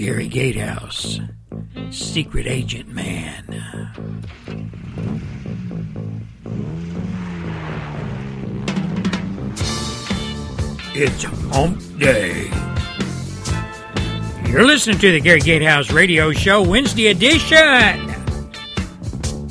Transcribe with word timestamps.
Gary 0.00 0.28
Gatehouse, 0.28 1.20
Secret 1.90 2.46
Agent 2.46 2.88
Man. 2.88 3.44
It's 10.94 11.22
Hump 11.22 11.82
Day. 11.98 12.50
You're 14.50 14.64
listening 14.64 14.96
to 15.00 15.12
the 15.12 15.20
Gary 15.20 15.40
Gatehouse 15.40 15.90
Radio 15.90 16.32
Show 16.32 16.62
Wednesday 16.62 17.08
edition. 17.08 17.58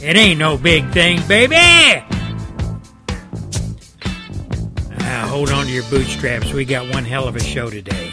It 0.01 0.17
ain't 0.17 0.39
no 0.39 0.57
big 0.57 0.89
thing, 0.89 1.21
baby. 1.27 1.57
Ah, 5.01 5.27
hold 5.29 5.51
on 5.51 5.67
to 5.67 5.71
your 5.71 5.87
bootstraps. 5.91 6.51
We 6.53 6.65
got 6.65 6.91
one 6.91 7.05
hell 7.05 7.27
of 7.27 7.35
a 7.35 7.39
show 7.39 7.69
today. 7.69 8.08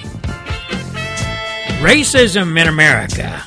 Racism 1.80 2.58
in 2.58 2.68
America. 2.68 3.42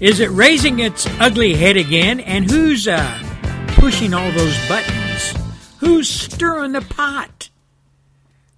Is 0.00 0.18
it 0.18 0.30
raising 0.30 0.80
its 0.80 1.06
ugly 1.20 1.54
head 1.54 1.76
again? 1.76 2.20
And 2.20 2.50
who's 2.50 2.88
uh, 2.88 3.22
pushing 3.68 4.12
all 4.12 4.30
those 4.32 4.68
buttons? 4.68 5.34
Who's 5.78 6.08
stirring 6.08 6.72
the 6.72 6.80
pot? 6.80 7.50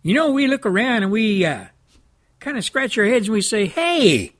You 0.03 0.15
know, 0.15 0.31
we 0.31 0.47
look 0.47 0.65
around 0.65 1.03
and 1.03 1.13
we 1.13 1.45
uh, 1.45 1.67
kind 2.41 2.57
of 2.57 2.65
scratch 2.65 2.97
our 2.97 3.05
heads 3.05 3.29
and 3.29 3.35
we 3.35 3.43
say, 3.43 3.67
hey, 3.67 4.33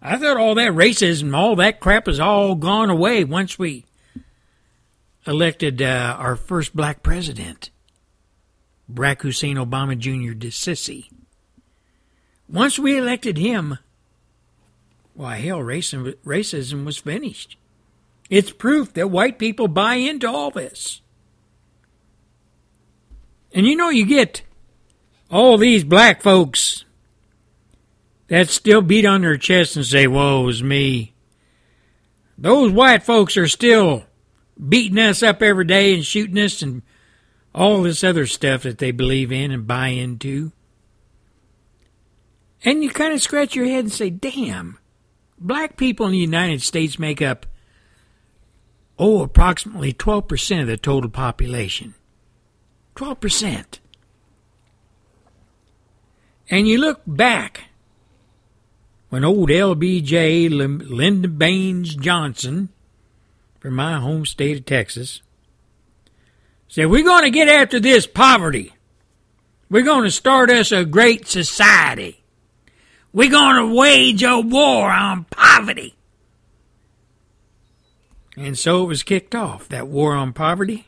I 0.00 0.16
thought 0.16 0.36
all 0.36 0.54
that 0.54 0.72
racism, 0.72 1.36
all 1.36 1.56
that 1.56 1.80
crap 1.80 2.06
is 2.06 2.20
all 2.20 2.54
gone 2.54 2.88
away 2.88 3.24
once 3.24 3.58
we 3.58 3.84
elected 5.26 5.82
uh, 5.82 6.16
our 6.18 6.36
first 6.36 6.74
black 6.74 7.02
president, 7.02 7.70
Barack 8.90 9.22
Hussein 9.22 9.56
Obama 9.56 9.98
Jr. 9.98 10.34
de 10.34 10.48
Sissy. 10.48 11.08
Once 12.52 12.78
we 12.78 12.98
elected 12.98 13.38
him, 13.38 13.78
why, 15.14 15.36
hell, 15.36 15.60
racism, 15.60 16.14
racism 16.24 16.84
was 16.84 16.98
finished. 16.98 17.56
It's 18.28 18.50
proof 18.50 18.92
that 18.94 19.10
white 19.10 19.38
people 19.38 19.68
buy 19.68 19.94
into 19.94 20.28
all 20.28 20.50
this. 20.50 21.00
And 23.52 23.66
you 23.66 23.76
know, 23.76 23.90
you 23.90 24.06
get 24.06 24.42
all 25.30 25.58
these 25.58 25.84
black 25.84 26.22
folks 26.22 26.84
that 28.28 28.48
still 28.48 28.82
beat 28.82 29.04
on 29.04 29.22
their 29.22 29.36
chest 29.36 29.76
and 29.76 29.84
say, 29.84 30.06
Woe's 30.06 30.62
me. 30.62 31.14
Those 32.38 32.72
white 32.72 33.02
folks 33.02 33.36
are 33.36 33.48
still 33.48 34.04
beating 34.68 34.98
us 34.98 35.22
up 35.22 35.42
every 35.42 35.64
day 35.64 35.94
and 35.94 36.04
shooting 36.04 36.38
us 36.38 36.62
and 36.62 36.82
all 37.54 37.82
this 37.82 38.02
other 38.02 38.26
stuff 38.26 38.62
that 38.62 38.78
they 38.78 38.92
believe 38.92 39.30
in 39.30 39.50
and 39.50 39.66
buy 39.66 39.88
into. 39.88 40.52
And 42.64 42.84
you 42.84 42.90
kind 42.90 43.12
of 43.12 43.22
scratch 43.22 43.54
your 43.54 43.66
head 43.66 43.84
and 43.84 43.92
say, 43.92 44.10
damn, 44.10 44.78
black 45.38 45.76
people 45.76 46.06
in 46.06 46.12
the 46.12 46.18
United 46.18 46.62
States 46.62 46.98
make 46.98 47.22
up, 47.22 47.46
oh, 48.98 49.22
approximately 49.22 49.92
12% 49.92 50.60
of 50.60 50.66
the 50.66 50.76
total 50.76 51.10
population. 51.10 51.94
12%. 52.96 53.78
And 56.50 56.68
you 56.68 56.78
look 56.78 57.00
back 57.06 57.64
when 59.08 59.24
old 59.24 59.48
LBJ 59.48 60.50
Lyndon 60.50 61.36
Baines 61.36 61.94
Johnson 61.94 62.68
from 63.58 63.74
my 63.74 63.98
home 63.98 64.26
state 64.26 64.58
of 64.58 64.64
Texas 64.66 65.22
said, 66.68 66.86
We're 66.86 67.04
going 67.04 67.24
to 67.24 67.30
get 67.30 67.48
after 67.48 67.80
this 67.80 68.06
poverty. 68.06 68.74
We're 69.68 69.84
going 69.84 70.04
to 70.04 70.10
start 70.10 70.50
us 70.50 70.72
a 70.72 70.84
great 70.84 71.28
society. 71.28 72.19
We're 73.12 73.30
going 73.30 73.56
to 73.56 73.74
wage 73.74 74.22
a 74.22 74.38
war 74.38 74.90
on 74.90 75.24
poverty. 75.24 75.94
And 78.36 78.58
so 78.58 78.84
it 78.84 78.86
was 78.86 79.02
kicked 79.02 79.34
off, 79.34 79.68
that 79.68 79.88
war 79.88 80.14
on 80.14 80.32
poverty. 80.32 80.86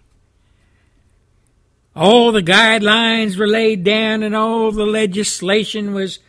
All 1.94 2.32
the 2.32 2.42
guidelines 2.42 3.36
were 3.36 3.46
laid 3.46 3.84
down 3.84 4.22
and 4.22 4.34
all 4.34 4.70
the 4.72 4.86
legislation 4.86 5.92
was 5.92 6.20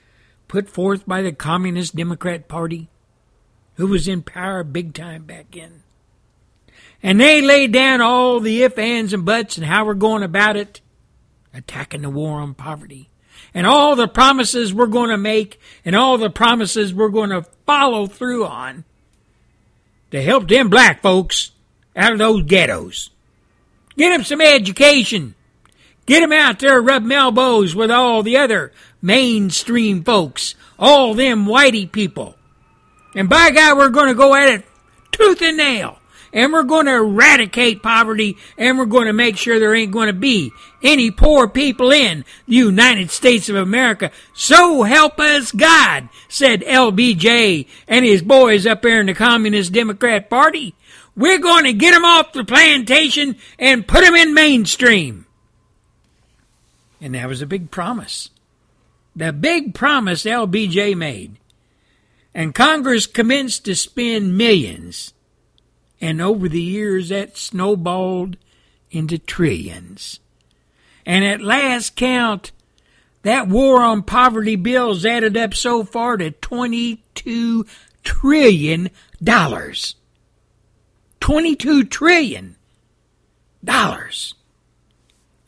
put 0.48 0.68
forth 0.68 1.08
by 1.08 1.22
the 1.22 1.32
Communist 1.32 1.96
Democrat 1.96 2.48
Party, 2.48 2.90
who 3.76 3.88
was 3.88 4.08
in 4.08 4.22
power 4.22 4.64
big 4.64 4.94
time 4.94 5.24
back 5.24 5.46
then. 5.54 5.84
And 7.02 7.20
they 7.20 7.42
laid 7.42 7.72
down 7.72 8.02
all 8.02 8.40
the 8.40 8.64
ifs, 8.64 8.78
ands, 8.78 9.14
and 9.14 9.26
buts 9.26 9.58
and 9.58 9.66
how 9.66 9.86
we're 9.86 9.94
going 9.94 10.24
about 10.24 10.58
it, 10.58 10.82
attacking 11.54 12.02
the 12.02 12.10
war 12.10 12.40
on 12.40 12.54
poverty. 12.54 13.10
And 13.54 13.68
all 13.68 13.96
the 13.96 14.08
promises 14.08 14.74
we're 14.74 14.88
going 14.88 15.10
to 15.10 15.18
make 15.18 15.60
and 15.86 15.96
all 15.96 16.18
the 16.18 16.30
promises 16.30 16.94
we're 16.94 17.10
going 17.10 17.30
to 17.30 17.44
follow 17.66 18.08
through 18.08 18.46
on 18.46 18.84
to 20.12 20.22
help 20.22 20.48
them 20.48 20.70
black 20.70 21.02
folks 21.02 21.52
out 21.96 22.14
of 22.14 22.18
those 22.18 22.44
ghettos. 22.44 23.10
Get 23.96 24.10
them 24.10 24.24
some 24.24 24.42
education 24.42 25.36
Get 26.06 26.20
them 26.20 26.34
out 26.34 26.60
there 26.60 26.82
rubbing 26.82 27.12
elbows 27.12 27.76
with 27.76 27.90
all 27.90 28.24
the 28.24 28.38
other 28.38 28.74
mainstream 29.02 30.04
folks, 30.04 30.56
all 30.78 31.14
them 31.14 31.46
whitey 31.46 31.90
people. 31.90 32.36
And 33.16 33.30
by 33.30 33.52
God, 33.52 33.78
we're 33.78 33.90
going 33.90 34.10
to 34.10 34.14
go 34.14 34.36
at 34.36 34.50
it 34.50 34.66
tooth 35.12 35.42
and 35.42 35.58
nail. 35.58 36.00
And 36.34 36.52
we're 36.52 36.64
going 36.64 36.88
to 36.88 36.96
eradicate 36.96 37.84
poverty 37.84 38.38
and 38.58 38.80
we're 38.80 38.86
going 38.86 39.06
to 39.06 39.14
make 39.14 39.38
sure 39.38 39.60
there 39.60 39.76
ain't 39.76 39.92
going 39.92 40.08
to 40.08 40.14
be 40.14 40.52
any 40.82 41.12
poor 41.12 41.48
people 41.48 41.92
in 41.92 42.26
the 42.48 42.56
United 42.56 43.12
States 43.12 43.50
of 43.50 43.56
America. 43.56 44.12
So 44.34 44.82
help 44.82 45.20
us 45.20 45.52
God, 45.52 46.10
said 46.28 46.62
LBJ 46.62 47.68
and 47.88 48.04
his 48.04 48.24
boys 48.24 48.66
up 48.66 48.82
there 48.82 49.00
in 49.00 49.06
the 49.06 49.14
Communist 49.14 49.72
Democrat 49.72 50.30
Party. 50.30 50.74
We're 51.16 51.40
going 51.40 51.66
to 51.66 51.74
get 51.74 51.94
them 51.94 52.06
off 52.06 52.34
the 52.34 52.44
plantation 52.44 53.38
and 53.60 53.88
put 53.88 54.04
them 54.04 54.16
in 54.16 54.34
mainstream. 54.34 55.28
And 57.00 57.14
that 57.14 57.28
was 57.28 57.42
a 57.42 57.46
big 57.46 57.70
promise. 57.70 58.30
The 59.16 59.32
big 59.32 59.76
promise 59.76 60.24
LBJ 60.24 60.96
made. 60.96 61.38
And 62.34 62.56
Congress 62.56 63.06
commenced 63.06 63.66
to 63.66 63.76
spend 63.76 64.36
millions. 64.36 65.13
And 66.02 66.22
over 66.22 66.50
the 66.50 66.62
years, 66.62 67.10
that 67.10 67.38
snowballed 67.38 68.38
into 68.92 69.18
trillions. 69.18 70.20
And 71.06 71.26
at 71.26 71.42
last 71.42 71.96
count, 71.96 72.52
that 73.24 73.48
war 73.48 73.82
on 73.82 74.04
poverty 74.04 74.56
bills 74.56 75.06
added 75.06 75.36
up 75.38 75.54
so 75.54 75.84
far 75.84 76.18
to 76.18 76.32
$22 76.32 77.68
trillion. 78.04 78.90
$22 81.22 81.90
trillion 81.90 82.56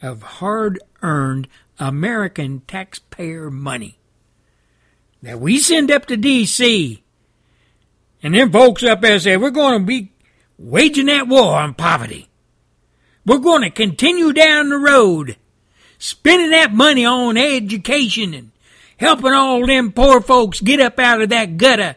of 0.02 0.22
hard 0.22 0.80
earned 1.02 1.48
American 1.80 2.62
taxpayer 2.62 3.52
money 3.52 3.98
that 5.22 5.40
we 5.40 5.58
send 5.58 5.92
up 5.92 6.06
to 6.06 6.16
D.C. 6.16 7.04
And 8.24 8.36
then 8.36 8.52
folks 8.52 8.84
up 8.84 9.02
there 9.02 9.20
say, 9.20 9.36
we're 9.36 9.50
going 9.50 9.80
to 9.80 9.86
be 9.86 10.12
waging 10.58 11.08
that 11.08 11.28
war 11.28 11.56
on 11.56 11.74
poverty. 11.74 12.30
We're 13.26 13.40
going 13.40 13.64
to 13.64 13.70
continue 13.70 14.34
down 14.34 14.70
the 14.70 14.78
road, 14.78 15.38
spending 15.98 16.52
that 16.52 16.74
money 16.74 17.06
on 17.06 17.38
education 17.38 18.34
and 18.34 18.52
helping 18.98 19.34
all 19.34 19.66
them 19.66 19.92
poor 19.92 20.22
folks 20.22 20.62
get 20.62 20.80
up 20.80 21.00
out 21.00 21.22
of 21.22 21.30
that 21.30 21.58
gutter, 21.58 21.96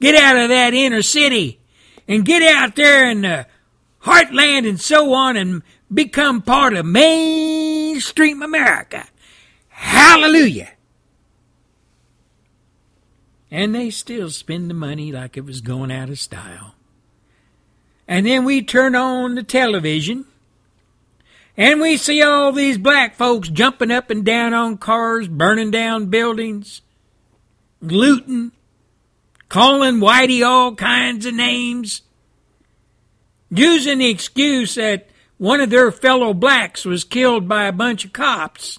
get 0.00 0.14
out 0.14 0.36
of 0.36 0.48
that 0.50 0.74
inner 0.74 1.02
city, 1.02 1.60
and 2.06 2.24
get 2.24 2.42
out 2.42 2.76
there 2.76 3.10
in 3.10 3.22
the 3.22 3.46
heartland 4.02 4.68
and 4.68 4.80
so 4.80 5.12
on 5.14 5.36
and 5.36 5.62
become 5.92 6.42
part 6.42 6.74
of 6.74 6.86
mainstream 6.86 8.42
America. 8.42 9.06
Hallelujah. 9.68 10.72
And 13.50 13.74
they 13.74 13.90
still 13.90 14.30
spend 14.30 14.68
the 14.68 14.74
money 14.74 15.10
like 15.10 15.36
it 15.36 15.44
was 15.44 15.62
going 15.62 15.90
out 15.90 16.10
of 16.10 16.18
style. 16.18 16.74
And 18.08 18.26
then 18.26 18.44
we 18.44 18.62
turn 18.62 18.96
on 18.96 19.34
the 19.34 19.42
television 19.42 20.24
and 21.58 21.80
we 21.80 21.96
see 21.96 22.22
all 22.22 22.52
these 22.52 22.78
black 22.78 23.16
folks 23.16 23.48
jumping 23.48 23.90
up 23.90 24.10
and 24.10 24.24
down 24.24 24.54
on 24.54 24.78
cars, 24.78 25.28
burning 25.28 25.70
down 25.70 26.06
buildings, 26.06 26.80
looting, 27.82 28.52
calling 29.48 29.96
Whitey 29.96 30.46
all 30.46 30.74
kinds 30.74 31.26
of 31.26 31.34
names, 31.34 32.02
using 33.50 33.98
the 33.98 34.08
excuse 34.08 34.76
that 34.76 35.08
one 35.36 35.60
of 35.60 35.70
their 35.70 35.90
fellow 35.90 36.32
blacks 36.32 36.84
was 36.84 37.04
killed 37.04 37.48
by 37.48 37.64
a 37.64 37.72
bunch 37.72 38.04
of 38.04 38.12
cops, 38.12 38.78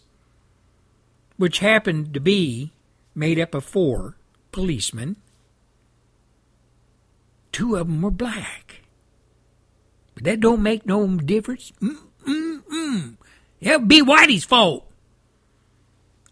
which 1.38 1.60
happened 1.60 2.14
to 2.14 2.20
be 2.20 2.72
made 3.14 3.40
up 3.40 3.54
of 3.54 3.66
four 3.66 4.16
policemen. 4.52 5.18
Two 7.52 7.76
of 7.76 7.88
them 7.88 8.02
were 8.02 8.12
black. 8.12 8.69
But 10.20 10.26
that 10.26 10.40
don't 10.42 10.62
make 10.62 10.86
no 10.86 11.08
difference. 11.08 11.72
Mm-mm-mm. 11.82 13.16
It'll 13.62 13.80
be 13.80 14.02
Whitey's 14.02 14.44
fault. 14.44 14.86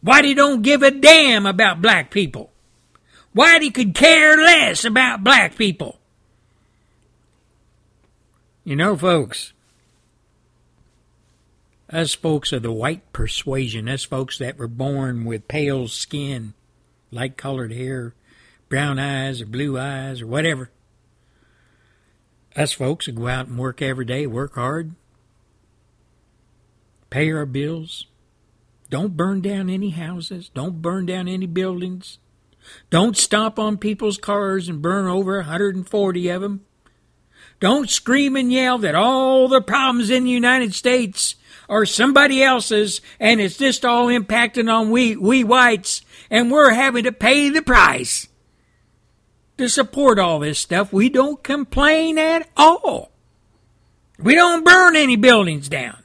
Whitey 0.05 0.35
don't 0.35 0.61
give 0.61 0.83
a 0.83 0.91
damn 0.91 1.45
about 1.45 1.81
black 1.81 2.11
people. 2.11 2.51
Whitey 3.33 3.73
could 3.73 3.95
care 3.95 4.35
less 4.35 4.83
about 4.83 5.23
black 5.23 5.55
people. 5.55 5.99
You 8.65 8.75
know, 8.75 8.97
folks, 8.97 9.53
us 11.89 12.13
folks 12.13 12.51
of 12.51 12.63
the 12.63 12.71
white 12.73 13.13
persuasion, 13.13 13.87
us 13.87 14.03
folks 14.03 14.37
that 14.39 14.57
were 14.57 14.67
born 14.67 15.23
with 15.23 15.47
pale 15.47 15.87
skin, 15.87 16.55
light 17.09 17.37
colored 17.37 17.71
hair, 17.71 18.13
brown 18.67 18.99
eyes 18.99 19.41
or 19.41 19.45
blue 19.45 19.79
eyes 19.79 20.21
or 20.21 20.27
whatever, 20.27 20.71
us 22.57 22.73
folks 22.73 23.05
who 23.05 23.11
go 23.11 23.27
out 23.27 23.47
and 23.47 23.57
work 23.57 23.81
every 23.81 24.05
day, 24.05 24.25
work 24.25 24.55
hard, 24.55 24.95
pay 27.09 27.31
our 27.31 27.45
bills, 27.45 28.07
don't 28.89 29.15
burn 29.15 29.41
down 29.41 29.69
any 29.69 29.91
houses, 29.91 30.49
don't 30.53 30.81
burn 30.81 31.05
down 31.05 31.27
any 31.27 31.45
buildings, 31.45 32.17
don't 32.89 33.15
stomp 33.15 33.59
on 33.59 33.77
people's 33.77 34.17
cars 34.17 34.67
and 34.67 34.81
burn 34.81 35.07
over 35.07 35.37
140 35.37 36.29
of 36.29 36.41
them. 36.41 36.65
Don't 37.59 37.89
scream 37.89 38.35
and 38.35 38.51
yell 38.51 38.77
that 38.79 38.93
all 38.93 39.47
the 39.47 39.61
problems 39.61 40.09
in 40.09 40.25
the 40.25 40.29
United 40.29 40.75
States 40.75 41.35
are 41.67 41.85
somebody 41.85 42.43
else's 42.43 43.01
and 43.19 43.41
it's 43.41 43.57
just 43.57 43.83
all 43.83 44.07
impacting 44.07 44.71
on 44.71 44.91
we, 44.91 45.15
we 45.15 45.43
whites 45.43 46.01
and 46.29 46.51
we're 46.51 46.73
having 46.73 47.03
to 47.03 47.11
pay 47.11 47.49
the 47.49 47.61
price 47.61 48.27
to 49.57 49.69
support 49.69 50.19
all 50.19 50.39
this 50.39 50.59
stuff. 50.59 50.93
We 50.93 51.09
don't 51.09 51.43
complain 51.43 52.17
at 52.17 52.49
all. 52.55 53.11
We 54.19 54.35
don't 54.35 54.65
burn 54.65 54.95
any 54.95 55.15
buildings 55.15 55.69
down. 55.69 56.03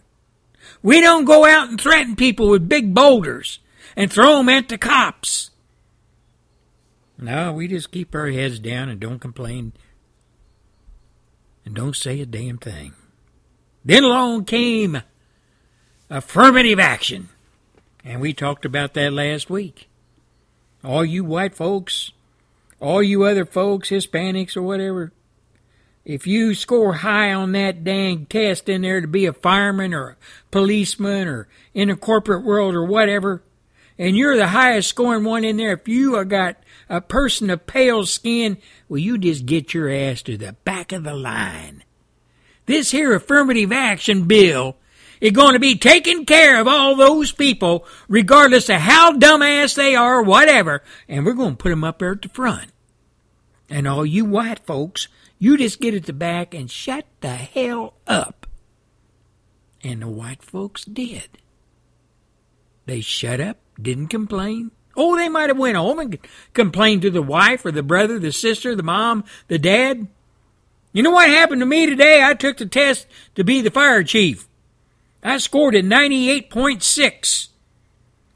We 0.83 1.01
don't 1.01 1.25
go 1.25 1.45
out 1.45 1.69
and 1.69 1.81
threaten 1.81 2.17
people 2.17 2.49
with 2.49 2.69
big 2.69 2.95
boulders 2.95 3.61
and 3.97 4.13
throw 4.13 4.39
them 4.39 4.49
at 4.49 4.69
the 4.69 4.79
cops. 4.79 5.51
No, 7.19 7.53
we 7.53 7.69
just 7.69 7.93
keep 7.93 8.15
our 8.15 8.31
heads 8.31 8.59
down 8.59 8.89
and 8.89 8.99
don't 8.99 9.21
complain 9.21 9.73
and 11.65 11.75
don't 11.75 11.95
say 11.95 12.21
a 12.21 12.27
damn 12.27 12.59
thing. 12.59 12.95
Then 13.85 14.03
along 14.03 14.45
came 14.47 15.03
affirmative 16.11 16.81
action, 16.81 17.29
and 18.05 18.21
we 18.21 18.33
talked 18.33 18.65
about 18.65 18.95
that 18.95 19.13
last 19.13 19.49
week. 19.49 19.89
All 20.85 21.05
you 21.05 21.25
white 21.25 21.55
folks, 21.55 22.11
all 22.83 23.03
you 23.03 23.23
other 23.23 23.47
folks, 23.47 23.91
Hispanics 23.91 24.57
or 24.57 24.63
whatever, 24.63 25.13
if 26.05 26.27
you 26.27 26.53
score 26.53 26.95
high 26.95 27.33
on 27.33 27.53
that 27.53 27.85
dang 27.85 28.27
test 28.27 28.69
in 28.69 28.83
there 28.83 29.01
to 29.01 29.07
be 29.07 29.25
a 29.25 29.33
fireman 29.33 29.95
or 29.95 30.09
a 30.11 30.17
policeman 30.51 31.29
or 31.29 31.47
in 31.75 31.89
the 31.89 31.97
corporate 31.97 32.45
world 32.45 32.75
or 32.75 32.85
whatever, 32.85 33.45
and 33.99 34.17
you're 34.17 34.37
the 34.37 34.49
highest 34.49 34.89
scoring 34.89 35.23
one 35.23 35.45
in 35.45 35.59
there, 35.59 35.75
if 35.75 35.87
you 35.87 36.17
are 36.17 36.25
got 36.25 36.57
a 36.89 37.01
person 37.01 37.51
of 37.51 37.69
pale 37.69 38.05
skin, 38.05 38.59
well, 38.89 38.99
you 38.99 39.17
just 39.17 39.47
get 39.47 39.73
your 39.73 39.89
ass 39.89 40.23
to 40.23 40.37
the 40.37 40.55
back 40.65 40.91
of 40.91 41.05
the 41.05 41.15
line. 41.15 41.85
This 42.67 42.91
here 42.91 43.15
affirmative 43.15 43.71
action 43.71 44.25
bill 44.25 44.77
is 45.21 45.31
going 45.31 45.53
to 45.53 45.61
be 45.61 45.77
taking 45.77 46.27
care 46.27 46.61
of 46.61 46.67
all 46.67 46.97
those 46.97 47.31
people, 47.31 47.87
regardless 48.09 48.69
of 48.69 48.81
how 48.81 49.13
dumbass 49.13 49.77
they 49.77 49.95
are 49.95 50.17
or 50.17 50.23
whatever, 50.23 50.83
and 51.09 51.25
we're 51.25 51.33
going 51.33 51.53
to 51.53 51.63
put 51.63 51.71
them 51.71 51.85
up 51.85 52.01
there 52.01 52.11
at 52.11 52.23
the 52.23 52.29
front. 52.29 52.72
And 53.73 53.89
all 53.89 54.05
you 54.05 54.27
white 54.27 54.59
folks, 54.59 55.09
you 55.39 55.57
just 55.57 55.81
get 55.81 55.95
at 55.95 56.05
the 56.05 56.13
back 56.13 56.53
and 56.53 56.71
shut 56.71 57.07
the 57.23 57.31
hell 57.31 57.95
up. 58.07 58.47
And 59.83 60.03
the 60.03 60.09
white 60.09 60.43
folks 60.43 60.85
did. 60.85 61.39
They 62.85 63.01
shut 63.01 63.41
up, 63.41 63.57
didn't 63.81 64.09
complain. 64.09 64.73
Oh, 64.95 65.17
they 65.17 65.31
might 65.31 65.49
have 65.49 65.57
went 65.57 65.79
home 65.79 65.99
and 66.01 66.19
complained 66.53 67.01
to 67.01 67.11
the 67.11 67.23
wife 67.23 67.65
or 67.65 67.73
the 67.73 67.83
brother, 67.83 68.19
the 68.19 68.31
sister, 68.31 68.77
the 68.77 68.83
mom, 68.83 69.25
the 69.49 69.59
dad. 69.59 70.07
You 70.93 71.03
know 71.03 71.11
what 71.11 71.31
happened 71.31 71.61
to 71.61 71.67
me 71.67 71.87
today? 71.87 72.23
I 72.23 72.35
took 72.35 72.59
the 72.59 72.67
test 72.67 73.07
to 73.37 73.43
be 73.43 73.63
the 73.63 73.71
fire 73.71 74.05
chief. 74.05 74.49
I 75.23 75.39
scored 75.39 75.75
a 75.75 75.83
98.6. 75.83 77.49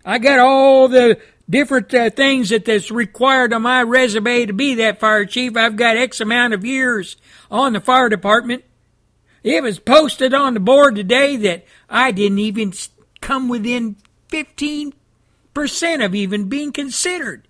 I 0.03 0.17
got 0.17 0.39
all 0.39 0.89
the 0.89 1.21
different 1.49 1.93
uh, 1.95 2.11
things 2.11 2.51
that 2.51 2.65
that's 2.65 2.91
required 2.91 3.53
on 3.53 3.63
my 3.63 3.83
resume 3.83 4.47
to 4.47 4.53
be 4.53 4.75
that 4.75 5.01
fire 5.01 5.25
chief. 5.25 5.57
I've 5.57 5.77
got 5.77 5.97
X 5.97 6.21
amount 6.21 6.55
of 6.55 6.65
years 6.65 7.17
on 7.51 7.73
the 7.73 7.81
fire 7.81 8.09
department. 8.09 8.65
It 9.43 9.63
was 9.63 9.79
posted 9.79 10.35
on 10.35 10.55
the 10.55 10.61
board 10.61 10.97
today 10.97 11.37
that 11.37 11.65
I 11.89 12.11
didn't 12.11 12.41
even 12.41 12.73
come 13.21 13.49
within 13.49 13.97
15% 14.29 14.93
of 16.05 16.15
even 16.15 16.49
being 16.49 16.73
considered. 16.73 17.47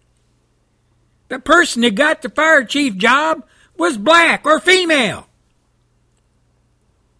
The 1.29 1.39
person 1.39 1.83
that 1.83 1.95
got 1.95 2.23
the 2.23 2.29
fire 2.29 2.65
chief 2.65 2.97
job 2.97 3.45
was 3.77 3.97
black 3.97 4.47
or 4.47 4.61
female. 4.61 5.27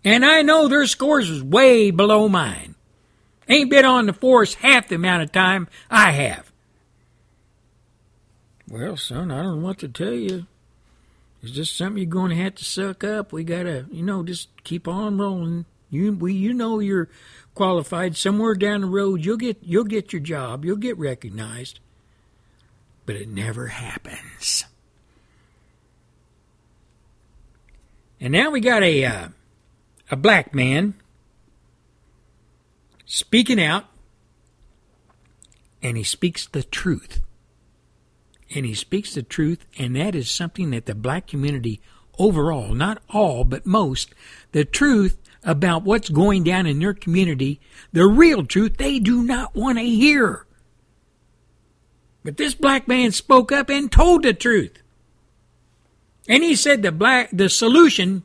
And 0.05 0.25
I 0.25 0.43
know 0.43 0.69
their 0.69 0.87
scores 0.87 1.29
was 1.29 1.43
way 1.43 1.91
below 1.91 2.29
mine. 2.29 2.77
Ain't 3.49 3.71
been 3.71 3.85
on 3.85 4.07
the 4.07 4.13
force 4.13 4.55
half 4.55 4.89
the 4.89 4.95
amount 4.97 5.23
of 5.23 5.33
time 5.33 5.69
I 5.91 6.13
have. 6.13 6.46
Well, 8.69 8.97
son, 8.97 9.31
I 9.31 9.43
don't 9.43 9.61
know 9.61 9.67
what 9.67 9.79
to 9.79 9.89
tell 9.89 10.13
you. 10.13 10.47
It's 11.43 11.53
just 11.53 11.77
something 11.77 12.03
you're 12.03 12.11
going 12.11 12.31
to 12.31 12.43
have 12.43 12.57
to 12.57 12.65
suck 12.65 13.05
up. 13.05 13.33
We 13.33 13.45
gotta, 13.45 13.87
you 13.93 14.03
know, 14.03 14.25
just 14.25 14.49
keep 14.65 14.89
on 14.89 15.19
rolling. 15.19 15.67
You, 15.91 16.13
we, 16.13 16.33
you 16.35 16.53
know, 16.53 16.81
you're 16.81 17.09
qualified. 17.55 18.17
Somewhere 18.17 18.55
down 18.55 18.81
the 18.81 18.89
road, 18.89 19.25
you'll 19.25 19.37
get, 19.37 19.59
you'll 19.63 19.85
get 19.85 20.13
your 20.13 20.21
job. 20.21 20.65
You'll 20.65 20.77
get 20.77 20.99
recognized. 20.99 21.79
But 23.05 23.15
it 23.15 23.29
never 23.29 23.69
happens. 23.69 24.65
And 28.21 28.33
now 28.33 28.51
we 28.51 28.61
got 28.61 28.83
a, 28.83 29.05
uh, 29.05 29.29
a 30.11 30.17
black 30.17 30.53
man 30.53 30.95
speaking 33.05 33.63
out, 33.63 33.85
and 35.81 35.97
he 35.97 36.03
speaks 36.03 36.47
the 36.47 36.65
truth 36.65 37.21
and 38.55 38.65
he 38.65 38.75
speaks 38.75 39.15
the 39.15 39.23
truth, 39.23 39.67
and 39.79 39.97
that 39.97 40.15
is 40.15 40.31
something 40.31 40.71
that 40.71 40.87
the 40.87 40.95
black 40.95 41.27
community 41.27 41.81
overall, 42.19 42.75
not 42.75 43.03
all, 43.11 43.45
but 43.45 43.67
most, 43.67 44.15
the 44.53 44.65
truth 44.65 45.19
about 45.45 45.85
what's 45.85 46.09
going 46.09 46.43
down 46.43 46.67
in 46.67 46.79
their 46.79 46.95
community, 46.95 47.61
the 47.93 48.07
real 48.07 48.45
truth, 48.45 48.77
they 48.77 48.99
do 48.99 49.23
not 49.23 49.55
want 49.55 49.79
to 49.79 49.85
hear. 49.85 50.47
But 52.25 52.37
this 52.37 52.55
black 52.55 52.89
man 52.89 53.13
spoke 53.13 53.53
up 53.53 53.69
and 53.69 53.91
told 53.91 54.25
the 54.25 54.35
truth. 54.35 54.83
And 56.29 56.43
he 56.43 56.57
said 56.57 56.83
the 56.83 56.91
black 56.91 57.31
the 57.33 57.49
solution 57.49 58.25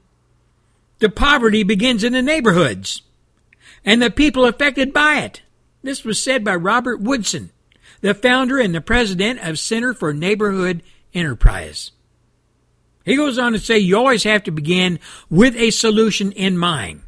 to 0.99 1.09
poverty 1.09 1.61
begins 1.61 2.03
in 2.03 2.13
the 2.13 2.21
neighborhoods 2.21 3.03
and 3.85 4.01
the 4.01 4.09
people 4.09 4.45
affected 4.45 4.93
by 4.93 5.19
it. 5.19 5.41
This 5.83 6.03
was 6.03 6.21
said 6.21 6.43
by 6.43 6.55
Robert 6.55 7.01
Woodson, 7.01 7.51
the 8.01 8.13
founder 8.13 8.59
and 8.59 8.75
the 8.75 8.81
president 8.81 9.39
of 9.39 9.59
Center 9.59 9.93
for 9.93 10.13
Neighborhood 10.13 10.83
Enterprise. 11.13 11.91
He 13.05 13.15
goes 13.15 13.39
on 13.39 13.53
to 13.53 13.59
say 13.59 13.79
you 13.79 13.97
always 13.97 14.23
have 14.23 14.43
to 14.43 14.51
begin 14.51 14.99
with 15.29 15.55
a 15.55 15.71
solution 15.71 16.31
in 16.33 16.57
mind. 16.57 17.01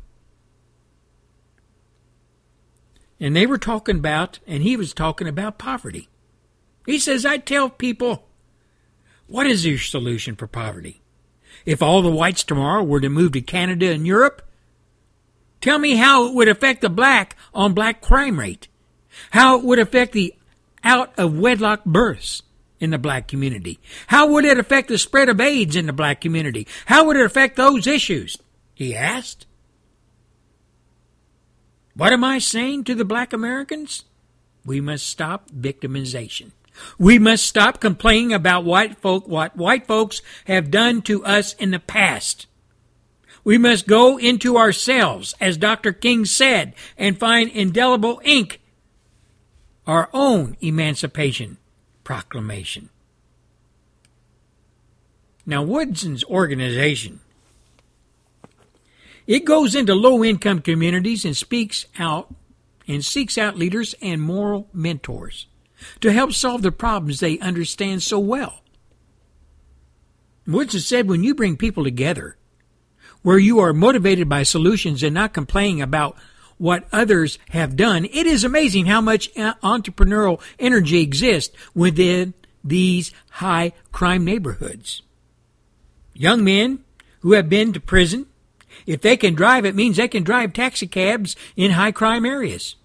And 3.19 3.35
they 3.35 3.45
were 3.45 3.57
talking 3.57 3.97
about, 3.97 4.39
and 4.47 4.63
he 4.63 4.75
was 4.75 4.93
talking 4.93 5.27
about 5.27 5.57
poverty. 5.57 6.09
He 6.85 7.00
says, 7.00 7.25
I 7.25 7.38
tell 7.38 7.69
people, 7.69 8.27
what 9.27 9.47
is 9.47 9.65
your 9.65 9.77
solution 9.77 10.35
for 10.35 10.47
poverty? 10.47 11.01
If 11.65 11.81
all 11.81 12.01
the 12.01 12.12
whites 12.12 12.43
tomorrow 12.43 12.83
were 12.83 13.00
to 13.00 13.09
move 13.09 13.31
to 13.33 13.41
Canada 13.41 13.91
and 13.91 14.05
Europe, 14.05 14.41
tell 15.62 15.79
me 15.79 15.95
how 15.95 16.27
it 16.27 16.33
would 16.33 16.50
affect 16.50 16.81
the 16.81 16.89
black 16.89 17.38
on 17.53 17.73
black 17.73 18.01
crime 18.01 18.39
rate, 18.39 18.67
how 19.31 19.57
it 19.57 19.63
would 19.63 19.79
affect 19.79 20.12
the 20.12 20.35
out 20.83 21.17
of 21.17 21.37
wedlock 21.37 21.85
births 21.85 22.41
in 22.79 22.89
the 22.89 22.97
black 22.97 23.27
community? 23.27 23.79
How 24.07 24.27
would 24.27 24.45
it 24.45 24.59
affect 24.59 24.89
the 24.89 24.97
spread 24.97 25.29
of 25.29 25.39
AIDS 25.39 25.75
in 25.75 25.85
the 25.85 25.93
black 25.93 26.21
community? 26.21 26.67
How 26.85 27.05
would 27.05 27.15
it 27.15 27.25
affect 27.25 27.55
those 27.55 27.87
issues? 27.87 28.37
He 28.73 28.95
asked. 28.95 29.45
What 31.95 32.11
am 32.11 32.23
I 32.23 32.39
saying 32.39 32.85
to 32.85 32.95
the 32.95 33.05
black 33.05 33.33
Americans? 33.33 34.03
We 34.65 34.81
must 34.81 35.07
stop 35.07 35.49
victimization. 35.51 36.51
We 36.97 37.19
must 37.19 37.45
stop 37.45 37.79
complaining 37.79 38.33
about 38.33 38.65
white 38.65 38.97
folk 38.97 39.27
what 39.27 39.55
white 39.55 39.85
folks 39.85 40.21
have 40.45 40.71
done 40.71 41.01
to 41.03 41.23
us 41.23 41.53
in 41.53 41.71
the 41.71 41.79
past. 41.79 42.47
We 43.43 43.57
must 43.57 43.87
go 43.87 44.17
into 44.17 44.57
ourselves, 44.57 45.35
as 45.39 45.57
Dr. 45.57 45.91
King 45.91 46.25
said, 46.25 46.73
and 46.97 47.19
find 47.19 47.49
indelible 47.51 48.21
ink 48.23 48.61
our 49.85 50.09
own 50.13 50.57
Emancipation 50.61 51.57
Proclamation. 52.03 52.89
Now, 55.45 55.61
Woodson's 55.61 56.23
organization, 56.23 57.19
it 59.27 59.45
goes 59.45 59.75
into 59.75 59.93
low-income 59.93 60.61
communities 60.61 61.25
and 61.25 61.35
speaks 61.35 61.85
out 61.99 62.33
and 62.87 63.03
seeks 63.03 63.37
out 63.37 63.57
leaders 63.57 63.95
and 64.01 64.21
moral 64.21 64.69
mentors 64.73 65.47
to 66.01 66.11
help 66.11 66.33
solve 66.33 66.61
the 66.61 66.71
problems 66.71 67.19
they 67.19 67.39
understand 67.39 68.03
so 68.03 68.19
well. 68.19 68.61
Woodson 70.45 70.81
said 70.81 71.07
when 71.07 71.23
you 71.23 71.35
bring 71.35 71.55
people 71.55 71.83
together, 71.83 72.37
where 73.21 73.39
you 73.39 73.59
are 73.59 73.73
motivated 73.73 74.27
by 74.27 74.43
solutions 74.43 75.03
and 75.03 75.13
not 75.13 75.33
complaining 75.33 75.81
about 75.81 76.17
what 76.57 76.88
others 76.91 77.39
have 77.50 77.75
done, 77.75 78.05
it 78.05 78.25
is 78.25 78.43
amazing 78.43 78.86
how 78.86 79.01
much 79.01 79.36
uh, 79.38 79.53
entrepreneurial 79.63 80.41
energy 80.60 81.01
exists 81.01 81.55
within 81.74 82.33
these 82.63 83.12
high 83.31 83.74
crime 83.91 84.24
neighborhoods. 84.24 85.01
Young 86.13 86.43
men 86.43 86.79
who 87.22 87.33
have 87.33 87.50
been 87.50 87.74
to 87.74 87.79
prison, 87.79 88.27
if 88.86 89.01
they 89.01 89.17
can 89.17 89.33
drive, 89.33 89.65
it 89.65 89.75
means 89.75 89.98
they 89.98 90.07
can 90.07 90.24
drive 90.24 90.53
taxi 90.53 90.88
cabs 90.88 91.36
in 91.55 91.72
high 91.72 91.91
crime 91.91 92.25
areas. 92.25 92.75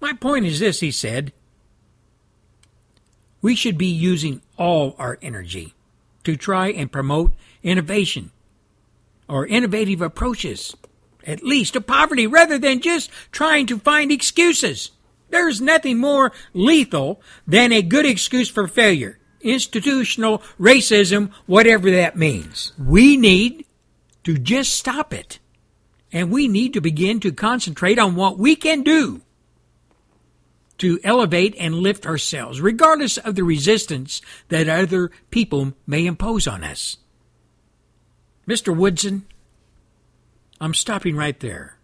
My 0.00 0.12
point 0.14 0.46
is 0.46 0.60
this, 0.60 0.80
he 0.80 0.90
said. 0.90 1.32
We 3.42 3.54
should 3.54 3.78
be 3.78 3.86
using 3.86 4.42
all 4.56 4.94
our 4.98 5.18
energy 5.22 5.74
to 6.24 6.36
try 6.36 6.68
and 6.68 6.92
promote 6.92 7.32
innovation 7.62 8.30
or 9.28 9.46
innovative 9.46 10.02
approaches, 10.02 10.74
at 11.30 11.44
least 11.44 11.74
to 11.74 11.80
poverty, 11.80 12.26
rather 12.26 12.58
than 12.58 12.80
just 12.80 13.10
trying 13.30 13.66
to 13.66 13.78
find 13.78 14.10
excuses. 14.10 14.90
There's 15.30 15.60
nothing 15.60 15.98
more 15.98 16.32
lethal 16.52 17.20
than 17.46 17.72
a 17.72 17.82
good 17.82 18.04
excuse 18.04 18.50
for 18.50 18.66
failure. 18.66 19.18
Institutional 19.40 20.42
racism, 20.58 21.30
whatever 21.46 21.90
that 21.90 22.16
means. 22.16 22.72
We 22.78 23.16
need 23.16 23.64
to 24.24 24.36
just 24.36 24.74
stop 24.74 25.14
it. 25.14 25.38
And 26.12 26.32
we 26.32 26.48
need 26.48 26.74
to 26.74 26.80
begin 26.80 27.20
to 27.20 27.32
concentrate 27.32 27.98
on 27.98 28.16
what 28.16 28.36
we 28.36 28.56
can 28.56 28.82
do 28.82 29.22
to 30.78 30.98
elevate 31.04 31.54
and 31.58 31.74
lift 31.74 32.06
ourselves, 32.06 32.60
regardless 32.60 33.18
of 33.18 33.34
the 33.34 33.44
resistance 33.44 34.20
that 34.48 34.68
other 34.68 35.10
people 35.30 35.74
may 35.86 36.06
impose 36.06 36.48
on 36.48 36.64
us. 36.64 36.96
Mr. 38.48 38.74
Woodson, 38.74 39.26
I'm 40.60 40.74
stopping 40.74 41.16
right 41.16 41.38
there. 41.40 41.78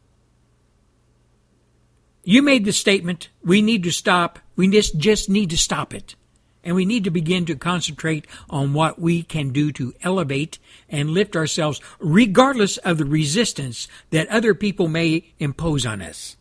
You 2.22 2.42
made 2.42 2.64
the 2.64 2.72
statement, 2.72 3.30
we 3.42 3.62
need 3.62 3.84
to 3.84 3.92
stop, 3.92 4.40
we 4.56 4.68
just, 4.68 4.98
just 4.98 5.30
need 5.30 5.50
to 5.50 5.56
stop 5.56 5.94
it. 5.94 6.16
And 6.62 6.74
we 6.74 6.84
need 6.84 7.04
to 7.04 7.10
begin 7.10 7.46
to 7.46 7.54
concentrate 7.54 8.26
on 8.50 8.74
what 8.74 8.98
we 9.00 9.22
can 9.22 9.50
do 9.50 9.70
to 9.72 9.94
elevate 10.02 10.58
and 10.88 11.10
lift 11.10 11.36
ourselves, 11.36 11.80
regardless 12.00 12.76
of 12.78 12.98
the 12.98 13.04
resistance 13.04 13.86
that 14.10 14.28
other 14.28 14.52
people 14.52 14.88
may 14.88 15.32
impose 15.38 15.86
on 15.86 16.02
us. 16.02 16.36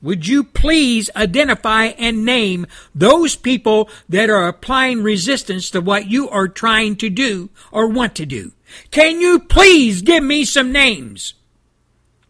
Would 0.00 0.28
you 0.28 0.44
please 0.44 1.10
identify 1.16 1.86
and 1.86 2.24
name 2.24 2.66
those 2.94 3.34
people 3.34 3.90
that 4.08 4.30
are 4.30 4.46
applying 4.46 5.02
resistance 5.02 5.68
to 5.70 5.80
what 5.80 6.08
you 6.08 6.28
are 6.28 6.46
trying 6.46 6.94
to 6.96 7.10
do 7.10 7.50
or 7.72 7.88
want 7.88 8.14
to 8.14 8.26
do? 8.26 8.52
Can 8.90 9.20
you 9.20 9.38
please 9.38 10.02
give 10.02 10.22
me 10.22 10.44
some 10.44 10.72
names? 10.72 11.34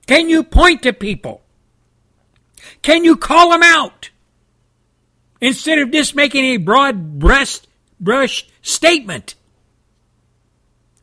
Can 0.07 0.29
you 0.29 0.43
point 0.43 0.83
to 0.83 0.93
people? 0.93 1.43
Can 2.83 3.05
you 3.05 3.17
call 3.17 3.51
them 3.51 3.63
out? 3.63 4.11
Instead 5.41 5.79
of 5.79 5.91
just 5.91 6.15
making 6.15 6.45
a 6.45 6.57
broad 6.57 7.19
breast 7.19 7.67
brush 8.01 8.49
statement. 8.63 9.35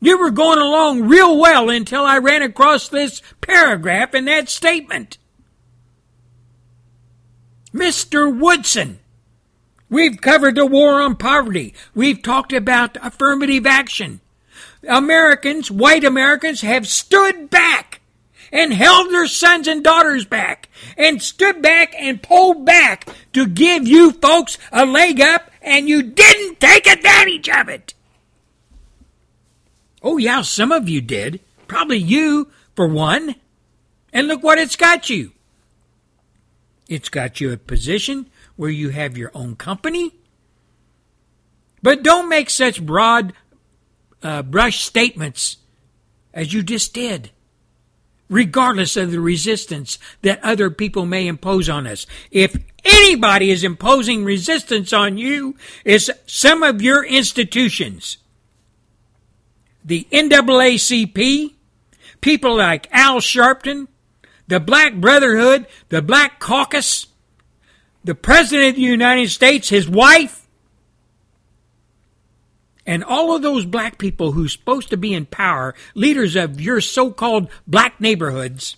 You 0.00 0.18
were 0.18 0.30
going 0.30 0.58
along 0.58 1.08
real 1.08 1.38
well 1.38 1.70
until 1.70 2.04
I 2.04 2.18
ran 2.18 2.42
across 2.42 2.88
this 2.88 3.22
paragraph 3.40 4.14
in 4.14 4.26
that 4.26 4.48
statement. 4.48 5.18
Mr. 7.72 8.32
Woodson, 8.32 9.00
we've 9.88 10.20
covered 10.20 10.56
the 10.56 10.66
war 10.66 11.00
on 11.00 11.16
poverty. 11.16 11.74
We've 11.94 12.22
talked 12.22 12.52
about 12.52 12.98
affirmative 13.02 13.66
action. 13.66 14.20
Americans, 14.88 15.70
white 15.70 16.04
Americans, 16.04 16.60
have 16.60 16.86
stood 16.86 17.50
back 17.50 18.00
and 18.52 18.72
held 18.72 19.10
their 19.10 19.26
sons 19.26 19.66
and 19.66 19.82
daughters 19.82 20.24
back 20.24 20.68
and 20.96 21.20
stood 21.20 21.60
back 21.60 21.94
and 21.98 22.22
pulled 22.22 22.64
back 22.64 23.08
to 23.32 23.46
give 23.46 23.86
you 23.86 24.12
folks 24.12 24.58
a 24.70 24.86
leg 24.86 25.20
up, 25.20 25.50
and 25.60 25.88
you 25.88 26.02
didn't 26.02 26.60
take 26.60 26.86
advantage 26.86 27.48
of 27.48 27.68
it. 27.68 27.94
Oh, 30.02 30.18
yeah, 30.18 30.42
some 30.42 30.70
of 30.70 30.88
you 30.88 31.00
did. 31.00 31.40
Probably 31.66 31.96
you, 31.96 32.50
for 32.76 32.86
one. 32.86 33.36
And 34.12 34.28
look 34.28 34.42
what 34.42 34.58
it's 34.58 34.76
got 34.76 35.10
you. 35.10 35.32
It's 36.88 37.08
got 37.08 37.40
you 37.40 37.50
a 37.50 37.56
position 37.56 38.28
where 38.56 38.70
you 38.70 38.90
have 38.90 39.16
your 39.16 39.32
own 39.34 39.56
company. 39.56 40.12
But 41.82 42.02
don't 42.02 42.28
make 42.28 42.50
such 42.50 42.84
broad 42.84 43.32
uh, 44.24 44.42
brush 44.42 44.82
statements 44.82 45.58
as 46.32 46.52
you 46.52 46.62
just 46.62 46.92
did, 46.92 47.30
regardless 48.28 48.96
of 48.96 49.12
the 49.12 49.20
resistance 49.20 49.98
that 50.22 50.42
other 50.42 50.70
people 50.70 51.06
may 51.06 51.28
impose 51.28 51.68
on 51.68 51.86
us. 51.86 52.06
If 52.30 52.56
anybody 52.84 53.50
is 53.50 53.62
imposing 53.62 54.24
resistance 54.24 54.92
on 54.92 55.18
you, 55.18 55.56
it's 55.84 56.10
some 56.26 56.62
of 56.62 56.82
your 56.82 57.04
institutions. 57.04 58.16
The 59.84 60.08
NAACP, 60.10 61.52
people 62.20 62.56
like 62.56 62.88
Al 62.90 63.18
Sharpton, 63.18 63.86
the 64.48 64.60
Black 64.60 64.94
Brotherhood, 64.94 65.66
the 65.90 66.02
Black 66.02 66.40
Caucus, 66.40 67.06
the 68.02 68.14
President 68.14 68.70
of 68.70 68.74
the 68.76 68.82
United 68.82 69.30
States, 69.30 69.68
his 69.68 69.88
wife, 69.88 70.43
and 72.86 73.02
all 73.02 73.34
of 73.34 73.42
those 73.42 73.64
black 73.64 73.98
people 73.98 74.32
who's 74.32 74.52
supposed 74.52 74.90
to 74.90 74.96
be 74.96 75.14
in 75.14 75.26
power, 75.26 75.74
leaders 75.94 76.36
of 76.36 76.60
your 76.60 76.80
so 76.80 77.10
called 77.10 77.48
black 77.66 78.00
neighborhoods, 78.00 78.76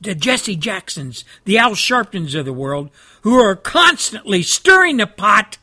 the 0.00 0.14
Jesse 0.14 0.56
Jacksons, 0.56 1.24
the 1.44 1.58
Al 1.58 1.74
Sharptons 1.74 2.34
of 2.34 2.46
the 2.46 2.52
world, 2.52 2.90
who 3.22 3.38
are 3.38 3.56
constantly 3.56 4.42
stirring 4.42 4.96
the 4.96 5.06
pot 5.06 5.58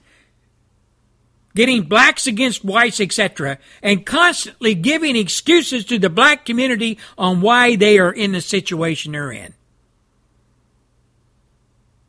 getting 1.57 1.81
blacks 1.81 2.27
against 2.27 2.63
whites, 2.63 3.01
etc., 3.01 3.57
and 3.81 4.05
constantly 4.05 4.75
giving 4.75 5.15
excuses 5.15 5.83
to 5.83 5.97
the 5.97 6.09
black 6.09 6.45
community 6.45 6.99
on 7.17 7.41
why 7.41 7.75
they 7.75 7.97
are 7.97 8.11
in 8.11 8.31
the 8.31 8.41
situation 8.41 9.13
they're 9.13 9.31
in. 9.31 9.55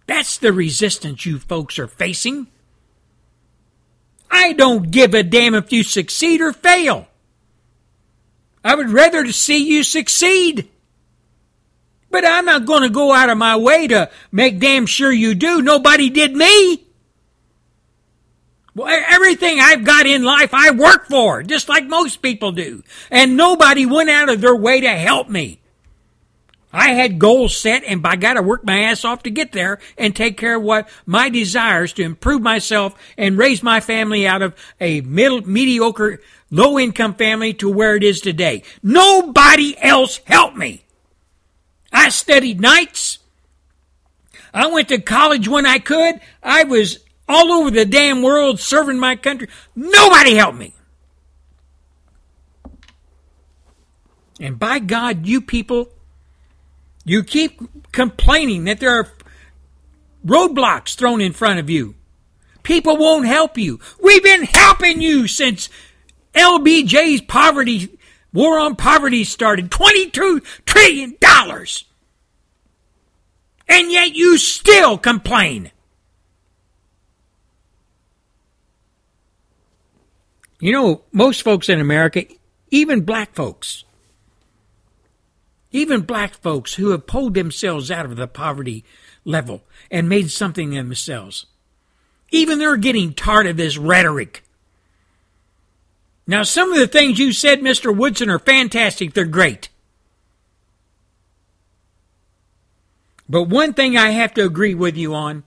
That's 0.07 0.37
the 0.37 0.53
resistance 0.53 1.25
you 1.25 1.39
folks 1.39 1.79
are 1.79 1.89
facing. 1.89 2.49
I 4.31 4.53
don't 4.53 4.91
give 4.91 5.15
a 5.15 5.23
damn 5.23 5.55
if 5.55 5.73
you 5.73 5.83
succeed 5.83 6.41
or 6.41 6.53
fail. 6.53 7.09
I 8.65 8.75
would 8.75 8.91
rather 8.91 9.25
to 9.25 9.33
see 9.33 9.69
you 9.69 9.83
succeed. 9.83 10.69
But 12.11 12.25
I'm 12.25 12.47
not 12.47 12.67
going 12.67 12.83
to 12.83 12.89
go 12.89 13.13
out 13.13 13.31
of 13.31 13.39
my 13.39 13.57
way 13.57 13.87
to 13.89 14.11
make 14.33 14.59
damn 14.59 14.87
sure 14.87 15.13
you 15.13 15.35
do. 15.35 15.63
Nobody 15.63 16.11
did 16.11 16.35
me. 16.35 16.85
Well, 18.75 19.05
everything 19.09 19.59
I've 19.61 19.85
got 19.85 20.07
in 20.07 20.23
life 20.23 20.51
I 20.55 20.71
work 20.71 21.07
for, 21.07 21.43
just 21.43 21.69
like 21.69 21.87
most 21.87 22.23
people 22.23 22.53
do. 22.53 22.85
And 23.11 23.37
nobody 23.37 23.87
went 23.87 24.09
out 24.09 24.29
of 24.29 24.41
their 24.41 24.55
way 24.55 24.81
to 24.81 24.89
help 24.89 25.29
me. 25.29 25.61
I 26.73 26.93
had 26.93 27.19
goals 27.19 27.57
set 27.57 27.83
and 27.85 28.07
I 28.07 28.17
gotta 28.17 28.43
work 28.43 28.65
my 28.65 28.81
ass 28.81 29.05
off 29.05 29.23
to 29.23 29.31
get 29.31 29.53
there 29.53 29.79
and 29.97 30.15
take 30.15 30.37
care 30.37 30.57
of 30.57 30.63
what 30.63 30.89
my 31.07 31.29
desires 31.31 31.93
to 31.95 32.03
improve 32.03 32.43
myself 32.43 32.95
and 33.17 33.39
raise 33.39 33.63
my 33.63 33.81
family 33.81 34.27
out 34.27 34.43
of 34.43 34.55
a 34.81 35.01
middle, 35.01 35.47
mediocre, 35.49 36.21
low 36.51 36.79
income 36.79 37.15
family 37.15 37.55
to 37.55 37.71
where 37.71 37.97
it 37.97 38.03
is 38.03 38.21
today. 38.21 38.63
Nobody 38.83 39.77
else 39.81 40.21
helped 40.27 40.57
me. 40.57 40.85
I 41.93 42.11
studied 42.11 42.61
nights. 42.61 43.19
I 44.53 44.67
went 44.67 44.89
to 44.89 44.99
college 44.99 45.49
when 45.49 45.65
I 45.65 45.79
could. 45.79 46.21
I 46.43 46.65
was 46.65 46.99
all 47.29 47.53
over 47.53 47.71
the 47.71 47.85
damn 47.85 48.23
world 48.23 48.61
serving 48.61 48.99
my 48.99 49.17
country. 49.17 49.49
Nobody 49.75 50.35
helped 50.35 50.59
me. 50.59 50.75
And 54.41 54.59
by 54.59 54.79
God, 54.79 55.27
you 55.27 55.41
people, 55.41 55.91
you 57.09 57.25
keep 57.25 57.61
complaining 57.93 58.65
that 58.65 58.81
there 58.81 58.99
are 58.99 59.13
roadblocks 60.25 60.95
thrown 60.95 61.21
in 61.21 61.33
front 61.33 61.59
of 61.59 61.71
you. 61.71 61.95
People 62.63 62.97
won't 62.97 63.27
help 63.27 63.57
you. 63.57 63.81
We've 64.03 64.23
been 64.23 64.43
helping 64.43 65.01
you 65.01 65.27
since 65.27 65.69
LBJ's 66.35 67.23
poverty, 67.23 67.99
war 68.33 68.59
on 68.59 68.77
poverty 68.77 69.25
started. 69.25 69.71
$22 69.71 70.45
trillion. 70.67 71.17
And 73.69 73.93
yet 73.93 74.15
you 74.15 74.39
still 74.39 74.99
complain. 74.99 75.71
You 80.61 80.73
know, 80.73 81.03
most 81.13 81.43
folks 81.43 81.69
in 81.69 81.81
America, 81.81 82.25
even 82.71 83.03
black 83.03 83.35
folks, 83.35 83.85
even 85.71 86.01
black 86.01 86.35
folks 86.35 86.75
who 86.75 86.91
have 86.91 87.07
pulled 87.07 87.35
themselves 87.35 87.91
out 87.91 88.07
of 88.07 88.17
the 88.17 88.27
poverty 88.27 88.85
level 89.25 89.63
and 89.91 90.09
made 90.09 90.31
something 90.31 90.77
of 90.77 90.87
themselves, 90.87 91.47
even 92.31 92.59
they're 92.59 92.77
getting 92.77 93.13
tired 93.13 93.47
of 93.47 93.57
this 93.57 93.79
rhetoric. 93.79 94.43
Now, 96.27 96.43
some 96.43 96.73
of 96.73 96.79
the 96.79 96.87
things 96.87 97.19
you 97.19 97.33
said, 97.33 97.61
Mr. 97.61 97.95
Woodson, 97.95 98.29
are 98.29 98.39
fantastic. 98.39 99.15
They're 99.15 99.25
great. 99.25 99.71
But 103.29 103.45
one 103.45 103.75
thing 103.75 103.97
I 103.97 104.11
have 104.11 104.35
to 104.35 104.45
agree 104.45 104.75
with 104.75 104.97
you 104.97 105.15
on 105.15 105.45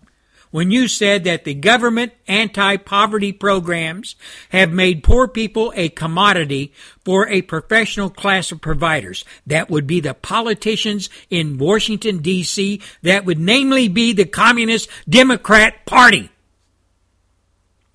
when 0.52 0.70
you 0.70 0.88
said 0.88 1.24
that 1.24 1.44
the 1.44 1.54
government 1.54 2.14
anti 2.28 2.78
poverty 2.78 3.32
programs 3.32 4.16
have 4.50 4.72
made 4.72 5.04
poor 5.04 5.28
people 5.28 5.74
a 5.76 5.90
commodity 5.90 6.74
for 7.04 7.28
a 7.28 7.42
professional 7.42 8.10
class 8.10 8.52
of 8.52 8.62
providers. 8.62 9.26
That 9.48 9.70
would 9.70 9.88
be 9.88 10.00
the 10.00 10.14
politicians 10.14 11.10
in 11.30 11.58
Washington, 11.58 12.20
D.C., 12.20 12.82
that 13.02 13.26
would 13.26 13.40
namely 13.40 13.88
be 13.88 14.14
the 14.14 14.26
Communist 14.26 14.90
Democrat 15.10 15.86
Party. 15.86 16.30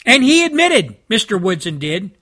And 0.04 0.22
he 0.22 0.44
admitted, 0.44 0.96
Mr. 1.08 1.40
Woodson 1.40 1.78
did, 1.78 2.12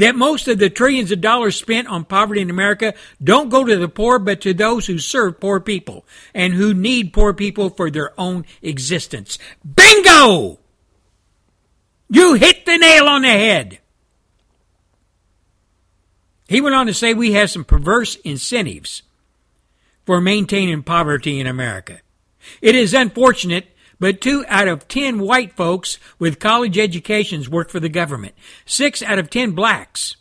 that 0.00 0.16
most 0.16 0.48
of 0.48 0.58
the 0.58 0.70
trillions 0.70 1.12
of 1.12 1.20
dollars 1.20 1.56
spent 1.56 1.86
on 1.86 2.06
poverty 2.06 2.40
in 2.40 2.48
America 2.48 2.94
don't 3.22 3.50
go 3.50 3.64
to 3.64 3.76
the 3.76 3.88
poor, 3.88 4.18
but 4.18 4.40
to 4.40 4.54
those 4.54 4.86
who 4.86 4.98
serve 4.98 5.38
poor 5.38 5.60
people 5.60 6.06
and 6.34 6.54
who 6.54 6.72
need 6.72 7.12
poor 7.12 7.34
people 7.34 7.68
for 7.68 7.90
their 7.90 8.18
own 8.18 8.46
existence. 8.62 9.38
Bingo! 9.62 10.58
You 12.08 12.32
hit 12.34 12.64
the 12.64 12.78
nail 12.78 13.08
on 13.08 13.22
the 13.22 13.28
head. 13.28 13.78
He 16.48 16.62
went 16.62 16.74
on 16.74 16.86
to 16.86 16.94
say 16.94 17.12
we 17.12 17.32
have 17.32 17.50
some 17.50 17.64
perverse 17.64 18.16
incentives 18.16 19.02
for 20.06 20.18
maintaining 20.18 20.82
poverty 20.82 21.38
in 21.38 21.46
America. 21.46 22.00
It 22.62 22.74
is 22.74 22.94
unfortunate 22.94 23.66
but 24.00 24.20
two 24.20 24.44
out 24.48 24.66
of 24.66 24.88
ten 24.88 25.20
white 25.20 25.52
folks 25.52 25.98
with 26.18 26.40
college 26.40 26.78
educations 26.78 27.48
work 27.48 27.70
for 27.70 27.78
the 27.78 27.88
government. 27.88 28.34
Six 28.66 29.02
out 29.02 29.20
of 29.20 29.30
ten 29.30 29.52
blacks. 29.52 30.16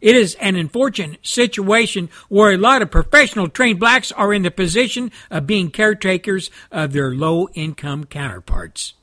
It 0.00 0.16
is 0.16 0.34
an 0.40 0.56
unfortunate 0.56 1.24
situation 1.24 2.10
where 2.28 2.52
a 2.52 2.58
lot 2.58 2.82
of 2.82 2.90
professional 2.90 3.48
trained 3.48 3.80
blacks 3.80 4.10
are 4.12 4.34
in 4.34 4.42
the 4.42 4.50
position 4.50 5.12
of 5.30 5.46
being 5.46 5.70
caretakers 5.70 6.50
of 6.70 6.92
their 6.92 7.14
low 7.14 7.48
income 7.54 8.04
counterparts. 8.04 8.94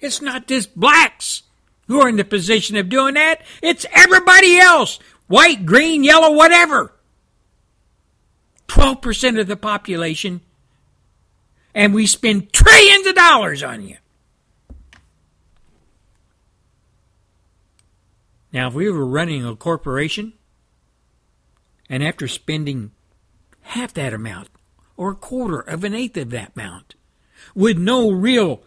It's 0.00 0.20
not 0.20 0.48
just 0.48 0.76
blacks 0.76 1.44
who 1.86 2.00
are 2.00 2.08
in 2.08 2.16
the 2.16 2.24
position 2.24 2.76
of 2.76 2.88
doing 2.88 3.14
that, 3.14 3.42
it's 3.62 3.86
everybody 3.92 4.58
else 4.58 4.98
white, 5.28 5.64
green, 5.64 6.02
yellow, 6.04 6.32
whatever. 6.32 6.92
12% 8.66 9.40
of 9.40 9.46
the 9.46 9.56
population 9.56 10.40
and 11.74 11.94
we 11.94 12.06
spend 12.06 12.52
trillions 12.52 13.06
of 13.06 13.14
dollars 13.14 13.62
on 13.62 13.82
you. 13.82 13.96
Now, 18.52 18.68
if 18.68 18.74
we 18.74 18.90
were 18.90 19.06
running 19.06 19.46
a 19.46 19.56
corporation, 19.56 20.34
and 21.88 22.04
after 22.04 22.28
spending 22.28 22.92
half 23.62 23.94
that 23.94 24.12
amount, 24.12 24.48
or 24.96 25.12
a 25.12 25.16
quarter 25.16 25.60
of 25.60 25.84
an 25.84 25.94
eighth 25.94 26.18
of 26.18 26.30
that 26.30 26.52
amount, 26.54 26.94
with 27.54 27.78
no 27.78 28.10
real 28.10 28.62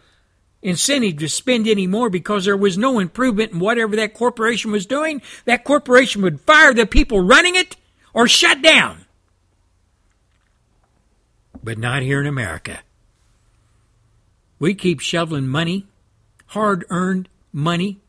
incentive 0.60 1.18
to 1.18 1.28
spend 1.28 1.68
any 1.68 1.86
more 1.86 2.10
because 2.10 2.44
there 2.44 2.56
was 2.56 2.76
no 2.76 2.98
improvement 2.98 3.52
in 3.52 3.60
whatever 3.60 3.94
that 3.94 4.14
corporation 4.14 4.72
was 4.72 4.86
doing, 4.86 5.22
that 5.44 5.62
corporation 5.62 6.22
would 6.22 6.40
fire 6.40 6.74
the 6.74 6.86
people 6.86 7.20
running 7.20 7.54
it 7.54 7.76
or 8.12 8.26
shut 8.26 8.60
down. 8.62 9.04
But 11.62 11.78
not 11.78 12.02
here 12.02 12.20
in 12.20 12.26
America. 12.26 12.80
We 14.58 14.74
keep 14.74 15.00
shoveling 15.00 15.48
money, 15.48 15.86
hard 16.46 16.84
earned 16.88 17.28
money, 17.52 18.00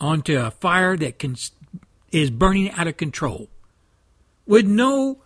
onto 0.00 0.38
a 0.38 0.50
fire 0.50 0.96
that 0.96 1.18
can, 1.18 1.36
is 2.12 2.30
burning 2.30 2.70
out 2.72 2.86
of 2.86 2.96
control 2.96 3.48
with 4.46 4.66
no 4.66 5.18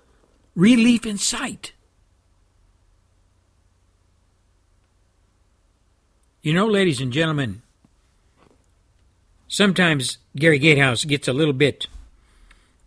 relief 0.54 1.04
in 1.04 1.18
sight. 1.18 1.72
You 6.42 6.54
know, 6.54 6.66
ladies 6.66 7.00
and 7.00 7.12
gentlemen, 7.12 7.60
sometimes 9.46 10.16
Gary 10.36 10.58
Gatehouse 10.58 11.04
gets 11.04 11.28
a 11.28 11.34
little 11.34 11.52
bit 11.52 11.86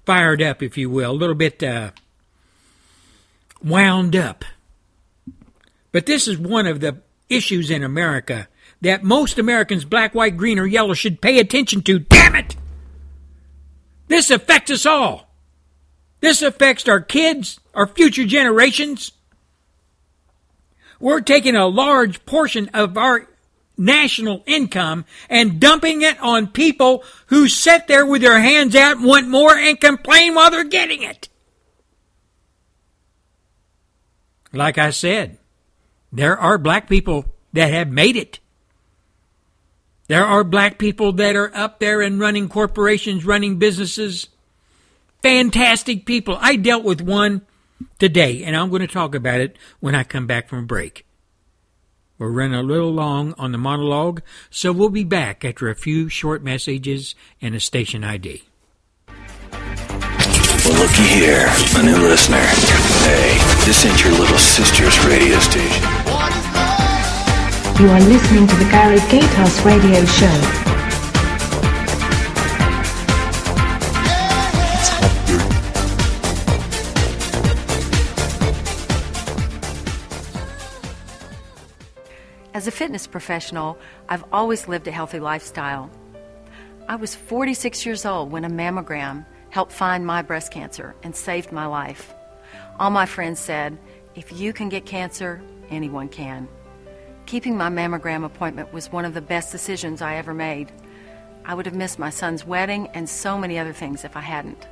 fired 0.06 0.42
up, 0.42 0.64
if 0.64 0.78
you 0.78 0.90
will, 0.90 1.12
a 1.12 1.14
little 1.14 1.36
bit 1.36 1.62
uh, 1.62 1.92
wound 3.64 4.16
up 4.16 4.44
but 5.94 6.06
this 6.06 6.28
is 6.28 6.38
one 6.38 6.68
of 6.68 6.82
the 6.82 6.98
issues 7.30 7.72
in 7.72 7.84
America 7.84 8.50
that 8.82 9.04
most 9.04 9.40
Americans, 9.40 9.86
black, 9.86 10.14
white, 10.14 10.36
green, 10.36 10.60
or 10.60 10.66
yellow, 10.66 10.94
should 10.94 11.22
pay 11.22 11.40
attention 11.40 11.82
to. 11.84 12.00
Damn 12.00 12.36
it! 12.36 12.58
This 14.10 14.30
affects 14.30 14.72
us 14.72 14.86
all. 14.86 15.34
This 16.20 16.42
affects 16.42 16.90
our 16.90 17.00
kids, 17.00 17.60
our 17.74 17.88
future 17.88 18.26
generations. 18.26 19.14
We're 21.00 21.22
taking 21.22 21.56
a 21.56 21.68
large 21.68 22.26
portion 22.26 22.70
of 22.74 22.98
our 22.98 23.28
national 23.78 24.44
income 24.46 25.06
and 25.30 25.60
dumping 25.60 26.02
it 26.02 26.20
on 26.22 26.48
people 26.48 27.04
who 27.28 27.48
sit 27.48 27.88
there 27.88 28.06
with 28.06 28.22
their 28.22 28.40
hands 28.40 28.76
out, 28.76 29.02
want 29.02 29.28
more, 29.28 29.56
and 29.56 29.80
complain 29.80 30.36
while 30.36 30.50
they're 30.50 30.64
getting 30.64 31.04
it. 31.04 31.30
Like 34.54 34.78
I 34.78 34.92
said, 34.92 35.40
there 36.14 36.38
are 36.38 36.60
black 36.60 36.88
people 36.88 37.26
that 37.54 37.74
have 37.74 37.90
made 37.90 38.16
it. 38.16 38.40
There 40.08 40.24
are 40.24 40.44
black 40.44 40.78
people 40.78 41.12
that 41.14 41.36
are 41.36 41.52
up 41.56 41.80
there 41.80 42.02
and 42.02 42.20
running 42.20 42.50
corporations, 42.50 43.26
running 43.26 43.58
businesses. 43.58 44.28
Fantastic 45.24 46.06
people. 46.06 46.38
I 46.40 46.56
dealt 46.56 46.84
with 46.84 47.02
one 47.02 47.42
today, 47.98 48.44
and 48.44 48.56
I'm 48.56 48.70
going 48.70 48.82
to 48.82 48.88
talk 48.88 49.16
about 49.16 49.40
it 49.40 49.58
when 49.80 49.96
I 49.96 50.04
come 50.04 50.28
back 50.28 50.50
from 50.50 50.60
a 50.60 50.68
break. 50.68 51.06
We're 52.20 52.30
running 52.30 52.60
a 52.60 52.64
little 52.64 52.94
long 52.94 53.34
on 53.40 53.52
the 53.52 53.58
monologue, 53.58 54.22
so 54.52 54.72
we'll 54.72 54.90
be 54.90 55.04
back 55.04 55.44
after 55.44 55.68
a 55.68 55.76
few 55.76 56.10
short 56.10 56.44
messages 56.44 57.16
and 57.42 57.56
a 57.56 57.60
station 57.60 58.04
ID. 58.04 58.44
Well, 60.66 60.80
looky 60.80 61.04
here, 61.04 61.48
a 61.76 61.84
new 61.84 61.98
listener. 62.08 62.38
Hey, 62.38 63.38
this 63.66 63.86
ain't 63.86 64.04
your 64.04 64.14
little 64.14 64.38
sister's 64.38 64.98
radio 65.06 65.40
station. 65.40 66.03
You 67.80 67.90
are 67.90 68.00
listening 68.02 68.46
to 68.46 68.56
the 68.58 68.66
Gary 68.66 69.00
Gatehouse 69.10 69.66
Radio 69.66 70.06
Show. 70.06 70.28
As 82.54 82.68
a 82.68 82.72
fitness 82.72 83.08
professional, 83.08 83.80
I've 84.08 84.24
always 84.32 84.68
lived 84.68 84.88
a 84.88 84.92
healthy 84.92 85.20
lifestyle. 85.20 85.90
I 86.88 86.96
was 86.96 87.16
46 87.16 87.88
years 87.88 88.06
old 88.06 88.32
when 88.32 88.46
a 88.46 88.50
mammogram 88.50 89.26
helped 89.50 89.72
find 89.72 90.06
my 90.06 90.22
breast 90.22 90.52
cancer 90.52 90.94
and 91.02 91.16
saved 91.16 91.52
my 91.52 91.66
life. 91.66 92.14
All 92.80 92.92
my 92.92 93.08
friends 93.08 93.40
said, 93.40 93.80
if 94.14 94.32
you 94.32 94.54
can 94.54 94.70
get 94.70 94.86
cancer, 94.86 95.42
anyone 95.72 96.08
can. 96.08 96.48
Keeping 97.26 97.58
my 97.58 97.70
mammogram 97.70 98.26
appointment 98.26 98.74
was 98.74 98.92
one 98.92 99.06
of 99.06 99.14
the 99.14 99.22
best 99.22 99.52
decisions 99.52 100.02
I 100.02 100.16
ever 100.16 100.34
made. 100.34 100.72
I 101.46 101.56
would 101.56 101.66
have 101.66 101.76
missed 101.76 101.98
my 101.98 102.10
son's 102.10 102.46
wedding 102.46 102.88
and 102.94 103.10
so 103.10 103.38
many 103.38 103.58
other 103.58 103.74
things 103.74 104.04
if 104.04 104.16
I 104.16 104.22
hadn't. 104.22 104.68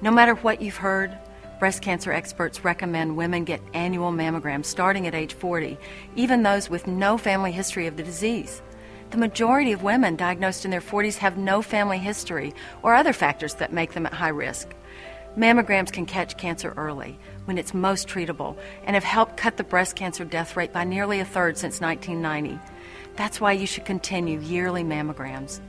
No 0.00 0.10
matter 0.10 0.34
what 0.34 0.62
you've 0.62 0.76
heard, 0.76 1.16
breast 1.58 1.82
cancer 1.82 2.12
experts 2.12 2.64
recommend 2.64 3.16
women 3.16 3.44
get 3.44 3.60
annual 3.74 4.12
mammograms 4.12 4.66
starting 4.66 5.06
at 5.06 5.14
age 5.14 5.32
40, 5.32 5.76
even 6.14 6.42
those 6.42 6.70
with 6.70 6.86
no 6.86 7.18
family 7.18 7.52
history 7.52 7.86
of 7.86 7.96
the 7.96 8.02
disease. 8.02 8.62
The 9.10 9.18
majority 9.18 9.72
of 9.72 9.82
women 9.82 10.14
diagnosed 10.14 10.64
in 10.64 10.70
their 10.70 10.82
40s 10.82 11.16
have 11.16 11.38
no 11.38 11.62
family 11.62 11.98
history 11.98 12.54
or 12.82 12.94
other 12.94 13.14
factors 13.14 13.54
that 13.54 13.72
make 13.72 13.94
them 13.94 14.06
at 14.06 14.12
high 14.12 14.28
risk. 14.28 14.74
Mammograms 15.36 15.90
can 15.90 16.04
catch 16.04 16.36
cancer 16.36 16.74
early 16.76 17.18
when 17.48 17.56
it's 17.56 17.72
most 17.72 18.06
treatable 18.06 18.58
and 18.84 18.94
have 18.94 19.02
helped 19.02 19.38
cut 19.38 19.56
the 19.56 19.64
breast 19.64 19.96
cancer 19.96 20.22
death 20.22 20.54
rate 20.54 20.70
by 20.70 20.84
nearly 20.84 21.18
a 21.18 21.24
third 21.24 21.56
since 21.56 21.80
1990. 21.80 22.60
That's 23.16 23.40
why 23.40 23.52
you 23.52 23.66
should 23.66 23.86
continue 23.86 24.38
yearly 24.38 24.84
mammograms. 24.84 25.60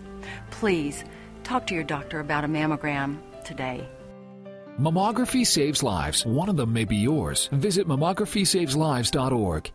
Please 0.52 1.06
talk 1.46 1.65
to 1.68 1.74
your 1.74 1.86
doctor 1.86 2.20
about 2.20 2.44
a 2.44 2.50
mammogram 2.50 3.18
today. 3.46 3.88
Mammography 4.78 5.48
saves 5.48 5.82
lives. 5.82 6.26
One 6.26 6.50
of 6.50 6.58
them 6.58 6.74
may 6.74 6.84
be 6.84 6.98
yours. 6.98 7.48
Visit 7.54 7.88
mammography-saves-lives.org. 7.88 9.72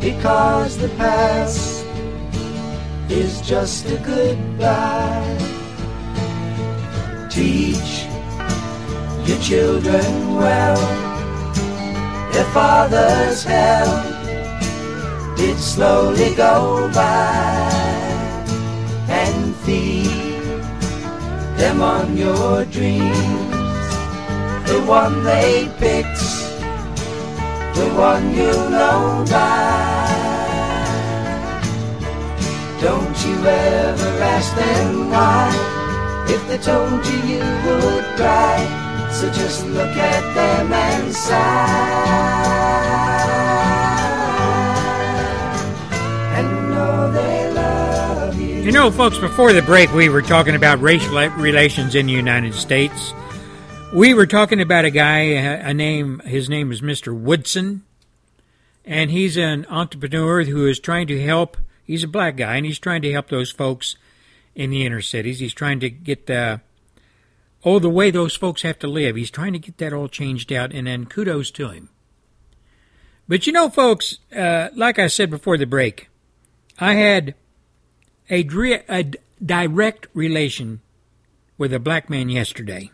because 0.00 0.78
the 0.78 0.88
past 0.96 1.81
is 3.12 3.42
just 3.42 3.84
a 3.90 3.98
goodbye. 3.98 5.38
Teach 7.30 8.06
your 9.28 9.38
children 9.38 10.36
well. 10.36 10.80
Their 12.32 12.50
father's 12.52 13.44
help 13.44 14.06
did 15.36 15.58
slowly 15.58 16.34
go 16.34 16.90
by. 16.94 17.68
And 19.08 19.54
feed 19.56 20.06
them 21.58 21.82
on 21.82 22.16
your 22.16 22.64
dreams. 22.64 23.88
The 24.68 24.82
one 24.86 25.22
they 25.22 25.68
picked, 25.78 26.24
the 27.76 27.88
one 27.94 28.34
you 28.34 28.52
know 28.70 29.24
by. 29.28 30.01
Don't 32.82 33.24
you 33.24 33.36
ever 33.46 34.22
ask 34.24 34.56
them 34.56 35.08
why 35.08 36.26
If 36.28 36.48
they 36.48 36.58
told 36.58 37.06
you 37.06 37.18
you 37.32 37.38
would 37.38 38.04
cry 38.16 39.08
So 39.12 39.30
just 39.30 39.64
look 39.66 39.96
at 39.96 40.34
them 40.34 40.72
and 40.72 41.14
sigh 41.14 42.42
And 46.34 46.70
know 46.70 47.12
they 47.12 47.52
love 47.52 48.40
you 48.40 48.62
You 48.62 48.72
know, 48.72 48.90
folks, 48.90 49.16
before 49.16 49.52
the 49.52 49.62
break, 49.62 49.92
we 49.92 50.08
were 50.08 50.20
talking 50.20 50.56
about 50.56 50.82
racial 50.82 51.14
relations 51.36 51.94
in 51.94 52.06
the 52.06 52.12
United 52.12 52.52
States. 52.52 53.14
We 53.94 54.12
were 54.12 54.26
talking 54.26 54.60
about 54.60 54.84
a 54.84 54.90
guy, 54.90 55.18
a 55.18 55.68
a 55.70 55.74
name, 55.74 56.18
his 56.20 56.48
name 56.48 56.72
is 56.72 56.80
Mr. 56.80 57.16
Woodson, 57.16 57.84
and 58.84 59.10
he's 59.12 59.36
an 59.36 59.66
entrepreneur 59.66 60.42
who 60.44 60.66
is 60.66 60.80
trying 60.80 61.06
to 61.06 61.22
help. 61.22 61.58
He's 61.84 62.04
a 62.04 62.08
black 62.08 62.36
guy, 62.36 62.56
and 62.56 62.66
he's 62.66 62.78
trying 62.78 63.02
to 63.02 63.12
help 63.12 63.28
those 63.28 63.50
folks 63.50 63.96
in 64.54 64.70
the 64.70 64.84
inner 64.84 65.00
cities. 65.00 65.40
He's 65.40 65.54
trying 65.54 65.80
to 65.80 65.90
get 65.90 66.26
the 66.26 66.60
oh 67.64 67.78
the 67.78 67.88
way 67.90 68.10
those 68.10 68.34
folks 68.34 68.62
have 68.62 68.78
to 68.80 68.86
live. 68.86 69.16
He's 69.16 69.30
trying 69.30 69.52
to 69.52 69.58
get 69.58 69.78
that 69.78 69.92
all 69.92 70.08
changed 70.08 70.52
out, 70.52 70.72
and 70.72 70.86
then 70.86 71.06
kudos 71.06 71.50
to 71.52 71.70
him. 71.70 71.88
But 73.28 73.46
you 73.46 73.52
know, 73.52 73.70
folks, 73.70 74.18
uh, 74.34 74.68
like 74.74 74.98
I 74.98 75.06
said 75.06 75.30
before 75.30 75.56
the 75.56 75.66
break, 75.66 76.08
I 76.78 76.94
had 76.94 77.34
a, 78.28 78.42
dre- 78.42 78.84
a 78.88 79.04
direct 79.44 80.08
relation 80.14 80.80
with 81.58 81.72
a 81.72 81.78
black 81.78 82.10
man 82.10 82.28
yesterday. 82.28 82.90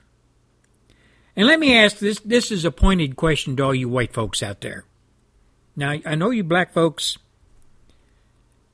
And 1.35 1.47
let 1.47 1.61
me 1.61 1.77
ask 1.77 1.99
this 1.99 2.21
this 2.21 2.51
is 2.51 2.65
a 2.65 2.73
pointed 2.73 3.17
question 3.17 3.57
to 3.57 3.63
all 3.63 3.75
you 3.75 3.89
white 3.89 4.13
folks 4.13 4.43
out 4.43 4.61
there. 4.61 4.85
Now, 5.77 5.97
I 6.05 6.17
know 6.17 6.31
you 6.31 6.43
black 6.43 6.73
folks 6.73 7.17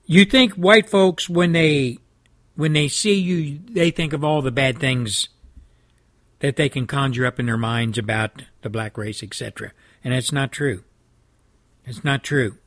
you 0.06 0.24
think 0.24 0.52
white 0.54 0.88
folks 0.88 1.28
when 1.28 1.52
they 1.52 1.98
when 2.56 2.72
they 2.72 2.88
see 2.88 3.14
you 3.14 3.60
they 3.70 3.90
think 3.90 4.12
of 4.12 4.24
all 4.24 4.42
the 4.42 4.52
bad 4.52 4.78
things 4.78 5.28
that 6.40 6.56
they 6.56 6.68
can 6.68 6.86
conjure 6.86 7.26
up 7.26 7.40
in 7.40 7.46
their 7.46 7.56
minds 7.56 7.96
about 7.96 8.42
the 8.62 8.68
black 8.68 8.98
race, 8.98 9.22
etc. 9.22 9.72
And 10.02 10.12
it's 10.12 10.32
not 10.32 10.52
true. 10.52 10.84
It's 11.86 12.04
not 12.04 12.22
true. 12.22 12.58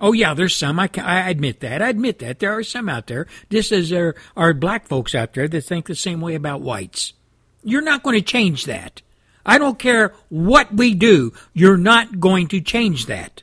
Oh 0.00 0.12
yeah, 0.12 0.34
there's 0.34 0.54
some. 0.54 0.78
I, 0.78 0.88
I 0.96 1.28
admit 1.28 1.60
that. 1.60 1.82
I 1.82 1.88
admit 1.88 2.20
that 2.20 2.38
there 2.38 2.56
are 2.56 2.62
some 2.62 2.88
out 2.88 3.08
there, 3.08 3.26
just 3.50 3.72
as 3.72 3.90
there 3.90 4.14
are 4.36 4.54
black 4.54 4.86
folks 4.86 5.14
out 5.14 5.34
there 5.34 5.48
that 5.48 5.60
think 5.62 5.86
the 5.86 5.94
same 5.94 6.20
way 6.20 6.34
about 6.34 6.60
whites. 6.60 7.14
You're 7.62 7.82
not 7.82 8.02
going 8.02 8.16
to 8.16 8.22
change 8.22 8.64
that. 8.66 9.02
I 9.44 9.58
don't 9.58 9.78
care 9.78 10.14
what 10.28 10.72
we 10.72 10.94
do. 10.94 11.32
You're 11.52 11.76
not 11.76 12.20
going 12.20 12.48
to 12.48 12.60
change 12.60 13.06
that. 13.06 13.42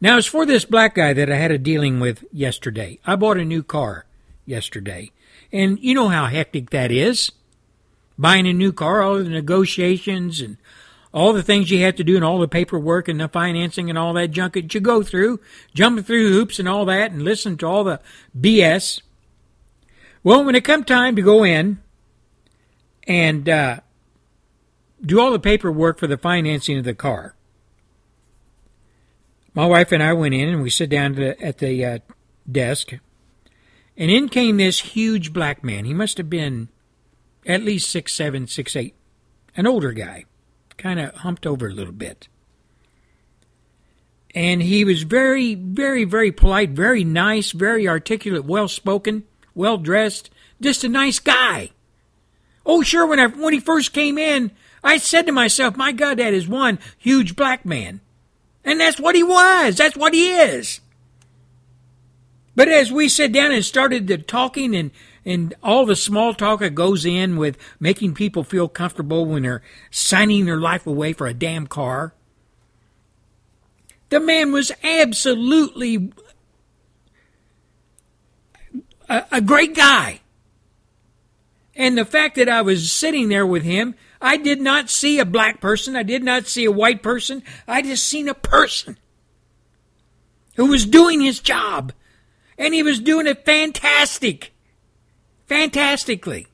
Now, 0.00 0.16
as 0.16 0.26
for 0.26 0.46
this 0.46 0.64
black 0.64 0.94
guy 0.94 1.12
that 1.12 1.30
I 1.30 1.36
had 1.36 1.50
a 1.50 1.58
dealing 1.58 1.98
with 1.98 2.24
yesterday, 2.32 3.00
I 3.04 3.16
bought 3.16 3.38
a 3.38 3.44
new 3.44 3.62
car 3.62 4.06
yesterday. 4.46 5.10
And 5.52 5.78
you 5.80 5.94
know 5.94 6.08
how 6.08 6.26
hectic 6.26 6.70
that 6.70 6.92
is. 6.92 7.32
Buying 8.16 8.46
a 8.46 8.52
new 8.52 8.72
car, 8.72 9.02
all 9.02 9.18
the 9.18 9.28
negotiations 9.28 10.40
and 10.40 10.56
all 11.12 11.32
the 11.32 11.42
things 11.42 11.70
you 11.70 11.80
have 11.82 11.96
to 11.96 12.04
do 12.04 12.16
and 12.16 12.24
all 12.24 12.38
the 12.38 12.48
paperwork 12.48 13.08
and 13.08 13.20
the 13.20 13.28
financing 13.28 13.88
and 13.88 13.98
all 13.98 14.12
that 14.12 14.30
junk 14.30 14.54
that 14.54 14.72
you 14.72 14.80
go 14.80 15.02
through, 15.02 15.40
jumping 15.74 16.04
through 16.04 16.30
hoops 16.30 16.58
and 16.58 16.68
all 16.68 16.84
that 16.84 17.10
and 17.10 17.22
listen 17.22 17.56
to 17.56 17.66
all 17.66 17.84
the 17.84 18.00
BS. 18.38 19.00
Well, 20.22 20.44
when 20.44 20.54
it 20.54 20.64
come 20.64 20.84
time 20.84 21.16
to 21.16 21.22
go 21.22 21.44
in 21.44 21.80
and 23.06 23.48
uh, 23.48 23.80
do 25.04 25.20
all 25.20 25.32
the 25.32 25.38
paperwork 25.38 25.98
for 25.98 26.06
the 26.06 26.18
financing 26.18 26.78
of 26.78 26.84
the 26.84 26.94
car, 26.94 27.34
my 29.54 29.66
wife 29.66 29.92
and 29.92 30.02
I 30.02 30.12
went 30.12 30.34
in 30.34 30.48
and 30.48 30.62
we 30.62 30.70
sat 30.70 30.88
down 30.88 31.18
at 31.18 31.58
the 31.58 31.84
uh, 31.84 31.98
desk, 32.50 32.92
and 33.96 34.10
in 34.10 34.28
came 34.28 34.56
this 34.56 34.80
huge 34.80 35.32
black 35.32 35.64
man. 35.64 35.84
He 35.84 35.94
must 35.94 36.18
have 36.18 36.30
been 36.30 36.68
at 37.46 37.62
least 37.62 37.90
six 37.90 38.12
seven, 38.12 38.46
six 38.46 38.76
eight, 38.76 38.94
an 39.56 39.66
older 39.66 39.92
guy, 39.92 40.24
kind 40.76 41.00
of 41.00 41.14
humped 41.16 41.46
over 41.46 41.66
a 41.66 41.72
little 41.74 41.92
bit. 41.92 42.28
And 44.34 44.62
he 44.62 44.84
was 44.84 45.02
very, 45.02 45.54
very, 45.54 46.04
very 46.04 46.30
polite, 46.30 46.70
very 46.70 47.02
nice, 47.02 47.52
very 47.52 47.88
articulate, 47.88 48.44
well 48.44 48.68
spoken, 48.68 49.24
well 49.54 49.78
dressed, 49.78 50.30
just 50.60 50.84
a 50.84 50.88
nice 50.88 51.18
guy. 51.18 51.70
Oh, 52.66 52.82
sure. 52.82 53.06
When 53.06 53.18
I 53.18 53.26
when 53.28 53.54
he 53.54 53.60
first 53.60 53.94
came 53.94 54.18
in, 54.18 54.52
I 54.84 54.98
said 54.98 55.26
to 55.26 55.32
myself, 55.32 55.76
"My 55.76 55.90
God, 55.92 56.18
that 56.18 56.34
is 56.34 56.46
one 56.46 56.78
huge 56.98 57.34
black 57.34 57.64
man." 57.64 58.00
And 58.68 58.78
that's 58.78 59.00
what 59.00 59.14
he 59.14 59.22
was. 59.22 59.78
That's 59.78 59.96
what 59.96 60.12
he 60.12 60.30
is. 60.30 60.80
But 62.54 62.68
as 62.68 62.92
we 62.92 63.08
sat 63.08 63.32
down 63.32 63.50
and 63.50 63.64
started 63.64 64.06
the 64.06 64.18
talking 64.18 64.76
and, 64.76 64.90
and 65.24 65.54
all 65.62 65.86
the 65.86 65.96
small 65.96 66.34
talk 66.34 66.60
that 66.60 66.74
goes 66.74 67.06
in 67.06 67.38
with 67.38 67.56
making 67.80 68.12
people 68.12 68.44
feel 68.44 68.68
comfortable 68.68 69.24
when 69.24 69.44
they're 69.44 69.62
signing 69.90 70.44
their 70.44 70.58
life 70.58 70.86
away 70.86 71.14
for 71.14 71.26
a 71.26 71.32
damn 71.32 71.66
car, 71.66 72.12
the 74.10 74.20
man 74.20 74.52
was 74.52 74.70
absolutely 74.84 76.12
a, 79.08 79.24
a 79.32 79.40
great 79.40 79.74
guy. 79.74 80.20
And 81.74 81.96
the 81.96 82.04
fact 82.04 82.36
that 82.36 82.50
I 82.50 82.60
was 82.60 82.92
sitting 82.92 83.30
there 83.30 83.46
with 83.46 83.62
him, 83.62 83.94
I 84.20 84.36
did 84.36 84.60
not 84.60 84.90
see 84.90 85.18
a 85.18 85.24
black 85.24 85.60
person. 85.60 85.96
I 85.96 86.02
did 86.02 86.22
not 86.22 86.46
see 86.46 86.64
a 86.64 86.72
white 86.72 87.02
person. 87.02 87.42
I 87.66 87.82
just 87.82 88.06
seen 88.06 88.28
a 88.28 88.34
person 88.34 88.98
who 90.56 90.66
was 90.66 90.86
doing 90.86 91.20
his 91.20 91.40
job. 91.40 91.92
And 92.58 92.74
he 92.74 92.82
was 92.82 92.98
doing 92.98 93.28
it 93.28 93.44
fantastic. 93.44 94.52
Fantastically. 95.46 96.48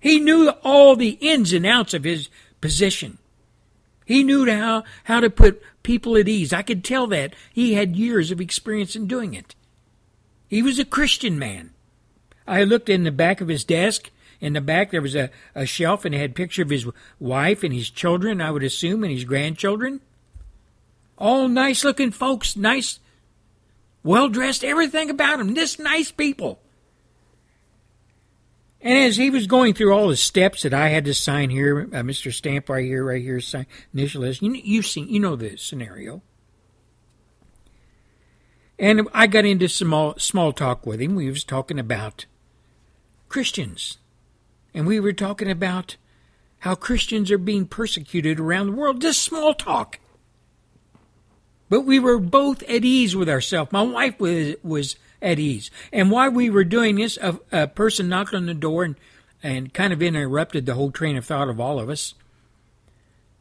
He 0.00 0.18
knew 0.18 0.48
all 0.62 0.96
the 0.96 1.18
ins 1.20 1.52
and 1.52 1.66
outs 1.66 1.92
of 1.92 2.04
his 2.04 2.28
position. 2.60 3.18
He 4.06 4.24
knew 4.24 4.50
how, 4.50 4.84
how 5.04 5.20
to 5.20 5.30
put 5.30 5.62
people 5.82 6.16
at 6.16 6.28
ease. 6.28 6.52
I 6.52 6.62
could 6.62 6.82
tell 6.82 7.06
that. 7.08 7.34
He 7.52 7.74
had 7.74 7.96
years 7.96 8.30
of 8.30 8.40
experience 8.40 8.96
in 8.96 9.06
doing 9.06 9.34
it. 9.34 9.54
He 10.48 10.62
was 10.62 10.78
a 10.78 10.84
Christian 10.84 11.38
man. 11.38 11.70
I 12.46 12.64
looked 12.64 12.88
in 12.88 13.04
the 13.04 13.12
back 13.12 13.40
of 13.40 13.48
his 13.48 13.64
desk. 13.64 14.10
In 14.44 14.52
the 14.52 14.60
back, 14.60 14.90
there 14.90 15.00
was 15.00 15.14
a, 15.14 15.30
a 15.54 15.64
shelf, 15.64 16.04
and 16.04 16.14
it 16.14 16.18
had 16.18 16.32
a 16.32 16.34
picture 16.34 16.60
of 16.60 16.68
his 16.68 16.86
wife 17.18 17.64
and 17.64 17.72
his 17.72 17.88
children, 17.88 18.42
I 18.42 18.50
would 18.50 18.62
assume, 18.62 19.02
and 19.02 19.10
his 19.10 19.24
grandchildren. 19.24 20.02
All 21.16 21.48
nice 21.48 21.82
looking 21.82 22.10
folks, 22.10 22.54
nice, 22.54 23.00
well 24.02 24.28
dressed, 24.28 24.62
everything 24.62 25.08
about 25.08 25.38
them, 25.38 25.54
just 25.54 25.78
nice 25.78 26.10
people. 26.10 26.60
And 28.82 28.98
as 28.98 29.16
he 29.16 29.30
was 29.30 29.46
going 29.46 29.72
through 29.72 29.94
all 29.94 30.08
the 30.08 30.16
steps 30.16 30.62
that 30.64 30.74
I 30.74 30.90
had 30.90 31.06
to 31.06 31.14
sign 31.14 31.48
here, 31.48 31.80
uh, 31.80 32.02
Mr. 32.02 32.30
Stamp 32.30 32.68
right 32.68 32.84
here, 32.84 33.02
right 33.02 33.22
here, 33.22 33.40
sign 33.40 33.64
initial 33.94 34.20
list. 34.20 34.42
You 34.42 34.52
you've 34.52 34.84
seen, 34.84 35.08
you 35.08 35.20
know 35.20 35.36
the 35.36 35.56
scenario. 35.56 36.20
And 38.78 39.08
I 39.14 39.26
got 39.26 39.46
into 39.46 39.70
small 39.70 40.18
small 40.18 40.52
talk 40.52 40.84
with 40.84 41.00
him. 41.00 41.14
We 41.14 41.30
was 41.30 41.44
talking 41.44 41.78
about 41.78 42.26
Christians. 43.30 43.96
And 44.74 44.86
we 44.86 44.98
were 44.98 45.12
talking 45.12 45.50
about 45.50 45.96
how 46.60 46.74
Christians 46.74 47.30
are 47.30 47.38
being 47.38 47.66
persecuted 47.66 48.40
around 48.40 48.66
the 48.66 48.72
world. 48.72 49.00
Just 49.00 49.22
small 49.22 49.54
talk. 49.54 50.00
But 51.68 51.82
we 51.82 51.98
were 51.98 52.18
both 52.18 52.62
at 52.64 52.84
ease 52.84 53.14
with 53.14 53.28
ourselves. 53.28 53.72
My 53.72 53.82
wife 53.82 54.18
was, 54.18 54.56
was 54.62 54.96
at 55.22 55.38
ease. 55.38 55.70
And 55.92 56.10
while 56.10 56.30
we 56.30 56.50
were 56.50 56.64
doing 56.64 56.96
this, 56.96 57.16
a, 57.18 57.38
a 57.52 57.66
person 57.66 58.08
knocked 58.08 58.34
on 58.34 58.46
the 58.46 58.54
door 58.54 58.84
and, 58.84 58.96
and 59.42 59.72
kind 59.72 59.92
of 59.92 60.02
interrupted 60.02 60.66
the 60.66 60.74
whole 60.74 60.90
train 60.90 61.16
of 61.16 61.24
thought 61.24 61.48
of 61.48 61.60
all 61.60 61.78
of 61.78 61.88
us. 61.88 62.14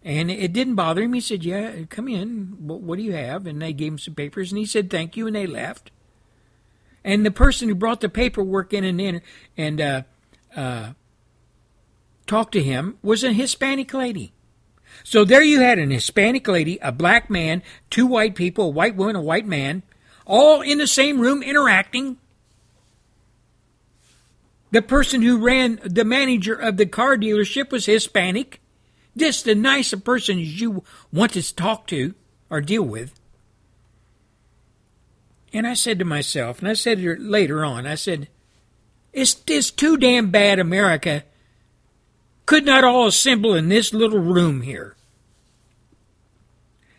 And 0.03 0.29
it 0.29 0.51
didn't 0.51 0.75
bother 0.75 1.03
him. 1.03 1.13
He 1.13 1.21
said, 1.21 1.43
Yeah, 1.43 1.83
come 1.89 2.07
in. 2.07 2.57
What, 2.59 2.81
what 2.81 2.97
do 2.97 3.03
you 3.03 3.13
have? 3.13 3.47
And 3.47 3.61
they 3.61 3.71
gave 3.71 3.93
him 3.93 3.99
some 3.99 4.15
papers. 4.15 4.51
And 4.51 4.59
he 4.59 4.65
said, 4.65 4.89
Thank 4.89 5.15
you. 5.15 5.27
And 5.27 5.35
they 5.35 5.47
left. 5.47 5.91
And 7.03 7.25
the 7.25 7.31
person 7.31 7.69
who 7.69 7.75
brought 7.75 8.01
the 8.01 8.09
paperwork 8.09 8.73
in 8.73 8.83
and 8.83 8.99
in 8.99 9.21
and 9.57 9.81
uh, 9.81 10.01
uh, 10.55 10.89
talked 12.27 12.53
to 12.53 12.63
him 12.63 12.97
was 13.01 13.23
a 13.23 13.33
Hispanic 13.33 13.93
lady. 13.93 14.33
So 15.03 15.25
there 15.25 15.43
you 15.43 15.59
had 15.59 15.79
an 15.79 15.91
Hispanic 15.91 16.47
lady, 16.47 16.79
a 16.81 16.91
black 16.91 17.29
man, 17.29 17.61
two 17.89 18.05
white 18.05 18.35
people, 18.35 18.65
a 18.65 18.69
white 18.69 18.95
woman, 18.95 19.15
a 19.15 19.21
white 19.21 19.45
man, 19.45 19.83
all 20.25 20.61
in 20.61 20.77
the 20.77 20.87
same 20.87 21.19
room 21.19 21.43
interacting. 21.43 22.17
The 24.71 24.81
person 24.81 25.21
who 25.21 25.45
ran 25.45 25.79
the 25.83 26.05
manager 26.05 26.53
of 26.55 26.77
the 26.77 26.85
car 26.85 27.17
dealership 27.17 27.71
was 27.71 27.85
Hispanic. 27.85 28.61
Just 29.15 29.45
the 29.45 29.55
nice 29.55 29.93
person 29.93 30.39
you 30.39 30.83
want 31.11 31.33
to 31.33 31.55
talk 31.55 31.85
to 31.87 32.15
or 32.49 32.61
deal 32.61 32.83
with. 32.83 33.13
And 35.51 35.67
I 35.67 35.75
said 35.75 35.99
to 35.99 36.05
myself, 36.05 36.59
and 36.59 36.67
I 36.67 36.73
said 36.73 36.99
later 37.19 37.63
on, 37.63 37.85
I 37.85 37.93
said, 37.93 38.27
it's, 39.11 39.39
it's 39.45 39.69
too 39.69 39.97
damn 39.97 40.31
bad 40.31 40.57
America 40.57 41.23
could 42.53 42.65
not 42.65 42.83
all 42.83 43.07
assemble 43.07 43.55
in 43.55 43.67
this 43.67 43.95
little 43.95 44.19
room 44.19 44.61
here 44.61 44.95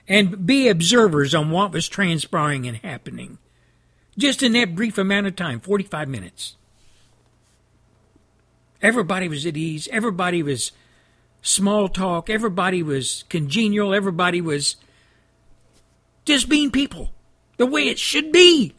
and 0.09 0.45
be 0.45 0.67
observers 0.67 1.33
on 1.33 1.49
what 1.53 1.71
was 1.71 1.88
transpiring 1.88 2.67
and 2.67 2.79
happening. 2.79 3.38
Just 4.19 4.43
in 4.43 4.51
that 4.55 4.75
brief 4.75 4.99
amount 4.99 5.29
of 5.29 5.37
time, 5.37 5.61
45 5.61 6.09
minutes. 6.09 6.57
Everybody 8.83 9.29
was 9.29 9.47
at 9.47 9.57
ease. 9.57 9.87
Everybody 9.93 10.43
was 10.43 10.73
small 11.40 11.88
talk. 11.88 12.29
Everybody 12.29 12.83
was 12.83 13.23
congenial. 13.29 13.95
Everybody 13.95 14.40
was 14.40 14.75
just 16.25 16.49
being 16.49 16.73
people 16.73 17.12
the 17.59 17.67
way 17.67 17.87
it 17.87 18.01
should 18.01 18.33
be. 18.33 18.75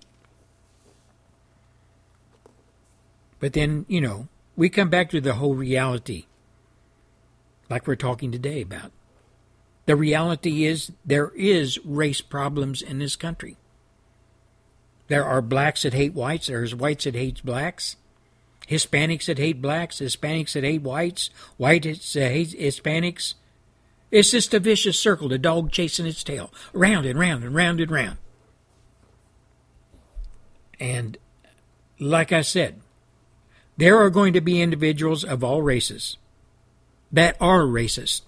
But 3.39 3.53
then, 3.53 3.85
you 3.87 4.01
know, 4.01 4.27
we 4.57 4.67
come 4.67 4.89
back 4.89 5.09
to 5.11 5.21
the 5.21 5.35
whole 5.35 5.55
reality, 5.55 6.25
like 7.69 7.87
we're 7.87 7.95
talking 7.95 8.31
today 8.31 8.61
about. 8.61 8.91
The 9.85 9.95
reality 9.95 10.65
is 10.65 10.91
there 11.05 11.31
is 11.35 11.79
race 11.85 12.21
problems 12.21 12.81
in 12.81 12.99
this 12.99 13.15
country. 13.15 13.57
There 15.07 15.23
are 15.23 15.41
blacks 15.41 15.83
that 15.83 15.93
hate 15.93 16.13
whites, 16.13 16.47
there's 16.47 16.73
whites 16.73 17.03
that 17.03 17.15
hate 17.15 17.43
blacks, 17.43 17.95
Hispanics 18.67 19.25
that 19.25 19.37
hate 19.37 19.61
blacks, 19.61 19.99
Hispanics 19.99 20.53
that 20.53 20.63
hate 20.63 20.81
whites, 20.81 21.29
whites 21.57 22.13
that 22.13 22.31
hate 22.31 22.59
Hispanics. 22.59 23.35
It's 24.09 24.31
just 24.31 24.53
a 24.53 24.59
vicious 24.59 24.99
circle, 24.99 25.29
the 25.29 25.37
dog 25.37 25.71
chasing 25.71 26.07
its 26.07 26.23
tail, 26.23 26.51
round 26.73 27.05
and 27.05 27.19
round 27.19 27.43
and 27.43 27.53
round 27.53 27.79
and 27.79 27.91
round. 27.91 28.17
And 30.79 31.17
like 31.99 32.31
I 32.31 32.41
said, 32.41 32.81
there 33.77 33.99
are 33.99 34.09
going 34.09 34.33
to 34.33 34.41
be 34.41 34.61
individuals 34.61 35.23
of 35.23 35.43
all 35.43 35.61
races 35.61 36.17
that 37.11 37.37
are 37.39 37.61
racist. 37.61 38.21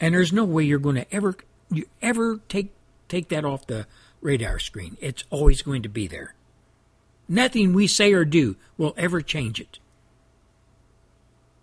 And 0.00 0.14
there's 0.14 0.32
no 0.32 0.44
way 0.44 0.64
you're 0.64 0.78
going 0.78 0.96
to 0.96 1.14
ever 1.14 1.36
you 1.70 1.86
ever 2.00 2.40
take 2.48 2.72
take 3.08 3.28
that 3.28 3.44
off 3.44 3.66
the 3.66 3.86
radar 4.20 4.58
screen. 4.58 4.96
It's 5.00 5.24
always 5.30 5.62
going 5.62 5.82
to 5.82 5.88
be 5.88 6.06
there. 6.06 6.34
Nothing 7.28 7.72
we 7.72 7.86
say 7.86 8.12
or 8.12 8.24
do 8.24 8.56
will 8.76 8.94
ever 8.96 9.20
change 9.20 9.60
it. 9.60 9.78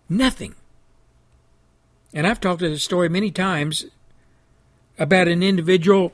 Nothing. 0.08 0.54
And 2.14 2.26
I've 2.26 2.40
talked 2.40 2.60
to 2.60 2.70
this 2.70 2.82
story 2.82 3.08
many 3.08 3.30
times 3.30 3.84
about 4.98 5.28
an 5.28 5.42
individual 5.42 6.12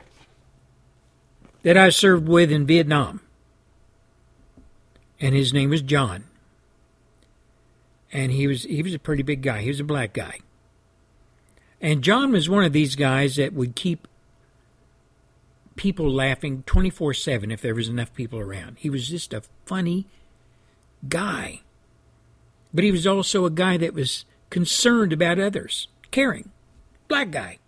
that 1.62 1.76
I 1.76 1.90
served 1.90 2.28
with 2.28 2.50
in 2.50 2.66
Vietnam. 2.66 3.20
And 5.20 5.34
his 5.34 5.52
name 5.52 5.70
was 5.70 5.82
John. 5.82 6.24
And 8.14 8.32
he 8.32 8.46
was 8.46 8.62
he 8.62 8.82
was 8.82 8.94
a 8.94 8.98
pretty 8.98 9.24
big 9.24 9.42
guy. 9.42 9.60
He 9.60 9.68
was 9.68 9.80
a 9.80 9.84
black 9.84 10.14
guy. 10.14 10.38
And 11.80 12.02
John 12.02 12.32
was 12.32 12.48
one 12.48 12.64
of 12.64 12.72
these 12.72 12.96
guys 12.96 13.36
that 13.36 13.52
would 13.52 13.74
keep 13.74 14.08
people 15.76 16.08
laughing 16.08 16.62
24 16.64 17.12
7 17.12 17.50
if 17.50 17.60
there 17.60 17.74
was 17.74 17.88
enough 17.88 18.14
people 18.14 18.38
around. 18.38 18.78
He 18.78 18.88
was 18.88 19.08
just 19.08 19.34
a 19.34 19.42
funny 19.66 20.06
guy. 21.08 21.60
But 22.72 22.84
he 22.84 22.92
was 22.92 23.06
also 23.06 23.44
a 23.44 23.50
guy 23.50 23.76
that 23.78 23.94
was 23.94 24.24
concerned 24.48 25.12
about 25.12 25.38
others, 25.38 25.88
caring. 26.10 26.50
Black 27.08 27.30
guy. 27.32 27.58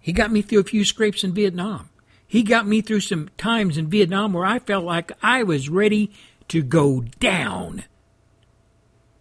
He 0.00 0.12
got 0.12 0.30
me 0.30 0.42
through 0.42 0.60
a 0.60 0.64
few 0.64 0.84
scrapes 0.84 1.24
in 1.24 1.32
Vietnam. 1.32 1.88
He 2.26 2.42
got 2.42 2.66
me 2.66 2.80
through 2.80 3.00
some 3.00 3.30
times 3.38 3.78
in 3.78 3.88
Vietnam 3.88 4.32
where 4.32 4.44
I 4.44 4.58
felt 4.58 4.84
like 4.84 5.12
I 5.22 5.42
was 5.42 5.68
ready 5.68 6.12
to 6.48 6.62
go 6.62 7.02
down. 7.18 7.84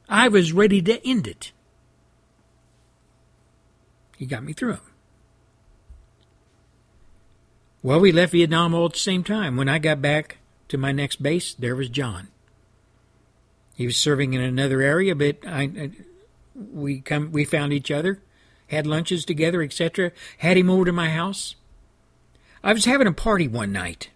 I 0.07 0.27
was 0.27 0.53
ready 0.53 0.81
to 0.83 1.05
end 1.07 1.27
it. 1.27 1.51
He 4.17 4.25
got 4.25 4.43
me 4.43 4.53
through 4.53 4.73
them. 4.73 4.91
Well, 7.81 7.99
we 7.99 8.11
left 8.11 8.31
Vietnam 8.31 8.73
all 8.73 8.87
at 8.87 8.93
the 8.93 8.99
same 8.99 9.23
time. 9.23 9.57
When 9.57 9.69
I 9.69 9.77
got 9.77 10.01
back 10.01 10.37
to 10.69 10.77
my 10.77 10.91
next 10.91 11.21
base, 11.21 11.53
there 11.53 11.75
was 11.75 11.89
John. 11.89 12.29
He 13.75 13.85
was 13.85 13.97
serving 13.97 14.33
in 14.33 14.41
another 14.41 14.81
area, 14.81 15.13
but 15.15 15.37
I, 15.45 15.91
we 16.55 17.01
come 17.01 17.31
we 17.31 17.45
found 17.45 17.73
each 17.73 17.91
other, 17.91 18.21
had 18.67 18.87
lunches 18.87 19.25
together, 19.25 19.61
etc. 19.61 20.11
Had 20.39 20.57
him 20.57 20.69
over 20.69 20.85
to 20.85 20.93
my 20.93 21.09
house. 21.09 21.55
I 22.63 22.73
was 22.73 22.85
having 22.85 23.05
a 23.05 23.11
party 23.11 23.47
one 23.47 23.71
night 23.71 24.09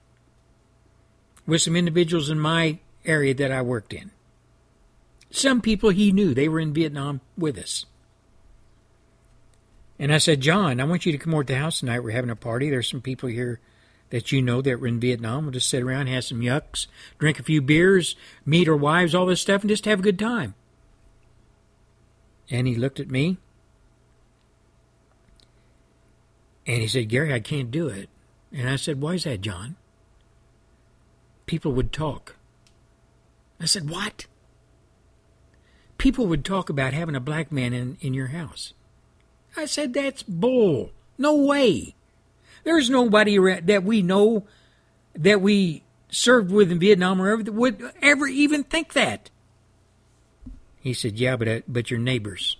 with 1.45 1.61
some 1.61 1.75
individuals 1.75 2.29
in 2.29 2.39
my 2.39 2.79
area 3.05 3.33
that 3.33 3.51
I 3.51 3.61
worked 3.61 3.93
in. 3.93 4.11
Some 5.31 5.61
people 5.61 5.89
he 5.91 6.11
knew, 6.11 6.33
they 6.33 6.49
were 6.49 6.59
in 6.59 6.73
Vietnam 6.73 7.21
with 7.37 7.57
us. 7.57 7.85
And 9.99 10.13
I 10.13 10.17
said, 10.17 10.41
John, 10.41 10.79
I 10.79 10.85
want 10.85 11.05
you 11.05 11.11
to 11.11 11.17
come 11.17 11.33
over 11.33 11.43
to 11.43 11.53
the 11.53 11.59
house 11.59 11.79
tonight. 11.79 11.99
We're 11.99 12.11
having 12.11 12.29
a 12.29 12.35
party. 12.35 12.69
There's 12.69 12.89
some 12.89 13.01
people 13.01 13.29
here 13.29 13.59
that 14.09 14.31
you 14.31 14.41
know 14.41 14.61
that 14.61 14.79
were 14.79 14.87
in 14.87 14.99
Vietnam. 14.99 15.43
We'll 15.43 15.51
just 15.51 15.69
sit 15.69 15.83
around, 15.83 16.07
have 16.07 16.23
some 16.23 16.39
yucks, 16.39 16.87
drink 17.19 17.39
a 17.39 17.43
few 17.43 17.61
beers, 17.61 18.15
meet 18.45 18.69
our 18.69 18.75
wives, 18.75 19.13
all 19.13 19.25
this 19.25 19.41
stuff, 19.41 19.61
and 19.61 19.69
just 19.69 19.85
have 19.85 19.99
a 19.99 20.03
good 20.03 20.17
time. 20.17 20.55
And 22.49 22.65
he 22.65 22.75
looked 22.75 22.99
at 22.99 23.11
me 23.11 23.37
and 26.65 26.81
he 26.81 26.87
said, 26.87 27.09
Gary, 27.09 27.33
I 27.33 27.39
can't 27.39 27.69
do 27.69 27.87
it. 27.87 28.09
And 28.51 28.67
I 28.67 28.77
said, 28.77 29.01
Why 29.01 29.13
is 29.13 29.25
that, 29.25 29.41
John? 29.41 29.75
People 31.45 31.73
would 31.73 31.91
talk. 31.91 32.35
I 33.59 33.65
said, 33.65 33.89
What? 33.89 34.25
People 35.97 36.27
would 36.27 36.45
talk 36.45 36.69
about 36.69 36.93
having 36.93 37.15
a 37.15 37.19
black 37.19 37.51
man 37.51 37.73
in, 37.73 37.97
in 37.99 38.13
your 38.13 38.27
house. 38.27 38.73
I 39.57 39.65
said, 39.65 39.93
that's 39.93 40.23
bull. 40.23 40.91
No 41.17 41.35
way. 41.35 41.95
There's 42.63 42.89
nobody 42.89 43.37
that 43.61 43.83
we 43.83 44.01
know 44.01 44.45
that 45.13 45.41
we 45.41 45.83
served 46.09 46.51
with 46.51 46.71
in 46.71 46.79
Vietnam 46.79 47.21
or 47.21 47.29
ever 47.29 47.51
would 47.51 47.91
ever 48.01 48.27
even 48.27 48.63
think 48.63 48.93
that. 48.93 49.29
He 50.79 50.93
said, 50.93 51.17
yeah, 51.19 51.35
but, 51.35 51.47
uh, 51.47 51.59
but 51.67 51.91
your 51.91 51.99
neighbors 51.99 52.55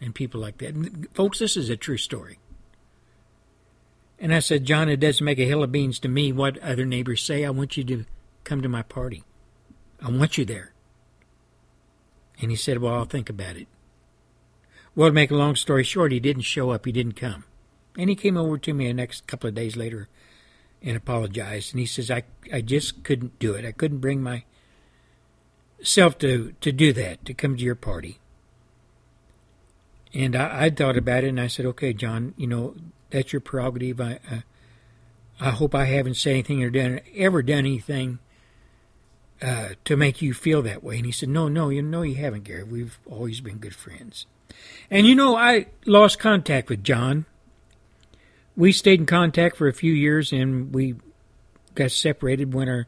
and 0.00 0.14
people 0.14 0.40
like 0.40 0.58
that. 0.58 0.74
And 0.74 1.06
folks, 1.14 1.38
this 1.38 1.56
is 1.56 1.68
a 1.68 1.76
true 1.76 1.98
story. 1.98 2.38
And 4.18 4.34
I 4.34 4.38
said, 4.38 4.64
John, 4.64 4.88
it 4.88 5.00
doesn't 5.00 5.24
make 5.24 5.38
a 5.38 5.46
hill 5.46 5.62
of 5.62 5.72
beans 5.72 5.98
to 6.00 6.08
me 6.08 6.32
what 6.32 6.58
other 6.58 6.86
neighbors 6.86 7.22
say. 7.22 7.44
I 7.44 7.50
want 7.50 7.76
you 7.76 7.84
to 7.84 8.04
come 8.44 8.62
to 8.62 8.68
my 8.68 8.82
party. 8.82 9.24
I 10.04 10.10
want 10.10 10.36
you 10.36 10.44
there. 10.44 10.72
And 12.40 12.50
he 12.50 12.56
said, 12.56 12.78
Well, 12.78 12.94
I'll 12.94 13.06
think 13.06 13.30
about 13.30 13.56
it. 13.56 13.66
Well, 14.94 15.08
to 15.08 15.14
make 15.14 15.30
a 15.30 15.36
long 15.36 15.56
story 15.56 15.82
short, 15.82 16.12
he 16.12 16.20
didn't 16.20 16.42
show 16.42 16.70
up. 16.70 16.84
He 16.84 16.92
didn't 16.92 17.16
come. 17.16 17.44
And 17.98 18.10
he 18.10 18.16
came 18.16 18.36
over 18.36 18.58
to 18.58 18.74
me 18.74 18.86
the 18.86 18.94
next 18.94 19.26
couple 19.26 19.48
of 19.48 19.54
days 19.54 19.76
later 19.76 20.08
and 20.82 20.96
apologized. 20.96 21.72
And 21.72 21.80
he 21.80 21.86
says, 21.86 22.10
I, 22.10 22.24
I 22.52 22.60
just 22.60 23.02
couldn't 23.02 23.38
do 23.38 23.54
it. 23.54 23.64
I 23.64 23.72
couldn't 23.72 23.98
bring 23.98 24.22
myself 24.22 26.18
to, 26.18 26.54
to 26.60 26.70
do 26.70 26.92
that, 26.92 27.24
to 27.24 27.34
come 27.34 27.56
to 27.56 27.62
your 27.62 27.74
party. 27.74 28.20
And 30.12 30.36
I, 30.36 30.64
I 30.64 30.70
thought 30.70 30.98
about 30.98 31.24
it 31.24 31.28
and 31.28 31.40
I 31.40 31.46
said, 31.46 31.66
okay, 31.66 31.92
John, 31.92 32.34
you 32.36 32.46
know, 32.46 32.74
that's 33.10 33.32
your 33.32 33.40
prerogative. 33.40 34.00
I, 34.00 34.18
I, 34.30 34.42
I 35.40 35.50
hope 35.50 35.74
I 35.74 35.86
haven't 35.86 36.16
said 36.16 36.30
anything 36.30 36.62
or 36.62 36.70
done 36.70 37.00
ever 37.16 37.42
done 37.42 37.58
anything 37.58 38.18
uh, 39.44 39.74
to 39.84 39.96
make 39.96 40.22
you 40.22 40.32
feel 40.32 40.62
that 40.62 40.82
way. 40.82 40.96
And 40.96 41.06
he 41.06 41.12
said, 41.12 41.28
No, 41.28 41.48
no, 41.48 41.68
you 41.68 41.82
know 41.82 42.02
you 42.02 42.14
haven't, 42.14 42.44
Gary. 42.44 42.64
We've 42.64 42.98
always 43.04 43.40
been 43.40 43.58
good 43.58 43.74
friends. 43.74 44.26
And 44.90 45.06
you 45.06 45.14
know, 45.14 45.36
I 45.36 45.66
lost 45.84 46.18
contact 46.18 46.70
with 46.70 46.82
John. 46.82 47.26
We 48.56 48.72
stayed 48.72 49.00
in 49.00 49.06
contact 49.06 49.56
for 49.56 49.68
a 49.68 49.72
few 49.72 49.92
years 49.92 50.32
and 50.32 50.72
we 50.72 50.94
got 51.74 51.90
separated, 51.90 52.54
went 52.54 52.70
our 52.70 52.86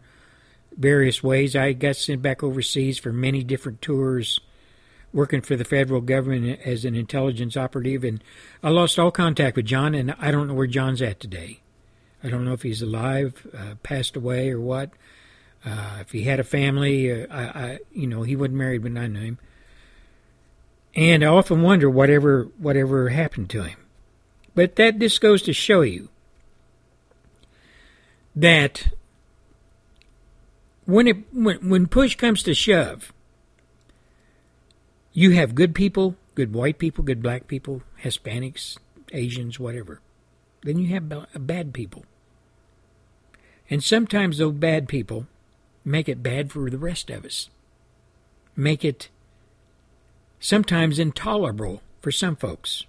various 0.76 1.22
ways. 1.22 1.56
I 1.56 1.72
got 1.72 1.96
sent 1.96 2.22
back 2.22 2.42
overseas 2.42 2.98
for 2.98 3.12
many 3.12 3.42
different 3.42 3.82
tours, 3.82 4.40
working 5.12 5.40
for 5.40 5.56
the 5.56 5.64
federal 5.64 6.00
government 6.00 6.60
as 6.64 6.84
an 6.84 6.94
intelligence 6.94 7.56
operative, 7.56 8.04
and 8.04 8.22
I 8.62 8.68
lost 8.68 8.98
all 8.98 9.10
contact 9.10 9.56
with 9.56 9.66
John, 9.66 9.94
and 9.94 10.14
I 10.18 10.30
don't 10.30 10.46
know 10.46 10.54
where 10.54 10.66
John's 10.66 11.02
at 11.02 11.18
today. 11.18 11.60
I 12.22 12.28
don't 12.28 12.44
know 12.44 12.52
if 12.52 12.62
he's 12.62 12.82
alive, 12.82 13.46
uh, 13.56 13.74
passed 13.82 14.16
away, 14.16 14.50
or 14.50 14.60
what. 14.60 14.90
Uh, 15.66 15.98
if 16.00 16.12
he 16.12 16.22
had 16.22 16.38
a 16.38 16.44
family, 16.44 17.10
uh, 17.10 17.26
I, 17.28 17.42
I, 17.42 17.78
you 17.92 18.06
know, 18.06 18.22
he 18.22 18.36
wasn't 18.36 18.54
married 18.54 18.84
when 18.84 18.96
I 18.96 19.08
knew 19.08 19.20
him. 19.20 19.38
And 20.94 21.24
I 21.24 21.26
often 21.26 21.60
wonder 21.60 21.90
whatever 21.90 22.44
whatever 22.56 23.08
happened 23.08 23.50
to 23.50 23.64
him. 23.64 23.78
But 24.54 24.76
that 24.76 24.98
just 24.98 25.20
goes 25.20 25.42
to 25.42 25.52
show 25.52 25.82
you 25.82 26.08
that 28.34 28.88
when 30.86 31.08
it 31.08 31.34
when, 31.34 31.68
when 31.68 31.86
push 31.88 32.14
comes 32.14 32.44
to 32.44 32.54
shove, 32.54 33.12
you 35.12 35.32
have 35.32 35.56
good 35.56 35.74
people, 35.74 36.14
good 36.36 36.54
white 36.54 36.78
people, 36.78 37.02
good 37.02 37.22
black 37.22 37.48
people, 37.48 37.82
Hispanics, 38.02 38.78
Asians, 39.12 39.58
whatever. 39.58 40.00
Then 40.62 40.78
you 40.78 40.94
have 40.94 41.12
bad 41.34 41.74
people. 41.74 42.04
And 43.68 43.82
sometimes 43.82 44.38
those 44.38 44.54
bad 44.54 44.88
people 44.88 45.26
make 45.86 46.08
it 46.08 46.22
bad 46.22 46.50
for 46.52 46.68
the 46.68 46.76
rest 46.76 47.08
of 47.08 47.24
us. 47.24 47.48
Make 48.56 48.84
it 48.84 49.08
sometimes 50.40 50.98
intolerable 50.98 51.80
for 52.02 52.10
some 52.10 52.36
folks. 52.36 52.84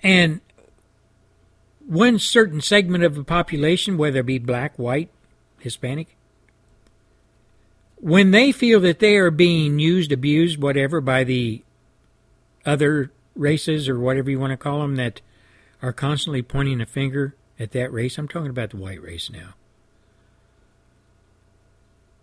And 0.00 0.40
one 1.86 2.18
certain 2.18 2.60
segment 2.60 3.04
of 3.04 3.14
the 3.14 3.24
population, 3.24 3.98
whether 3.98 4.20
it 4.20 4.26
be 4.26 4.38
black, 4.38 4.78
white, 4.78 5.10
Hispanic, 5.58 6.16
when 7.96 8.30
they 8.30 8.50
feel 8.50 8.80
that 8.80 8.98
they 8.98 9.16
are 9.16 9.30
being 9.30 9.78
used, 9.78 10.10
abused, 10.10 10.60
whatever, 10.60 11.02
by 11.02 11.22
the 11.22 11.62
other 12.64 13.12
races 13.36 13.88
or 13.88 13.98
whatever 13.98 14.30
you 14.30 14.38
want 14.38 14.52
to 14.52 14.56
call 14.56 14.80
them 14.80 14.96
that 14.96 15.20
are 15.82 15.92
constantly 15.92 16.40
pointing 16.40 16.80
a 16.80 16.86
finger 16.86 17.34
at 17.58 17.72
that 17.72 17.92
race, 17.92 18.16
I'm 18.16 18.28
talking 18.28 18.48
about 18.48 18.70
the 18.70 18.78
white 18.78 19.02
race 19.02 19.28
now, 19.30 19.54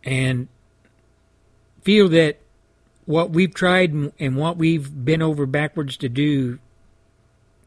and 0.08 0.48
feel 1.82 2.08
that 2.08 2.38
what 3.06 3.30
we've 3.30 3.54
tried 3.54 3.94
and 4.20 4.38
what 4.38 4.56
we've 4.56 5.06
been 5.06 5.22
over 5.22 5.46
backwards 5.46 5.98
to 5.98 6.08
do 6.08 6.60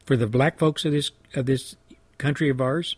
for 0.05 0.17
the 0.17 0.25
black 0.25 0.57
folks 0.57 0.83
of 0.83 0.91
this 0.91 1.11
of 1.35 1.45
this 1.45 1.75
country 2.17 2.49
of 2.49 2.59
ours, 2.59 2.95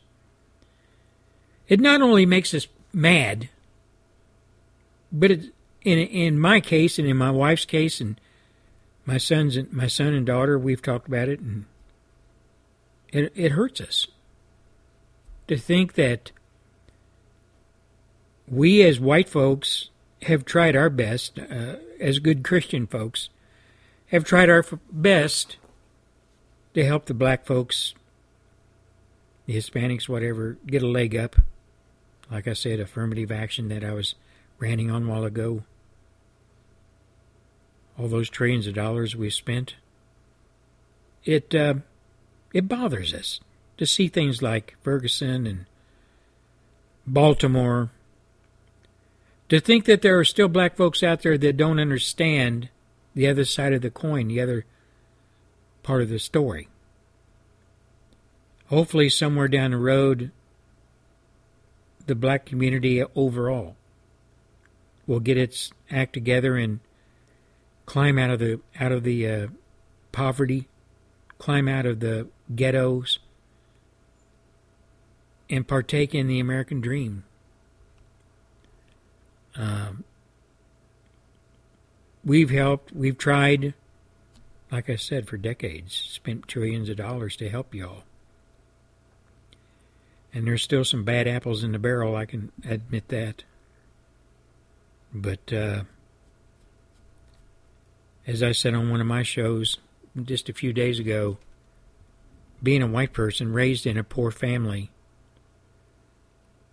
it 1.67 1.81
not 1.81 2.01
only 2.01 2.25
makes 2.25 2.53
us 2.53 2.67
mad, 2.93 3.49
but 5.11 5.29
it, 5.29 5.53
in 5.81 5.99
in 5.99 6.39
my 6.39 6.61
case 6.61 6.97
and 6.97 7.07
in 7.07 7.17
my 7.17 7.31
wife's 7.31 7.65
case 7.65 7.99
and 7.99 8.19
my 9.05 9.17
sons 9.17 9.57
and 9.57 9.71
my 9.73 9.87
son 9.87 10.13
and 10.13 10.25
daughter, 10.25 10.57
we've 10.57 10.81
talked 10.81 11.09
about 11.09 11.27
it, 11.27 11.41
and 11.41 11.65
it 13.09 13.33
it 13.35 13.51
hurts 13.51 13.81
us 13.81 14.07
to 15.49 15.57
think 15.57 15.95
that 15.95 16.31
we 18.47 18.83
as 18.83 18.99
white 18.99 19.29
folks 19.29 19.89
have 20.23 20.45
tried 20.45 20.75
our 20.75 20.89
best, 20.89 21.39
uh, 21.39 21.75
as 21.99 22.19
good 22.19 22.43
Christian 22.43 22.87
folks, 22.87 23.29
have 24.07 24.23
tried 24.23 24.49
our 24.49 24.65
best 24.91 25.57
to 26.73 26.85
help 26.85 27.05
the 27.05 27.13
black 27.13 27.45
folks, 27.45 27.93
the 29.45 29.55
Hispanics, 29.55 30.07
whatever, 30.07 30.57
get 30.65 30.83
a 30.83 30.87
leg 30.87 31.15
up. 31.15 31.35
Like 32.31 32.47
I 32.47 32.53
said, 32.53 32.79
affirmative 32.79 33.31
action 33.31 33.67
that 33.69 33.83
I 33.83 33.93
was 33.93 34.15
ranting 34.59 34.89
on 34.89 35.03
a 35.03 35.07
while 35.07 35.25
ago. 35.25 35.63
All 37.97 38.07
those 38.07 38.29
trillions 38.29 38.65
of 38.65 38.73
dollars 38.73 39.15
we 39.15 39.29
spent. 39.29 39.75
It 41.25 41.53
uh, 41.53 41.75
it 42.53 42.67
bothers 42.67 43.13
us 43.13 43.39
to 43.77 43.85
see 43.85 44.07
things 44.07 44.41
like 44.41 44.75
Ferguson 44.81 45.45
and 45.45 45.65
Baltimore. 47.05 47.91
To 49.53 49.59
think 49.59 49.85
that 49.85 50.01
there 50.01 50.17
are 50.17 50.25
still 50.25 50.47
black 50.47 50.75
folks 50.75 51.03
out 51.03 51.21
there 51.21 51.37
that 51.37 51.57
don't 51.57 51.79
understand 51.79 52.69
the 53.13 53.27
other 53.27 53.45
side 53.45 53.71
of 53.71 53.83
the 53.83 53.91
coin, 53.91 54.29
the 54.29 54.41
other 54.41 54.65
part 55.83 56.01
of 56.01 56.09
the 56.09 56.17
story. 56.17 56.69
Hopefully, 58.69 59.09
somewhere 59.09 59.47
down 59.47 59.69
the 59.69 59.77
road, 59.77 60.31
the 62.07 62.15
black 62.15 62.47
community 62.47 63.03
overall 63.15 63.75
will 65.05 65.19
get 65.19 65.37
its 65.37 65.71
act 65.91 66.13
together 66.13 66.55
and 66.55 66.79
climb 67.85 68.17
out 68.17 68.31
of 68.31 68.39
the 68.39 68.59
out 68.79 68.91
of 68.91 69.03
the 69.03 69.29
uh, 69.29 69.47
poverty, 70.11 70.67
climb 71.37 71.67
out 71.67 71.85
of 71.85 71.99
the 71.99 72.27
ghettos, 72.55 73.19
and 75.47 75.67
partake 75.67 76.15
in 76.15 76.25
the 76.25 76.39
American 76.39 76.81
dream. 76.81 77.23
Um, 79.55 80.03
we've 82.23 82.49
helped, 82.49 82.91
we've 82.93 83.17
tried, 83.17 83.73
like 84.71 84.89
I 84.89 84.95
said, 84.95 85.27
for 85.27 85.37
decades, 85.37 85.93
spent 85.93 86.47
trillions 86.47 86.89
of 86.89 86.97
dollars 86.97 87.35
to 87.37 87.49
help 87.49 87.73
y'all. 87.73 88.03
And 90.33 90.47
there's 90.47 90.63
still 90.63 90.83
some 90.83 91.03
bad 91.03 91.27
apples 91.27 91.63
in 91.63 91.73
the 91.73 91.79
barrel, 91.79 92.15
I 92.15 92.25
can 92.25 92.51
admit 92.67 93.09
that. 93.09 93.43
But 95.13 95.53
uh, 95.53 95.83
as 98.25 98.41
I 98.41 98.51
said 98.51 98.73
on 98.73 98.89
one 98.89 99.01
of 99.01 99.05
my 99.05 99.21
shows 99.21 99.77
just 100.23 100.49
a 100.49 100.53
few 100.53 100.73
days 100.73 100.99
ago, 100.99 101.37
being 102.63 102.81
a 102.81 102.87
white 102.87 103.13
person 103.13 103.53
raised 103.53 103.85
in 103.85 103.97
a 103.97 104.03
poor 104.03 104.31
family, 104.31 104.89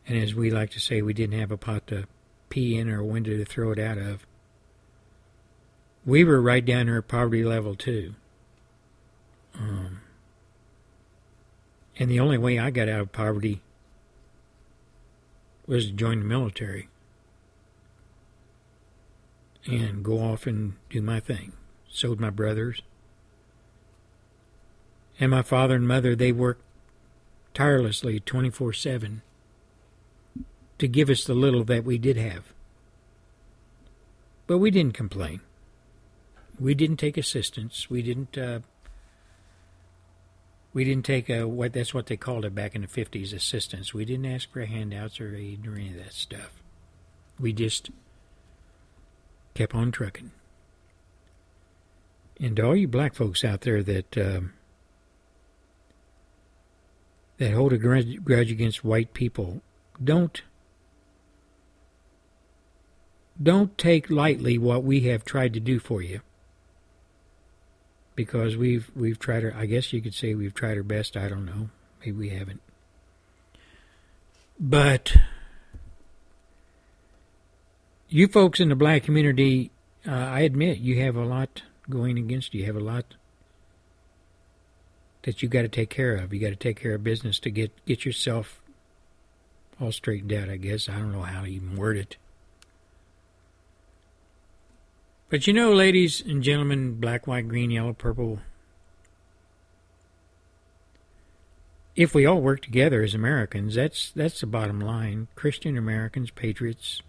and 0.07 0.16
as 0.16 0.35
we 0.35 0.51
like 0.51 0.71
to 0.71 0.81
say, 0.81 1.03
we 1.03 1.12
didn't 1.12 1.38
have 1.38 1.51
a 1.51 1.59
pot 1.59 1.87
to 1.88 2.07
pee 2.50 2.76
in 2.76 2.90
or 2.90 3.00
a 3.00 3.04
window 3.04 3.36
to 3.36 3.44
throw 3.44 3.72
it 3.72 3.78
out 3.78 3.96
of. 3.96 4.26
We 6.04 6.24
were 6.24 6.40
right 6.40 6.64
down 6.64 6.88
at 6.88 7.08
poverty 7.08 7.44
level 7.44 7.74
too. 7.74 8.14
Um, 9.54 10.00
and 11.98 12.10
the 12.10 12.20
only 12.20 12.38
way 12.38 12.58
I 12.58 12.70
got 12.70 12.88
out 12.88 13.00
of 13.00 13.12
poverty 13.12 13.62
was 15.66 15.86
to 15.86 15.92
join 15.92 16.20
the 16.20 16.24
military 16.26 16.88
and 19.66 20.04
go 20.04 20.18
off 20.18 20.46
and 20.46 20.74
do 20.88 21.00
my 21.00 21.20
thing. 21.20 21.52
So 21.88 22.10
did 22.10 22.20
my 22.20 22.30
brothers. 22.30 22.82
And 25.18 25.30
my 25.30 25.42
father 25.42 25.74
and 25.74 25.86
mother, 25.86 26.16
they 26.16 26.32
worked 26.32 26.62
tirelessly 27.52 28.20
24 28.20 28.72
7 28.72 29.22
to 30.81 30.88
give 30.88 31.11
us 31.11 31.25
the 31.25 31.35
little 31.35 31.62
that 31.64 31.85
we 31.85 31.99
did 31.99 32.16
have. 32.16 32.53
But 34.47 34.59
we 34.59 34.70
didn't 34.70 34.95
complain. 34.95 35.43
We 36.59 36.74
didn't 36.74 36.97
take 36.97 37.16
assistance. 37.16 37.89
We 37.89 38.03
didn't 38.03 38.37
uh, 38.37 38.61
we 40.72 40.85
didn't 40.85 41.05
take 41.05 41.28
a 41.28 41.47
what 41.47 41.72
that's 41.72 41.95
what 41.95 42.07
they 42.07 42.16
called 42.16 42.45
it 42.45 42.55
back 42.55 42.74
in 42.74 42.83
the 42.83 42.89
fifties 42.89 43.33
assistance. 43.33 43.95
We 43.95 44.05
didn't 44.05 44.26
ask 44.26 44.51
for 44.51 44.64
handouts 44.64 45.20
or 45.20 45.35
aid 45.37 45.66
or 45.66 45.74
any 45.74 45.91
of 45.91 45.97
that 45.97 46.14
stuff. 46.14 46.62
We 47.39 47.53
just 47.53 47.91
kept 49.55 49.74
on 49.74 49.93
trucking. 49.93 50.33
And 52.41 52.57
to 52.57 52.64
all 52.64 52.76
you 52.76 52.89
black 52.89 53.14
folks 53.14 53.45
out 53.45 53.61
there 53.61 53.83
that 53.83 54.16
um, 54.18 54.55
that 57.37 57.53
hold 57.53 57.72
a 57.74 57.78
grudge, 57.78 58.24
grudge 58.24 58.51
against 58.51 58.85
white 58.85 59.12
people, 59.12 59.61
don't 60.03 60.43
don't 63.43 63.76
take 63.78 64.11
lightly 64.11 64.59
what 64.59 64.84
we 64.84 65.01
have 65.03 65.24
tried 65.24 65.55
to 65.55 65.61
do 65.61 65.78
for 65.78 66.03
you 66.03 66.20
because 68.14 68.57
we've 68.57 68.91
we've 68.95 69.18
tried 69.18 69.45
our 69.45 69.55
I 69.55 69.66
guess 69.66 69.93
you 69.93 70.03
could 70.03 70.14
say 70.14 70.34
we've 70.34 70.55
tried 70.55 70.76
our 70.76 70.82
best. 70.82 71.16
I 71.16 71.28
don't 71.28 71.47
know. 71.47 71.70
Maybe 72.01 72.12
we 72.12 72.28
haven't. 72.30 72.61
But 74.59 75.16
you 78.09 78.28
folks 78.28 78.61
in 78.61 78.68
the 78.68 78.74
black 78.74 79.05
community, 79.05 79.70
uh, 80.07 80.11
I 80.11 80.41
admit 80.41 80.78
you 80.78 81.01
have 81.01 81.16
a 81.16 81.24
lot 81.24 81.62
going 81.88 82.18
against 82.18 82.53
you. 82.53 82.61
You 82.61 82.66
have 82.66 82.76
a 82.76 82.80
lot 82.80 83.14
that 85.22 85.43
you 85.43 85.49
got 85.49 85.62
to 85.62 85.68
take 85.68 85.91
care 85.91 86.16
of. 86.16 86.34
You 86.34 86.41
got 86.41 86.51
to 86.51 86.57
take 86.57 86.80
care 86.80 86.95
of 86.95 87.05
business 87.05 87.38
to 87.41 87.51
get 87.51 87.72
get 87.86 88.05
yourself 88.05 88.61
all 89.80 89.93
straightened 89.93 90.32
out, 90.32 90.51
I 90.51 90.57
guess. 90.57 90.88
I 90.91 90.99
don't 90.99 91.12
know 91.12 91.22
how 91.22 91.43
to 91.43 91.47
even 91.47 91.76
word 91.76 91.97
it. 91.97 92.16
But 95.31 95.47
you 95.47 95.53
know, 95.53 95.72
ladies 95.72 96.20
and 96.20 96.43
gentlemen, 96.43 96.99
black, 96.99 97.28
white, 97.28 97.47
green, 97.47 97.70
yellow, 97.70 97.93
purple, 97.93 98.41
if 101.95 102.12
we 102.12 102.26
all 102.26 102.41
work 102.41 102.62
together 102.62 103.03
as 103.03 103.14
Americans, 103.14 103.76
that's 103.76 104.11
that's 104.11 104.41
the 104.41 104.47
bottom 104.47 104.81
line. 104.81 105.28
Christian 105.37 105.78
Americans, 105.78 106.33
patriots. 106.33 107.03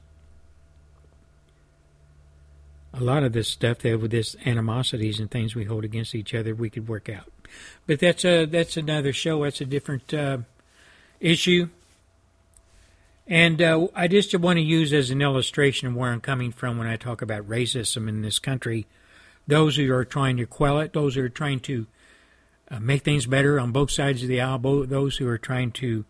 A 2.93 2.99
lot 2.99 3.24
of 3.24 3.34
this 3.34 3.47
stuff 3.47 3.80
that 3.80 3.99
with 3.99 4.11
this 4.11 4.36
animosities 4.45 5.19
and 5.19 5.32
things 5.32 5.55
we 5.55 5.63
hold 5.63 5.84
against 5.84 6.13
each 6.13 6.36
other, 6.36 6.53
we 6.53 6.69
could 6.69 6.88
work 6.88 7.09
out. 7.09 7.32
But 7.88 7.99
that's 7.99 8.24
a 8.24 8.45
that's 8.45 8.78
another 8.78 9.13
show. 9.13 9.43
That's 9.43 9.61
a 9.61 9.65
different 9.65 10.13
uh, 10.13 10.39
issue. 11.19 11.69
And 13.32 13.61
uh, 13.61 13.88
I 13.95 14.09
just 14.09 14.38
want 14.38 14.57
to 14.57 14.61
use 14.61 14.91
as 14.91 15.09
an 15.09 15.21
illustration 15.21 15.88
of 15.88 15.95
where 15.95 16.11
I'm 16.11 16.19
coming 16.19 16.51
from 16.51 16.77
when 16.77 16.88
I 16.88 16.97
talk 16.97 17.21
about 17.21 17.47
racism 17.47 18.09
in 18.09 18.23
this 18.23 18.39
country. 18.39 18.88
Those 19.47 19.77
who 19.77 19.89
are 19.93 20.03
trying 20.03 20.36
to 20.36 20.45
quell 20.45 20.79
it, 20.82 20.91
those 20.91 21.15
who 21.15 21.23
are 21.23 21.29
trying 21.29 21.61
to 21.61 21.88
uh, 22.69 22.82
make 22.82 23.03
things 23.03 23.27
better 23.27 23.57
on 23.57 23.71
both 23.71 23.89
sides 23.89 24.21
of 24.21 24.27
the 24.27 24.41
aisle, 24.41 24.86
those 24.86 25.15
who 25.15 25.29
are 25.29 25.38
trying 25.38 25.71
to 25.71 26.03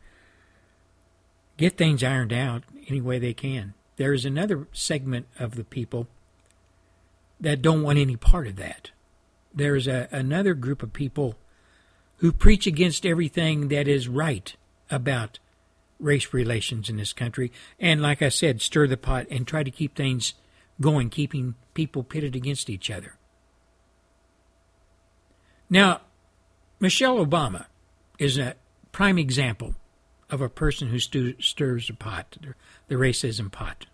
get 1.58 1.78
things 1.78 2.04
ironed 2.04 2.34
out 2.34 2.64
any 2.88 3.02
way 3.02 3.20
they 3.20 3.36
can. 3.36 3.76
There 3.98 4.14
is 4.14 4.26
another 4.26 4.68
segment 4.72 5.28
of 5.38 5.54
the 5.54 5.64
people 5.64 6.08
that 7.40 7.62
don't 7.62 7.84
want 7.84 8.00
any 8.00 8.16
part 8.16 8.48
of 8.48 8.56
that. 8.56 8.90
There 9.54 9.76
is 9.76 9.86
a, 9.86 10.10
another 10.12 10.56
group 10.56 10.82
of 10.82 10.92
people 10.92 11.36
who 12.18 12.32
preach 12.32 12.66
against 12.66 13.06
everything 13.06 13.68
that 13.68 13.88
is 13.88 14.08
right 14.08 14.56
about 14.90 15.38
race 16.02 16.34
relations 16.34 16.90
in 16.90 16.98
this 16.98 17.14
country. 17.14 17.52
And 17.80 18.02
like 18.02 18.22
I 18.22 18.30
said, 18.30 18.62
stir 18.62 18.88
the 18.88 18.98
pot 18.98 19.28
and 19.30 19.48
try 19.48 19.64
to 19.64 19.72
keep 19.72 19.96
things 19.96 20.34
going, 20.80 21.10
keeping 21.10 21.56
people 21.74 22.04
pitted 22.04 22.36
against 22.36 22.70
each 22.70 22.90
other. 22.90 23.16
Now, 25.70 26.02
Michelle 26.80 27.24
Obama 27.26 27.68
is 28.20 28.38
a 28.38 28.56
prime 28.92 29.18
example 29.18 29.76
of 30.30 30.42
a 30.42 30.50
person 30.50 30.90
who 30.90 31.00
stu- 31.00 31.40
stirs 31.40 31.88
the 31.88 31.94
pot, 31.94 32.38
the 32.88 32.96
racism 32.96 33.52
pot. 33.52 33.86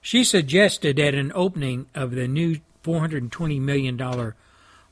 She 0.00 0.22
suggested 0.22 1.00
at 1.00 1.14
an 1.14 1.32
opening 1.34 1.86
of 1.94 2.12
the 2.12 2.28
new 2.28 2.60
$420 2.84 3.60
million 3.60 4.32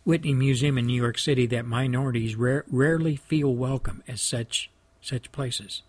Whitney 0.05 0.35
Museum 0.35 0.77
in 0.77 0.87
New 0.87 1.01
York 1.01 1.19
City 1.19 1.47
that 1.47 1.67
minorities 1.67 2.35
rare, 2.35 2.65
rarely 2.69 3.17
feel 3.17 3.55
welcome 3.55 4.03
as 4.09 4.21
such 4.21 4.71
such 5.07 5.33
places. 5.33 5.83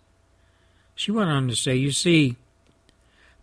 She 0.94 1.10
went 1.10 1.30
on 1.30 1.48
to 1.48 1.56
say, 1.56 1.74
You 1.76 1.92
see, 1.92 2.36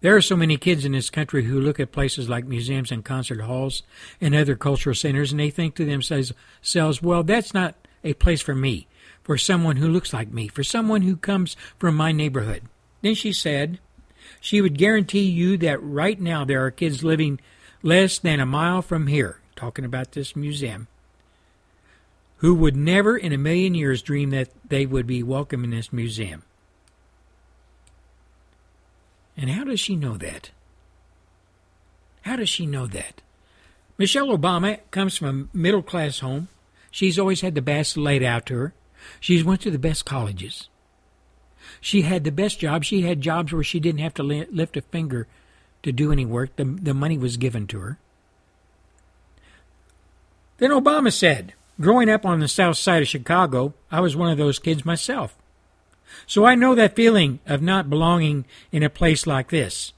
there 0.02 0.16
are 0.16 0.22
so 0.22 0.36
many 0.36 0.58
kids 0.58 0.84
in 0.84 0.92
this 0.92 1.10
country 1.10 1.46
who 1.46 1.62
look 1.62 1.80
at 1.80 1.94
places 1.94 2.28
like 2.28 2.46
museums 2.46 2.92
and 2.92 3.06
concert 3.06 3.40
halls 3.42 3.84
and 4.20 4.36
other 4.36 4.56
cultural 4.56 4.96
centers 4.96 5.32
and 5.32 5.40
they 5.40 5.50
think 5.50 5.76
to 5.76 5.86
themselves, 5.86 6.34
well, 7.02 7.24
that's 7.24 7.54
not 7.54 7.76
a 8.04 8.14
place 8.14 8.42
for 8.42 8.54
me, 8.54 8.88
for 9.24 9.38
someone 9.38 9.78
who 9.78 9.88
looks 9.88 10.12
like 10.12 10.34
me, 10.34 10.50
for 10.50 10.64
someone 10.64 11.04
who 11.04 11.16
comes 11.16 11.56
from 11.80 11.96
my 11.96 12.12
neighborhood. 12.12 12.64
Then 13.02 13.16
she 13.16 13.32
said, 13.32 13.80
she 14.42 14.60
would 14.60 14.78
guarantee 14.78 15.24
you 15.24 15.58
that 15.60 15.82
right 15.82 16.20
now 16.20 16.44
there 16.44 16.66
are 16.66 16.72
kids 16.72 17.04
living 17.04 17.40
less 17.82 18.20
than 18.20 18.42
a 18.42 18.46
mile 18.46 18.82
from 18.82 19.08
here, 19.08 19.40
talking 19.56 19.86
about 19.86 20.12
this 20.12 20.36
museum, 20.36 20.90
who 22.44 22.54
would 22.54 22.76
never 22.76 23.16
in 23.16 23.32
a 23.32 23.38
million 23.38 23.74
years 23.74 24.02
dream 24.02 24.30
that 24.32 24.50
they 24.68 24.86
would 24.86 25.08
be 25.08 25.24
welcome 25.24 25.64
in 25.64 25.70
this 25.70 25.94
museum. 25.94 26.44
And 29.38 29.50
how 29.50 29.64
does 29.64 29.80
she 29.80 29.96
know 29.96 30.18
that? 30.18 30.52
How 32.24 32.36
does 32.36 32.50
she 32.50 32.66
know 32.66 32.86
that? 32.86 33.22
Michelle 33.98 34.38
Obama 34.38 34.80
comes 34.92 35.16
from 35.16 35.50
a 35.54 35.58
middle 35.58 35.82
class 35.82 36.20
home. 36.20 36.50
She's 36.92 37.18
always 37.18 37.40
had 37.40 37.56
the 37.56 37.62
best 37.62 37.96
laid 37.96 38.24
out 38.24 38.46
to 38.48 38.56
her. 38.56 38.74
She's 39.22 39.46
went 39.46 39.62
to 39.62 39.72
the 39.72 39.80
best 39.80 40.04
colleges. 40.04 40.68
She 41.80 42.02
had 42.02 42.26
the 42.26 42.32
best 42.32 42.60
jobs. 42.60 42.88
She 42.88 43.04
had 43.04 43.22
jobs 43.22 43.54
where 43.54 43.64
she 43.64 43.80
didn't 43.80 44.02
have 44.02 44.16
to 44.16 44.24
lift 44.24 44.76
a 44.76 44.82
finger 44.82 45.28
to 45.82 45.94
do 45.94 46.12
any 46.12 46.26
work. 46.26 46.58
The, 46.58 46.66
the 46.66 46.94
money 46.94 47.18
was 47.18 47.38
given 47.38 47.68
to 47.68 47.80
her. 47.80 48.00
Then 50.58 50.72
Obama 50.72 51.14
said, 51.14 51.54
Growing 51.84 52.10
up 52.10 52.26
on 52.26 52.40
the 52.40 52.48
south 52.48 52.78
side 52.78 53.02
of 53.02 53.10
Chicago, 53.10 53.74
I 53.92 54.00
was 54.00 54.16
one 54.16 54.32
of 54.32 54.38
those 54.38 54.58
kids 54.58 54.86
myself. 54.86 55.36
So 56.26 56.46
I 56.46 56.56
know 56.56 56.76
that 56.76 56.96
feeling 56.96 57.42
of 57.46 57.62
not 57.62 57.90
belonging 57.90 58.46
in 58.72 58.84
a 58.84 58.90
place 58.90 59.28
like 59.28 59.50
this. 59.50 59.92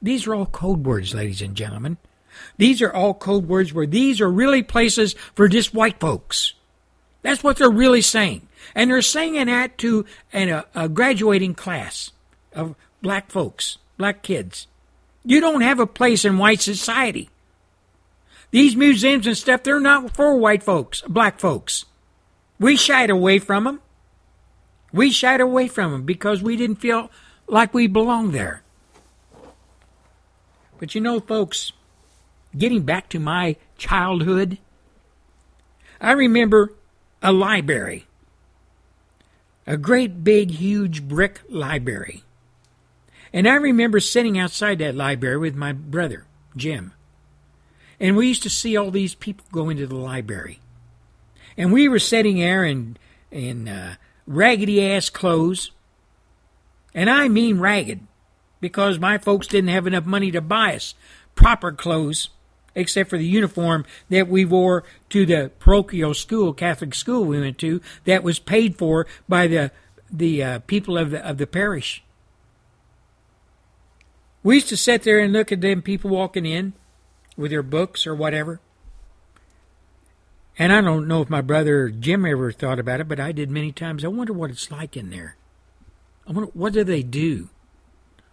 These 0.00 0.26
are 0.26 0.34
all 0.34 0.46
code 0.46 0.86
words, 0.86 1.14
ladies 1.14 1.42
and 1.42 1.54
gentlemen. 1.54 1.98
These 2.56 2.80
are 2.80 2.90
all 2.90 3.12
code 3.12 3.48
words 3.48 3.74
where 3.74 3.86
these 3.86 4.18
are 4.18 4.30
really 4.30 4.62
places 4.62 5.14
for 5.34 5.46
just 5.46 5.74
white 5.74 6.00
folks. 6.00 6.54
That's 7.20 7.44
what 7.44 7.58
they're 7.58 7.68
really 7.68 8.00
saying. 8.00 8.48
And 8.74 8.90
they're 8.90 9.02
saying 9.02 9.34
that 9.44 9.76
to 9.76 10.06
an, 10.32 10.48
a, 10.48 10.64
a 10.74 10.88
graduating 10.88 11.52
class 11.52 12.12
of 12.54 12.74
black 13.02 13.30
folks, 13.30 13.76
black 13.98 14.22
kids. 14.22 14.68
You 15.22 15.42
don't 15.42 15.60
have 15.60 15.80
a 15.80 15.86
place 15.86 16.24
in 16.24 16.38
white 16.38 16.62
society. 16.62 17.28
These 18.56 18.74
museums 18.74 19.26
and 19.26 19.36
stuff, 19.36 19.64
they're 19.64 19.78
not 19.78 20.16
for 20.16 20.34
white 20.34 20.62
folks, 20.62 21.02
black 21.02 21.38
folks. 21.38 21.84
We 22.58 22.74
shied 22.74 23.10
away 23.10 23.38
from 23.38 23.64
them. 23.64 23.82
We 24.94 25.10
shied 25.10 25.42
away 25.42 25.68
from 25.68 25.92
them 25.92 26.04
because 26.04 26.40
we 26.40 26.56
didn't 26.56 26.76
feel 26.76 27.10
like 27.46 27.74
we 27.74 27.86
belonged 27.86 28.32
there. 28.32 28.62
But 30.78 30.94
you 30.94 31.02
know, 31.02 31.20
folks, 31.20 31.74
getting 32.56 32.80
back 32.80 33.10
to 33.10 33.20
my 33.20 33.56
childhood, 33.76 34.56
I 36.00 36.12
remember 36.12 36.72
a 37.22 37.32
library, 37.32 38.06
a 39.66 39.76
great 39.76 40.24
big, 40.24 40.52
huge 40.52 41.06
brick 41.06 41.42
library. 41.50 42.24
And 43.34 43.46
I 43.46 43.56
remember 43.56 44.00
sitting 44.00 44.38
outside 44.38 44.78
that 44.78 44.94
library 44.94 45.36
with 45.36 45.54
my 45.54 45.72
brother, 45.74 46.24
Jim. 46.56 46.94
And 47.98 48.16
we 48.16 48.28
used 48.28 48.42
to 48.42 48.50
see 48.50 48.76
all 48.76 48.90
these 48.90 49.14
people 49.14 49.46
go 49.52 49.68
into 49.68 49.86
the 49.86 49.96
library. 49.96 50.60
And 51.56 51.72
we 51.72 51.88
were 51.88 51.98
sitting 51.98 52.36
there 52.36 52.64
in, 52.64 52.96
in 53.30 53.68
uh, 53.68 53.94
raggedy 54.26 54.92
ass 54.92 55.08
clothes. 55.08 55.70
And 56.94 57.08
I 57.08 57.28
mean 57.28 57.58
ragged, 57.58 58.00
because 58.60 58.98
my 58.98 59.18
folks 59.18 59.46
didn't 59.46 59.70
have 59.70 59.86
enough 59.86 60.06
money 60.06 60.30
to 60.30 60.40
buy 60.40 60.76
us 60.76 60.94
proper 61.34 61.72
clothes, 61.72 62.30
except 62.74 63.10
for 63.10 63.18
the 63.18 63.26
uniform 63.26 63.84
that 64.08 64.28
we 64.28 64.44
wore 64.44 64.84
to 65.10 65.24
the 65.24 65.50
parochial 65.58 66.14
school, 66.14 66.52
Catholic 66.52 66.94
school 66.94 67.24
we 67.24 67.40
went 67.40 67.58
to, 67.58 67.80
that 68.04 68.22
was 68.22 68.38
paid 68.38 68.76
for 68.76 69.06
by 69.28 69.46
the 69.46 69.70
the 70.10 70.40
uh, 70.42 70.58
people 70.60 70.96
of 70.96 71.10
the 71.10 71.26
of 71.26 71.36
the 71.38 71.46
parish. 71.46 72.02
We 74.42 74.56
used 74.56 74.68
to 74.68 74.76
sit 74.76 75.02
there 75.02 75.18
and 75.18 75.32
look 75.32 75.50
at 75.50 75.60
them 75.60 75.82
people 75.82 76.10
walking 76.10 76.46
in 76.46 76.74
with 77.36 77.50
their 77.50 77.62
books 77.62 78.06
or 78.06 78.14
whatever. 78.14 78.60
And 80.58 80.72
I 80.72 80.80
don't 80.80 81.06
know 81.06 81.20
if 81.20 81.28
my 81.28 81.42
brother 81.42 81.90
Jim 81.90 82.24
ever 82.24 82.50
thought 82.50 82.78
about 82.78 83.00
it, 83.00 83.08
but 83.08 83.20
I 83.20 83.32
did 83.32 83.50
many 83.50 83.72
times. 83.72 84.04
I 84.04 84.08
wonder 84.08 84.32
what 84.32 84.50
it's 84.50 84.70
like 84.70 84.96
in 84.96 85.10
there. 85.10 85.36
I 86.26 86.32
wonder 86.32 86.50
what 86.54 86.72
do 86.72 86.82
they 86.82 87.02
do? 87.02 87.50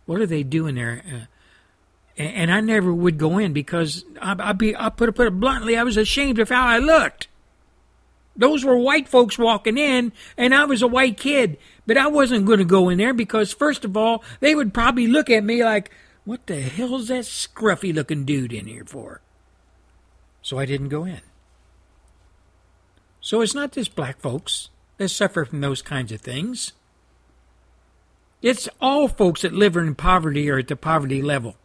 What 0.06 0.20
do 0.20 0.26
they 0.26 0.44
do 0.44 0.68
in 0.68 0.76
there? 0.76 1.04
Uh, 1.06 1.26
and 2.16 2.52
I 2.52 2.62
never 2.62 2.94
would 2.94 3.18
go 3.18 3.40
in 3.40 3.54
because 3.54 4.06
I, 4.22 4.36
I 4.38 4.54
be 4.54 4.76
I 4.76 4.90
put 4.90 5.10
it 5.10 5.14
put 5.14 5.28
it 5.28 5.40
bluntly, 5.40 5.76
I 5.76 5.84
was 5.84 5.98
ashamed 5.98 6.40
of 6.40 6.50
how 6.50 6.66
I 6.66 6.78
looked. 6.78 7.28
Those 8.36 8.66
were 8.66 8.78
white 8.78 9.08
folks 9.08 9.38
walking 9.38 9.78
in, 9.78 10.12
and 10.38 10.56
I 10.56 10.66
was 10.66 10.82
a 10.82 10.88
white 10.88 11.18
kid, 11.18 11.58
but 11.86 11.98
I 11.98 12.08
wasn't 12.08 12.46
going 12.46 12.60
to 12.60 12.66
go 12.66 12.90
in 12.90 12.98
there 12.98 13.14
because, 13.14 13.54
first 13.54 13.86
of 13.86 13.96
all, 13.96 14.24
they 14.40 14.56
would 14.56 14.74
probably 14.74 15.06
look 15.06 15.30
at 15.30 15.44
me 15.44 15.64
like, 15.64 15.92
"What 16.26 16.48
the 16.48 16.62
hell's 16.62 17.10
that 17.10 17.26
scruffy 17.26 17.94
looking 17.94 18.26
dude 18.26 18.54
in 18.54 18.68
here 18.68 18.86
for?" 18.86 19.22
So 20.42 20.60
I 20.60 20.66
didn't 20.66 20.90
go 20.90 21.06
in. 21.06 21.22
So 23.22 23.42
it's 23.42 23.56
not 23.56 23.72
just 23.72 23.96
black 23.96 24.20
folks 24.20 24.70
that 24.98 25.10
suffer 25.10 25.46
from 25.46 25.62
those 25.62 25.82
kinds 25.82 26.12
of 26.12 26.22
things. 26.22 26.74
It's 28.42 28.68
all 28.82 29.08
folks 29.08 29.42
that 29.42 29.54
live 29.54 29.78
in 29.78 29.96
poverty 29.96 30.50
or 30.50 30.60
at 30.60 30.68
the 30.68 30.76
poverty 30.76 31.22
level. 31.22 31.56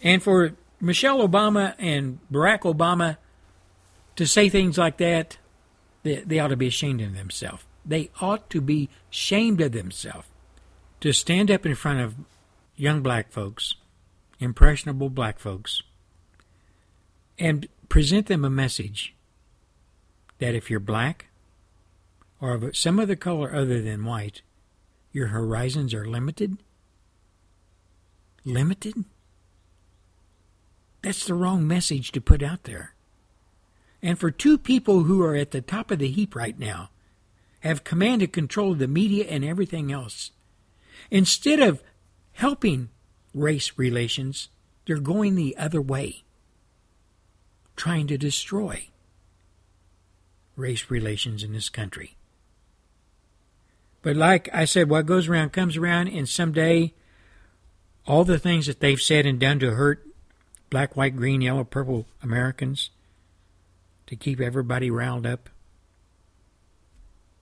And 0.00 0.22
for 0.22 0.54
Michelle 0.80 1.26
Obama 1.26 1.74
and 1.78 2.20
Barack 2.32 2.60
Obama 2.60 3.16
to 4.14 4.26
say 4.26 4.48
things 4.48 4.78
like 4.78 4.98
that, 4.98 5.38
they, 6.04 6.16
they 6.16 6.38
ought 6.38 6.48
to 6.48 6.56
be 6.56 6.68
ashamed 6.68 7.00
of 7.00 7.14
themselves. 7.14 7.64
They 7.84 8.10
ought 8.20 8.48
to 8.50 8.60
be 8.60 8.88
ashamed 9.10 9.60
of 9.60 9.72
themselves 9.72 10.29
to 11.00 11.12
stand 11.12 11.50
up 11.50 11.64
in 11.64 11.74
front 11.74 12.00
of 12.00 12.14
young 12.76 13.02
black 13.02 13.30
folks, 13.30 13.74
impressionable 14.38 15.10
black 15.10 15.38
folks, 15.38 15.82
and 17.38 17.68
present 17.88 18.26
them 18.26 18.44
a 18.44 18.50
message 18.50 19.14
that 20.38 20.54
if 20.54 20.70
you're 20.70 20.80
black 20.80 21.26
or 22.40 22.54
of 22.54 22.76
some 22.76 22.98
other 22.98 23.16
color 23.16 23.54
other 23.54 23.80
than 23.82 24.04
white, 24.04 24.42
your 25.12 25.28
horizons 25.28 25.92
are 25.92 26.06
limited? 26.06 26.58
Limited? 28.44 29.04
That's 31.02 31.26
the 31.26 31.34
wrong 31.34 31.66
message 31.66 32.12
to 32.12 32.20
put 32.20 32.42
out 32.42 32.64
there. 32.64 32.94
And 34.02 34.18
for 34.18 34.30
two 34.30 34.56
people 34.56 35.04
who 35.04 35.22
are 35.22 35.34
at 35.34 35.50
the 35.50 35.60
top 35.60 35.90
of 35.90 35.98
the 35.98 36.08
heap 36.08 36.34
right 36.34 36.58
now, 36.58 36.90
have 37.60 37.84
command 37.84 38.22
and 38.22 38.32
control 38.32 38.72
of 38.72 38.78
the 38.78 38.88
media 38.88 39.26
and 39.26 39.44
everything 39.44 39.92
else, 39.92 40.30
instead 41.10 41.60
of 41.60 41.82
helping 42.32 42.88
race 43.34 43.72
relations, 43.76 44.48
they're 44.86 44.98
going 44.98 45.34
the 45.34 45.56
other 45.56 45.80
way, 45.80 46.24
trying 47.76 48.06
to 48.06 48.18
destroy 48.18 48.88
race 50.56 50.90
relations 50.90 51.42
in 51.42 51.52
this 51.52 51.68
country. 51.68 52.16
But 54.02 54.16
like 54.16 54.48
I 54.52 54.64
said, 54.64 54.88
what 54.88 55.06
goes 55.06 55.28
around 55.28 55.52
comes 55.52 55.76
around, 55.76 56.08
and 56.08 56.28
someday 56.28 56.94
all 58.06 58.24
the 58.24 58.38
things 58.38 58.66
that 58.66 58.80
they've 58.80 59.00
said 59.00 59.26
and 59.26 59.38
done 59.38 59.58
to 59.60 59.72
hurt 59.72 60.06
black, 60.70 60.96
white, 60.96 61.16
green, 61.16 61.42
yellow, 61.42 61.64
purple 61.64 62.06
Americans 62.22 62.90
to 64.06 64.16
keep 64.16 64.40
everybody 64.40 64.90
riled 64.90 65.26
up, 65.26 65.50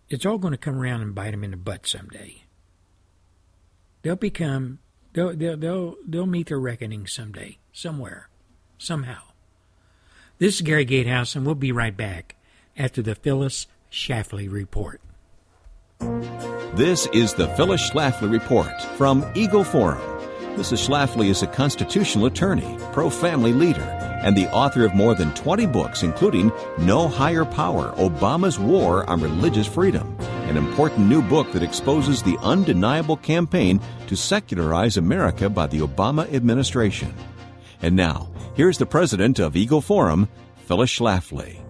it's 0.08 0.26
all 0.26 0.38
going 0.38 0.52
to 0.52 0.58
come 0.58 0.78
around 0.78 1.02
and 1.02 1.14
bite 1.14 1.30
them 1.30 1.44
in 1.44 1.50
the 1.50 1.56
butt 1.56 1.86
someday. 1.86 2.42
They'll 4.03 4.16
become, 4.16 4.78
they'll, 5.12 5.34
they'll, 5.34 5.57
they'll, 5.57 5.96
they'll 6.07 6.26
meet 6.26 6.49
their 6.49 6.61
reckoning 6.61 7.07
someday, 7.07 7.59
somewhere, 7.72 8.28
somehow. 8.78 9.22
This 10.38 10.57
is 10.57 10.61
Gary 10.62 10.84
Gatehouse, 10.84 11.34
and 11.34 11.44
we'll 11.44 11.57
be 11.57 11.72
right 11.72 11.96
back 11.96 12.36
after 12.76 13.03
the 13.03 13.14
Phyllis 13.14 13.66
Schlafly 13.90 14.51
Report. 14.51 15.01
This 16.74 17.07
is 17.12 17.34
the 17.34 17.49
Phyllis 17.57 17.90
Schlafly 17.90 18.30
Report 18.30 18.80
from 18.96 19.28
Eagle 19.34 19.64
Forum. 19.64 20.17
Mrs. 20.59 20.88
Schlafly 20.88 21.28
is 21.30 21.44
a 21.44 21.46
constitutional 21.46 22.26
attorney, 22.26 22.76
pro 22.92 23.09
family 23.09 23.52
leader, 23.52 23.80
and 24.24 24.36
the 24.36 24.50
author 24.52 24.84
of 24.84 24.92
more 24.92 25.14
than 25.14 25.32
20 25.34 25.66
books, 25.66 26.02
including 26.02 26.50
No 26.78 27.06
Higher 27.06 27.44
Power 27.44 27.92
Obama's 27.92 28.59
War 28.59 29.09
on 29.09 29.20
Religious 29.20 29.68
Freedom, 29.68 30.16
an 30.48 30.56
important 30.56 31.09
new 31.09 31.22
book 31.22 31.52
that 31.52 31.62
exposes 31.62 32.24
the 32.24 32.36
undeniable 32.38 33.16
campaign 33.18 33.80
to 34.09 34.16
secularize 34.16 34.96
America 34.96 35.48
by 35.48 35.68
the 35.68 35.78
Obama 35.78 36.28
administration. 36.34 37.14
And 37.80 37.94
now, 37.94 38.28
here's 38.56 38.78
the 38.78 38.84
president 38.84 39.38
of 39.38 39.54
Eagle 39.54 39.80
Forum, 39.80 40.28
Phyllis 40.66 40.90
Schlafly. 40.90 41.61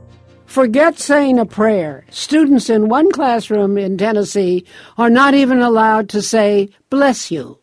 Forget 0.47 0.99
saying 0.99 1.39
a 1.39 1.45
prayer. 1.45 2.07
Students 2.09 2.70
in 2.70 2.89
one 2.89 3.12
classroom 3.12 3.76
in 3.76 3.99
Tennessee 3.99 4.64
are 4.97 5.11
not 5.11 5.34
even 5.34 5.61
allowed 5.61 6.09
to 6.09 6.22
say, 6.22 6.70
bless 6.89 7.30
you. 7.30 7.59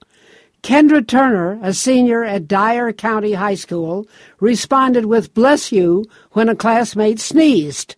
Kendra 0.65 1.05
Turner, 1.05 1.59
a 1.61 1.75
senior 1.75 2.23
at 2.23 2.47
Dyer 2.47 2.91
County 2.91 3.33
High 3.33 3.53
School, 3.53 4.07
responded 4.39 5.05
with 5.05 5.35
bless 5.35 5.71
you 5.71 6.05
when 6.31 6.49
a 6.49 6.55
classmate 6.55 7.19
sneezed. 7.19 7.95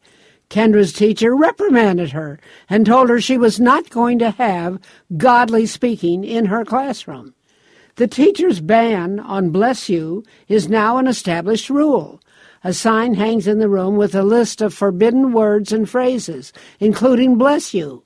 Kendra's 0.50 0.92
teacher 0.92 1.34
reprimanded 1.34 2.12
her 2.12 2.42
and 2.70 2.86
told 2.86 3.08
her 3.08 3.22
she 3.22 3.38
was 3.38 3.58
not 3.58 3.90
going 3.90 4.20
to 4.20 4.32
have 4.32 4.82
godly 5.16 5.66
speaking 5.66 6.26
in 6.26 6.48
her 6.48 6.66
classroom. 6.66 7.34
The 7.96 8.08
teacher's 8.08 8.60
ban 8.60 9.22
on 9.22 9.52
bless 9.52 9.88
you 9.88 10.26
is 10.50 10.68
now 10.68 10.98
an 10.98 11.08
established 11.08 11.70
rule. 11.70 12.20
A 12.66 12.74
sign 12.74 13.14
hangs 13.14 13.48
in 13.48 13.60
the 13.60 13.70
room 13.70 13.96
with 13.96 14.14
a 14.14 14.24
list 14.24 14.62
of 14.62 14.74
forbidden 14.74 15.32
words 15.32 15.72
and 15.72 15.90
phrases, 15.90 16.52
including 16.82 17.38
bless 17.38 17.74
you. 17.74 18.04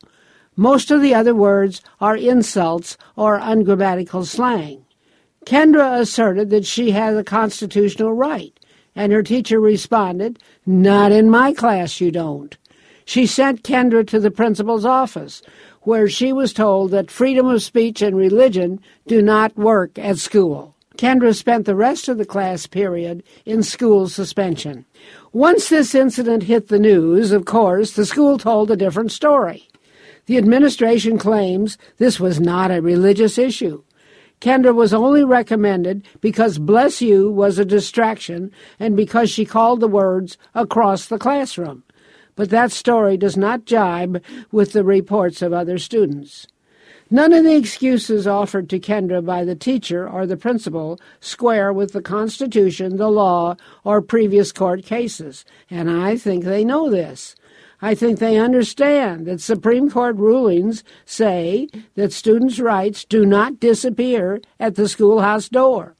Most 0.57 0.91
of 0.91 1.01
the 1.01 1.15
other 1.15 1.33
words 1.33 1.81
are 2.01 2.17
insults 2.17 2.97
or 3.15 3.39
ungrammatical 3.41 4.25
slang. 4.25 4.85
Kendra 5.45 5.99
asserted 5.99 6.49
that 6.49 6.65
she 6.65 6.91
had 6.91 7.15
a 7.15 7.23
constitutional 7.23 8.13
right, 8.13 8.53
and 8.95 9.13
her 9.13 9.23
teacher 9.23 9.59
responded, 9.59 10.39
Not 10.65 11.11
in 11.11 11.29
my 11.29 11.53
class, 11.53 12.01
you 12.01 12.11
don't. 12.11 12.57
She 13.05 13.25
sent 13.25 13.63
Kendra 13.63 14.05
to 14.07 14.19
the 14.19 14.29
principal's 14.29 14.85
office, 14.85 15.41
where 15.81 16.07
she 16.07 16.31
was 16.31 16.53
told 16.53 16.91
that 16.91 17.09
freedom 17.09 17.47
of 17.47 17.63
speech 17.63 18.01
and 18.01 18.15
religion 18.15 18.79
do 19.07 19.21
not 19.21 19.57
work 19.57 19.97
at 19.97 20.17
school. 20.17 20.75
Kendra 20.97 21.33
spent 21.33 21.65
the 21.65 21.75
rest 21.75 22.09
of 22.09 22.17
the 22.17 22.25
class 22.25 22.67
period 22.67 23.23
in 23.45 23.63
school 23.63 24.07
suspension. 24.07 24.85
Once 25.31 25.69
this 25.69 25.95
incident 25.95 26.43
hit 26.43 26.67
the 26.67 26.77
news, 26.77 27.31
of 27.31 27.45
course, 27.45 27.93
the 27.93 28.05
school 28.05 28.37
told 28.37 28.69
a 28.69 28.75
different 28.75 29.11
story. 29.11 29.67
The 30.25 30.37
administration 30.37 31.17
claims 31.17 31.77
this 31.97 32.19
was 32.19 32.39
not 32.39 32.71
a 32.71 32.81
religious 32.81 33.37
issue. 33.37 33.83
Kendra 34.39 34.73
was 34.73 34.93
only 34.93 35.23
recommended 35.23 36.07
because 36.19 36.57
bless 36.57 37.01
you 37.01 37.29
was 37.31 37.59
a 37.59 37.65
distraction 37.65 38.51
and 38.79 38.97
because 38.97 39.29
she 39.29 39.45
called 39.45 39.79
the 39.79 39.87
words 39.87 40.37
across 40.55 41.05
the 41.07 41.19
classroom. 41.19 41.83
But 42.35 42.49
that 42.49 42.71
story 42.71 43.17
does 43.17 43.37
not 43.37 43.65
jibe 43.65 44.23
with 44.51 44.73
the 44.73 44.83
reports 44.83 45.41
of 45.41 45.53
other 45.53 45.77
students. 45.77 46.47
None 47.13 47.33
of 47.33 47.43
the 47.43 47.55
excuses 47.57 48.25
offered 48.25 48.69
to 48.69 48.79
Kendra 48.79 49.23
by 49.23 49.43
the 49.43 49.53
teacher 49.53 50.09
or 50.09 50.25
the 50.25 50.37
principal 50.37 50.97
square 51.19 51.73
with 51.73 51.91
the 51.91 52.01
Constitution, 52.01 52.95
the 52.95 53.09
law, 53.09 53.57
or 53.83 54.01
previous 54.01 54.53
court 54.53 54.85
cases, 54.85 55.43
and 55.69 55.91
I 55.91 56.15
think 56.15 56.45
they 56.45 56.63
know 56.63 56.89
this. 56.89 57.35
I 57.81 57.95
think 57.95 58.19
they 58.19 58.37
understand 58.37 59.25
that 59.25 59.41
Supreme 59.41 59.89
Court 59.89 60.15
rulings 60.17 60.83
say 61.05 61.67
that 61.95 62.13
students' 62.13 62.59
rights 62.59 63.03
do 63.03 63.25
not 63.25 63.59
disappear 63.59 64.39
at 64.59 64.75
the 64.75 64.87
schoolhouse 64.87 65.49
door. 65.49 65.95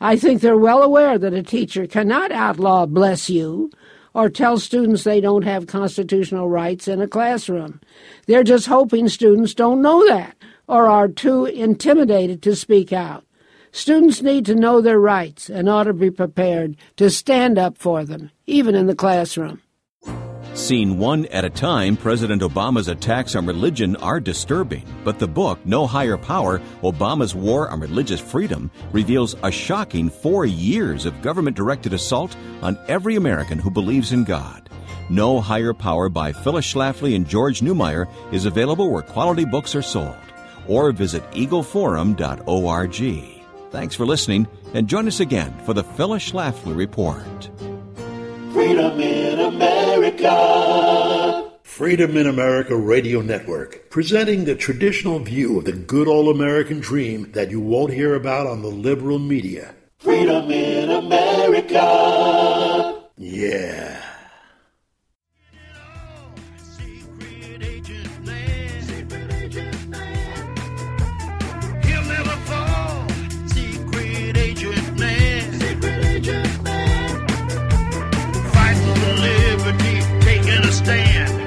I 0.00 0.16
think 0.16 0.40
they're 0.40 0.56
well 0.56 0.82
aware 0.82 1.18
that 1.18 1.34
a 1.34 1.42
teacher 1.42 1.88
cannot 1.88 2.30
outlaw 2.30 2.86
bless 2.86 3.28
you 3.28 3.70
or 4.14 4.28
tell 4.28 4.58
students 4.58 5.02
they 5.02 5.20
don't 5.20 5.42
have 5.42 5.66
constitutional 5.66 6.48
rights 6.48 6.86
in 6.86 7.00
a 7.00 7.08
classroom. 7.08 7.80
They're 8.26 8.44
just 8.44 8.66
hoping 8.66 9.08
students 9.08 9.54
don't 9.54 9.82
know 9.82 10.06
that 10.06 10.36
or 10.68 10.86
are 10.86 11.08
too 11.08 11.46
intimidated 11.46 12.42
to 12.42 12.54
speak 12.54 12.92
out. 12.92 13.24
Students 13.72 14.22
need 14.22 14.46
to 14.46 14.54
know 14.54 14.80
their 14.80 15.00
rights 15.00 15.50
and 15.50 15.68
ought 15.68 15.84
to 15.84 15.92
be 15.92 16.10
prepared 16.10 16.76
to 16.96 17.10
stand 17.10 17.58
up 17.58 17.76
for 17.76 18.04
them, 18.04 18.30
even 18.46 18.74
in 18.74 18.86
the 18.86 18.94
classroom. 18.94 19.60
Seen 20.58 20.98
one 20.98 21.24
at 21.26 21.44
a 21.44 21.50
time, 21.50 21.96
President 21.96 22.42
Obama's 22.42 22.88
attacks 22.88 23.36
on 23.36 23.46
religion 23.46 23.94
are 23.96 24.18
disturbing, 24.18 24.84
but 25.04 25.20
the 25.20 25.28
book, 25.28 25.64
No 25.64 25.86
Higher 25.86 26.16
Power 26.16 26.60
Obama's 26.82 27.32
War 27.32 27.70
on 27.70 27.78
Religious 27.78 28.18
Freedom, 28.18 28.68
reveals 28.90 29.36
a 29.44 29.52
shocking 29.52 30.10
four 30.10 30.46
years 30.46 31.06
of 31.06 31.22
government 31.22 31.56
directed 31.56 31.92
assault 31.92 32.36
on 32.60 32.76
every 32.88 33.14
American 33.14 33.60
who 33.60 33.70
believes 33.70 34.10
in 34.10 34.24
God. 34.24 34.68
No 35.08 35.40
Higher 35.40 35.72
Power 35.72 36.08
by 36.08 36.32
Phyllis 36.32 36.66
Schlafly 36.66 37.14
and 37.14 37.24
George 37.26 37.60
Neumayr 37.60 38.12
is 38.32 38.44
available 38.44 38.90
where 38.90 39.02
quality 39.02 39.44
books 39.44 39.76
are 39.76 39.80
sold, 39.80 40.16
or 40.66 40.90
visit 40.90 41.22
eagleforum.org. 41.30 43.40
Thanks 43.70 43.94
for 43.94 44.04
listening, 44.04 44.48
and 44.74 44.88
join 44.88 45.06
us 45.06 45.20
again 45.20 45.56
for 45.64 45.72
the 45.72 45.84
Phyllis 45.84 46.32
Schlafly 46.32 46.76
Report. 46.76 47.48
Freedom 48.52 49.00
in 49.00 49.38
America. 49.38 49.77
Freedom 51.62 52.16
in 52.16 52.26
America 52.26 52.74
Radio 52.74 53.20
Network, 53.20 53.88
presenting 53.88 54.44
the 54.44 54.56
traditional 54.56 55.20
view 55.20 55.58
of 55.58 55.64
the 55.64 55.72
good 55.72 56.08
old 56.08 56.34
American 56.34 56.80
dream 56.80 57.30
that 57.32 57.52
you 57.52 57.60
won't 57.60 57.92
hear 57.92 58.16
about 58.16 58.48
on 58.48 58.62
the 58.62 58.68
liberal 58.68 59.20
media. 59.20 59.76
Freedom 59.98 60.50
in 60.50 60.90
America. 60.90 61.78
Yeah. 63.16 64.07
Stand, 80.88 81.37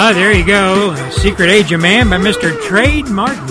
Ah, 0.00 0.12
there 0.12 0.32
you 0.32 0.46
go. 0.46 0.94
Secret 1.10 1.50
Agent 1.50 1.82
Man 1.82 2.08
by 2.08 2.18
Mr. 2.18 2.56
Trade 2.62 3.08
Martin. 3.08 3.48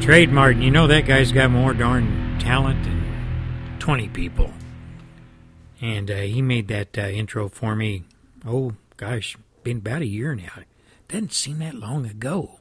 Trade 0.00 0.30
Martin, 0.30 0.62
you 0.62 0.70
know 0.70 0.86
that 0.86 1.06
guy's 1.06 1.32
got 1.32 1.50
more 1.50 1.74
darn 1.74 2.38
talent 2.38 2.84
than 2.84 3.02
20 3.80 4.10
people. 4.10 4.52
And 5.80 6.08
uh, 6.08 6.18
he 6.18 6.40
made 6.40 6.68
that 6.68 6.96
uh, 6.96 7.08
intro 7.08 7.48
for 7.48 7.74
me, 7.74 8.04
oh 8.46 8.74
gosh, 8.96 9.36
been 9.64 9.78
about 9.78 10.02
a 10.02 10.06
year 10.06 10.36
now. 10.36 10.52
Doesn't 11.08 11.32
seem 11.32 11.58
that 11.58 11.74
long 11.74 12.06
ago 12.06 12.59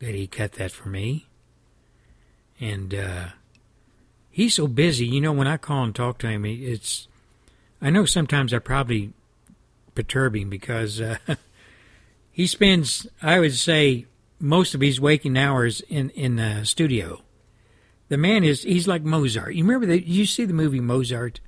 that 0.00 0.14
he 0.14 0.26
cut 0.26 0.52
that 0.52 0.70
for 0.70 0.88
me. 0.88 1.26
And 2.60 2.94
uh, 2.94 3.26
he's 4.30 4.54
so 4.54 4.66
busy, 4.66 5.06
you 5.06 5.20
know, 5.20 5.32
when 5.32 5.46
I 5.46 5.56
call 5.56 5.84
and 5.84 5.94
talk 5.94 6.18
to 6.18 6.28
him, 6.28 6.44
it's. 6.44 7.08
I 7.80 7.90
know 7.90 8.04
sometimes 8.04 8.52
I 8.52 8.58
probably 8.58 9.12
perturb 9.94 10.34
him 10.34 10.50
because 10.50 11.00
uh, 11.00 11.18
he 12.32 12.46
spends, 12.46 13.06
I 13.22 13.38
would 13.38 13.54
say, 13.54 14.06
most 14.40 14.74
of 14.74 14.80
his 14.80 15.00
waking 15.00 15.36
hours 15.36 15.80
in 15.88 16.10
in 16.10 16.36
the 16.36 16.64
studio. 16.64 17.22
The 18.08 18.16
man 18.16 18.42
is 18.42 18.62
he's 18.62 18.88
like 18.88 19.02
Mozart. 19.02 19.54
You 19.54 19.64
remember 19.64 19.86
that 19.86 20.06
you 20.06 20.26
see 20.26 20.44
the 20.44 20.54
movie 20.54 20.80
Mozart 20.80 21.40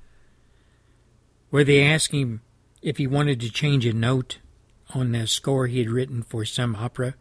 where 1.49 1.63
they 1.63 1.83
ask 1.83 2.11
him 2.11 2.41
if 2.81 2.97
he 2.97 3.07
wanted 3.07 3.39
to 3.41 3.49
change 3.51 3.85
a 3.85 3.93
note 3.93 4.37
on 4.93 5.11
the 5.11 5.27
score 5.27 5.67
he 5.67 5.79
had 5.79 5.89
written 5.89 6.23
for 6.23 6.45
some 6.45 6.75
opera 6.75 7.15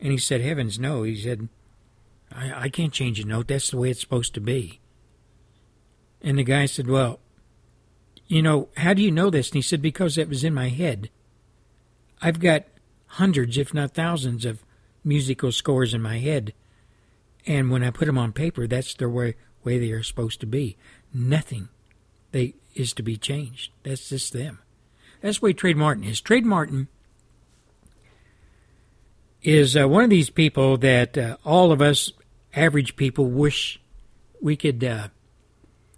and 0.00 0.12
he 0.12 0.18
said, 0.18 0.40
Heavens 0.40 0.78
no. 0.78 1.02
He 1.02 1.16
said, 1.16 1.48
I, 2.32 2.64
I 2.64 2.68
can't 2.68 2.92
change 2.92 3.20
a 3.20 3.26
note. 3.26 3.48
That's 3.48 3.70
the 3.70 3.78
way 3.78 3.90
it's 3.90 4.00
supposed 4.00 4.34
to 4.34 4.40
be. 4.40 4.80
And 6.22 6.38
the 6.38 6.44
guy 6.44 6.66
said, 6.66 6.88
Well, 6.88 7.20
you 8.26 8.42
know, 8.42 8.68
how 8.76 8.94
do 8.94 9.02
you 9.02 9.10
know 9.10 9.30
this? 9.30 9.48
And 9.48 9.56
he 9.56 9.62
said, 9.62 9.80
Because 9.80 10.18
it 10.18 10.28
was 10.28 10.44
in 10.44 10.54
my 10.54 10.68
head. 10.68 11.10
I've 12.20 12.40
got 12.40 12.64
hundreds, 13.06 13.58
if 13.58 13.72
not 13.72 13.92
thousands, 13.92 14.44
of 14.44 14.64
musical 15.04 15.52
scores 15.52 15.94
in 15.94 16.02
my 16.02 16.18
head. 16.18 16.52
And 17.46 17.70
when 17.70 17.84
I 17.84 17.90
put 17.90 18.06
them 18.06 18.18
on 18.18 18.32
paper, 18.32 18.66
that's 18.66 18.94
the 18.94 19.08
way, 19.08 19.36
way 19.62 19.78
they 19.78 19.92
are 19.92 20.02
supposed 20.02 20.40
to 20.40 20.46
be. 20.46 20.76
Nothing 21.14 21.68
they 22.32 22.54
is 22.74 22.92
to 22.94 23.02
be 23.02 23.16
changed. 23.16 23.70
That's 23.82 24.08
just 24.08 24.32
them. 24.32 24.58
That's 25.20 25.38
the 25.38 25.46
way 25.46 25.52
Trade 25.52 25.76
Martin 25.76 26.04
is. 26.04 26.20
Trade 26.20 26.44
Martin 26.44 26.88
is 29.46 29.76
uh, 29.76 29.86
one 29.86 30.02
of 30.02 30.10
these 30.10 30.28
people 30.28 30.76
that 30.76 31.16
uh, 31.16 31.36
all 31.44 31.70
of 31.70 31.80
us 31.80 32.12
average 32.52 32.96
people 32.96 33.26
wish 33.26 33.80
we 34.40 34.56
could 34.56 34.82
uh, 34.82 35.06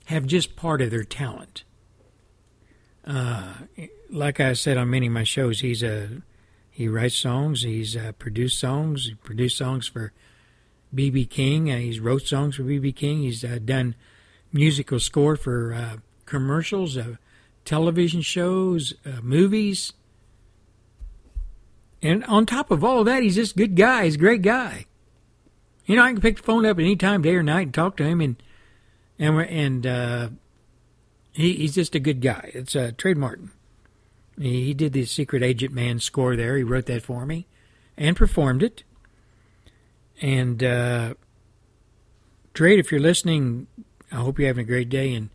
have 0.05 0.27
just 0.27 0.55
part 0.55 0.83
of 0.83 0.91
their 0.91 1.03
talent. 1.03 1.65
Uh, 3.07 3.55
like 4.11 4.39
I 4.39 4.53
said 4.53 4.77
on 4.77 4.91
many 4.91 5.07
of 5.07 5.15
my 5.15 5.25
shows, 5.25 5.61
he's 5.61 5.83
a 5.83 6.21
he 6.71 6.89
writes 6.89 7.15
songs, 7.17 7.63
he's 7.63 7.97
uh, 7.97 8.13
produced 8.19 8.61
songs, 8.61 9.07
he 9.07 9.15
produced 9.15 9.57
songs 9.57 9.89
for 9.89 10.13
BB 10.95 11.31
King, 11.31 11.73
uh, 11.73 11.79
he's 11.79 12.01
wrote 12.01 12.23
songs 12.27 12.57
for 12.57 12.65
BB 12.65 12.95
King, 12.95 13.23
he's 13.23 13.41
done 13.41 13.95
musical 14.53 15.01
score 15.01 15.37
for 15.37 16.01
commercials, 16.27 16.99
television 17.65 18.21
shows, 18.21 18.93
movies. 19.23 19.95
And 22.03 22.25
on 22.25 22.47
top 22.47 22.71
of 22.71 22.85
all 22.85 23.05
that, 23.05 23.23
he's 23.23 23.35
just 23.35 23.53
a 23.53 23.59
good 23.59 23.75
guy. 23.75 24.05
He's 24.05 24.15
a 24.15 24.19
great 24.19 24.43
guy. 24.43 24.87
You 25.87 25.97
know, 25.97 26.03
I 26.03 26.13
can 26.13 26.21
pick 26.21 26.37
the 26.37 26.43
phone 26.43 26.67
up 26.67 26.79
any 26.79 26.97
time, 26.97 27.23
day 27.23 27.35
or 27.35 27.43
night, 27.43 27.63
and 27.63 27.75
talk 27.75 27.97
to 27.97 28.05
him, 28.05 28.21
and 28.21 28.37
and 29.19 29.41
and 29.41 29.87
uh, 29.87 30.29
he 31.33 31.55
he's 31.55 31.75
just 31.75 31.95
a 31.95 32.01
good 32.01 32.21
guy. 32.21 32.51
It's 32.55 32.77
uh, 32.77 32.93
Trade 32.97 33.17
Martin. 33.17 33.51
He, 34.39 34.67
he 34.67 34.75
did 34.75 34.93
the 34.93 35.07
Secret 35.07 35.43
Agent 35.43 35.73
Man 35.73 35.99
score 35.99 36.37
there. 36.37 36.57
He 36.57 36.63
wrote 36.63 36.87
that 36.87 37.03
for 37.03 37.25
me, 37.25 37.47
and 37.97 38.17
performed 38.17 38.63
it. 38.63 38.85
And 40.21 40.63
uh, 40.63 41.15
Trade, 42.53 42.79
if 42.79 42.93
you're 42.93 43.01
listening, 43.01 43.67
I 44.13 44.17
hope 44.17 44.39
you're 44.39 44.49
having 44.49 44.65
a 44.65 44.69
great 44.69 44.91
day, 44.91 45.15
and 45.15 45.31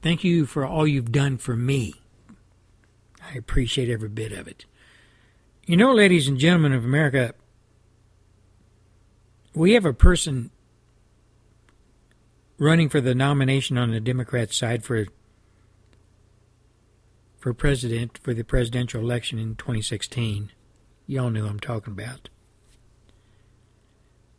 thank 0.00 0.24
you 0.24 0.46
for 0.46 0.64
all 0.64 0.86
you've 0.86 1.12
done 1.12 1.36
for 1.36 1.54
me. 1.54 1.94
I 3.22 3.36
appreciate 3.36 3.90
every 3.90 4.08
bit 4.08 4.32
of 4.32 4.48
it. 4.48 4.64
You 5.68 5.76
know, 5.76 5.92
ladies 5.92 6.28
and 6.28 6.38
gentlemen 6.38 6.72
of 6.72 6.84
America, 6.84 7.34
we 9.52 9.72
have 9.72 9.84
a 9.84 9.92
person 9.92 10.52
running 12.56 12.88
for 12.88 13.00
the 13.00 13.16
nomination 13.16 13.76
on 13.76 13.90
the 13.90 13.98
Democrat 13.98 14.54
side 14.54 14.84
for 14.84 15.06
for 17.36 17.52
president 17.52 18.16
for 18.18 18.32
the 18.32 18.44
presidential 18.44 19.00
election 19.00 19.40
in 19.40 19.56
2016. 19.56 20.52
Y'all 21.08 21.30
know 21.30 21.46
I'm 21.46 21.58
talking 21.58 21.94
about. 21.94 22.28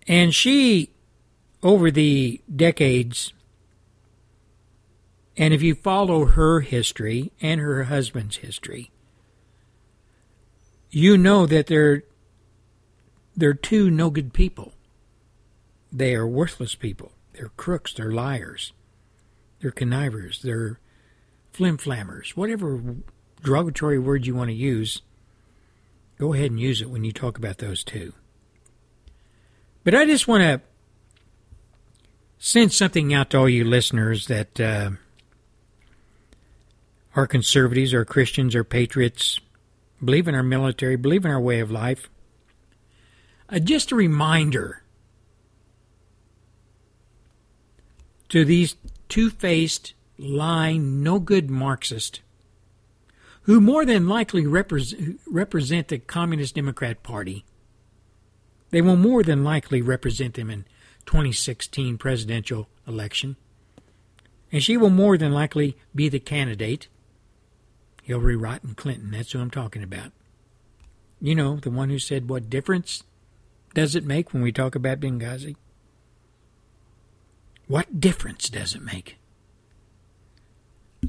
And 0.07 0.33
she, 0.33 0.91
over 1.61 1.91
the 1.91 2.41
decades, 2.55 3.33
and 5.35 5.53
if 5.53 5.61
you 5.61 5.75
follow 5.75 6.23
her 6.23 6.61
history 6.61 7.33
and 7.41 7.59
her 7.59 7.83
husband's 7.83 8.37
history, 8.37 8.91
you 10.97 11.15
know 11.15 11.45
that 11.45 11.67
they're 11.67 12.01
they're 13.35 13.53
two 13.53 13.91
no 13.91 14.09
good 14.09 14.33
people. 14.33 14.73
They 15.91 16.15
are 16.15 16.25
worthless 16.25 16.73
people. 16.73 17.11
They're 17.33 17.51
crooks. 17.55 17.93
They're 17.93 18.11
liars. 18.11 18.73
They're 19.59 19.69
connivers. 19.69 20.41
They're 20.41 20.79
flimflammers. 21.53 22.29
Whatever 22.31 22.95
derogatory 23.43 23.99
word 23.99 24.25
you 24.25 24.33
want 24.33 24.49
to 24.49 24.55
use, 24.55 25.03
go 26.17 26.33
ahead 26.33 26.49
and 26.49 26.59
use 26.59 26.81
it 26.81 26.89
when 26.89 27.03
you 27.03 27.11
talk 27.11 27.37
about 27.37 27.59
those 27.59 27.83
two. 27.83 28.13
But 29.83 29.93
I 29.93 30.05
just 30.05 30.27
want 30.27 30.41
to 30.41 30.61
send 32.39 32.73
something 32.73 33.13
out 33.13 33.29
to 33.29 33.37
all 33.37 33.49
you 33.49 33.65
listeners 33.65 34.25
that 34.27 34.59
uh, 34.59 34.91
are 37.15 37.27
conservatives, 37.27 37.93
are 37.93 38.03
Christians, 38.03 38.55
are 38.55 38.63
patriots, 38.63 39.39
believe 40.03 40.27
in 40.27 40.35
our 40.35 40.43
military, 40.43 40.95
believe 40.95 41.25
in 41.25 41.31
our 41.31 41.39
way 41.39 41.59
of 41.59 41.71
life. 41.71 42.09
Uh, 43.49 43.59
just 43.59 43.91
a 43.91 43.95
reminder 43.95 44.83
to 48.29 48.43
these 48.43 48.75
two 49.07 49.29
faced, 49.29 49.93
lying, 50.17 51.01
no 51.01 51.19
good 51.19 51.49
Marxists 51.49 52.19
who 53.47 53.61
more 53.61 53.85
than 53.85 54.09
likely 54.09 54.45
represent, 54.45 55.21
represent 55.25 55.87
the 55.87 55.97
Communist 55.97 56.55
Democrat 56.55 57.01
Party. 57.01 57.45
They 58.71 58.81
will 58.81 58.97
more 58.97 59.23
than 59.23 59.45
likely 59.45 59.81
represent 59.81 60.33
them 60.33 60.49
in 60.49 60.65
2016 61.05 61.97
presidential 61.97 62.67
election. 62.85 63.37
And 64.51 64.61
she 64.61 64.75
will 64.75 64.89
more 64.89 65.17
than 65.17 65.31
likely 65.31 65.77
be 65.95 66.09
the 66.09 66.19
candidate 66.19 66.89
Hillary 68.07 68.37
Rotten 68.37 68.73
Clinton. 68.73 69.11
That's 69.11 69.33
who 69.33 69.41
I'm 69.41 69.51
talking 69.51 69.83
about. 69.83 70.13
You 71.19 71.35
know, 71.35 71.57
the 71.57 71.69
one 71.69 71.89
who 71.89 71.99
said, 71.99 72.29
What 72.29 72.49
difference 72.49 73.03
does 73.73 73.97
it 73.97 74.05
make 74.05 74.31
when 74.31 74.41
we 74.41 74.53
talk 74.53 74.75
about 74.75 75.01
Benghazi? 75.01 75.57
What 77.67 77.99
difference 77.99 78.47
does 78.47 78.75
it 78.75 78.81
make? 78.81 79.17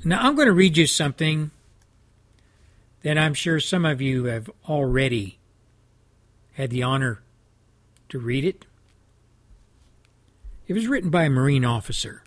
Now, 0.04 0.26
I'm 0.26 0.34
going 0.34 0.48
to 0.48 0.52
read 0.52 0.76
you 0.76 0.88
something 0.88 1.52
that 3.04 3.16
I'm 3.16 3.32
sure 3.32 3.60
some 3.60 3.84
of 3.84 4.02
you 4.02 4.24
have 4.24 4.50
already 4.68 5.38
had 6.54 6.70
the 6.70 6.82
honor 6.82 7.22
to 8.08 8.18
read 8.18 8.44
it. 8.44 8.66
It 10.66 10.72
was 10.72 10.88
written 10.88 11.10
by 11.10 11.22
a 11.22 11.30
Marine 11.30 11.64
officer. 11.64 12.24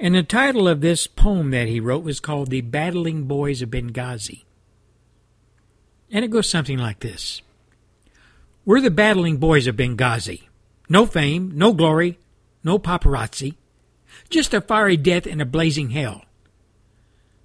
And 0.00 0.14
the 0.14 0.22
title 0.22 0.66
of 0.66 0.80
this 0.80 1.06
poem 1.06 1.50
that 1.52 1.68
he 1.68 1.78
wrote 1.78 2.02
was 2.02 2.20
called 2.20 2.50
The 2.50 2.62
Battling 2.62 3.24
Boys 3.24 3.62
of 3.62 3.70
Benghazi. 3.70 4.44
And 6.10 6.24
it 6.24 6.30
goes 6.30 6.48
something 6.48 6.78
like 6.78 7.00
this 7.00 7.42
We're 8.64 8.80
the 8.80 8.90
battling 8.90 9.38
boys 9.38 9.66
of 9.66 9.76
Benghazi. 9.76 10.42
No 10.88 11.06
fame, 11.06 11.52
no 11.54 11.72
glory, 11.72 12.18
no 12.62 12.78
paparazzi. 12.78 13.54
Just 14.30 14.54
a 14.54 14.60
fiery 14.60 14.96
death 14.96 15.26
and 15.26 15.40
a 15.40 15.46
blazing 15.46 15.90
hell. 15.90 16.24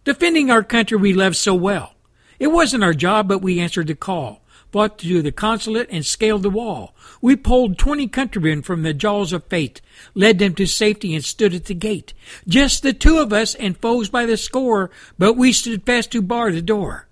Defending 0.03 0.49
our 0.49 0.63
country 0.63 0.97
we 0.97 1.13
love 1.13 1.35
so 1.35 1.53
well. 1.53 1.93
It 2.39 2.47
wasn't 2.47 2.83
our 2.83 2.93
job, 2.93 3.27
but 3.27 3.41
we 3.41 3.59
answered 3.59 3.87
the 3.87 3.95
call 3.95 4.41
fought 4.71 4.99
to 4.99 5.21
the 5.21 5.31
consulate 5.31 5.87
and 5.91 6.05
scaled 6.05 6.43
the 6.43 6.49
wall. 6.49 6.95
We 7.21 7.35
pulled 7.35 7.77
twenty 7.77 8.07
countrymen 8.07 8.61
from 8.61 8.83
the 8.83 8.93
jaws 8.93 9.33
of 9.33 9.45
fate, 9.45 9.81
led 10.13 10.39
them 10.39 10.53
to 10.55 10.65
safety 10.65 11.15
and 11.15 11.23
stood 11.23 11.53
at 11.53 11.65
the 11.65 11.73
gate. 11.73 12.13
Just 12.47 12.83
the 12.83 12.93
two 12.93 13.17
of 13.17 13.33
us 13.33 13.55
and 13.55 13.77
foes 13.77 14.09
by 14.09 14.25
the 14.25 14.37
score, 14.37 14.91
but 15.17 15.33
we 15.33 15.51
stood 15.53 15.85
fast 15.85 16.11
to 16.11 16.21
bar 16.21 16.51
the 16.51 16.61
door. 16.61 17.07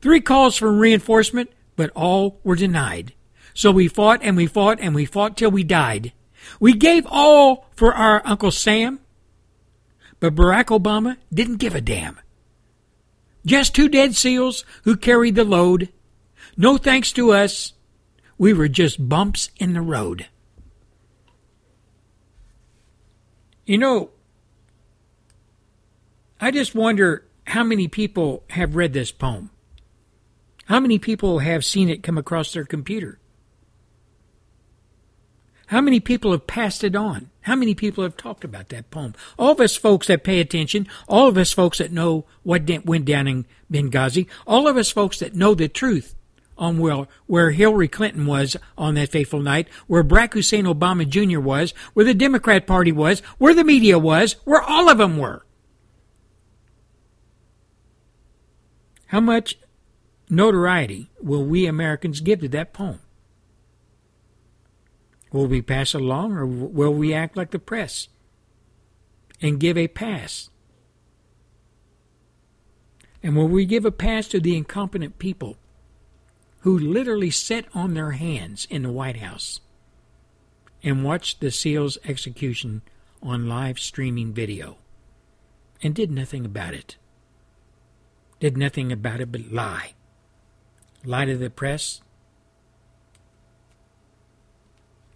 Three 0.00 0.20
calls 0.20 0.56
for 0.56 0.72
reinforcement, 0.72 1.50
but 1.76 1.90
all 1.94 2.40
were 2.44 2.56
denied. 2.56 3.14
So 3.54 3.70
we 3.70 3.88
fought 3.88 4.20
and 4.22 4.36
we 4.36 4.46
fought 4.46 4.78
and 4.80 4.94
we 4.94 5.06
fought 5.06 5.36
till 5.36 5.50
we 5.50 5.64
died. 5.64 6.12
We 6.60 6.74
gave 6.74 7.06
all 7.08 7.70
for 7.74 7.94
our 7.94 8.20
Uncle 8.24 8.50
Sam, 8.50 9.00
but 10.20 10.34
Barack 10.34 10.66
Obama 10.66 11.16
didn't 11.32 11.56
give 11.56 11.74
a 11.74 11.80
damn. 11.80 12.18
Just 13.46 13.74
two 13.74 13.88
dead 13.88 14.14
seals 14.14 14.64
who 14.84 14.96
carried 14.96 15.34
the 15.34 15.44
load. 15.44 15.90
No 16.56 16.76
thanks 16.76 17.12
to 17.12 17.32
us. 17.32 17.72
We 18.38 18.52
were 18.52 18.68
just 18.68 19.08
bumps 19.08 19.50
in 19.56 19.72
the 19.72 19.80
road. 19.80 20.26
You 23.64 23.78
know, 23.78 24.10
I 26.40 26.50
just 26.50 26.74
wonder 26.74 27.26
how 27.46 27.64
many 27.64 27.88
people 27.88 28.44
have 28.50 28.76
read 28.76 28.92
this 28.92 29.10
poem. 29.10 29.50
How 30.66 30.80
many 30.80 30.98
people 30.98 31.40
have 31.40 31.64
seen 31.64 31.88
it 31.88 32.02
come 32.02 32.18
across 32.18 32.52
their 32.52 32.64
computer? 32.64 33.18
How 35.68 35.80
many 35.80 35.98
people 35.98 36.32
have 36.32 36.46
passed 36.46 36.84
it 36.84 36.94
on? 36.94 37.30
How 37.42 37.56
many 37.56 37.74
people 37.74 38.04
have 38.04 38.16
talked 38.16 38.44
about 38.44 38.68
that 38.68 38.90
poem? 38.90 39.14
All 39.38 39.52
of 39.52 39.60
us 39.60 39.76
folks 39.76 40.08
that 40.08 40.24
pay 40.24 40.40
attention, 40.40 40.86
all 41.08 41.28
of 41.28 41.38
us 41.38 41.52
folks 41.52 41.78
that 41.78 41.92
know 41.92 42.26
what 42.42 42.68
went 42.84 43.06
down 43.06 43.26
in 43.26 43.46
Benghazi, 43.72 44.26
all 44.46 44.68
of 44.68 44.76
us 44.76 44.90
folks 44.90 45.18
that 45.20 45.34
know 45.34 45.54
the 45.54 45.68
truth 45.68 46.14
on 46.56 46.78
where, 46.78 47.06
where 47.26 47.50
Hillary 47.50 47.88
Clinton 47.88 48.26
was 48.26 48.56
on 48.78 48.94
that 48.94 49.10
fateful 49.10 49.40
night, 49.40 49.68
where 49.86 50.04
Barack 50.04 50.34
Hussein 50.34 50.64
Obama 50.64 51.08
Jr. 51.08 51.40
was, 51.40 51.72
where 51.94 52.04
the 52.04 52.14
Democrat 52.14 52.66
Party 52.66 52.92
was, 52.92 53.20
where 53.38 53.54
the 53.54 53.64
media 53.64 53.98
was, 53.98 54.36
where 54.44 54.62
all 54.62 54.88
of 54.88 54.98
them 54.98 55.18
were. 55.18 55.44
How 59.06 59.20
much 59.20 59.58
notoriety 60.28 61.10
will 61.20 61.44
we 61.44 61.66
Americans 61.66 62.20
give 62.20 62.40
to 62.40 62.48
that 62.48 62.72
poem? 62.72 63.00
Will 65.32 65.46
we 65.46 65.62
pass 65.62 65.94
along 65.94 66.32
or 66.32 66.46
will 66.46 66.94
we 66.94 67.12
act 67.12 67.36
like 67.36 67.50
the 67.50 67.58
press 67.58 68.08
and 69.42 69.58
give 69.58 69.76
a 69.76 69.88
pass? 69.88 70.48
And 73.22 73.36
will 73.36 73.48
we 73.48 73.64
give 73.64 73.84
a 73.84 73.90
pass 73.90 74.28
to 74.28 74.38
the 74.38 74.56
incompetent 74.56 75.18
people 75.18 75.56
who 76.64 76.78
literally 76.78 77.30
sat 77.30 77.66
on 77.74 77.92
their 77.92 78.12
hands 78.12 78.66
in 78.70 78.82
the 78.82 78.90
White 78.90 79.18
House 79.18 79.60
and 80.82 81.04
watched 81.04 81.40
the 81.40 81.50
SEAL's 81.50 81.98
execution 82.06 82.80
on 83.22 83.46
live 83.46 83.78
streaming 83.78 84.32
video 84.32 84.78
and 85.82 85.94
did 85.94 86.10
nothing 86.10 86.46
about 86.46 86.72
it? 86.72 86.96
Did 88.40 88.56
nothing 88.56 88.90
about 88.90 89.20
it 89.20 89.30
but 89.30 89.52
lie. 89.52 89.92
Lie 91.04 91.26
to 91.26 91.36
the 91.36 91.50
press, 91.50 92.00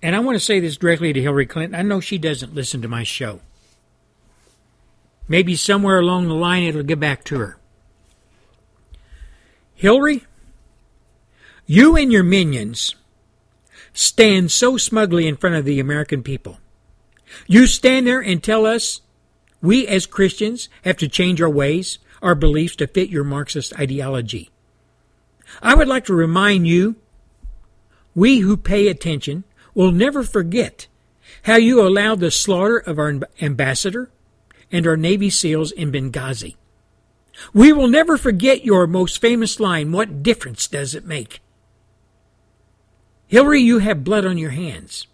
and 0.02 0.14
I 0.14 0.18
want 0.18 0.36
to 0.36 0.44
say 0.44 0.60
this 0.60 0.76
directly 0.76 1.14
to 1.14 1.22
Hillary 1.22 1.46
Clinton. 1.46 1.78
I 1.80 1.82
know 1.82 2.00
she 2.00 2.18
doesn't 2.18 2.54
listen 2.54 2.82
to 2.82 2.88
my 2.88 3.04
show. 3.04 3.40
Maybe 5.26 5.56
somewhere 5.56 5.98
along 5.98 6.28
the 6.28 6.34
line 6.34 6.64
it'll 6.64 6.82
get 6.82 7.00
back 7.00 7.24
to 7.24 7.38
her. 7.38 7.58
Hillary, 9.74 10.26
you 11.70 11.96
and 11.96 12.10
your 12.10 12.22
minions 12.22 12.96
stand 13.92 14.50
so 14.50 14.78
smugly 14.78 15.28
in 15.28 15.36
front 15.36 15.54
of 15.54 15.66
the 15.66 15.78
American 15.78 16.22
people. 16.22 16.58
You 17.46 17.66
stand 17.66 18.06
there 18.06 18.22
and 18.22 18.42
tell 18.42 18.64
us 18.64 19.02
we 19.60 19.86
as 19.86 20.06
Christians 20.06 20.70
have 20.82 20.96
to 20.96 21.08
change 21.08 21.42
our 21.42 21.50
ways, 21.50 21.98
our 22.22 22.34
beliefs 22.34 22.74
to 22.76 22.86
fit 22.86 23.10
your 23.10 23.22
Marxist 23.22 23.78
ideology. 23.78 24.48
I 25.60 25.74
would 25.74 25.88
like 25.88 26.06
to 26.06 26.14
remind 26.14 26.66
you, 26.66 26.96
we 28.14 28.38
who 28.38 28.56
pay 28.56 28.88
attention, 28.88 29.44
will 29.74 29.92
never 29.92 30.22
forget 30.22 30.86
how 31.42 31.56
you 31.56 31.86
allowed 31.86 32.20
the 32.20 32.30
slaughter 32.30 32.78
of 32.78 32.98
our 32.98 33.20
ambassador 33.42 34.10
and 34.72 34.86
our 34.86 34.96
Navy 34.96 35.28
SEALs 35.28 35.72
in 35.72 35.92
Benghazi. 35.92 36.56
We 37.52 37.74
will 37.74 37.88
never 37.88 38.16
forget 38.16 38.64
your 38.64 38.86
most 38.86 39.20
famous 39.20 39.60
line, 39.60 39.92
What 39.92 40.22
difference 40.22 40.66
does 40.66 40.94
it 40.94 41.04
make? 41.04 41.42
Hillary, 43.28 43.60
you 43.60 43.78
have 43.78 44.04
blood 44.04 44.24
on 44.24 44.38
your 44.38 44.50
hands. 44.50 45.06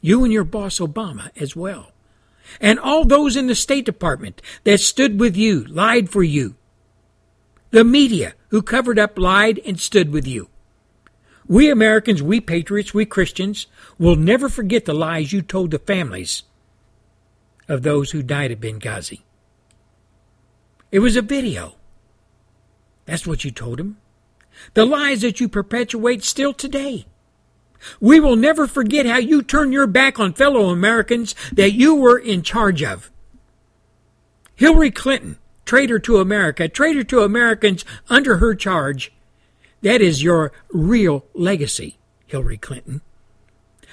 You 0.00 0.24
and 0.24 0.32
your 0.32 0.44
boss 0.44 0.78
Obama 0.80 1.30
as 1.36 1.56
well. 1.56 1.92
And 2.60 2.78
all 2.78 3.04
those 3.04 3.36
in 3.36 3.46
the 3.46 3.54
State 3.54 3.84
Department 3.84 4.42
that 4.64 4.80
stood 4.80 5.20
with 5.20 5.36
you, 5.36 5.64
lied 5.64 6.10
for 6.10 6.22
you. 6.22 6.56
The 7.70 7.84
media 7.84 8.34
who 8.48 8.62
covered 8.62 8.98
up, 8.98 9.18
lied, 9.18 9.60
and 9.64 9.78
stood 9.78 10.12
with 10.12 10.26
you. 10.26 10.48
We 11.46 11.70
Americans, 11.70 12.22
we 12.22 12.40
patriots, 12.40 12.92
we 12.92 13.06
Christians 13.06 13.66
will 13.98 14.16
never 14.16 14.48
forget 14.48 14.84
the 14.84 14.94
lies 14.94 15.32
you 15.32 15.40
told 15.40 15.70
the 15.70 15.78
families 15.78 16.42
of 17.68 17.82
those 17.82 18.10
who 18.10 18.22
died 18.22 18.50
at 18.50 18.60
Benghazi. 18.60 19.22
It 20.90 20.98
was 20.98 21.16
a 21.16 21.22
video. 21.22 21.76
That's 23.04 23.26
what 23.26 23.44
you 23.44 23.50
told 23.50 23.78
them. 23.78 23.98
The 24.74 24.84
lies 24.84 25.22
that 25.22 25.40
you 25.40 25.48
perpetuate 25.48 26.24
still 26.24 26.52
today. 26.52 27.06
We 28.00 28.20
will 28.20 28.36
never 28.36 28.66
forget 28.66 29.06
how 29.06 29.18
you 29.18 29.42
turned 29.42 29.72
your 29.72 29.86
back 29.86 30.18
on 30.18 30.32
fellow 30.32 30.70
Americans 30.70 31.34
that 31.52 31.72
you 31.72 31.94
were 31.94 32.18
in 32.18 32.42
charge 32.42 32.82
of. 32.82 33.10
Hillary 34.56 34.90
Clinton, 34.90 35.38
traitor 35.64 35.98
to 36.00 36.16
America, 36.16 36.68
traitor 36.68 37.04
to 37.04 37.20
Americans 37.20 37.84
under 38.08 38.38
her 38.38 38.54
charge, 38.54 39.12
that 39.82 40.00
is 40.00 40.22
your 40.22 40.52
real 40.72 41.24
legacy, 41.34 41.98
Hillary 42.26 42.58
Clinton. 42.58 43.00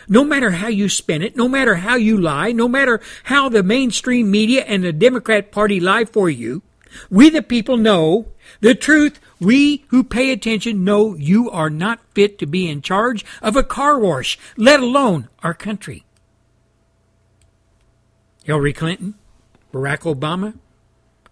No 0.07 0.23
matter 0.23 0.51
how 0.51 0.67
you 0.67 0.89
spin 0.89 1.21
it, 1.21 1.35
no 1.35 1.47
matter 1.47 1.75
how 1.75 1.95
you 1.95 2.17
lie, 2.17 2.51
no 2.51 2.67
matter 2.67 3.01
how 3.25 3.49
the 3.49 3.63
mainstream 3.63 4.29
media 4.29 4.63
and 4.63 4.83
the 4.83 4.93
Democrat 4.93 5.51
Party 5.51 5.79
lie 5.79 6.05
for 6.05 6.29
you, 6.29 6.63
we 7.09 7.29
the 7.29 7.41
people 7.41 7.77
know 7.77 8.27
the 8.61 8.75
truth. 8.75 9.19
We 9.39 9.85
who 9.89 10.03
pay 10.03 10.31
attention 10.31 10.83
know 10.83 11.15
you 11.15 11.49
are 11.51 11.69
not 11.69 11.99
fit 12.13 12.39
to 12.39 12.45
be 12.45 12.69
in 12.69 12.81
charge 12.81 13.25
of 13.41 13.55
a 13.55 13.63
car 13.63 13.99
wash, 13.99 14.37
let 14.57 14.79
alone 14.79 15.29
our 15.43 15.53
country. 15.53 16.05
Hillary 18.43 18.73
Clinton, 18.73 19.15
Barack 19.73 20.01
Obama, 20.01 20.53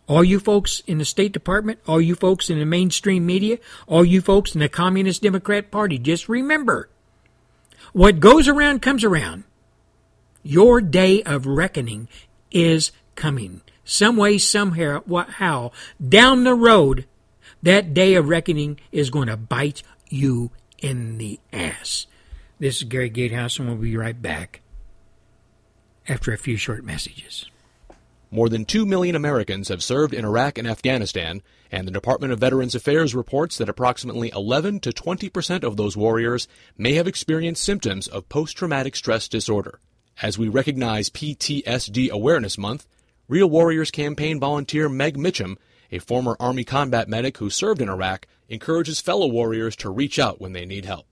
all 0.07 0.23
you 0.23 0.39
folks 0.39 0.81
in 0.87 0.97
the 0.97 1.05
State 1.05 1.31
Department, 1.31 1.79
all 1.87 2.01
you 2.01 2.15
folks 2.15 2.49
in 2.49 2.59
the 2.59 2.65
mainstream 2.65 3.25
media, 3.25 3.57
all 3.87 4.03
you 4.03 4.19
folks 4.19 4.53
in 4.53 4.59
the 4.59 4.69
Communist 4.69 5.21
Democrat 5.21 5.71
Party, 5.71 5.97
just 5.97 6.27
remember 6.27 6.89
what 7.93 8.19
goes 8.19 8.47
around 8.47 8.81
comes 8.81 9.03
around. 9.03 9.43
Your 10.41 10.81
day 10.81 11.23
of 11.23 11.45
reckoning 11.45 12.09
is 12.51 12.91
coming. 13.15 13.61
Some 13.83 14.17
way, 14.17 14.37
somehow, 14.37 15.03
how, 15.29 15.71
down 16.05 16.43
the 16.43 16.55
road, 16.55 17.05
that 17.61 17.93
day 17.93 18.15
of 18.15 18.29
reckoning 18.29 18.79
is 18.91 19.09
going 19.09 19.27
to 19.27 19.37
bite 19.37 19.83
you 20.09 20.51
in 20.79 21.17
the 21.17 21.39
ass. 21.51 22.07
This 22.59 22.77
is 22.77 22.83
Gary 22.83 23.09
Gatehouse, 23.09 23.59
and 23.59 23.67
we'll 23.67 23.77
be 23.77 23.97
right 23.97 24.19
back 24.21 24.61
after 26.07 26.31
a 26.31 26.37
few 26.37 26.57
short 26.57 26.83
messages. 26.83 27.45
More 28.31 28.49
than 28.49 28.65
2 28.65 28.85
million 28.85 29.15
Americans 29.15 29.67
have 29.67 29.83
served 29.83 30.13
in 30.13 30.25
Iraq 30.25 30.57
and 30.57 30.67
Afghanistan, 30.67 31.41
and 31.71 31.87
the 31.87 31.91
Department 31.91 32.33
of 32.33 32.39
Veterans 32.39 32.73
Affairs 32.73 33.13
reports 33.13 33.57
that 33.57 33.69
approximately 33.69 34.31
11 34.35 34.79
to 34.81 34.91
20 34.91 35.29
percent 35.29 35.63
of 35.63 35.77
those 35.77 35.95
warriors 35.95 36.47
may 36.77 36.93
have 36.93 37.07
experienced 37.07 37.63
symptoms 37.63 38.07
of 38.07 38.29
post 38.29 38.57
traumatic 38.57 38.95
stress 38.95 39.27
disorder. 39.27 39.79
As 40.21 40.37
we 40.37 40.47
recognize 40.47 41.09
PTSD 41.09 42.09
Awareness 42.09 42.57
Month, 42.57 42.87
Real 43.29 43.49
Warriors 43.49 43.89
campaign 43.89 44.37
volunteer 44.37 44.89
Meg 44.89 45.15
Mitchum, 45.15 45.55
a 45.93 45.99
former 45.99 46.35
Army 46.41 46.65
combat 46.65 47.07
medic 47.07 47.37
who 47.37 47.49
served 47.49 47.81
in 47.81 47.87
Iraq, 47.87 48.27
encourages 48.49 48.99
fellow 48.99 49.27
warriors 49.27 49.77
to 49.77 49.89
reach 49.89 50.19
out 50.19 50.41
when 50.41 50.51
they 50.51 50.65
need 50.65 50.83
help. 50.83 51.05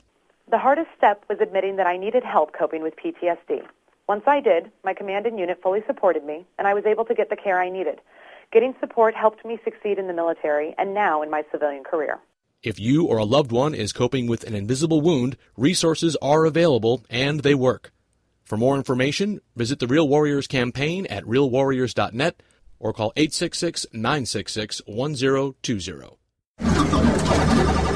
The 0.50 0.58
hardest 0.58 0.90
step 0.98 1.24
was 1.30 1.38
admitting 1.40 1.78
that 1.78 1.88
I 1.88 1.96
needed 1.96 2.26
help 2.26 2.52
coping 2.52 2.84
with 2.84 2.96
PTSD. 2.98 3.62
Once 4.10 4.24
I 4.28 4.42
did, 4.42 4.70
my 4.84 4.94
command 4.94 5.26
and 5.26 5.40
unit 5.40 5.62
fully 5.64 5.84
supported 5.88 6.26
me, 6.26 6.46
and 6.60 6.68
I 6.68 6.74
was 6.74 6.86
able 6.86 7.06
to 7.06 7.16
get 7.16 7.30
the 7.30 7.38
care 7.38 7.62
I 7.62 7.70
needed. 7.70 8.02
Getting 8.52 8.76
support 8.82 9.16
helped 9.16 9.46
me 9.46 9.58
succeed 9.64 9.98
in 9.98 10.08
the 10.08 10.14
military 10.14 10.76
and 10.78 10.94
now 10.94 11.22
in 11.22 11.30
my 11.30 11.44
civilian 11.50 11.86
career. 11.86 12.20
If 12.62 12.78
you 12.78 13.06
or 13.06 13.20
a 13.20 13.24
loved 13.24 13.54
one 13.54 13.74
is 13.74 13.94
coping 13.94 14.28
with 14.28 14.44
an 14.44 14.54
invisible 14.54 15.00
wound, 15.00 15.38
resources 15.56 16.18
are 16.22 16.44
available 16.44 17.06
and 17.10 17.40
they 17.40 17.56
work. 17.56 17.94
For 18.52 18.58
more 18.58 18.76
information, 18.76 19.40
visit 19.56 19.80
the 19.80 19.88
Real 19.88 20.10
Warriors 20.10 20.46
campaign 20.46 21.06
at 21.06 21.24
realwarriors.net 21.24 22.44
or 22.80 22.92
call 22.92 23.14
866 23.16 23.86
966 23.94 24.82
1020. 24.86 26.18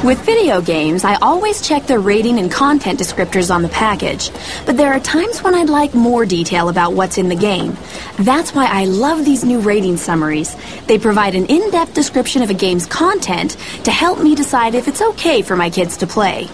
With 0.08 0.18
video 0.20 0.62
games, 0.62 1.04
I 1.04 1.16
always 1.16 1.62
check 1.62 1.88
the 1.88 2.00
rating 2.00 2.40
and 2.40 2.50
content 2.50 2.98
descriptors 2.98 3.54
on 3.54 3.64
the 3.64 3.68
package, 3.68 4.30
but 4.66 4.78
there 4.78 4.94
are 4.94 5.02
times 5.02 5.44
when 5.44 5.56
I'd 5.56 5.68
like 5.68 5.94
more 5.94 6.26
detail 6.26 6.70
about 6.70 6.94
what's 6.94 7.18
in 7.18 7.28
the 7.28 7.36
game. 7.36 7.76
That's 8.20 8.56
why 8.56 8.68
I 8.68 8.86
love 8.86 9.26
these 9.26 9.44
new 9.44 9.60
rating 9.60 9.98
summaries. 9.98 10.56
They 10.88 10.98
provide 10.98 11.36
an 11.36 11.48
in 11.48 11.70
depth 11.70 11.94
description 11.94 12.44
of 12.44 12.50
a 12.50 12.54
game's 12.54 12.86
content 12.86 13.58
to 13.84 13.92
help 13.92 14.24
me 14.24 14.36
decide 14.36 14.74
if 14.74 14.88
it's 14.88 15.02
okay 15.02 15.42
for 15.42 15.58
my 15.58 15.70
kids 15.70 15.98
to 15.98 16.08
play. 16.08 16.48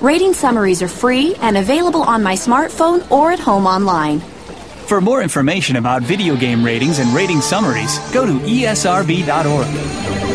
Rating 0.00 0.32
summaries 0.32 0.80
are 0.80 0.88
free 0.88 1.34
and 1.42 1.58
available 1.58 2.02
on 2.02 2.22
my 2.22 2.32
smartphone 2.32 3.08
or 3.10 3.32
at 3.32 3.38
home 3.38 3.66
online. 3.66 4.20
For 4.20 4.98
more 5.02 5.22
information 5.22 5.76
about 5.76 6.02
video 6.02 6.36
game 6.36 6.64
ratings 6.64 6.98
and 7.00 7.14
rating 7.14 7.42
summaries, 7.42 7.98
go 8.10 8.24
to 8.24 8.32
esrb.org. 8.32 10.29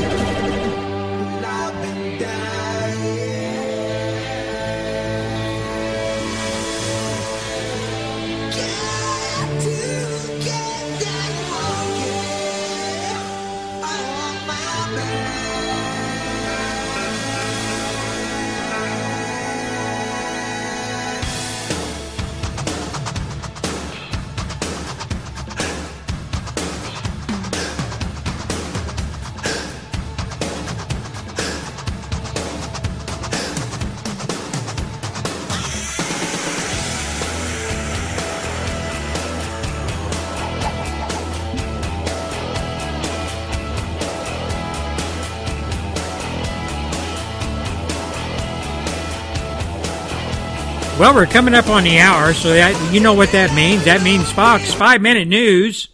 Well, 51.05 51.13
we're 51.13 51.27
coming 51.27 51.53
up 51.53 51.67
on 51.67 51.83
the 51.83 51.99
hour, 51.99 52.33
so 52.33 52.51
that, 52.51 52.91
you 52.91 52.99
know 52.99 53.13
what 53.13 53.31
that 53.31 53.55
means. 53.55 53.85
That 53.85 54.01
means 54.01 54.31
Fox 54.31 54.73
five 54.73 55.03
minute 55.03 55.27
news. 55.27 55.89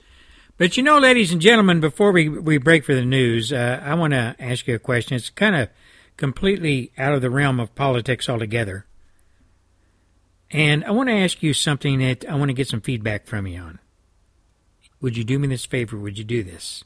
But 0.57 0.77
you 0.77 0.83
know, 0.83 0.99
ladies 0.99 1.33
and 1.33 1.41
gentlemen, 1.41 1.81
before 1.81 2.13
we, 2.13 2.29
we 2.29 2.57
break 2.57 2.85
for 2.85 2.95
the 2.95 3.03
news, 3.03 3.51
uh, 3.51 3.81
I 3.83 3.93
want 3.95 4.13
to 4.13 4.37
ask 4.39 4.67
you 4.67 4.75
a 4.75 4.79
question. 4.79 5.17
It's 5.17 5.29
kind 5.29 5.53
of 5.53 5.67
completely 6.15 6.93
out 6.97 7.11
of 7.13 7.21
the 7.21 7.29
realm 7.29 7.59
of 7.59 7.75
politics 7.75 8.29
altogether. 8.29 8.85
And 10.49 10.85
I 10.85 10.91
want 10.91 11.09
to 11.09 11.15
ask 11.15 11.43
you 11.43 11.53
something 11.53 11.99
that 11.99 12.23
I 12.29 12.35
want 12.35 12.47
to 12.47 12.53
get 12.53 12.69
some 12.69 12.79
feedback 12.79 13.27
from 13.27 13.47
you 13.47 13.59
on. 13.59 13.79
Would 15.01 15.17
you 15.17 15.25
do 15.25 15.37
me 15.39 15.49
this 15.49 15.65
favor? 15.65 15.97
Would 15.97 16.19
you 16.19 16.23
do 16.23 16.41
this? 16.41 16.85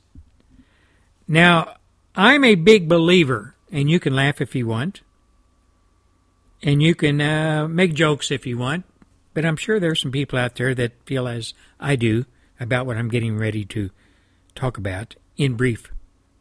Now, 1.28 1.76
I'm 2.16 2.44
a 2.44 2.56
big 2.56 2.90
believer, 2.90 3.54
and 3.72 3.88
you 3.88 4.00
can 4.00 4.16
laugh 4.16 4.42
if 4.42 4.56
you 4.56 4.66
want, 4.66 5.02
and 6.64 6.82
you 6.82 6.96
can 6.96 7.22
uh, 7.22 7.68
make 7.68 7.94
jokes 7.94 8.32
if 8.32 8.46
you 8.46 8.58
want, 8.58 8.86
but 9.34 9.46
I'm 9.46 9.58
sure 9.58 9.80
there's 9.80 10.02
some 10.02 10.12
people 10.12 10.40
out 10.40 10.56
there 10.56 10.74
that 10.76 10.94
feel 11.06 11.28
as 11.28 11.54
I 11.80 11.96
do 11.96 12.26
about 12.60 12.86
what 12.86 12.98
I'm 12.98 13.10
getting 13.10 13.38
ready 13.38 13.66
to 13.66 13.92
talk 14.56 14.78
about 14.78 15.16
in 15.38 15.56
brief 15.56 15.92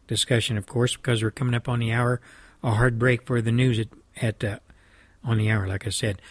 discussion, 0.06 0.56
of 0.56 0.66
course, 0.66 0.96
because 0.96 1.22
we're 1.22 1.30
coming 1.30 1.54
up 1.54 1.68
on 1.68 1.80
the 1.80 1.92
hour. 1.92 2.20
A 2.62 2.72
hard 2.72 2.98
break 2.98 3.26
for 3.26 3.42
the 3.42 3.52
news 3.52 3.78
at, 3.78 3.88
at 4.20 4.44
uh, 4.44 4.58
on 5.22 5.38
the 5.38 5.50
hour, 5.50 5.66
like 5.66 5.86
I 5.86 5.90
said. 5.90 6.22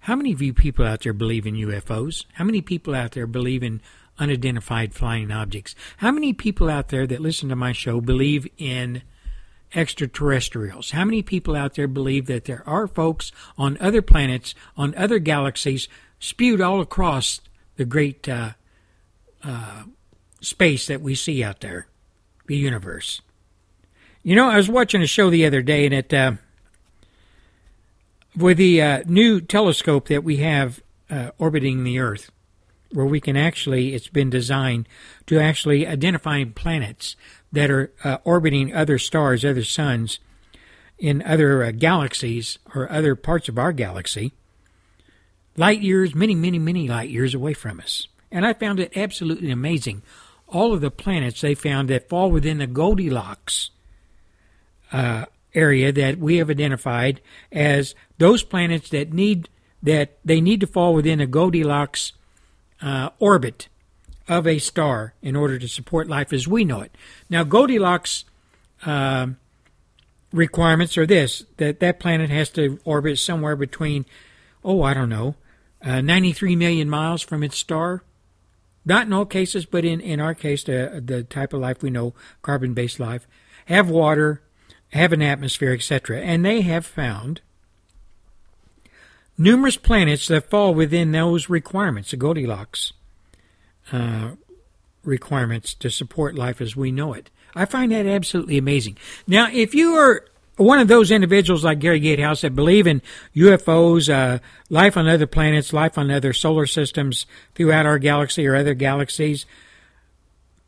How 0.00 0.16
many 0.16 0.32
of 0.32 0.42
you 0.42 0.52
people 0.52 0.84
out 0.84 1.02
there 1.02 1.12
believe 1.12 1.46
in 1.46 1.54
UFOs? 1.54 2.24
How 2.34 2.44
many 2.44 2.60
people 2.60 2.94
out 2.94 3.12
there 3.12 3.26
believe 3.26 3.62
in 3.62 3.80
unidentified 4.18 4.94
flying 4.94 5.30
objects? 5.30 5.74
How 5.98 6.10
many 6.10 6.32
people 6.32 6.68
out 6.68 6.88
there 6.88 7.06
that 7.06 7.20
listen 7.20 7.48
to 7.50 7.56
my 7.56 7.72
show 7.72 8.00
believe 8.00 8.48
in 8.58 9.02
extraterrestrials? 9.74 10.90
How 10.90 11.04
many 11.04 11.22
people 11.22 11.56
out 11.56 11.74
there 11.74 11.88
believe 11.88 12.26
that 12.26 12.44
there 12.44 12.62
are 12.66 12.86
folks 12.86 13.32
on 13.56 13.76
other 13.80 14.02
planets, 14.02 14.54
on 14.76 14.94
other 14.94 15.18
galaxies, 15.18 15.88
spewed 16.18 16.60
all 16.60 16.80
across 16.80 17.40
the 17.76 17.84
great 17.84 18.28
uh, 18.28 18.50
uh, 19.42 19.84
space 20.40 20.86
that 20.86 21.00
we 21.00 21.14
see 21.14 21.42
out 21.42 21.60
there, 21.60 21.86
the 22.46 22.56
universe? 22.56 23.20
You 24.22 24.36
know, 24.36 24.48
I 24.48 24.56
was 24.56 24.68
watching 24.68 25.02
a 25.02 25.06
show 25.06 25.30
the 25.30 25.46
other 25.46 25.62
day, 25.62 25.84
and 25.84 25.94
it 25.94 26.14
uh, 26.14 26.32
with 28.36 28.58
the 28.58 28.80
uh, 28.80 29.02
new 29.06 29.40
telescope 29.40 30.08
that 30.08 30.24
we 30.24 30.38
have 30.38 30.80
uh, 31.10 31.30
orbiting 31.38 31.84
the 31.84 31.98
Earth, 31.98 32.30
where 32.92 33.06
we 33.06 33.20
can 33.20 33.36
actually, 33.36 33.94
it's 33.94 34.08
been 34.08 34.30
designed 34.30 34.88
to 35.26 35.38
actually 35.38 35.86
identify 35.86 36.44
planets 36.44 37.16
that 37.52 37.70
are 37.70 37.92
uh, 38.02 38.18
orbiting 38.24 38.74
other 38.74 38.98
stars, 38.98 39.44
other 39.44 39.64
suns, 39.64 40.18
in 40.98 41.22
other 41.22 41.64
uh, 41.64 41.72
galaxies 41.72 42.58
or 42.74 42.90
other 42.90 43.14
parts 43.14 43.48
of 43.48 43.58
our 43.58 43.72
galaxy, 43.72 44.32
light 45.56 45.80
years, 45.80 46.14
many, 46.14 46.34
many, 46.34 46.58
many 46.58 46.88
light 46.88 47.10
years 47.10 47.34
away 47.34 47.52
from 47.52 47.80
us. 47.80 48.08
And 48.30 48.46
I 48.46 48.52
found 48.52 48.80
it 48.80 48.96
absolutely 48.96 49.50
amazing. 49.50 50.02
All 50.48 50.72
of 50.72 50.80
the 50.80 50.90
planets 50.90 51.40
they 51.40 51.54
found 51.54 51.88
that 51.90 52.08
fall 52.08 52.30
within 52.30 52.58
the 52.58 52.66
Goldilocks 52.66 53.70
uh, 54.92 55.26
area 55.54 55.92
that 55.92 56.18
we 56.18 56.36
have 56.36 56.48
identified 56.48 57.20
as 57.50 57.94
those 58.18 58.42
planets 58.42 58.88
that 58.90 59.12
need 59.12 59.48
that 59.82 60.16
they 60.24 60.40
need 60.40 60.60
to 60.60 60.66
fall 60.66 60.94
within 60.94 61.20
a 61.20 61.26
Goldilocks 61.26 62.12
uh, 62.80 63.10
orbit 63.18 63.68
of 64.28 64.46
a 64.46 64.58
star 64.58 65.14
in 65.22 65.36
order 65.36 65.58
to 65.58 65.68
support 65.68 66.08
life 66.08 66.32
as 66.32 66.46
we 66.46 66.64
know 66.64 66.80
it. 66.80 66.94
Now, 67.28 67.44
Goldilocks 67.44 68.24
uh, 68.84 69.28
requirements 70.32 70.96
are 70.96 71.06
this: 71.06 71.44
that 71.56 71.80
that 71.80 72.00
planet 72.00 72.30
has 72.30 72.50
to 72.50 72.78
orbit 72.84 73.18
somewhere 73.18 73.56
between, 73.56 74.06
oh, 74.64 74.82
I 74.82 74.94
don't 74.94 75.08
know, 75.08 75.36
uh, 75.84 76.00
93 76.00 76.56
million 76.56 76.88
miles 76.88 77.22
from 77.22 77.42
its 77.42 77.58
star. 77.58 78.02
Not 78.84 79.06
in 79.06 79.12
all 79.12 79.26
cases, 79.26 79.64
but 79.64 79.84
in, 79.84 80.00
in 80.00 80.18
our 80.18 80.34
case, 80.34 80.64
the, 80.64 81.00
the 81.04 81.22
type 81.22 81.52
of 81.52 81.60
life 81.60 81.82
we 81.82 81.90
know, 81.90 82.14
carbon 82.42 82.74
based 82.74 82.98
life, 82.98 83.28
have 83.66 83.88
water, 83.88 84.42
have 84.92 85.12
an 85.12 85.22
atmosphere, 85.22 85.72
etc. 85.72 86.20
And 86.20 86.44
they 86.44 86.62
have 86.62 86.84
found 86.84 87.42
numerous 89.38 89.76
planets 89.76 90.26
that 90.28 90.50
fall 90.50 90.74
within 90.74 91.12
those 91.12 91.48
requirements, 91.48 92.10
the 92.10 92.16
Goldilocks 92.16 92.92
uh, 93.90 94.32
requirements 95.04 95.74
to 95.74 95.90
support 95.90 96.36
life 96.36 96.60
as 96.60 96.76
we 96.76 96.92
know 96.92 97.12
it. 97.12 97.30
I 97.54 97.64
find 97.64 97.92
that 97.92 98.06
absolutely 98.06 98.58
amazing. 98.58 98.96
Now, 99.26 99.48
if 99.52 99.74
you 99.74 99.94
are 99.94 100.24
one 100.56 100.78
of 100.78 100.88
those 100.88 101.10
individuals 101.10 101.64
like 101.64 101.78
Gary 101.78 102.00
Gatehouse 102.00 102.42
that 102.42 102.54
believe 102.54 102.86
in 102.86 103.02
UFOs, 103.34 104.12
uh, 104.12 104.38
life 104.68 104.96
on 104.96 105.08
other 105.08 105.26
planets, 105.26 105.72
life 105.72 105.98
on 105.98 106.10
other 106.10 106.32
solar 106.32 106.66
systems 106.66 107.26
throughout 107.54 107.86
our 107.86 107.98
galaxy 107.98 108.46
or 108.46 108.54
other 108.54 108.74
galaxies, 108.74 109.46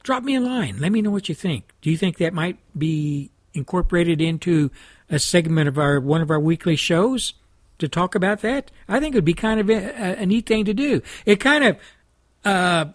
drop 0.03 0.23
me 0.23 0.35
a 0.35 0.41
line. 0.41 0.79
Let 0.79 0.93
me 0.93 1.03
know 1.03 1.11
what 1.11 1.29
you 1.29 1.35
think. 1.35 1.73
Do 1.83 1.91
you 1.91 1.97
think 1.97 2.19
that 2.19 2.33
might 2.33 2.59
be 2.77 3.31
incorporated 3.53 4.21
into 4.21 4.71
a 5.11 5.19
segment 5.19 5.69
of 5.69 5.79
our 5.79 6.01
one 6.01 6.21
of 6.21 6.31
our 6.31 6.41
weekly 6.41 6.77
shows 6.77 7.35
to 7.79 7.89
talk 7.89 8.15
about 8.15 8.41
that? 8.41 8.71
I 8.89 9.01
think 9.01 9.15
it 9.15 9.19
would 9.19 9.25
be 9.25 9.35
kind 9.35 9.61
of 9.61 9.71
a, 9.71 10.23
a 10.23 10.27
neat 10.27 10.47
thing 10.47 10.65
to 10.65 10.75
do. 10.75 11.03
It 11.27 11.41
kind 11.41 11.65
of, 11.65 11.77
uh, 12.45 12.87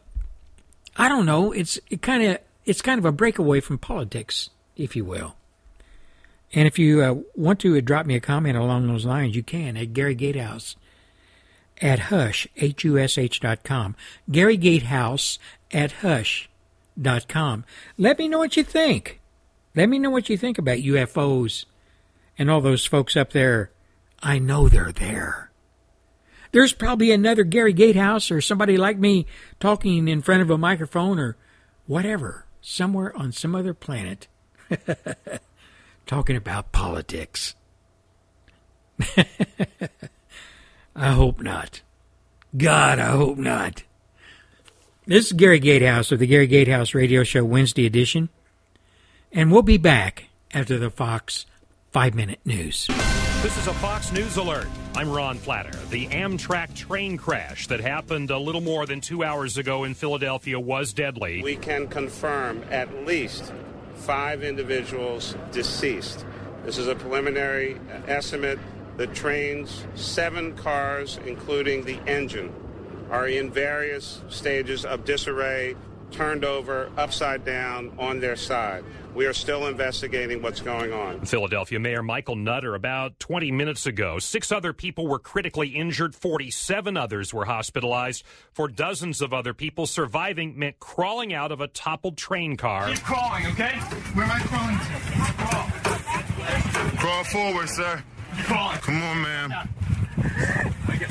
I 1.00 1.08
don't 1.08 1.26
know. 1.26 1.54
It's 1.54 1.80
it 1.90 2.02
kind 2.02 2.24
of 2.24 2.40
it's 2.66 2.82
kind 2.82 3.00
of 3.00 3.06
a 3.06 3.12
breakaway 3.12 3.62
from 3.62 3.78
politics, 3.78 4.50
if 4.76 4.96
you 4.96 5.06
will. 5.06 5.36
And 6.54 6.68
if 6.68 6.78
you 6.78 7.02
uh, 7.02 7.16
want 7.36 7.60
to 7.62 7.78
uh, 7.78 7.82
drop 7.82 8.06
me 8.06 8.16
a 8.16 8.20
comment 8.20 8.58
along 8.58 8.88
those 8.88 9.06
lines, 9.06 9.36
you 9.36 9.42
can 9.42 9.78
at 9.78 9.94
Gary 9.94 10.14
Gatehouse 10.14 10.76
at 11.82 12.00
hush, 12.00 12.48
H-U-S-H 12.58 13.40
dot 13.40 13.64
com. 13.64 13.96
Gary 14.30 14.58
Gatehouse 14.58 15.40
at 15.72 15.94
hush 15.94 16.50
dot 17.02 17.30
com. 17.30 17.64
Let 17.98 18.20
me 18.20 18.28
know 18.28 18.40
what 18.40 18.58
you 18.58 18.64
think. 18.64 19.22
Let 19.76 19.88
me 19.88 20.00
know 20.00 20.10
what 20.10 20.28
you 20.28 20.38
think 20.38 20.58
about 20.58 20.80
UFOs 20.80 21.64
and 22.38 22.52
all 22.52 22.60
those 22.60 22.86
folks 22.86 23.16
up 23.16 23.32
there. 23.32 23.72
I 24.22 24.38
know 24.38 24.68
they're 24.68 24.92
there. 24.92 25.49
There's 26.52 26.74
probably 26.74 27.12
another 27.12 27.44
Gary 27.44 27.74
Gatehouse 27.74 28.32
or 28.32 28.42
somebody 28.42 28.78
like 28.78 28.98
me 28.98 29.26
talking 29.60 30.08
in 30.08 30.22
front 30.22 30.42
of 30.42 30.50
a 30.50 30.58
microphone 30.58 31.20
or 31.20 31.38
whatever, 31.86 32.46
somewhere 32.62 33.16
on 33.16 33.32
some 33.32 33.56
other 33.56 33.74
planet. 33.74 34.28
talking 36.06 36.36
about 36.36 36.72
politics. 36.72 37.56
I 40.96 41.12
hope 41.12 41.40
not. 41.42 41.82
God, 42.58 43.00
I 43.00 43.12
hope 43.12 43.38
not. 43.38 43.84
This 45.06 45.28
is 45.28 45.34
Gary 45.34 45.60
Gatehouse 45.60 46.12
of 46.12 46.20
the 46.20 46.28
Gary 46.28 46.48
Gatehouse 46.48 46.94
Radio 46.94 47.24
Show 47.24 47.44
Wednesday 47.46 47.86
edition, 47.86 48.30
and 49.32 49.52
we'll 49.52 49.62
be 49.62 49.78
back 49.78 50.26
after 50.52 50.78
the 50.78 50.90
Fox 50.90 51.46
5 51.92 52.16
Minute 52.16 52.40
News. 52.44 52.88
This 53.42 53.58
is 53.58 53.68
a 53.68 53.74
Fox 53.76 54.12
News 54.12 54.38
alert. 54.38 54.68
I'm 54.96 55.10
Ron 55.10 55.38
Flatter. 55.38 55.78
The 55.90 56.08
Amtrak 56.08 56.74
train 56.76 57.16
crash 57.16 57.68
that 57.68 57.80
happened 57.80 58.32
a 58.32 58.38
little 58.38 58.60
more 58.60 58.86
than 58.86 59.00
two 59.00 59.24
hours 59.24 59.58
ago 59.58 59.84
in 59.84 59.94
Philadelphia 59.94 60.60
was 60.60 60.94
deadly. 60.94 61.42
We 61.42 61.56
can 61.56 61.88
confirm 61.88 62.64
at 62.70 63.06
least 63.06 63.54
five 63.94 64.44
individuals 64.44 65.36
deceased. 65.52 66.26
This 66.66 66.78
is 66.78 66.88
a 66.88 66.96
preliminary 66.96 67.80
estimate. 68.08 68.60
The 68.98 69.08
train's 69.08 69.86
seven 69.96 70.56
cars, 70.58 71.20
including 71.26 71.86
the 71.86 72.00
engine, 72.06 72.54
are 73.10 73.28
in 73.28 73.52
various 73.52 74.22
stages 74.28 74.86
of 74.86 75.06
disarray, 75.06 75.76
turned 76.12 76.44
over, 76.44 76.92
upside 76.98 77.46
down, 77.46 77.94
on 77.98 78.20
their 78.20 78.36
side. 78.36 78.84
We 79.16 79.26
are 79.26 79.34
still 79.34 79.68
investigating 79.68 80.42
what's 80.42 80.62
going 80.62 80.94
on. 80.94 81.26
Philadelphia 81.26 81.80
Mayor 81.80 82.04
Michael 82.04 82.36
Nutter 82.36 82.76
about 82.76 83.20
20 83.20 83.52
minutes 83.52 83.86
ago. 83.86 84.20
Six 84.20 84.52
other 84.52 84.72
people 84.72 85.08
were 85.08 85.20
critically 85.20 85.70
injured. 85.70 86.16
47 86.16 86.96
others 86.96 87.34
were 87.34 87.46
hospitalized. 87.46 88.24
For 88.52 88.68
dozens 88.68 89.22
of 89.22 89.34
other 89.34 89.54
people, 89.54 89.88
surviving 89.88 90.58
meant 90.58 90.80
crawling 90.80 91.34
out 91.34 91.52
of 91.52 91.60
a 91.60 91.68
toppled 91.68 92.18
train 92.18 92.56
car. 92.56 92.90
Keep 92.90 93.04
crawling, 93.04 93.46
okay? 93.48 93.78
Where 94.14 94.26
am 94.26 94.32
I 94.32 94.40
crawling 94.40 94.78
to? 94.78 95.34
Crawl. 95.44 95.66
Crawl 96.98 97.24
forward, 97.26 97.70
sir. 97.70 98.04
Keep 98.36 98.46
crawling. 98.46 98.78
Come 98.78 99.02
on, 99.02 99.22
man. 99.22 99.70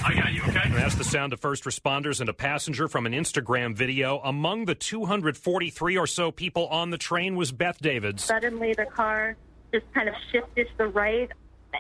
I 0.05 0.15
got, 0.15 0.33
you, 0.33 0.43
okay? 0.43 0.71
That's 0.71 0.95
the 0.95 1.05
sound 1.05 1.33
of 1.33 1.41
first 1.41 1.65
responders 1.65 2.21
and 2.21 2.29
a 2.29 2.33
passenger 2.33 2.89
from 2.89 3.05
an 3.07 3.13
Instagram 3.13 3.75
video. 3.75 4.21
Among 4.25 4.65
the 4.65 4.75
243 4.75 5.99
or 5.99 6.07
so 6.07 6.31
people 6.31 6.67
on 6.69 6.91
the 6.91 6.99
train 6.99 7.37
was 7.37 7.53
Beth 7.53 7.79
Davids. 7.81 8.25
Suddenly, 8.25 8.75
the 8.75 8.87
car 8.87 9.37
just 9.73 9.85
kind 9.93 10.09
of 10.09 10.15
shifted 10.33 10.67
to 10.69 10.79
the 10.79 10.87
right, 10.87 11.31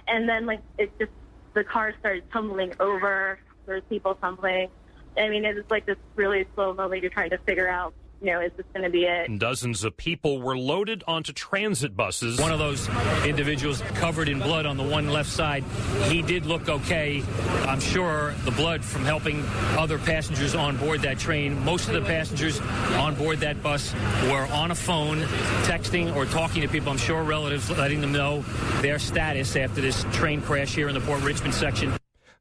and 0.07 0.29
then 0.29 0.45
like 0.47 0.61
it 0.77 0.91
just 0.99 1.13
the 1.55 1.65
car 1.65 1.95
started 2.01 2.31
tumbling 2.31 2.73
over. 2.81 3.39
There's 3.67 3.83
people 3.89 4.15
tumbling. 4.15 4.69
I 5.17 5.29
mean, 5.29 5.45
it 5.45 5.55
was 5.57 5.65
like 5.71 5.87
this 5.87 5.97
really 6.15 6.47
slow 6.55 6.75
moment. 6.75 7.03
You're 7.03 7.11
trying 7.11 7.31
to 7.31 7.39
figure 7.39 7.69
out, 7.69 7.95
you 8.21 8.33
know, 8.33 8.41
is 8.41 8.53
this 8.57 8.67
going 8.73 8.85
to 8.85 8.91
be 8.91 9.05
it? 9.05 9.39
Dozens 9.39 9.85
of 9.85 9.97
people 9.97 10.41
were 10.41 10.57
loaded 10.57 11.05
onto 11.07 11.33
transit 11.33 11.97
buses. 11.97 12.41
One 12.41 12.51
of 12.51 12.59
those 12.59 12.89
individuals 13.25 13.81
covered 13.95 14.29
in 14.29 14.41
blood 14.41 14.67
on 14.67 14.77
the 14.77 14.83
one 14.83 15.09
left 15.09 15.31
side, 15.31 15.65
he 16.05 16.23
did 16.23 16.47
look 16.47 16.69
okay. 16.69 17.23
I'm 17.67 17.81
sure 17.81 18.35
the 18.45 18.51
blood 18.51 18.85
from 18.85 19.05
helping 19.05 19.45
other 19.77 19.99
passengers 19.99 20.55
on 20.55 20.77
board 20.77 21.03
that 21.03 21.19
train, 21.19 21.65
most 21.65 21.89
of 21.89 21.95
the 21.95 22.03
passengers 22.03 22.61
on 22.97 23.15
board 23.15 23.39
that 23.41 23.63
bus 23.63 23.95
were 24.25 24.47
on 24.53 24.73
a 24.73 24.75
phone, 24.75 25.19
texting 25.65 26.15
or 26.17 26.27
talking 26.27 26.63
to 26.63 26.69
people. 26.69 26.91
I'm 26.91 26.99
sure 26.99 27.23
relatives 27.23 27.71
letting 27.71 28.01
them 28.01 28.13
know 28.13 28.43
their 28.81 28.99
status 28.99 29.55
after 29.55 29.81
this 29.81 30.05
train 30.13 30.41
crash 30.41 30.75
here 30.75 30.89
in 30.89 30.95
the 30.95 31.01
Port 31.01 31.23
Richmond 31.23 31.55
section. 31.55 31.93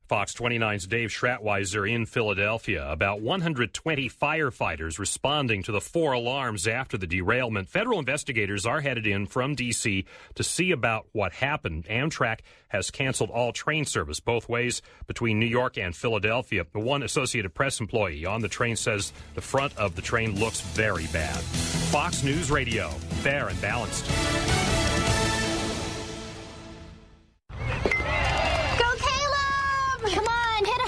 Fox 0.08 0.34
29's 0.34 0.88
Dave 0.88 1.10
Schratwieser 1.10 1.90
in 1.90 2.06
Philadelphia. 2.06 2.90
About 2.90 3.22
120 3.22 4.10
firefighters 4.10 5.00
responding 5.00 5.64
to 5.64 5.74
the 5.74 5.82
four 5.82 6.14
alarms 6.14 6.66
after 6.66 6.98
the 6.98 7.08
derailment. 7.08 7.68
Federal 7.68 8.00
investigators 8.00 8.66
are 8.66 8.80
headed 8.80 9.06
in 9.06 9.26
from 9.26 9.54
D.C. 9.54 10.06
to 10.36 10.44
see 10.44 10.72
about 10.72 11.08
what 11.12 11.34
happened. 11.34 11.86
Amtrak 11.86 12.40
has 12.70 12.90
canceled 12.90 13.30
all 13.32 13.52
train 13.52 13.84
service 13.84 14.22
both 14.22 14.48
ways 14.48 14.82
between 15.08 15.40
New 15.40 15.46
York 15.46 15.78
and 15.78 15.94
Philadelphia. 15.94 16.66
The 16.72 16.80
one 16.80 17.04
Associated 17.04 17.54
Press 17.54 17.80
employee 17.82 18.26
on 18.26 18.42
the 18.42 18.48
train 18.48 18.78
says 18.78 19.12
the 19.36 19.42
front 19.42 19.76
of 19.78 19.96
the 19.96 20.02
train 20.02 20.40
looks 20.40 20.62
very 20.62 21.08
bad. 21.08 21.40
Fox 21.92 22.24
News 22.24 22.50
Radio, 22.50 22.90
fair 23.22 23.50
and 23.50 23.60
balanced. 23.62 24.06
Go, 27.50 28.90
Caleb! 29.00 30.14
Come 30.14 30.28
on, 30.28 30.66
hit 30.66 30.82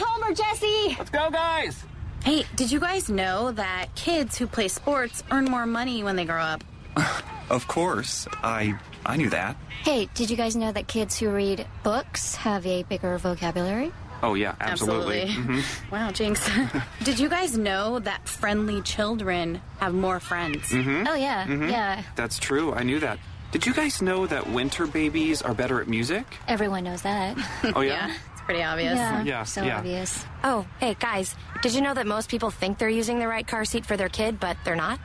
a 0.64 0.66
Jesse! 0.66 0.96
Let's 0.98 1.10
go, 1.10 1.30
guys! 1.30 1.84
Hey, 2.24 2.46
did 2.56 2.72
you 2.72 2.80
guys 2.80 3.10
know 3.10 3.52
that 3.52 3.96
kids 3.96 4.38
who 4.38 4.46
play 4.48 4.68
sports 4.68 5.24
earn 5.32 5.46
more 5.46 5.66
money 5.66 6.04
when 6.04 6.16
they 6.16 6.26
grow 6.26 6.42
up? 6.42 6.64
Of 7.50 7.68
course. 7.68 8.28
I 8.44 8.76
I 9.08 9.18
knew 9.18 9.32
that. 9.32 9.56
Hey, 9.84 10.08
did 10.14 10.30
you 10.30 10.38
guys 10.38 10.56
know 10.56 10.72
that 10.72 10.86
kids 10.88 11.18
who 11.18 11.32
read 11.32 11.66
books 11.82 12.36
have 12.36 12.64
a 12.68 12.84
bigger 12.84 13.18
vocabulary? 13.18 13.92
Oh 14.22 14.36
yeah, 14.36 14.54
absolutely. 14.62 15.22
Absolutely. 15.24 15.56
Mhm. 15.64 15.92
Wow, 15.92 16.12
Jinx. 16.12 16.48
did 17.04 17.18
you 17.18 17.28
guys 17.28 17.58
know 17.58 17.98
that 17.98 18.28
friendly 18.30 18.84
children 18.84 19.62
have 19.80 19.96
more 19.96 20.20
friends? 20.20 20.70
Mhm. 20.70 21.08
Oh, 21.10 21.16
yeah, 21.16 21.48
Mhm. 21.48 21.72
yeah. 21.72 22.04
That's 22.16 22.38
true. 22.38 22.72
I 22.72 22.84
knew 22.84 23.00
that. 23.00 23.18
Did 23.52 23.66
you 23.66 23.74
guys 23.74 24.00
know 24.00 24.28
that 24.28 24.48
winter 24.52 24.86
babies 24.86 25.42
are 25.42 25.56
better 25.56 25.82
at 25.82 25.88
music? 25.88 26.28
Everyone 26.48 26.84
knows 26.84 27.02
that. 27.02 27.36
Oh 27.76 27.82
yeah. 27.82 28.12
it's 28.14 28.29
pretty 28.50 28.64
obvious. 28.64 28.96
Yeah, 28.98 29.22
Yeah, 29.22 29.44
so 29.44 29.62
yeah. 29.62 29.78
obvious. 29.78 30.26
Oh, 30.44 30.66
hey, 30.80 30.96
guys, 31.00 31.36
did 31.62 31.76
you 31.76 31.82
know 31.82 31.94
that 31.94 32.08
most 32.08 32.30
people 32.32 32.50
think 32.50 32.80
they're 32.80 32.90
using 32.90 33.20
the 33.20 33.28
right 33.28 33.46
car 33.48 33.64
seat 33.64 33.86
for 33.86 33.96
their 33.96 34.10
kid, 34.10 34.40
but 34.40 34.58
they're 34.66 34.76
not? 34.76 35.00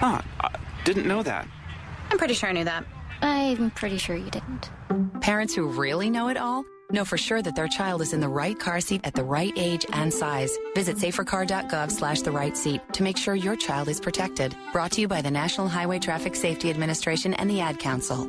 Huh. 0.00 0.20
I 0.42 0.50
didn't 0.84 1.06
know 1.06 1.22
that. 1.22 1.48
I'm 2.10 2.18
pretty 2.18 2.34
sure 2.34 2.50
I 2.50 2.52
knew 2.52 2.64
that. 2.64 2.84
I'm 3.22 3.70
pretty 3.70 3.96
sure 3.96 4.16
you 4.16 4.28
didn't. 4.30 4.70
Parents 5.22 5.54
who 5.54 5.66
really 5.68 6.10
know 6.10 6.28
it 6.28 6.36
all 6.36 6.66
know 6.90 7.06
for 7.06 7.16
sure 7.16 7.40
that 7.40 7.56
their 7.56 7.68
child 7.68 8.02
is 8.02 8.12
in 8.12 8.20
the 8.20 8.28
right 8.28 8.58
car 8.58 8.78
seat 8.82 9.00
at 9.04 9.14
the 9.14 9.24
right 9.24 9.54
age 9.56 9.86
and 9.94 10.12
size. 10.12 10.58
Visit 10.74 10.98
safercar.gov 10.98 11.90
slash 11.90 12.20
the 12.20 12.30
right 12.32 12.54
seat 12.54 12.82
to 12.92 13.02
make 13.02 13.16
sure 13.16 13.34
your 13.34 13.56
child 13.56 13.88
is 13.88 13.98
protected. 13.98 14.54
Brought 14.72 14.92
to 14.92 15.00
you 15.00 15.08
by 15.08 15.22
the 15.22 15.30
National 15.30 15.68
Highway 15.68 15.98
Traffic 16.00 16.36
Safety 16.36 16.68
Administration 16.68 17.32
and 17.32 17.48
the 17.48 17.60
Ad 17.62 17.78
Council. 17.78 18.28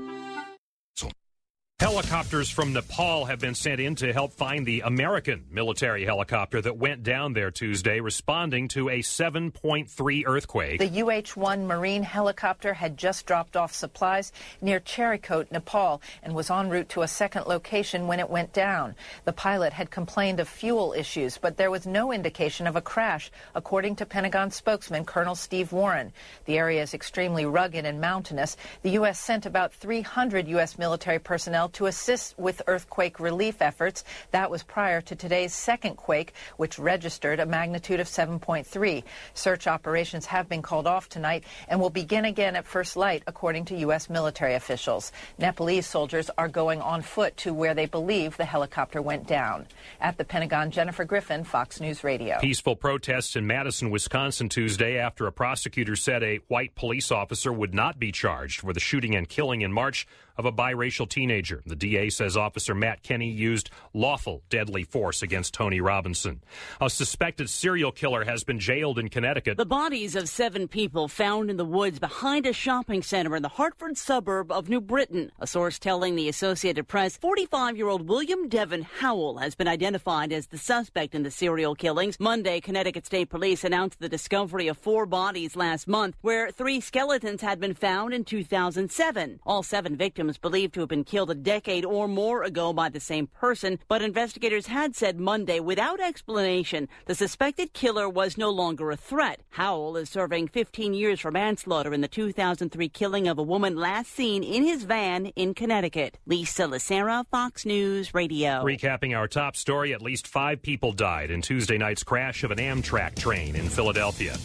Helicopters 1.85 2.49
from 2.49 2.71
Nepal 2.71 3.25
have 3.25 3.39
been 3.39 3.53
sent 3.53 3.81
in 3.81 3.95
to 3.95 4.13
help 4.13 4.31
find 4.31 4.65
the 4.65 4.81
American 4.81 5.43
military 5.51 6.05
helicopter 6.05 6.61
that 6.61 6.77
went 6.77 7.03
down 7.03 7.33
there 7.33 7.51
Tuesday, 7.51 7.99
responding 7.99 8.69
to 8.69 8.89
a 8.89 8.99
7.3 8.99 10.23
earthquake. 10.25 10.79
The 10.79 11.01
UH 11.01 11.37
1 11.39 11.67
Marine 11.67 12.03
helicopter 12.03 12.73
had 12.73 12.97
just 12.97 13.25
dropped 13.25 13.57
off 13.57 13.73
supplies 13.73 14.31
near 14.61 14.79
Charikot, 14.79 15.51
Nepal, 15.51 16.01
and 16.23 16.33
was 16.33 16.49
en 16.49 16.69
route 16.69 16.87
to 16.89 17.01
a 17.01 17.09
second 17.09 17.45
location 17.45 18.07
when 18.07 18.21
it 18.21 18.29
went 18.29 18.53
down. 18.53 18.95
The 19.25 19.33
pilot 19.33 19.73
had 19.73 19.91
complained 19.91 20.39
of 20.39 20.47
fuel 20.47 20.93
issues, 20.93 21.37
but 21.37 21.57
there 21.57 21.71
was 21.71 21.85
no 21.85 22.13
indication 22.13 22.67
of 22.67 22.77
a 22.77 22.81
crash, 22.81 23.31
according 23.53 23.97
to 23.97 24.05
Pentagon 24.05 24.49
spokesman 24.49 25.03
Colonel 25.03 25.35
Steve 25.35 25.73
Warren. 25.73 26.13
The 26.45 26.57
area 26.57 26.81
is 26.81 26.93
extremely 26.93 27.45
rugged 27.45 27.85
and 27.85 27.99
mountainous. 27.99 28.55
The 28.81 28.91
U.S. 28.91 29.19
sent 29.19 29.45
about 29.45 29.73
300 29.73 30.47
U.S. 30.47 30.77
military 30.77 31.19
personnel 31.19 31.64
to 31.69 31.87
assist 31.87 32.37
with 32.37 32.61
earthquake 32.67 33.19
relief 33.19 33.61
efforts. 33.61 34.03
That 34.31 34.49
was 34.49 34.63
prior 34.63 35.01
to 35.01 35.15
today's 35.15 35.53
second 35.53 35.95
quake, 35.95 36.33
which 36.57 36.79
registered 36.79 37.39
a 37.39 37.45
magnitude 37.45 37.99
of 37.99 38.07
7.3. 38.07 39.03
Search 39.33 39.67
operations 39.67 40.25
have 40.25 40.49
been 40.49 40.61
called 40.61 40.87
off 40.87 41.09
tonight 41.09 41.43
and 41.67 41.79
will 41.79 41.89
begin 41.89 42.25
again 42.25 42.55
at 42.55 42.65
first 42.65 42.97
light, 42.97 43.23
according 43.27 43.65
to 43.65 43.77
U.S. 43.79 44.09
military 44.09 44.55
officials. 44.55 45.11
Nepalese 45.37 45.87
soldiers 45.87 46.29
are 46.37 46.47
going 46.47 46.81
on 46.81 47.01
foot 47.01 47.35
to 47.37 47.53
where 47.53 47.73
they 47.73 47.85
believe 47.85 48.37
the 48.37 48.45
helicopter 48.45 49.01
went 49.01 49.27
down. 49.27 49.67
At 50.01 50.17
the 50.17 50.25
Pentagon, 50.25 50.71
Jennifer 50.71 51.05
Griffin, 51.05 51.43
Fox 51.43 51.79
News 51.79 52.03
Radio. 52.03 52.39
Peaceful 52.39 52.75
protests 52.75 53.35
in 53.35 53.47
Madison, 53.47 53.89
Wisconsin 53.89 54.49
Tuesday 54.49 54.97
after 54.97 55.27
a 55.27 55.31
prosecutor 55.31 55.95
said 55.95 56.23
a 56.23 56.37
white 56.47 56.75
police 56.75 57.11
officer 57.11 57.51
would 57.51 57.73
not 57.73 57.99
be 57.99 58.11
charged 58.11 58.61
for 58.61 58.73
the 58.73 58.79
shooting 58.79 59.15
and 59.15 59.29
killing 59.29 59.61
in 59.61 59.71
March 59.71 60.07
of 60.37 60.45
a 60.45 60.51
biracial 60.51 61.07
teenager. 61.07 61.61
The 61.65 61.75
DA 61.75 62.09
says 62.09 62.37
Officer 62.37 62.75
Matt 62.75 63.03
Kenny 63.03 63.29
used 63.29 63.69
lawful 63.93 64.43
deadly 64.49 64.83
force 64.83 65.21
against 65.21 65.53
Tony 65.53 65.81
Robinson. 65.81 66.41
A 66.81 66.89
suspected 66.89 67.49
serial 67.49 67.91
killer 67.91 68.25
has 68.25 68.43
been 68.43 68.59
jailed 68.59 68.99
in 68.99 69.09
Connecticut. 69.09 69.57
The 69.57 69.65
bodies 69.65 70.15
of 70.15 70.29
seven 70.29 70.67
people 70.67 71.07
found 71.07 71.49
in 71.49 71.57
the 71.57 71.65
woods 71.65 71.99
behind 71.99 72.45
a 72.45 72.53
shopping 72.53 73.01
center 73.01 73.35
in 73.35 73.43
the 73.43 73.49
Hartford 73.49 73.97
suburb 73.97 74.51
of 74.51 74.69
New 74.69 74.81
Britain. 74.81 75.31
A 75.39 75.47
source 75.47 75.79
telling 75.79 76.15
the 76.15 76.29
Associated 76.29 76.87
Press 76.87 77.17
45 77.17 77.77
year 77.77 77.87
old 77.87 78.07
William 78.07 78.49
Devin 78.49 78.83
Howell 78.83 79.37
has 79.37 79.55
been 79.55 79.67
identified 79.67 80.31
as 80.31 80.47
the 80.47 80.57
suspect 80.57 81.15
in 81.15 81.23
the 81.23 81.31
serial 81.31 81.75
killings. 81.75 82.19
Monday, 82.19 82.59
Connecticut 82.59 83.05
State 83.05 83.29
Police 83.29 83.63
announced 83.63 83.99
the 83.99 84.09
discovery 84.09 84.67
of 84.67 84.77
four 84.77 85.05
bodies 85.05 85.55
last 85.55 85.87
month, 85.87 86.15
where 86.21 86.51
three 86.51 86.79
skeletons 86.81 87.41
had 87.41 87.59
been 87.59 87.73
found 87.73 88.13
in 88.13 88.23
2007. 88.23 89.39
All 89.45 89.63
seven 89.63 89.95
victims 90.25 90.37
believed 90.39 90.73
to 90.73 90.79
have 90.79 90.89
been 90.89 91.03
killed 91.03 91.29
a 91.29 91.35
decade 91.35 91.85
or 91.85 92.07
more 92.07 92.43
ago 92.43 92.73
by 92.73 92.89
the 92.89 92.99
same 92.99 93.27
person, 93.27 93.77
but 93.87 94.01
investigators 94.01 94.67
had 94.67 94.95
said 94.95 95.19
Monday 95.19 95.59
without 95.59 95.99
explanation 95.99 96.87
the 97.05 97.13
suspected 97.13 97.73
killer 97.73 98.09
was 98.09 98.37
no 98.37 98.49
longer 98.49 98.89
a 98.91 98.97
threat. 98.97 99.41
Howell 99.51 99.97
is 99.97 100.09
serving 100.09 100.47
15 100.47 100.93
years 100.93 101.19
for 101.19 101.31
manslaughter 101.31 101.93
in 101.93 102.01
the 102.01 102.07
2003 102.07 102.89
killing 102.89 103.27
of 103.27 103.37
a 103.37 103.43
woman 103.43 103.75
last 103.75 104.11
seen 104.11 104.43
in 104.43 104.63
his 104.63 104.83
van 104.83 105.27
in 105.35 105.53
Connecticut. 105.53 106.17
Lisa 106.25 106.63
Lacera, 106.63 107.25
Fox 107.29 107.65
News 107.65 108.13
Radio. 108.13 108.63
Recapping 108.63 109.15
our 109.15 109.27
top 109.27 109.55
story, 109.55 109.93
at 109.93 110.01
least 110.01 110.27
five 110.27 110.61
people 110.61 110.91
died 110.91 111.29
in 111.29 111.41
Tuesday 111.41 111.77
night's 111.77 112.03
crash 112.03 112.43
of 112.43 112.51
an 112.51 112.57
Amtrak 112.57 113.15
train 113.15 113.55
in 113.55 113.69
Philadelphia. 113.69 114.35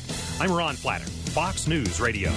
I'm 0.41 0.53
Ron 0.53 0.77
Flatter, 0.77 1.07
Fox 1.33 1.67
News 1.67 2.01
Radio. 2.01 2.31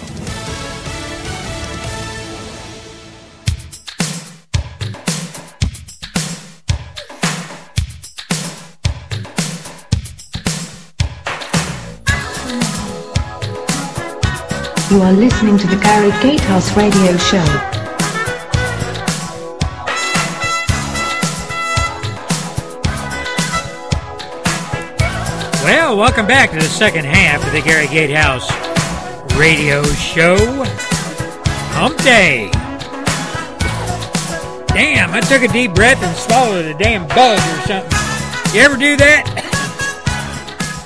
You 14.93 15.01
are 15.01 15.11
listening 15.11 15.57
to 15.57 15.65
the 15.65 15.75
Gary 15.77 16.11
Gatehouse 16.21 16.77
Radio 16.77 17.17
Show. 17.17 17.43
Well, 25.63 25.97
welcome 25.97 26.27
back 26.27 26.51
to 26.51 26.57
the 26.57 26.61
second 26.61 27.05
half 27.05 27.43
of 27.43 27.51
the 27.53 27.61
Gary 27.61 27.87
Gatehouse 27.87 28.47
radio 29.35 29.81
show. 29.95 30.37
Hump 31.73 31.97
Day. 32.03 32.51
Damn, 34.67 35.09
I 35.09 35.21
took 35.21 35.41
a 35.41 35.47
deep 35.47 35.73
breath 35.73 36.03
and 36.03 36.15
swallowed 36.15 36.65
a 36.65 36.77
damn 36.77 37.07
bug 37.07 37.39
or 37.39 37.61
something. 37.65 38.53
You 38.53 38.61
ever 38.61 38.77
do 38.77 38.95
that? 38.97 39.25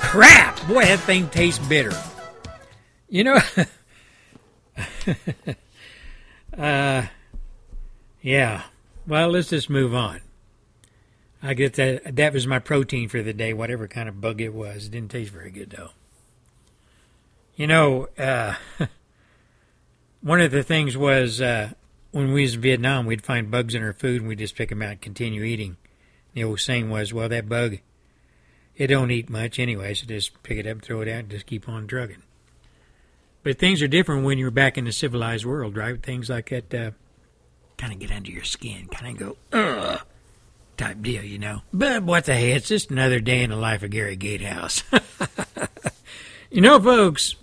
Crap! 0.00 0.66
Boy, 0.66 0.86
that 0.86 1.00
thing 1.00 1.28
tastes 1.28 1.62
bitter. 1.68 1.92
You 3.10 3.24
know, 3.24 3.40
uh, 6.58 7.06
yeah. 8.22 8.62
Well, 9.06 9.30
let's 9.30 9.50
just 9.50 9.70
move 9.70 9.94
on. 9.94 10.20
I 11.42 11.54
get 11.54 11.74
that. 11.74 12.16
That 12.16 12.32
was 12.32 12.46
my 12.46 12.58
protein 12.58 13.08
for 13.08 13.22
the 13.22 13.32
day, 13.32 13.52
whatever 13.52 13.86
kind 13.86 14.08
of 14.08 14.20
bug 14.20 14.40
it 14.40 14.52
was. 14.52 14.86
It 14.86 14.92
didn't 14.92 15.10
taste 15.10 15.32
very 15.32 15.50
good, 15.50 15.70
though. 15.70 15.90
You 17.56 17.66
know, 17.66 18.08
uh, 18.18 18.54
one 20.20 20.40
of 20.40 20.50
the 20.50 20.62
things 20.62 20.96
was 20.96 21.40
uh, 21.40 21.70
when 22.10 22.32
we 22.32 22.42
was 22.42 22.54
in 22.54 22.60
Vietnam, 22.60 23.06
we'd 23.06 23.24
find 23.24 23.50
bugs 23.50 23.74
in 23.74 23.82
our 23.82 23.92
food 23.92 24.20
and 24.20 24.28
we'd 24.28 24.38
just 24.38 24.56
pick 24.56 24.68
them 24.68 24.82
out 24.82 24.90
and 24.90 25.00
continue 25.00 25.42
eating. 25.42 25.76
The 26.34 26.44
old 26.44 26.60
saying 26.60 26.90
was, 26.90 27.12
well, 27.12 27.28
that 27.28 27.48
bug, 27.48 27.78
it 28.76 28.88
don't 28.88 29.10
eat 29.10 29.28
much 29.28 29.58
anyway, 29.58 29.94
so 29.94 30.06
just 30.06 30.42
pick 30.42 30.58
it 30.58 30.66
up, 30.66 30.82
throw 30.82 31.00
it 31.00 31.08
out, 31.08 31.20
and 31.20 31.30
just 31.30 31.46
keep 31.46 31.68
on 31.68 31.86
drugging. 31.86 32.22
But 33.48 33.58
things 33.58 33.80
are 33.80 33.88
different 33.88 34.26
when 34.26 34.36
you're 34.36 34.50
back 34.50 34.76
in 34.76 34.84
the 34.84 34.92
civilized 34.92 35.46
world, 35.46 35.74
right? 35.74 36.02
Things 36.02 36.28
like 36.28 36.50
that 36.50 36.74
uh, 36.74 36.90
kind 37.78 37.94
of 37.94 37.98
get 37.98 38.12
under 38.12 38.30
your 38.30 38.44
skin, 38.44 38.88
kind 38.88 39.18
of 39.18 39.26
go, 39.26 39.58
ugh, 39.58 40.02
type 40.76 41.00
deal, 41.00 41.24
you 41.24 41.38
know. 41.38 41.62
But 41.72 42.02
what 42.02 42.26
the 42.26 42.34
hey, 42.34 42.52
it's 42.52 42.68
just 42.68 42.90
another 42.90 43.20
day 43.20 43.42
in 43.42 43.48
the 43.48 43.56
life 43.56 43.82
of 43.82 43.88
Gary 43.88 44.16
Gatehouse. 44.16 44.82
you 46.50 46.60
know, 46.60 46.78
folks, 46.78 47.36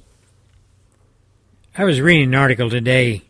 I 1.76 1.86
was 1.86 2.00
reading 2.00 2.28
an 2.28 2.36
article 2.36 2.70
today, 2.70 3.24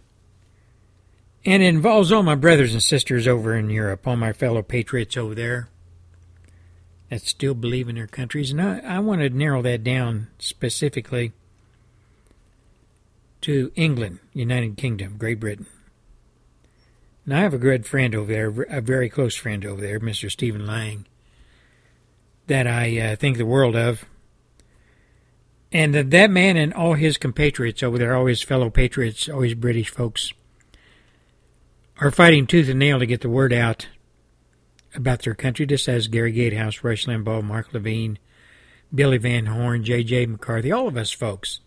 and 1.45 1.63
it 1.63 1.67
involves 1.67 2.11
all 2.11 2.23
my 2.23 2.35
brothers 2.35 2.73
and 2.73 2.83
sisters 2.83 3.25
over 3.25 3.55
in 3.55 3.69
Europe, 3.69 4.05
all 4.05 4.17
my 4.17 4.33
fellow 4.33 4.61
patriots 4.61 5.15
over 5.15 5.33
there 5.33 5.69
that 7.09 7.21
still 7.21 7.53
believe 7.53 7.87
in 7.87 7.95
their 7.95 8.05
countries. 8.05 8.51
And 8.51 8.61
I, 8.61 8.79
I 8.79 8.99
want 8.99 9.21
to 9.21 9.29
narrow 9.29 9.61
that 9.61 9.81
down 9.81 10.27
specifically 10.39 11.31
to 13.45 13.71
England, 13.75 14.17
United 14.33 14.75
Kingdom, 14.75 15.17
Great 15.19 15.39
Britain. 15.39 15.67
Now, 17.27 17.37
I 17.37 17.41
have 17.41 17.53
a 17.53 17.59
good 17.59 17.85
friend 17.85 18.15
over 18.15 18.31
there, 18.31 18.49
a 18.63 18.81
very 18.81 19.07
close 19.07 19.35
friend 19.35 19.63
over 19.63 19.79
there, 19.79 19.99
Mr. 19.99 20.31
Stephen 20.31 20.65
Lang, 20.65 21.05
that 22.47 22.65
I 22.65 22.97
uh, 22.99 23.15
think 23.15 23.37
the 23.37 23.45
world 23.45 23.75
of. 23.75 24.03
And 25.71 25.93
that, 25.93 26.09
that 26.09 26.31
man 26.31 26.57
and 26.57 26.73
all 26.73 26.93
his 26.93 27.19
compatriots 27.19 27.83
over 27.83 27.99
there, 27.99 28.15
all 28.15 28.25
his 28.25 28.41
fellow 28.41 28.71
patriots, 28.71 29.29
all 29.29 29.41
his 29.41 29.53
British 29.53 29.91
folks, 29.91 30.33
are 31.99 32.09
fighting 32.09 32.47
tooth 32.47 32.67
and 32.67 32.79
nail 32.79 32.97
to 32.97 33.05
get 33.05 33.21
the 33.21 33.29
word 33.29 33.53
out 33.53 33.89
about 34.95 35.21
their 35.21 35.35
country, 35.35 35.67
just 35.67 35.87
as 35.87 36.07
Gary 36.07 36.31
Gatehouse, 36.31 36.83
Rush 36.83 37.05
Limbaugh, 37.05 37.43
Mark 37.43 37.71
Levine, 37.73 38.17
Billy 38.93 39.19
Van 39.19 39.45
Horn, 39.45 39.83
J.J. 39.83 40.25
McCarthy, 40.25 40.71
all 40.71 40.87
of 40.87 40.97
us 40.97 41.11
folks 41.11 41.59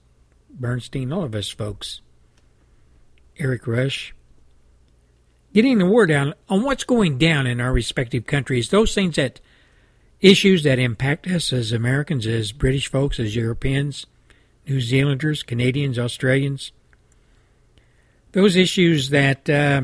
Bernstein, 0.51 1.13
all 1.13 1.25
of 1.25 1.35
us 1.35 1.49
folks, 1.49 2.01
Eric 3.39 3.67
Rush, 3.67 4.15
getting 5.55 5.79
the 5.79 5.87
word 5.87 6.11
out 6.11 6.37
on 6.49 6.63
what's 6.63 6.85
going 6.85 7.19
down 7.19 7.47
in 7.47 7.61
our 7.61 7.73
respective 7.73 8.27
countries, 8.27 8.71
those 8.71 8.95
things 8.95 9.17
that 9.17 9.41
issues 10.21 10.63
that 10.65 10.79
impact 10.79 11.27
us 11.27 11.53
as 11.53 11.73
Americans, 11.73 12.27
as 12.27 12.53
British 12.53 12.91
folks, 12.91 13.21
as 13.21 13.37
Europeans, 13.37 14.07
New 14.67 14.81
Zealanders, 14.81 15.43
Canadians, 15.43 15.99
Australians, 15.99 16.73
those 18.33 18.57
issues 18.57 19.11
that, 19.11 19.49
uh, 19.49 19.83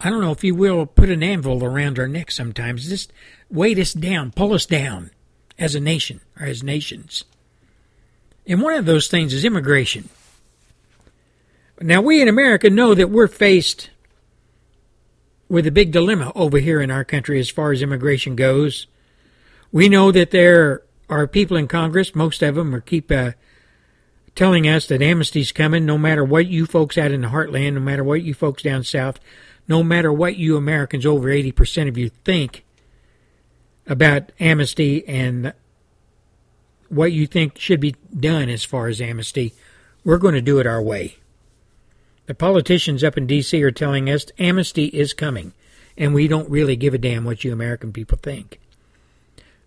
I 0.00 0.10
don't 0.10 0.20
know 0.20 0.32
if 0.32 0.44
you 0.44 0.54
will, 0.54 0.86
put 0.86 1.10
an 1.10 1.22
anvil 1.22 1.64
around 1.64 1.98
our 1.98 2.08
neck 2.08 2.30
sometimes, 2.30 2.88
just 2.88 3.12
weight 3.50 3.78
us 3.78 3.92
down, 3.92 4.32
pull 4.32 4.52
us 4.52 4.66
down 4.66 5.10
as 5.58 5.74
a 5.74 5.80
nation 5.80 6.20
or 6.38 6.46
as 6.46 6.62
nations. 6.62 7.24
And 8.46 8.62
one 8.62 8.74
of 8.74 8.86
those 8.86 9.08
things 9.08 9.34
is 9.34 9.44
immigration. 9.44 10.08
Now, 11.80 12.00
we 12.00 12.22
in 12.22 12.28
America 12.28 12.70
know 12.70 12.94
that 12.94 13.10
we're 13.10 13.28
faced 13.28 13.90
with 15.48 15.66
a 15.66 15.70
big 15.70 15.92
dilemma 15.92 16.32
over 16.34 16.58
here 16.58 16.80
in 16.80 16.90
our 16.90 17.04
country 17.04 17.38
as 17.38 17.50
far 17.50 17.72
as 17.72 17.82
immigration 17.82 18.34
goes. 18.34 18.86
We 19.70 19.88
know 19.88 20.10
that 20.12 20.30
there 20.30 20.82
are 21.08 21.26
people 21.26 21.56
in 21.56 21.68
Congress, 21.68 22.14
most 22.14 22.42
of 22.42 22.54
them 22.54 22.74
are 22.74 22.80
keep 22.80 23.12
uh, 23.12 23.32
telling 24.34 24.66
us 24.66 24.86
that 24.86 25.02
amnesty's 25.02 25.52
coming 25.52 25.86
no 25.86 25.98
matter 25.98 26.24
what 26.24 26.46
you 26.46 26.66
folks 26.66 26.98
out 26.98 27.10
in 27.10 27.22
the 27.22 27.28
heartland, 27.28 27.74
no 27.74 27.80
matter 27.80 28.02
what 28.02 28.22
you 28.22 28.34
folks 28.34 28.62
down 28.62 28.82
south, 28.82 29.20
no 29.68 29.82
matter 29.82 30.12
what 30.12 30.36
you 30.36 30.56
Americans, 30.56 31.06
over 31.06 31.28
80% 31.28 31.88
of 31.88 31.98
you, 31.98 32.10
think 32.24 32.64
about 33.86 34.32
amnesty 34.40 35.06
and 35.06 35.52
what 36.88 37.12
you 37.12 37.26
think 37.26 37.58
should 37.58 37.80
be 37.80 37.96
done 38.18 38.48
as 38.48 38.64
far 38.64 38.88
as 38.88 39.00
amnesty, 39.00 39.54
we're 40.04 40.18
going 40.18 40.34
to 40.34 40.40
do 40.40 40.58
it 40.58 40.66
our 40.66 40.82
way. 40.82 41.16
The 42.26 42.34
politicians 42.34 43.04
up 43.04 43.16
in 43.16 43.26
D.C. 43.26 43.62
are 43.62 43.70
telling 43.70 44.10
us 44.10 44.26
amnesty 44.38 44.86
is 44.86 45.12
coming, 45.12 45.52
and 45.96 46.12
we 46.12 46.28
don't 46.28 46.50
really 46.50 46.76
give 46.76 46.94
a 46.94 46.98
damn 46.98 47.24
what 47.24 47.44
you 47.44 47.52
American 47.52 47.92
people 47.92 48.18
think. 48.20 48.60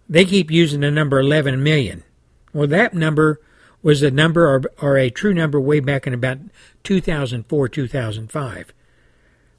They 0.10 0.26
keep 0.26 0.52
using 0.52 0.82
the 0.82 0.92
number 0.92 1.20
11 1.20 1.62
million. 1.64 2.04
Well, 2.54 2.68
that 2.68 2.94
number 2.94 3.40
was 3.82 4.04
a 4.04 4.12
number 4.12 4.48
or, 4.48 4.62
or 4.82 4.98
a 4.98 5.10
true 5.10 5.34
number 5.34 5.60
way 5.60 5.80
back 5.80 6.06
in 6.06 6.14
about 6.14 6.40
2004, 6.84 7.70
2005. 7.70 8.74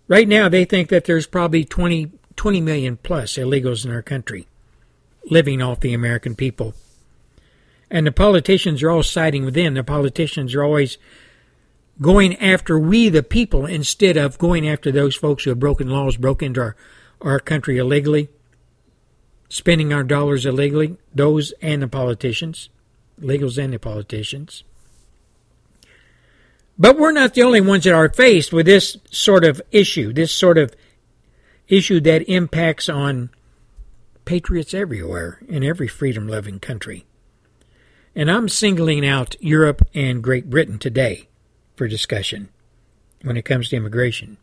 Right 0.09 0.28
now, 0.28 0.48
they 0.48 0.64
think 0.64 0.89
that 0.89 1.05
there's 1.05 1.26
probably 1.26 1.64
20, 1.64 2.10
20 2.36 2.60
million 2.60 2.97
plus 2.97 3.34
illegals 3.34 3.84
in 3.84 3.93
our 3.93 4.02
country 4.02 4.47
living 5.30 5.62
off 5.62 5.80
the 5.80 5.94
American 5.94 6.34
people 6.34 6.74
and 7.90 8.06
the 8.06 8.12
politicians 8.12 8.82
are 8.82 8.90
all 8.90 9.02
siding 9.02 9.44
with 9.44 9.54
them. 9.54 9.74
The 9.74 9.82
politicians 9.82 10.54
are 10.54 10.62
always 10.62 10.96
going 12.00 12.36
after 12.36 12.78
we, 12.78 13.08
the 13.08 13.22
people, 13.22 13.66
instead 13.66 14.16
of 14.16 14.38
going 14.38 14.68
after 14.68 14.90
those 14.90 15.16
folks 15.16 15.44
who 15.44 15.50
have 15.50 15.58
broken 15.58 15.88
laws, 15.90 16.16
broke 16.16 16.42
into 16.42 16.60
our, 16.60 16.76
our 17.20 17.40
country 17.40 17.78
illegally, 17.78 18.28
spending 19.48 19.92
our 19.92 20.04
dollars 20.04 20.46
illegally, 20.46 20.96
those 21.14 21.52
and 21.60 21.82
the 21.82 21.88
politicians, 21.88 22.70
legals 23.20 23.62
and 23.62 23.72
the 23.72 23.78
politicians. 23.78 24.62
But 26.78 26.98
we're 26.98 27.12
not 27.12 27.34
the 27.34 27.42
only 27.42 27.60
ones 27.60 27.84
that 27.84 27.92
are 27.92 28.08
faced 28.08 28.52
with 28.52 28.64
this 28.64 28.96
sort 29.10 29.44
of 29.44 29.60
issue, 29.70 30.14
this 30.14 30.32
sort 30.32 30.56
of 30.56 30.74
issue 31.68 32.00
that 32.00 32.22
impacts 32.22 32.88
on 32.88 33.28
patriots 34.24 34.72
everywhere 34.72 35.40
in 35.46 35.62
every 35.62 35.88
freedom 35.88 36.26
loving 36.26 36.58
country. 36.58 37.04
And 38.14 38.30
I'm 38.30 38.48
singling 38.48 39.06
out 39.06 39.36
Europe 39.40 39.82
and 39.94 40.22
Great 40.22 40.50
Britain 40.50 40.78
today 40.78 41.28
for 41.76 41.86
discussion 41.86 42.48
when 43.22 43.36
it 43.36 43.44
comes 43.44 43.68
to 43.68 43.76
immigration. 43.76 44.36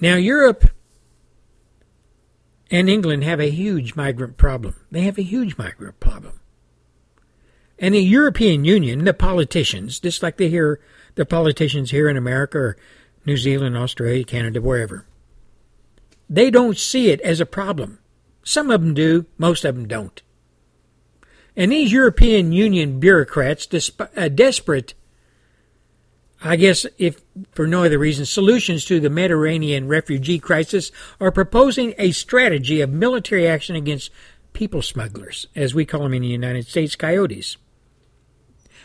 Now, 0.00 0.16
Europe 0.16 0.68
and 2.70 2.90
England 2.90 3.22
have 3.22 3.40
a 3.40 3.50
huge 3.50 3.94
migrant 3.94 4.36
problem. 4.36 4.74
They 4.90 5.02
have 5.02 5.18
a 5.18 5.22
huge 5.22 5.56
migrant 5.56 6.00
problem. 6.00 6.40
And 7.78 7.94
the 7.94 8.00
European 8.00 8.64
Union, 8.64 9.04
the 9.04 9.14
politicians, 9.14 10.00
just 10.00 10.22
like 10.22 10.36
they 10.36 10.48
hear 10.48 10.80
the 11.14 11.26
politicians 11.26 11.90
here 11.90 12.08
in 12.08 12.16
America 12.16 12.58
or 12.58 12.76
New 13.24 13.36
Zealand, 13.36 13.76
Australia, 13.76 14.24
Canada, 14.24 14.60
wherever, 14.60 15.06
they 16.28 16.50
don't 16.50 16.78
see 16.78 17.10
it 17.10 17.20
as 17.20 17.40
a 17.40 17.46
problem. 17.46 17.98
Some 18.42 18.70
of 18.70 18.80
them 18.80 18.94
do, 18.94 19.26
most 19.38 19.64
of 19.64 19.74
them 19.76 19.86
don't. 19.86 20.22
And 21.56 21.70
these 21.70 21.92
European 21.92 22.52
Union 22.52 22.98
bureaucrats, 22.98 23.90
uh, 23.98 24.28
desperate, 24.28 24.94
I 26.42 26.56
guess, 26.56 26.84
if 26.98 27.20
for 27.52 27.66
no 27.66 27.84
other 27.84 27.98
reason, 27.98 28.26
solutions 28.26 28.84
to 28.86 28.98
the 28.98 29.10
Mediterranean 29.10 29.86
refugee 29.86 30.40
crisis, 30.40 30.90
are 31.20 31.30
proposing 31.30 31.94
a 31.96 32.10
strategy 32.10 32.80
of 32.80 32.90
military 32.90 33.46
action 33.46 33.76
against 33.76 34.10
people 34.52 34.82
smugglers, 34.82 35.46
as 35.54 35.74
we 35.74 35.84
call 35.84 36.02
them 36.02 36.14
in 36.14 36.22
the 36.22 36.28
United 36.28 36.66
States, 36.66 36.96
coyotes, 36.96 37.56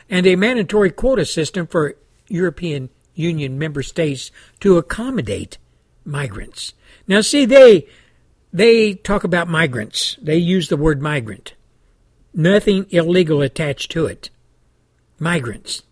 and 0.09 0.27
a 0.27 0.35
mandatory 0.35 0.91
quota 0.91 1.25
system 1.25 1.65
for 1.65 1.95
European 2.27 2.89
Union 3.15 3.57
member 3.57 3.83
states 3.83 4.31
to 4.59 4.77
accommodate 4.77 5.57
migrants. 6.05 6.73
Now, 7.07 7.21
see, 7.21 7.45
they 7.45 7.87
they 8.53 8.93
talk 8.93 9.23
about 9.23 9.47
migrants. 9.47 10.17
They 10.21 10.37
use 10.37 10.69
the 10.69 10.77
word 10.77 11.01
migrant 11.01 11.53
nothing 12.39 12.85
illegal 12.89 13.41
attached 13.41 13.91
to 13.91 14.05
it. 14.05 14.29
migrants. 15.19 15.83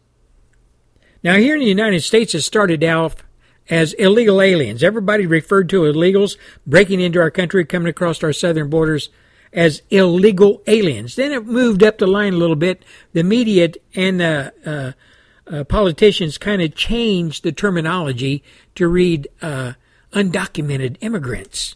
Now, 1.21 1.35
here 1.35 1.55
in 1.55 1.59
the 1.59 1.67
United 1.67 2.01
States, 2.01 2.33
it 2.33 2.41
started 2.41 2.81
out 2.83 3.21
as 3.69 3.91
illegal 3.93 4.41
aliens. 4.41 4.81
Everybody 4.81 5.25
referred 5.25 5.67
to 5.69 5.81
illegals 5.81 6.37
breaking 6.65 7.01
into 7.01 7.19
our 7.19 7.29
country, 7.29 7.65
coming 7.65 7.89
across 7.89 8.23
our 8.23 8.31
southern 8.31 8.69
borders 8.69 9.09
as 9.51 9.81
illegal 9.89 10.61
aliens. 10.67 11.17
Then 11.17 11.33
it 11.33 11.45
moved 11.45 11.83
up 11.83 11.97
the 11.97 12.07
line 12.07 12.33
a 12.33 12.37
little 12.37 12.55
bit. 12.55 12.85
The 13.11 13.23
media 13.23 13.73
and 13.93 14.21
the 14.21 14.53
uh, 14.65 15.53
uh, 15.53 15.63
politicians 15.65 16.37
kind 16.37 16.61
of 16.61 16.75
changed 16.75 17.43
the 17.43 17.51
terminology 17.51 18.43
to 18.75 18.87
read 18.87 19.27
uh, 19.41 19.73
undocumented 20.13 20.95
immigrants. 21.01 21.75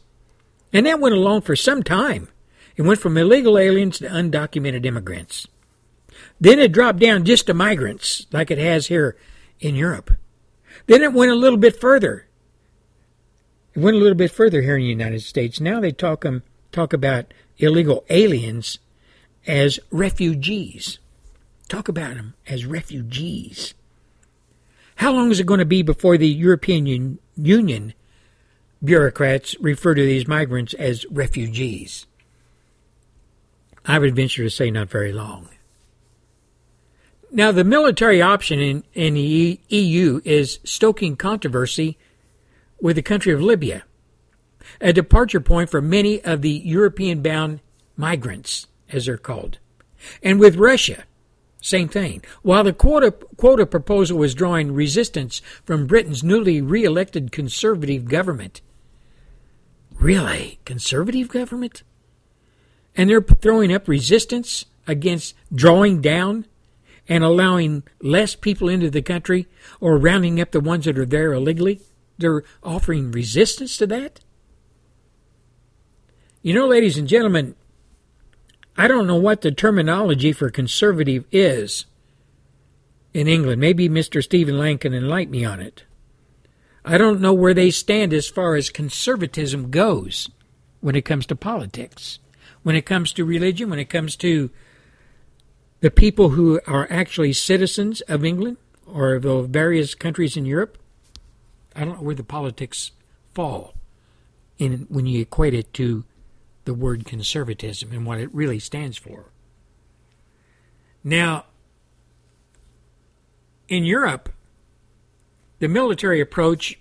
And 0.72 0.86
that 0.86 1.02
went 1.02 1.16
along 1.16 1.42
for 1.42 1.58
some 1.58 1.84
time. 1.84 2.30
It 2.76 2.84
went 2.84 3.00
from 3.00 3.18
illegal 3.18 3.58
aliens 3.58 4.00
to 4.00 4.08
undocumented 4.08 4.86
immigrants. 4.86 5.48
Then 6.40 6.60
it 6.60 6.72
dropped 6.72 7.00
down 7.00 7.26
just 7.26 7.48
to 7.48 7.54
migrants, 7.54 8.26
like 8.32 8.52
it 8.52 8.58
has 8.58 8.88
here 8.88 9.16
in 9.60 9.76
Europe. 9.76 10.12
Then 10.88 11.02
it 11.02 11.14
went 11.14 11.32
a 11.32 11.36
little 11.36 11.58
bit 11.58 11.80
further. 11.80 12.28
It 13.74 13.80
went 13.80 13.96
a 13.96 14.00
little 14.00 14.18
bit 14.18 14.32
further 14.32 14.62
here 14.62 14.76
in 14.76 14.82
the 14.82 14.88
United 14.90 15.22
States. 15.22 15.60
Now 15.60 15.80
they 15.80 15.92
talk 15.92 16.26
um, 16.26 16.44
talk 16.72 16.94
about 16.94 17.34
illegal 17.58 18.04
aliens 18.10 18.80
as 19.48 19.80
refugees. 19.92 21.00
Talk 21.68 21.88
about 21.88 22.16
them 22.16 22.34
as 22.48 22.66
refugees. 22.66 23.74
How 24.96 25.14
long 25.14 25.32
is 25.32 25.40
it 25.40 25.46
going 25.46 25.60
to 25.60 25.66
be 25.66 25.82
before 25.82 26.18
the 26.18 26.28
European 26.28 27.18
Union 27.36 27.94
bureaucrats 28.84 29.56
refer 29.60 29.96
to 29.96 30.02
these 30.02 30.28
migrants 30.28 30.74
as 30.74 31.06
refugees? 31.10 32.06
I 33.86 34.00
would 34.00 34.16
venture 34.16 34.44
to 34.44 34.50
say 34.50 34.72
not 34.72 34.90
very 34.90 35.12
long. 35.12 35.50
Now, 37.32 37.52
the 37.52 37.64
military 37.64 38.22
option 38.22 38.60
in, 38.60 38.84
in 38.94 39.14
the 39.14 39.60
EU 39.70 40.22
is 40.26 40.60
stoking 40.64 41.16
controversy 41.16 41.98
with 42.82 42.98
the 42.98 43.02
country 43.02 43.32
of 43.32 43.42
Libya, 43.42 43.84
a 44.82 44.92
departure 44.92 45.40
point 45.40 45.70
for 45.70 45.82
many 45.82 46.22
of 46.24 46.42
the 46.42 46.52
European 46.52 47.22
bound 47.22 47.62
migrants, 47.96 48.68
as 48.90 49.06
they're 49.06 49.18
called. 49.18 49.60
And 50.22 50.40
with 50.40 50.58
Russia, 50.58 51.04
same 51.62 51.88
thing. 51.88 52.24
While 52.42 52.64
the 52.64 52.74
quota, 52.74 53.12
quota 53.12 53.66
proposal 53.66 54.18
was 54.18 54.34
drawing 54.34 54.74
resistance 54.74 55.42
from 55.64 55.88
Britain's 55.88 56.24
newly 56.24 56.60
re 56.60 56.84
elected 56.84 57.32
conservative 57.32 58.06
government. 58.06 58.62
Really? 60.00 60.60
Conservative 60.66 61.30
government? 61.30 61.84
And 62.96 63.10
they're 63.10 63.22
throwing 63.22 63.74
up 63.74 63.88
resistance 63.88 64.66
against 64.88 65.36
drawing 65.54 66.02
down 66.02 66.46
and 67.08 67.24
allowing 67.24 67.84
less 68.02 68.36
people 68.36 68.70
into 68.70 68.90
the 68.90 69.02
country 69.02 69.48
or 69.80 69.98
rounding 69.98 70.40
up 70.40 70.52
the 70.52 70.60
ones 70.60 70.86
that 70.86 70.98
are 70.98 71.06
there 71.06 71.34
illegally. 71.34 71.82
They're 72.18 72.44
offering 72.64 73.12
resistance 73.12 73.78
to 73.78 73.88
that. 73.88 74.20
You 76.42 76.54
know, 76.54 76.68
ladies 76.68 76.98
and 76.98 77.08
gentlemen, 77.08 77.56
I 78.78 78.88
don't 78.88 79.08
know 79.08 79.16
what 79.16 79.42
the 79.42 79.52
terminology 79.52 80.32
for 80.32 80.50
conservative 80.50 81.26
is 81.32 81.86
in 83.14 83.28
England. 83.28 83.62
Maybe 83.62 83.90
Mr. 83.90 84.24
Stephen 84.24 84.58
Lang 84.58 84.78
can 84.78 84.94
enlighten 84.94 85.32
me 85.32 85.46
on 85.46 85.60
it. 85.60 85.84
I 86.84 86.98
don't 86.98 87.22
know 87.22 87.34
where 87.34 87.54
they 87.54 87.70
stand 87.70 88.14
as 88.14 88.28
far 88.28 88.56
as 88.56 88.70
conservatism 88.70 89.70
goes 89.70 90.30
when 90.80 90.96
it 90.96 91.06
comes 91.06 91.28
to 91.28 91.36
politics, 91.36 92.18
when 92.64 92.76
it 92.76 92.86
comes 92.86 93.14
to 93.14 93.26
religion, 93.26 93.70
when 93.70 93.80
it 93.80 93.90
comes 93.90 94.16
to 94.18 94.50
the 95.82 95.92
people 95.92 96.30
who 96.30 96.62
are 96.68 96.88
actually 96.90 97.34
citizens 97.34 98.02
of 98.02 98.24
England 98.24 98.58
or 98.86 99.16
of 99.16 99.50
various 99.50 99.96
countries 99.96 100.38
in 100.38 100.46
Europe. 100.46 100.78
I 101.76 101.86
don't 101.86 101.98
know 101.98 102.04
where 102.04 102.16
the 102.16 102.24
politics 102.24 102.92
fall 103.34 103.74
in 104.58 104.86
when 104.90 105.08
you 105.08 105.22
equate 105.22 105.54
it 105.54 105.74
to 105.74 106.04
the 106.66 106.74
word 106.74 107.06
conservatism 107.06 107.92
and 107.92 108.06
what 108.06 108.20
it 108.20 108.34
really 108.34 108.60
stands 108.60 108.98
for. 108.98 109.32
Now, 111.04 111.46
in 113.68 113.84
Europe, 113.84 114.30
the 115.60 115.68
military 115.68 116.22
approach 116.22 116.78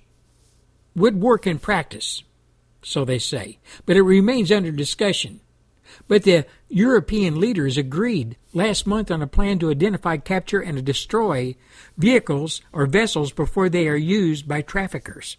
would 0.94 1.20
work 1.20 1.46
in 1.46 1.58
practice, 1.58 2.22
so 2.82 3.04
they 3.04 3.18
say, 3.18 3.58
but 3.86 3.96
it 3.96 4.02
remains 4.02 4.52
under 4.52 4.70
discussion. 4.70 5.40
But 6.10 6.24
the 6.24 6.44
European 6.68 7.38
leaders 7.38 7.78
agreed 7.78 8.36
last 8.52 8.84
month 8.84 9.12
on 9.12 9.22
a 9.22 9.28
plan 9.28 9.60
to 9.60 9.70
identify, 9.70 10.16
capture, 10.16 10.58
and 10.58 10.84
destroy 10.84 11.54
vehicles 11.96 12.62
or 12.72 12.86
vessels 12.86 13.30
before 13.30 13.68
they 13.68 13.86
are 13.86 13.94
used 13.94 14.48
by 14.48 14.62
traffickers. 14.62 15.36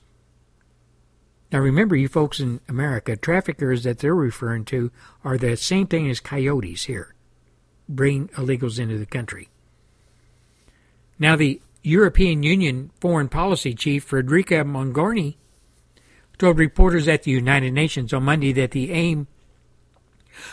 Now 1.52 1.60
remember, 1.60 1.98
you 1.98 2.08
folks 2.08 2.40
in 2.40 2.62
America, 2.70 3.18
traffickers 3.18 3.84
that 3.84 4.00
they're 4.00 4.16
referring 4.16 4.64
to 4.66 4.92
are 5.26 5.38
the 5.38 5.58
same 5.58 5.88
thing 5.88 6.10
as 6.10 6.22
coyotes 6.22 6.86
here, 6.86 7.16
bring 7.90 8.30
illegals 8.30 8.80
into 8.80 8.98
the 8.98 9.06
country. 9.06 9.50
Now 11.20 11.36
the 11.36 11.62
European 11.84 12.44
Union 12.44 12.92
Foreign 13.02 13.28
Policy 13.28 13.74
Chief 13.74 14.10
Federica 14.10 14.64
Mogherini 14.64 15.36
told 16.38 16.60
reporters 16.60 17.10
at 17.10 17.24
the 17.24 17.32
United 17.32 17.74
Nations 17.74 18.14
on 18.14 18.24
Monday 18.24 18.54
that 18.54 18.72
the 18.72 18.94
aim 18.94 19.28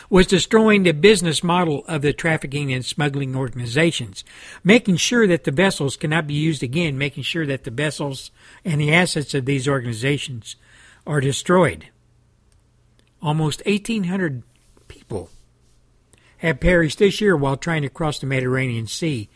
was 0.09 0.27
destroying 0.27 0.83
the 0.83 0.93
business 0.93 1.43
model 1.43 1.83
of 1.87 2.01
the 2.01 2.13
trafficking 2.13 2.71
and 2.73 2.85
smuggling 2.85 3.35
organizations, 3.35 4.23
making 4.63 4.97
sure 4.97 5.27
that 5.27 5.43
the 5.43 5.51
vessels 5.51 5.97
cannot 5.97 6.27
be 6.27 6.33
used 6.33 6.63
again, 6.63 6.97
making 6.97 7.23
sure 7.23 7.45
that 7.45 7.63
the 7.63 7.71
vessels 7.71 8.31
and 8.63 8.79
the 8.79 8.93
assets 8.93 9.33
of 9.33 9.45
these 9.45 9.67
organizations 9.67 10.55
are 11.05 11.21
destroyed. 11.21 11.89
Almost 13.21 13.65
1,800 13.65 14.43
people 14.87 15.29
have 16.37 16.59
perished 16.59 16.99
this 16.99 17.19
year 17.19 17.35
while 17.35 17.57
trying 17.57 17.81
to 17.81 17.89
cross 17.89 18.19
the 18.19 18.25
Mediterranean 18.25 18.87
Sea 18.87 19.29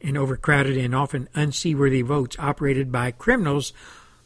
in 0.00 0.16
overcrowded 0.16 0.78
and 0.78 0.94
often 0.94 1.28
unseaworthy 1.34 2.06
boats 2.06 2.36
operated 2.38 2.90
by 2.90 3.10
criminals 3.10 3.72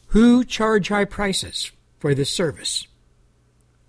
who 0.08 0.44
charge 0.44 0.88
high 0.88 1.04
prices 1.04 1.72
for 1.98 2.14
this 2.14 2.30
service. 2.30 2.86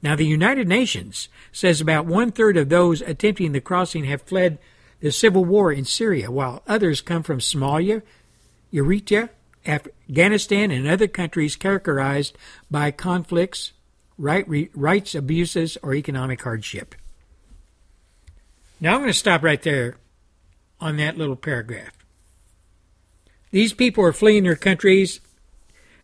Now, 0.05 0.15
the 0.15 0.23
United 0.23 0.67
Nations 0.67 1.29
says 1.51 1.81
about 1.81 2.05
one 2.05 2.31
third 2.31 2.57
of 2.57 2.69
those 2.69 3.01
attempting 3.01 3.53
the 3.53 3.59
crossing 3.59 4.03
have 4.03 4.21
fled 4.21 4.59
the 4.99 5.11
civil 5.11 5.43
war 5.43 5.71
in 5.71 5.83
Syria, 5.83 6.29
while 6.29 6.61
others 6.67 7.01
come 7.01 7.23
from 7.23 7.39
Somalia, 7.39 8.03
Eritrea, 8.71 9.29
Afghanistan, 9.65 10.69
and 10.69 10.87
other 10.87 11.07
countries 11.07 11.55
characterized 11.55 12.37
by 12.69 12.91
conflicts, 12.91 13.71
right, 14.15 14.45
rights 14.75 15.15
abuses, 15.15 15.75
or 15.81 15.95
economic 15.95 16.43
hardship. 16.43 16.93
Now 18.79 18.93
I'm 18.93 18.99
going 18.99 19.09
to 19.09 19.13
stop 19.17 19.41
right 19.41 19.63
there 19.63 19.97
on 20.79 20.97
that 20.97 21.17
little 21.17 21.35
paragraph. 21.35 21.97
These 23.49 23.73
people 23.73 24.05
are 24.05 24.13
fleeing 24.13 24.43
their 24.43 24.55
countries, 24.55 25.19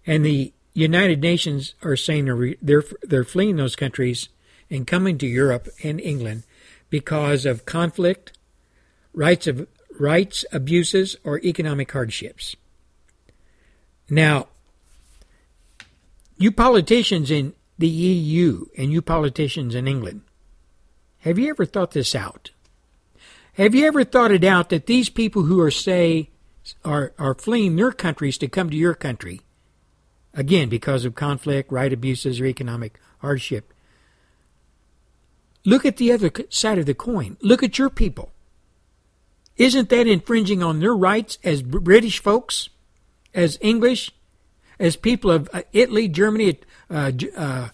and 0.07 0.25
the 0.25 0.53
United 0.73 1.21
Nations 1.21 1.75
are 1.81 1.95
saying 1.95 2.25
they're, 2.25 2.55
they're, 2.61 2.83
they're 3.01 3.23
fleeing 3.23 3.57
those 3.57 3.75
countries 3.75 4.29
and 4.69 4.87
coming 4.87 5.17
to 5.17 5.27
Europe 5.27 5.67
and 5.83 5.99
England 5.99 6.43
because 6.89 7.45
of 7.45 7.65
conflict, 7.65 8.37
rights 9.13 9.47
of 9.47 9.67
rights 9.99 10.45
abuses, 10.51 11.17
or 11.23 11.39
economic 11.39 11.91
hardships. 11.91 12.55
Now, 14.09 14.47
you 16.37 16.51
politicians 16.51 17.29
in 17.29 17.53
the 17.77 17.87
EU 17.87 18.65
and 18.77 18.91
you 18.91 19.01
politicians 19.01 19.75
in 19.75 19.87
England, 19.87 20.21
have 21.19 21.37
you 21.37 21.49
ever 21.49 21.65
thought 21.65 21.91
this 21.91 22.15
out? 22.15 22.51
Have 23.53 23.75
you 23.75 23.85
ever 23.85 24.03
thought 24.03 24.31
it 24.31 24.43
out 24.43 24.69
that 24.69 24.87
these 24.87 25.09
people 25.09 25.43
who 25.43 25.59
are 25.59 25.71
say 25.71 26.29
are 26.85 27.13
are 27.19 27.33
fleeing 27.33 27.75
their 27.75 27.91
countries 27.91 28.37
to 28.39 28.47
come 28.47 28.69
to 28.69 28.77
your 28.77 28.95
country, 28.95 29.41
again 30.33 30.69
because 30.69 31.05
of 31.05 31.15
conflict, 31.15 31.71
right 31.71 31.91
abuses, 31.91 32.39
or 32.39 32.45
economic 32.45 32.99
hardship? 33.19 33.73
Look 35.65 35.85
at 35.85 35.97
the 35.97 36.11
other 36.11 36.31
side 36.49 36.79
of 36.79 36.85
the 36.85 36.93
coin. 36.95 37.37
Look 37.41 37.61
at 37.63 37.77
your 37.77 37.89
people. 37.89 38.31
Isn't 39.57 39.89
that 39.89 40.07
infringing 40.07 40.63
on 40.63 40.79
their 40.79 40.95
rights 40.95 41.37
as 41.43 41.61
British 41.61 42.19
folks? 42.19 42.69
as 43.33 43.57
English, 43.61 44.11
as 44.79 44.95
people 44.95 45.31
of 45.31 45.49
uh, 45.53 45.61
Italy, 45.73 46.07
Germany, 46.07 46.59
uh, 46.89 47.11
uh, 47.35 47.69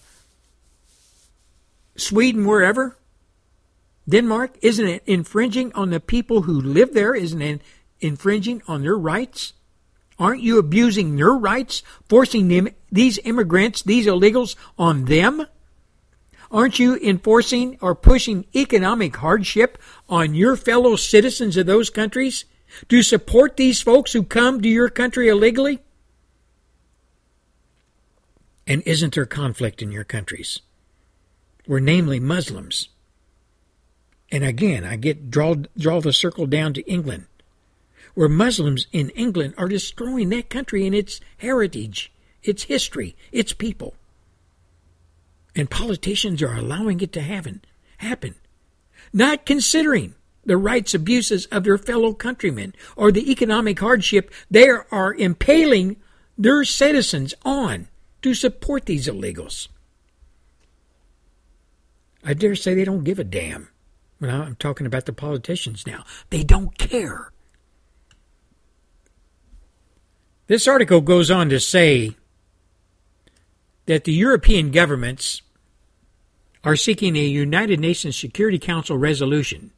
Sweden, 1.95 2.45
wherever, 2.45 2.97
Denmark, 4.07 4.57
isn't 4.61 4.87
it 4.87 5.03
infringing 5.05 5.73
on 5.73 5.89
the 5.89 5.99
people 5.99 6.43
who 6.43 6.53
live 6.53 6.93
there? 6.93 7.15
Isn't 7.15 7.41
it 7.41 7.61
infringing 7.99 8.61
on 8.67 8.83
their 8.83 8.97
rights? 8.97 9.53
Aren't 10.19 10.41
you 10.41 10.57
abusing 10.57 11.15
their 11.15 11.33
rights, 11.33 11.83
forcing 12.09 12.47
them, 12.47 12.69
these 12.91 13.19
immigrants, 13.19 13.83
these 13.83 14.07
illegals, 14.07 14.55
on 14.77 15.05
them? 15.05 15.45
Aren't 16.49 16.79
you 16.79 16.97
enforcing 16.97 17.77
or 17.81 17.93
pushing 17.93 18.45
economic 18.55 19.15
hardship 19.17 19.77
on 20.09 20.33
your 20.33 20.55
fellow 20.55 20.95
citizens 20.95 21.57
of 21.57 21.65
those 21.65 21.89
countries 21.89 22.45
to 22.89 23.03
support 23.03 23.57
these 23.57 23.81
folks 23.81 24.13
who 24.13 24.23
come 24.23 24.61
to 24.61 24.69
your 24.69 24.89
country 24.89 25.27
illegally? 25.27 25.79
And 28.65 28.81
isn't 28.85 29.15
there 29.15 29.25
conflict 29.25 29.81
in 29.81 29.91
your 29.91 30.03
countries? 30.03 30.61
Where 31.65 31.79
namely 31.79 32.19
Muslims. 32.19 32.89
And 34.31 34.43
again, 34.43 34.83
I 34.83 34.97
get 34.97 35.31
draw 35.31 35.55
draw 35.77 36.01
the 36.01 36.11
circle 36.11 36.45
down 36.45 36.73
to 36.73 36.81
England, 36.89 37.27
where 38.17 38.27
Muslims 38.27 38.87
in 38.91 39.11
England 39.11 39.53
are 39.59 39.67
destroying 39.67 40.29
that 40.29 40.49
country 40.49 40.87
and 40.87 40.95
its 40.95 41.21
heritage, 41.37 42.11
its 42.41 42.63
history, 42.63 43.15
its 43.31 43.53
people. 43.53 43.93
And 45.55 45.69
politicians 45.69 46.41
are 46.41 46.55
allowing 46.55 46.99
it 47.01 47.13
to 47.13 47.21
happen, 47.21 47.63
happen, 47.97 48.33
not 49.13 49.45
considering 49.45 50.15
the 50.43 50.57
rights 50.57 50.95
abuses 50.95 51.45
of 51.51 51.63
their 51.63 51.77
fellow 51.77 52.11
countrymen 52.11 52.73
or 52.95 53.11
the 53.11 53.31
economic 53.31 53.79
hardship 53.79 54.33
they 54.49 54.67
are 54.67 55.13
impaling 55.13 55.97
their 56.39 56.63
citizens 56.63 57.35
on 57.45 57.87
to 58.23 58.33
support 58.33 58.87
these 58.87 59.05
illegals. 59.05 59.67
I 62.23 62.33
dare 62.33 62.55
say 62.55 62.73
they 62.73 62.83
don't 62.83 63.03
give 63.03 63.19
a 63.19 63.23
damn. 63.23 63.69
I'm 64.19 64.55
talking 64.55 64.87
about 64.87 65.05
the 65.05 65.13
politicians 65.13 65.85
now. 65.85 66.03
They 66.31 66.43
don't 66.43 66.75
care. 66.79 67.31
This 70.47 70.67
article 70.67 71.01
goes 71.01 71.29
on 71.29 71.49
to 71.49 71.59
say 71.59 72.15
that 73.85 74.05
the 74.05 74.13
European 74.13 74.71
governments 74.71 75.41
are 76.63 76.75
seeking 76.75 77.15
a 77.15 77.21
United 77.21 77.79
Nations 77.79 78.17
Security 78.17 78.59
Council 78.59 78.97
resolution 78.97 79.71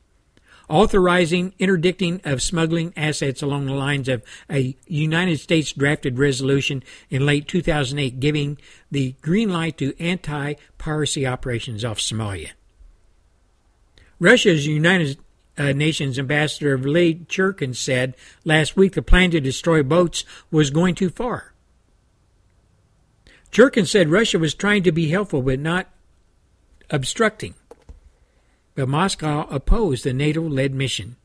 authorizing 0.69 1.53
interdicting 1.57 2.21
of 2.23 2.41
smuggling 2.41 2.93
assets 2.95 3.41
along 3.41 3.65
the 3.65 3.73
lines 3.73 4.07
of 4.07 4.23
a 4.49 4.75
United 4.87 5.39
States 5.39 5.73
drafted 5.73 6.19
resolution 6.19 6.83
in 7.09 7.25
late 7.25 7.47
2008 7.47 8.19
giving 8.19 8.57
the 8.91 9.15
green 9.21 9.49
light 9.49 9.77
to 9.77 9.99
anti 9.99 10.53
piracy 10.77 11.25
operations 11.25 11.83
off 11.83 11.97
Somalia. 11.97 12.51
Russia's 14.19 14.67
United 14.67 15.17
uh, 15.59 15.73
Nations 15.73 16.17
ambassador 16.17 16.77
Lee 16.77 17.25
Churkin 17.27 17.75
said 17.75 18.15
last 18.45 18.75
week 18.75 18.93
the 18.93 19.01
plan 19.01 19.29
to 19.31 19.41
destroy 19.41 19.83
boats 19.83 20.23
was 20.49 20.69
going 20.71 20.95
too 20.95 21.09
far. 21.09 21.53
Churkin 23.51 23.85
said 23.85 24.09
Russia 24.09 24.39
was 24.39 24.53
trying 24.53 24.83
to 24.83 24.91
be 24.91 25.09
helpful 25.09 25.41
but 25.41 25.59
not 25.59 25.87
obstructing 26.89 27.53
but 28.79 28.87
Moscow 28.87 29.45
opposed 29.49 30.05
the 30.05 30.13
NATO 30.13 30.41
led 30.41 30.73
mission 30.73 31.17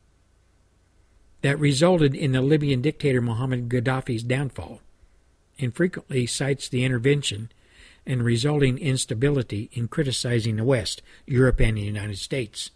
that 1.41 1.57
resulted 1.57 2.13
in 2.13 2.33
the 2.33 2.41
Libyan 2.41 2.81
dictator 2.81 3.21
Muammar 3.21 3.69
Gaddafi's 3.69 4.23
downfall 4.23 4.81
and 5.57 5.73
frequently 5.73 6.25
cites 6.25 6.67
the 6.67 6.83
intervention 6.83 7.49
and 8.05 8.25
resulting 8.25 8.77
instability 8.77 9.69
in 9.71 9.87
criticizing 9.87 10.57
the 10.57 10.65
West, 10.65 11.01
Europe, 11.25 11.61
and 11.61 11.77
the 11.77 11.81
United 11.81 12.17
States. 12.17 12.71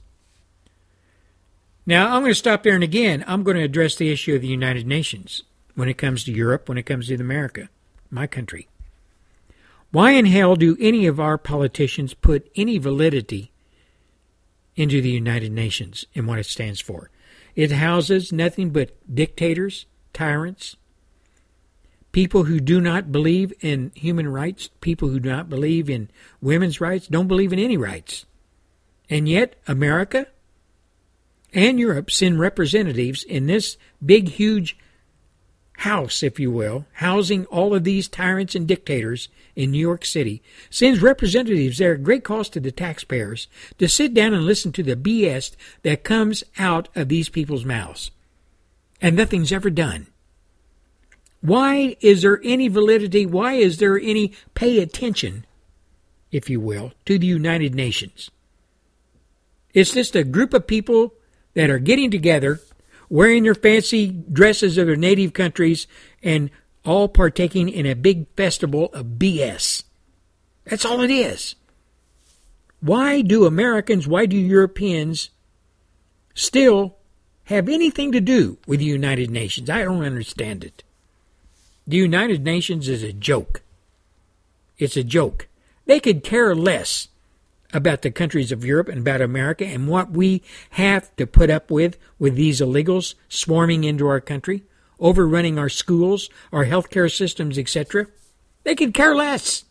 Now, 1.85 2.13
I'm 2.13 2.21
going 2.21 2.31
to 2.31 2.35
stop 2.35 2.63
there 2.63 2.75
and 2.75 2.83
again, 2.83 3.23
I'm 3.27 3.43
going 3.43 3.57
to 3.57 3.63
address 3.63 3.95
the 3.95 4.11
issue 4.11 4.35
of 4.35 4.41
the 4.41 4.47
United 4.47 4.85
Nations 4.85 5.43
when 5.75 5.89
it 5.89 5.97
comes 5.97 6.23
to 6.25 6.31
Europe, 6.31 6.69
when 6.69 6.77
it 6.77 6.83
comes 6.83 7.07
to 7.07 7.15
America, 7.15 7.69
my 8.11 8.27
country. 8.27 8.67
Why 9.91 10.11
in 10.11 10.25
hell 10.25 10.55
do 10.55 10.77
any 10.79 11.07
of 11.07 11.19
our 11.19 11.37
politicians 11.37 12.13
put 12.13 12.51
any 12.55 12.77
validity 12.77 13.51
into 14.79 15.01
the 15.01 15.09
United 15.09 15.51
Nations 15.51 16.05
and 16.15 16.25
what 16.25 16.39
it 16.39 16.45
stands 16.45 16.79
for. 16.79 17.11
It 17.53 17.69
houses 17.73 18.31
nothing 18.31 18.69
but 18.69 18.95
dictators, 19.13 19.85
tyrants, 20.13 20.77
people 22.13 22.45
who 22.45 22.61
do 22.61 22.79
not 22.79 23.11
believe 23.11 23.51
in 23.59 23.91
human 23.93 24.29
rights, 24.29 24.69
people 24.79 25.09
who 25.09 25.19
do 25.19 25.29
not 25.29 25.49
believe 25.49 25.89
in 25.89 26.09
women's 26.41 26.79
rights, 26.79 27.07
don't 27.07 27.27
believe 27.27 27.51
in 27.51 27.59
any 27.59 27.75
rights. 27.75 28.25
And 29.09 29.27
yet, 29.27 29.55
America 29.67 30.27
and 31.53 31.79
Europe 31.79 32.11
send 32.11 32.39
representatives 32.39 33.23
in 33.23 33.47
this 33.47 33.77
big, 34.05 34.29
huge 34.29 34.77
house, 35.79 36.23
if 36.23 36.39
you 36.39 36.51
will, 36.51 36.85
housing 36.93 37.45
all 37.45 37.73
of 37.73 37.83
these 37.83 38.07
tyrants 38.07 38.53
and 38.53 38.67
dictators 38.67 39.29
in 39.55 39.71
New 39.71 39.79
York 39.79 40.05
City, 40.05 40.43
sends 40.69 41.01
representatives 41.01 41.77
there 41.77 41.93
at 41.93 42.03
great 42.03 42.23
cost 42.23 42.53
to 42.53 42.59
the 42.59 42.71
taxpayers 42.71 43.47
to 43.77 43.87
sit 43.87 44.13
down 44.13 44.33
and 44.33 44.45
listen 44.45 44.71
to 44.73 44.83
the 44.83 44.95
BS 44.95 45.55
that 45.83 46.03
comes 46.03 46.43
out 46.57 46.89
of 46.95 47.07
these 47.07 47.29
people's 47.29 47.65
mouths. 47.65 48.11
And 49.01 49.15
nothing's 49.15 49.53
ever 49.53 49.69
done. 49.69 50.07
Why 51.41 51.95
is 52.01 52.23
there 52.23 52.41
any 52.43 52.67
validity? 52.67 53.25
Why 53.25 53.53
is 53.53 53.77
there 53.77 53.97
any 53.97 54.33
pay 54.53 54.79
attention, 54.79 55.45
if 56.31 56.49
you 56.49 56.59
will, 56.59 56.91
to 57.05 57.17
the 57.17 57.27
United 57.27 57.73
Nations? 57.73 58.29
It's 59.73 59.91
just 59.91 60.15
a 60.15 60.25
group 60.25 60.53
of 60.53 60.67
people 60.67 61.13
that 61.59 61.69
are 61.69 61.77
getting 61.77 62.09
together 62.09 62.61
wearing 63.09 63.43
their 63.43 63.53
fancy 63.53 64.07
dresses 64.31 64.77
of 64.77 64.87
their 64.87 64.95
native 64.95 65.33
countries, 65.33 65.87
and 66.23 66.49
all 66.85 67.09
partaking 67.09 67.67
in 67.67 67.85
a 67.85 67.95
big 67.95 68.27
festival 68.35 68.85
of 68.93 69.17
BS. 69.17 69.83
That's 70.63 70.85
all 70.85 71.01
it 71.01 71.11
is. 71.11 71.55
Why 72.79 73.21
do 73.21 73.45
Americans, 73.45 74.07
why 74.07 74.25
do 74.25 74.37
Europeans 74.37 75.31
still 76.33 76.95
have 77.45 77.67
anything 77.67 78.13
to 78.13 78.21
do 78.21 78.57
with 78.65 78.79
the 78.79 78.85
United 78.85 79.29
Nations? 79.29 79.69
I 79.69 79.83
don't 79.83 80.05
understand 80.05 80.63
it. 80.63 80.83
The 81.85 81.97
United 81.97 82.45
Nations 82.45 82.87
is 82.87 83.03
a 83.03 83.11
joke. 83.11 83.63
It's 84.77 84.95
a 84.95 85.03
joke. 85.03 85.49
They 85.85 85.99
could 85.99 86.23
care 86.23 86.55
less 86.55 87.09
about 87.73 88.01
the 88.01 88.11
countries 88.11 88.51
of 88.51 88.65
Europe 88.65 88.89
and 88.89 88.99
about 88.99 89.21
America 89.21 89.65
and 89.65 89.87
what 89.87 90.11
we 90.11 90.41
have 90.71 91.15
to 91.17 91.27
put 91.27 91.49
up 91.49 91.69
with 91.69 91.97
with 92.17 92.35
these 92.35 92.61
illegals 92.61 93.15
swarming 93.27 93.83
into 93.83 94.07
our 94.07 94.19
country, 94.19 94.63
overrunning 94.99 95.59
our 95.59 95.69
schools, 95.69 96.29
our 96.51 96.65
healthcare 96.65 97.15
systems, 97.15 97.57
etc. 97.57 98.07
They 98.63 98.75
could 98.75 98.93
care 98.93 99.15
less. 99.15 99.65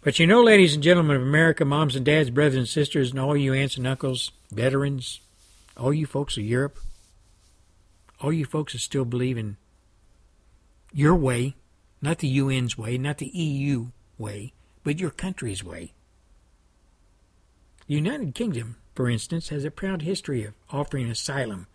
But 0.00 0.18
you 0.18 0.26
know, 0.26 0.42
ladies 0.42 0.74
and 0.74 0.82
gentlemen 0.82 1.16
of 1.16 1.22
America, 1.22 1.64
moms 1.64 1.94
and 1.94 2.06
dads, 2.06 2.30
brothers 2.30 2.56
and 2.56 2.68
sisters, 2.68 3.10
and 3.10 3.20
all 3.20 3.36
you 3.36 3.52
aunts 3.52 3.76
and 3.76 3.86
uncles, 3.86 4.32
veterans, 4.50 5.20
all 5.76 5.92
you 5.92 6.06
folks 6.06 6.36
of 6.36 6.44
Europe, 6.44 6.78
all 8.20 8.32
you 8.32 8.44
folks 8.44 8.72
that 8.72 8.78
still 8.78 9.04
believe 9.04 9.36
in 9.36 9.56
your 10.92 11.14
way, 11.14 11.54
not 12.00 12.18
the 12.18 12.38
UN's 12.38 12.78
way, 12.78 12.96
not 12.96 13.18
the 13.18 13.26
EU 13.26 13.88
way, 14.16 14.52
but 14.84 15.00
your 15.00 15.10
country's 15.10 15.64
way. 15.64 15.92
The 17.86 17.94
United 17.94 18.34
Kingdom, 18.34 18.76
for 18.94 19.08
instance, 19.08 19.48
has 19.48 19.64
a 19.64 19.70
proud 19.70 20.02
history 20.02 20.44
of 20.44 20.54
offering 20.70 21.08
asylum 21.10 21.66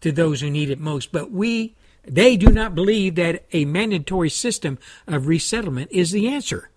to 0.00 0.12
those 0.12 0.40
who 0.40 0.50
need 0.50 0.70
it 0.70 0.78
most, 0.78 1.12
but 1.12 1.30
we 1.30 1.74
they 2.06 2.36
do 2.36 2.50
not 2.50 2.74
believe 2.74 3.14
that 3.14 3.44
a 3.52 3.64
mandatory 3.64 4.28
system 4.28 4.78
of 5.06 5.26
resettlement 5.26 5.90
is 5.90 6.12
the 6.12 6.28
answer. 6.28 6.70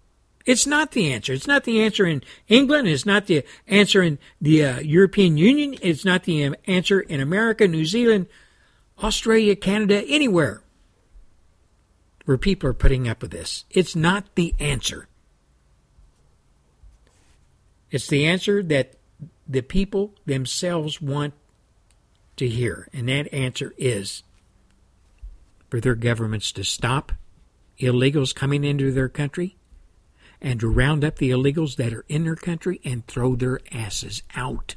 It's 0.46 0.66
not 0.66 0.92
the 0.92 1.12
answer. 1.12 1.34
It's 1.34 1.48
not 1.48 1.66
the 1.66 1.82
answer 1.82 2.06
in 2.06 2.24
England. 2.48 2.88
It's 2.88 3.06
not 3.06 3.28
the 3.28 3.44
answer 3.68 4.02
in 4.02 4.18
the 4.40 4.64
uh, 4.64 4.80
European 4.80 5.38
Union. 5.38 5.76
It's 5.82 6.06
not 6.06 6.24
the 6.24 6.46
um, 6.46 6.56
answer 6.66 7.02
in 7.02 7.20
America, 7.20 7.68
New 7.68 7.86
Zealand, 7.86 8.28
Australia, 9.04 9.58
Canada, 9.58 10.06
anywhere 10.08 10.62
where 12.24 12.38
people 12.38 12.70
are 12.70 12.74
putting 12.74 13.10
up 13.10 13.22
with 13.22 13.32
this. 13.32 13.66
It's 13.70 13.96
not 13.96 14.36
the 14.36 14.56
answer. 14.60 15.10
It's 17.92 18.08
the 18.08 18.26
answer 18.26 18.62
that 18.64 18.94
the 19.48 19.62
people 19.62 20.14
themselves 20.26 21.02
want 21.02 21.34
to 22.36 22.48
hear. 22.48 22.90
And 22.94 23.08
that 23.10 23.34
answer 23.34 23.74
is 23.78 24.24
for 25.70 25.80
their 25.80 25.96
governments 25.96 26.52
to 26.54 26.64
stop 26.64 27.12
illegals 27.80 28.34
coming 28.34 28.64
into 28.64 28.92
their 28.92 29.10
country 29.10 29.56
and 30.42 30.60
to 30.60 30.70
round 30.70 31.04
up 31.04 31.18
the 31.18 31.32
illegals 31.32 31.76
that 31.78 31.94
are 31.94 32.06
in 32.08 32.24
their 32.24 32.36
country 32.36 32.80
and 32.84 33.06
throw 33.08 33.36
their 33.36 33.60
asses 33.72 34.22
out. 34.36 34.76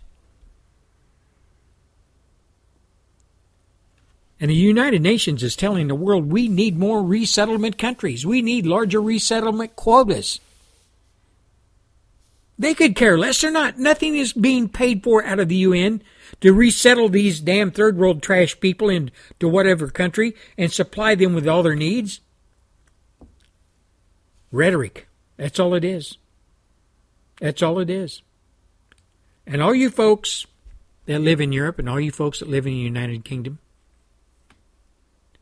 And 4.41 4.51
the 4.51 4.55
United 4.55 5.03
Nations 5.03 5.43
is 5.43 5.55
telling 5.55 5.89
the 5.89 5.95
world 5.95 6.33
we 6.33 6.49
need 6.49 6.79
more 6.79 7.03
resettlement 7.03 7.77
countries. 7.77 8.25
We 8.25 8.41
need 8.41 8.67
larger 8.67 9.03
resettlement 9.03 9.77
quotas. 9.77 10.41
They 12.61 12.75
could 12.75 12.95
care 12.95 13.17
less. 13.17 13.41
They're 13.41 13.51
not. 13.51 13.79
Nothing 13.79 14.15
is 14.15 14.35
being 14.35 14.69
paid 14.69 15.03
for 15.03 15.25
out 15.25 15.41
of 15.41 15.49
the 15.49 15.57
UN 15.57 16.03
to 16.43 16.53
resettle 16.53 17.09
these 17.09 17.41
damn 17.41 17.71
third 17.71 17.97
world 17.97 18.23
trash 18.23 18.61
people 18.61 18.91
into 18.91 19.49
whatever 19.49 19.89
country 19.89 20.37
and 20.59 20.71
supply 20.71 21.15
them 21.15 21.33
with 21.33 21.49
all 21.49 21.63
their 21.63 21.75
needs. 21.75 22.21
Rhetoric. 24.53 25.09
That's 25.39 25.59
all 25.59 25.73
it 25.73 25.87
is. 25.87 26.19
That's 27.41 27.63
all 27.63 27.79
it 27.79 27.89
is. 27.89 28.21
And 29.47 29.63
all 29.63 29.75
you 29.75 29.89
folks 29.89 30.47
that 31.07 31.23
live 31.23 31.41
in 31.41 31.53
Europe 31.53 31.79
and 31.79 31.89
all 31.89 31.99
you 31.99 32.13
folks 32.13 32.41
that 32.41 32.51
live 32.51 32.67
in 32.67 32.75
the 32.75 32.79
United 32.79 33.25
Kingdom 33.25 33.59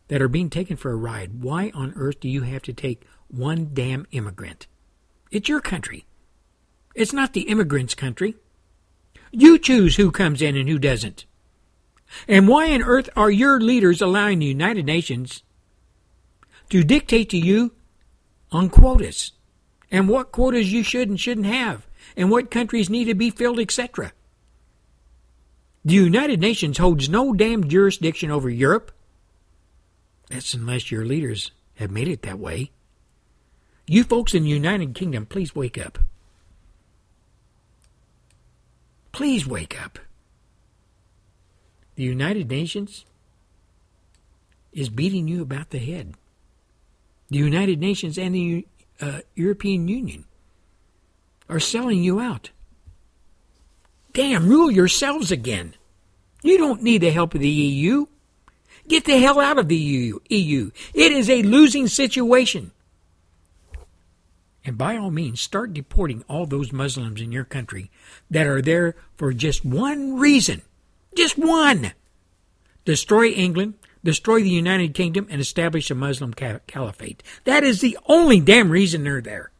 that 0.06 0.22
are 0.22 0.28
being 0.28 0.50
taken 0.50 0.76
for 0.76 0.92
a 0.92 0.96
ride, 0.96 1.42
why 1.42 1.72
on 1.74 1.94
earth 1.96 2.20
do 2.20 2.28
you 2.28 2.42
have 2.42 2.62
to 2.62 2.72
take 2.72 3.08
one 3.26 3.70
damn 3.74 4.06
immigrant? 4.12 4.68
It's 5.32 5.48
your 5.48 5.60
country. 5.60 6.04
It's 6.98 7.12
not 7.12 7.32
the 7.32 7.42
immigrant's 7.42 7.94
country. 7.94 8.34
You 9.30 9.56
choose 9.56 9.94
who 9.94 10.10
comes 10.10 10.42
in 10.42 10.56
and 10.56 10.68
who 10.68 10.80
doesn't. 10.80 11.26
And 12.26 12.48
why 12.48 12.74
on 12.74 12.82
earth 12.82 13.08
are 13.14 13.30
your 13.30 13.60
leaders 13.60 14.02
allowing 14.02 14.40
the 14.40 14.46
United 14.46 14.84
Nations 14.84 15.44
to 16.70 16.82
dictate 16.82 17.30
to 17.30 17.38
you 17.38 17.72
on 18.50 18.68
quotas 18.68 19.30
and 19.92 20.08
what 20.08 20.32
quotas 20.32 20.72
you 20.72 20.82
should 20.82 21.08
and 21.08 21.20
shouldn't 21.20 21.46
have 21.46 21.86
and 22.16 22.32
what 22.32 22.50
countries 22.50 22.90
need 22.90 23.04
to 23.04 23.14
be 23.14 23.30
filled, 23.30 23.60
etc.? 23.60 24.12
The 25.84 25.94
United 25.94 26.40
Nations 26.40 26.78
holds 26.78 27.08
no 27.08 27.32
damn 27.32 27.68
jurisdiction 27.68 28.32
over 28.32 28.50
Europe. 28.50 28.90
That's 30.30 30.52
unless 30.52 30.90
your 30.90 31.04
leaders 31.04 31.52
have 31.76 31.92
made 31.92 32.08
it 32.08 32.22
that 32.22 32.40
way. 32.40 32.72
You 33.86 34.02
folks 34.02 34.34
in 34.34 34.42
the 34.42 34.48
United 34.48 34.96
Kingdom, 34.96 35.26
please 35.26 35.54
wake 35.54 35.78
up. 35.78 36.00
Please 39.18 39.48
wake 39.48 39.82
up. 39.82 39.98
The 41.96 42.04
United 42.04 42.48
Nations 42.48 43.04
is 44.72 44.90
beating 44.90 45.26
you 45.26 45.42
about 45.42 45.70
the 45.70 45.80
head. 45.80 46.14
The 47.28 47.38
United 47.38 47.80
Nations 47.80 48.16
and 48.16 48.32
the 48.32 48.68
uh, 49.00 49.22
European 49.34 49.88
Union 49.88 50.24
are 51.48 51.58
selling 51.58 52.04
you 52.04 52.20
out. 52.20 52.50
Damn, 54.12 54.48
rule 54.48 54.70
yourselves 54.70 55.32
again. 55.32 55.74
You 56.44 56.56
don't 56.56 56.84
need 56.84 56.98
the 56.98 57.10
help 57.10 57.34
of 57.34 57.40
the 57.40 57.48
EU. 57.48 58.06
Get 58.86 59.04
the 59.04 59.18
hell 59.18 59.40
out 59.40 59.58
of 59.58 59.66
the 59.66 59.74
EU. 59.74 60.20
EU. 60.28 60.70
It 60.94 61.10
is 61.10 61.28
a 61.28 61.42
losing 61.42 61.88
situation. 61.88 62.70
And 64.68 64.76
by 64.76 64.98
all 64.98 65.10
means, 65.10 65.40
start 65.40 65.72
deporting 65.72 66.22
all 66.28 66.44
those 66.44 66.74
Muslims 66.74 67.22
in 67.22 67.32
your 67.32 67.46
country 67.46 67.90
that 68.30 68.46
are 68.46 68.60
there 68.60 68.96
for 69.16 69.32
just 69.32 69.64
one 69.64 70.18
reason. 70.18 70.60
Just 71.16 71.38
one. 71.38 71.92
Destroy 72.84 73.28
England, 73.28 73.74
destroy 74.04 74.42
the 74.42 74.50
United 74.50 74.92
Kingdom, 74.92 75.26
and 75.30 75.40
establish 75.40 75.90
a 75.90 75.94
Muslim 75.94 76.34
caliphate. 76.34 77.22
That 77.44 77.64
is 77.64 77.80
the 77.80 77.96
only 78.04 78.40
damn 78.40 78.68
reason 78.68 79.04
they're 79.04 79.22
there. 79.22 79.52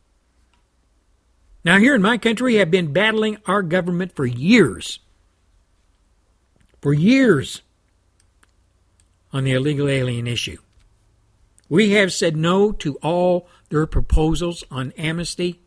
Now, 1.65 1.79
here 1.79 1.95
in 1.95 2.03
my 2.03 2.19
country, 2.19 2.57
have 2.57 2.71
been 2.71 2.93
battling 2.93 3.39
our 3.47 3.63
government 3.63 4.15
for 4.15 4.27
years. 4.27 4.99
For 6.83 6.93
years 6.93 7.63
on 9.33 9.45
the 9.45 9.53
illegal 9.53 9.89
alien 9.89 10.27
issue. 10.27 10.59
We 11.71 11.93
have 11.93 12.13
said 12.13 12.37
no 12.37 12.73
to 12.73 12.97
all 12.97 13.49
their 13.69 13.87
proposals 13.87 14.65
on 14.71 14.93
amnesty, 14.97 15.61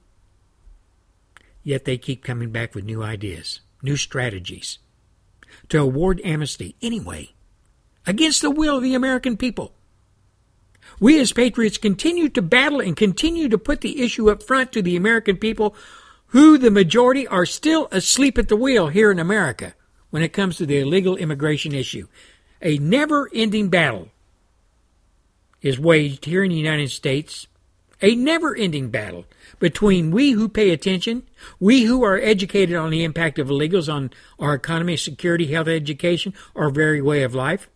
yet 1.64 1.86
they 1.86 1.98
keep 1.98 2.23
coming 2.23 2.49
back 2.49 2.73
with 2.73 2.84
new 2.84 3.03
ideas, 3.03 3.61
new 3.82 3.95
strategies 3.95 4.80
to 5.69 5.80
award 5.80 6.22
amnesty 6.23 6.76
anyway, 6.82 7.34
against 8.07 8.41
the 8.41 8.52
will 8.52 8.78
of 8.78 8.84
the 8.84 8.95
American 8.95 9.38
people. 9.38 9.73
We 10.99 11.19
as 11.19 11.34
patriots 11.34 11.78
continue 11.78 12.30
to 12.30 12.41
battle 12.41 12.80
and 12.80 12.95
continue 12.95 13.49
to 13.49 13.57
put 13.57 13.82
the 13.82 14.02
issue 14.02 14.30
up 14.30 14.44
front 14.44 14.72
to 14.72 14.82
the 14.82 14.95
American 14.95 15.38
people, 15.38 15.76
who 16.28 16.57
the 16.57 16.72
majority 16.72 17.28
are 17.28 17.45
still 17.45 17.88
asleep 17.91 18.38
at 18.38 18.48
the 18.48 18.56
wheel 18.56 18.88
here 18.88 19.11
in 19.11 19.19
America 19.19 19.73
when 20.10 20.23
it 20.23 20.34
comes 20.34 20.57
to 20.57 20.65
the 20.65 20.80
illegal 20.80 21.18
immigration 21.18 21.73
issue. 21.73 22.07
A 22.61 22.78
never 22.78 23.30
ending 23.34 23.69
battle 23.69 24.10
is 25.61 25.80
waged 25.80 26.26
here 26.26 26.44
in 26.44 26.52
the 26.52 26.57
United 26.57 26.90
States, 26.90 27.48
a 28.02 28.15
never 28.15 28.56
ending 28.56 28.90
battle 28.90 29.26
between 29.60 30.11
we 30.11 30.32
who 30.32 30.49
pay 30.49 30.72
attention, 30.72 31.23
we 31.60 31.84
who 31.84 32.03
are 32.03 32.18
educated 32.18 32.76
on 32.76 32.90
the 32.90 33.03
impact 33.03 33.38
of 33.38 33.48
illegals 33.48 33.91
on 33.91 34.11
our 34.40 34.53
economy, 34.53 34.98
security, 34.98 35.48
health, 35.48 35.68
education, 35.68 36.34
our 36.56 36.69
very 36.69 37.02
way 37.02 37.23
of 37.23 37.36
life, 37.36 37.69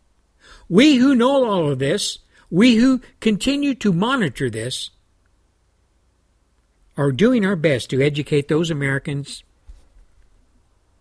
we 0.68 0.96
who 0.96 1.16
know 1.16 1.46
all 1.46 1.72
of 1.72 1.80
this, 1.80 2.20
we 2.50 2.76
who 2.76 3.02
continue 3.20 3.76
to 3.76 3.94
monitor 3.94 4.50
this, 4.50 4.90
are 6.98 7.12
doing 7.12 7.46
our 7.46 7.56
best 7.56 7.90
to 7.90 8.02
educate 8.02 8.48
those 8.48 8.72
Americans, 8.72 9.44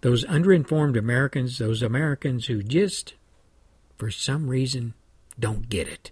those 0.01 0.25
underinformed 0.25 0.99
Americans, 0.99 1.59
those 1.59 1.83
Americans 1.83 2.47
who 2.47 2.63
just, 2.63 3.15
for 3.97 4.11
some 4.11 4.49
reason, 4.49 4.95
don't 5.39 5.69
get 5.69 5.89
it. 5.89 6.11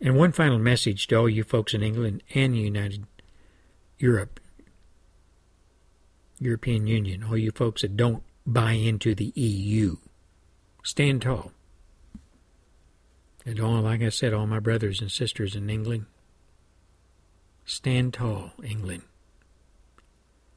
And 0.00 0.16
one 0.16 0.32
final 0.32 0.58
message 0.58 1.06
to 1.08 1.16
all 1.16 1.28
you 1.28 1.44
folks 1.44 1.74
in 1.74 1.82
England 1.82 2.22
and 2.34 2.54
the 2.54 2.58
United 2.58 3.04
Europe, 3.98 4.40
European 6.38 6.86
Union, 6.86 7.24
all 7.24 7.36
you 7.36 7.50
folks 7.50 7.82
that 7.82 7.96
don't 7.96 8.22
buy 8.46 8.72
into 8.72 9.14
the 9.14 9.32
EU. 9.34 9.96
Stand 10.82 11.22
tall. 11.22 11.52
And 13.44 13.60
all, 13.60 13.82
like 13.82 14.00
I 14.02 14.08
said, 14.08 14.32
all 14.32 14.46
my 14.46 14.58
brothers 14.58 15.00
and 15.00 15.10
sisters 15.10 15.54
in 15.54 15.68
England, 15.68 16.06
stand 17.66 18.14
tall, 18.14 18.52
England. 18.62 19.02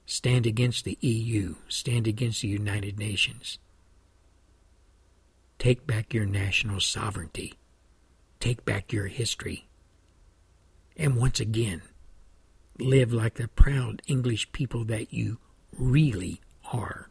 Stand 0.06 0.46
against 0.46 0.86
the 0.86 0.98
EU. 1.02 1.56
Stand 1.68 2.08
against 2.08 2.42
the 2.42 2.48
United 2.48 2.98
Nations. 2.98 3.58
Take 5.60 5.88
back 5.88 6.14
your 6.14 6.26
national 6.26 6.82
sovereignty. 6.82 7.54
Take 8.44 8.66
back 8.66 8.92
your 8.92 9.08
history. 9.08 9.70
And 10.98 11.16
once 11.16 11.40
again, 11.40 11.82
live 12.78 13.14
like 13.14 13.36
the 13.36 13.48
proud 13.48 14.02
English 14.06 14.52
people 14.52 14.84
that 14.84 15.14
you 15.14 15.38
really 15.72 16.42
are. 16.74 17.10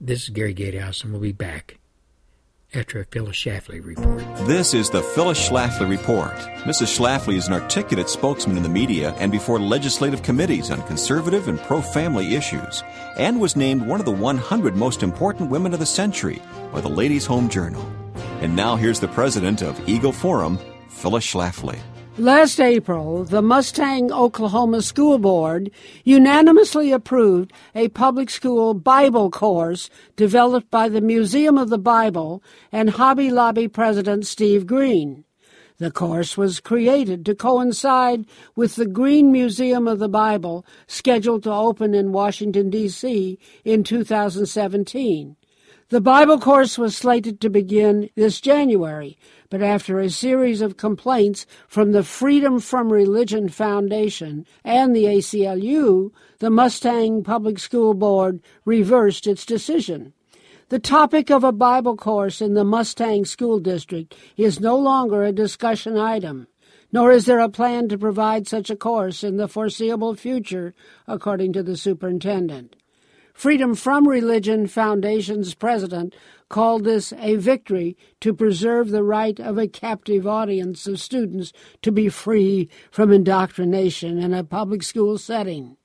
This 0.00 0.24
is 0.24 0.30
Gary 0.30 0.54
Gatehouse, 0.54 1.04
and 1.04 1.12
we'll 1.12 1.22
be 1.22 1.30
back 1.30 1.78
after 2.74 2.98
a 2.98 3.04
Phyllis 3.04 3.36
Schlafly 3.36 3.80
report. 3.80 4.24
This 4.48 4.74
is 4.74 4.90
the 4.90 5.04
Phyllis 5.04 5.48
Schlafly 5.48 5.88
Report. 5.88 6.34
Mrs. 6.64 6.98
Schlafly 6.98 7.36
is 7.36 7.46
an 7.46 7.54
articulate 7.54 8.08
spokesman 8.08 8.56
in 8.56 8.64
the 8.64 8.68
media 8.68 9.14
and 9.18 9.30
before 9.30 9.60
legislative 9.60 10.20
committees 10.24 10.72
on 10.72 10.82
conservative 10.88 11.46
and 11.46 11.60
pro 11.60 11.80
family 11.80 12.34
issues, 12.34 12.82
and 13.18 13.40
was 13.40 13.54
named 13.54 13.86
one 13.86 14.00
of 14.00 14.06
the 14.06 14.10
100 14.10 14.74
most 14.74 15.04
important 15.04 15.48
women 15.48 15.72
of 15.72 15.78
the 15.78 15.86
century 15.86 16.42
by 16.72 16.80
the 16.80 16.88
Ladies' 16.88 17.26
Home 17.26 17.48
Journal. 17.48 17.88
And 18.40 18.54
now 18.54 18.76
here's 18.76 19.00
the 19.00 19.08
president 19.08 19.62
of 19.62 19.88
Eagle 19.88 20.12
Forum, 20.12 20.58
Phyllis 20.88 21.26
Schlafly. 21.26 21.78
Last 22.18 22.60
April, 22.60 23.24
the 23.24 23.42
Mustang, 23.42 24.12
Oklahoma 24.12 24.82
School 24.82 25.18
Board 25.18 25.70
unanimously 26.04 26.92
approved 26.92 27.52
a 27.74 27.88
public 27.88 28.28
school 28.28 28.74
Bible 28.74 29.30
course 29.30 29.88
developed 30.16 30.70
by 30.70 30.88
the 30.88 31.00
Museum 31.00 31.56
of 31.56 31.70
the 31.70 31.78
Bible 31.78 32.42
and 32.72 32.90
Hobby 32.90 33.30
Lobby 33.30 33.68
President 33.68 34.26
Steve 34.26 34.66
Green. 34.66 35.24
The 35.78 35.90
course 35.90 36.36
was 36.36 36.60
created 36.60 37.26
to 37.26 37.34
coincide 37.34 38.26
with 38.54 38.76
the 38.76 38.86
Green 38.86 39.32
Museum 39.32 39.88
of 39.88 39.98
the 39.98 40.08
Bible 40.08 40.64
scheduled 40.86 41.42
to 41.42 41.52
open 41.52 41.94
in 41.94 42.12
Washington, 42.12 42.70
D.C. 42.70 43.38
in 43.64 43.84
2017. 43.84 45.36
The 45.88 46.00
Bible 46.00 46.40
course 46.40 46.78
was 46.78 46.96
slated 46.96 47.40
to 47.40 47.48
begin 47.48 48.10
this 48.16 48.40
January, 48.40 49.16
but 49.48 49.62
after 49.62 50.00
a 50.00 50.10
series 50.10 50.60
of 50.60 50.76
complaints 50.76 51.46
from 51.68 51.92
the 51.92 52.02
Freedom 52.02 52.58
from 52.58 52.92
Religion 52.92 53.48
Foundation 53.48 54.46
and 54.64 54.96
the 54.96 55.04
ACLU, 55.04 56.10
the 56.40 56.50
Mustang 56.50 57.22
Public 57.22 57.60
School 57.60 57.94
Board 57.94 58.40
reversed 58.64 59.28
its 59.28 59.46
decision. 59.46 60.12
The 60.70 60.80
topic 60.80 61.30
of 61.30 61.44
a 61.44 61.52
Bible 61.52 61.96
course 61.96 62.40
in 62.40 62.54
the 62.54 62.64
Mustang 62.64 63.24
School 63.24 63.60
District 63.60 64.12
is 64.36 64.58
no 64.58 64.76
longer 64.76 65.22
a 65.22 65.30
discussion 65.30 65.96
item, 65.96 66.48
nor 66.90 67.12
is 67.12 67.26
there 67.26 67.38
a 67.38 67.48
plan 67.48 67.88
to 67.90 67.96
provide 67.96 68.48
such 68.48 68.70
a 68.70 68.76
course 68.76 69.22
in 69.22 69.36
the 69.36 69.46
foreseeable 69.46 70.16
future, 70.16 70.74
according 71.06 71.52
to 71.52 71.62
the 71.62 71.76
superintendent. 71.76 72.74
Freedom 73.36 73.74
from 73.74 74.08
Religion 74.08 74.66
Foundation's 74.66 75.52
president 75.52 76.14
called 76.48 76.84
this 76.84 77.12
a 77.18 77.36
victory 77.36 77.94
to 78.18 78.32
preserve 78.32 78.88
the 78.88 79.02
right 79.02 79.38
of 79.38 79.58
a 79.58 79.68
captive 79.68 80.26
audience 80.26 80.86
of 80.86 80.98
students 80.98 81.52
to 81.82 81.92
be 81.92 82.08
free 82.08 82.70
from 82.90 83.12
indoctrination 83.12 84.16
in 84.18 84.32
a 84.32 84.42
public 84.42 84.82
school 84.82 85.18
setting. 85.18 85.76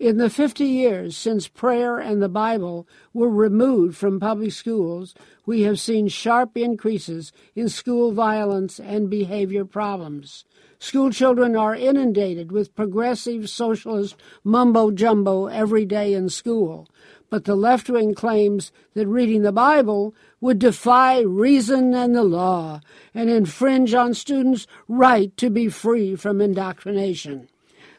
In 0.00 0.16
the 0.16 0.30
50 0.30 0.64
years 0.64 1.16
since 1.16 1.46
prayer 1.46 1.98
and 1.98 2.22
the 2.22 2.28
Bible 2.28 2.88
were 3.12 3.28
removed 3.28 3.96
from 3.96 4.18
public 4.18 4.52
schools, 4.52 5.14
we 5.46 5.62
have 5.62 5.78
seen 5.78 6.08
sharp 6.08 6.56
increases 6.56 7.32
in 7.54 7.68
school 7.68 8.12
violence 8.12 8.80
and 8.80 9.10
behavior 9.10 9.64
problems. 9.64 10.44
School 10.80 11.10
children 11.10 11.54
are 11.56 11.74
inundated 11.74 12.50
with 12.50 12.74
progressive 12.74 13.48
socialist 13.48 14.16
mumbo 14.42 14.90
jumbo 14.90 15.46
every 15.46 15.86
day 15.86 16.12
in 16.12 16.28
school, 16.28 16.88
but 17.34 17.46
the 17.46 17.56
left 17.56 17.90
wing 17.90 18.14
claims 18.14 18.70
that 18.94 19.08
reading 19.08 19.42
the 19.42 19.50
Bible 19.50 20.14
would 20.40 20.56
defy 20.60 21.18
reason 21.18 21.92
and 21.92 22.14
the 22.14 22.22
law 22.22 22.80
and 23.12 23.28
infringe 23.28 23.92
on 23.92 24.14
students' 24.14 24.68
right 24.86 25.36
to 25.36 25.50
be 25.50 25.68
free 25.68 26.14
from 26.14 26.40
indoctrination. 26.40 27.48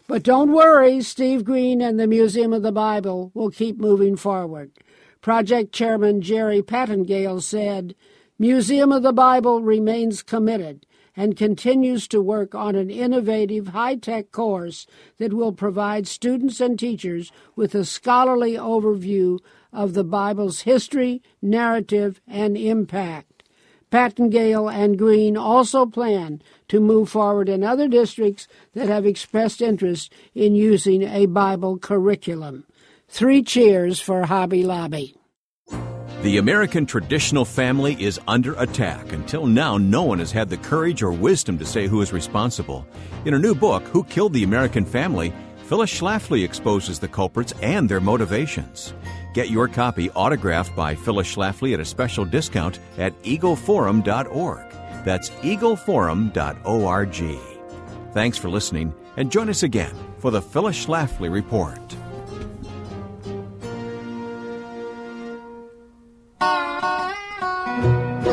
But 0.08 0.24
don't 0.24 0.54
worry, 0.54 1.02
Steve 1.02 1.44
Green 1.44 1.82
and 1.82 2.00
the 2.00 2.08
Museum 2.08 2.54
of 2.54 2.64
the 2.64 2.72
Bible 2.72 3.30
will 3.34 3.50
keep 3.50 3.78
moving 3.78 4.16
forward. 4.16 4.72
Project 5.20 5.74
Chairman 5.74 6.22
Jerry 6.22 6.62
Pattengale 6.62 7.44
said, 7.44 7.94
Museum 8.40 8.94
of 8.94 9.04
the 9.04 9.12
Bible 9.12 9.62
remains 9.62 10.24
committed 10.24 10.86
and 11.16 11.38
continues 11.38 12.08
to 12.08 12.22
work 12.22 12.54
on 12.54 12.76
an 12.76 12.90
innovative 12.90 13.70
high 13.70 13.96
tech 13.96 14.32
course 14.32 14.86
that 15.18 15.34
will 15.34 15.54
provide 15.54 16.08
students 16.08 16.60
and 16.60 16.78
teachers 16.78 17.32
with 17.56 17.74
a 17.74 17.86
scholarly 17.86 18.54
overview 18.54 19.40
of 19.72 19.94
the 19.94 20.04
Bible's 20.04 20.62
history, 20.62 21.22
narrative, 21.42 22.22
and 22.28 22.58
impact. 22.58 23.44
Pattengale 23.92 24.74
and 24.74 24.98
Green 24.98 25.38
also 25.38 25.86
plan 25.86 26.42
to 26.68 26.80
move 26.80 27.10
forward 27.10 27.48
in 27.48 27.64
other 27.64 27.88
districts 27.88 28.48
that 28.74 28.88
have 28.88 29.06
expressed 29.06 29.62
interest 29.62 30.12
in 30.34 30.56
using 30.56 31.04
a 31.04 31.28
Bible 31.28 31.78
curriculum. 31.78 32.66
Three 33.08 33.44
cheers 33.44 34.00
for 34.00 34.26
Hobby 34.26 34.64
Lobby. 34.64 35.15
The 36.26 36.40
American 36.40 36.88
traditional 36.88 37.46
family 37.46 37.96
is 38.02 38.20
under 38.28 38.56
attack. 38.56 39.14
Until 39.14 39.46
now, 39.46 39.78
no 39.78 40.02
one 40.02 40.18
has 40.18 40.32
had 40.32 40.50
the 40.50 40.58
courage 40.58 41.04
or 41.04 41.12
wisdom 41.12 41.60
to 41.60 41.66
say 41.68 41.86
who 41.86 42.02
is 42.02 42.12
responsible. 42.12 42.84
In 43.26 43.34
her 43.34 43.38
new 43.38 43.54
book, 43.54 43.84
Who 43.90 44.04
Killed 44.06 44.34
the 44.34 44.44
American 44.44 44.86
Family, 44.86 45.32
Phyllis 45.68 45.94
Schlafly 45.94 46.44
exposes 46.44 46.98
the 46.98 47.08
culprits 47.08 47.54
and 47.62 47.88
their 47.88 48.02
motivations. 48.02 48.96
Get 49.36 49.52
your 49.52 49.68
copy 49.68 50.10
autographed 50.16 50.76
by 50.76 50.96
Phyllis 50.96 51.36
Schlafly 51.36 51.76
at 51.76 51.80
a 51.80 51.86
special 51.86 52.26
discount 52.26 52.80
at 52.98 53.14
eagleforum.org. 53.22 54.72
That's 55.06 55.30
eagleforum.org. 55.30 57.40
Thanks 58.14 58.38
for 58.40 58.50
listening, 58.50 58.96
and 59.18 59.32
join 59.32 59.48
us 59.48 59.62
again 59.62 59.94
for 60.18 60.32
the 60.32 60.42
Phyllis 60.42 60.88
Schlafly 60.88 61.32
Report. 61.32 61.96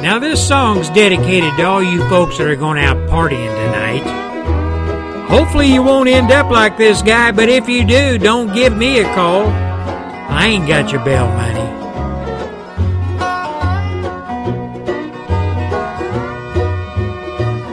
Now, 0.03 0.19
this 0.19 0.45
song's 0.45 0.91
dedicated 0.91 1.57
to 1.59 1.63
all 1.63 1.81
you 1.81 2.01
folks 2.09 2.37
that 2.39 2.49
are 2.49 2.57
going 2.57 2.77
out 2.77 2.97
partying 3.09 3.47
tonight. 3.47 4.03
Hopefully, 5.29 5.73
you 5.73 5.81
won't 5.81 6.09
end 6.09 6.33
up 6.33 6.51
like 6.51 6.77
this 6.77 7.03
guy, 7.03 7.31
but 7.31 7.49
if 7.49 7.69
you 7.69 7.87
do, 7.87 8.19
don't 8.19 8.53
give 8.53 8.77
me 8.77 8.99
a 8.99 9.05
call. 9.15 9.47
I 9.47 10.49
ain't 10.49 10.67
got 10.67 10.91
your 10.91 11.05
bail 11.05 11.29
money. 11.29 11.61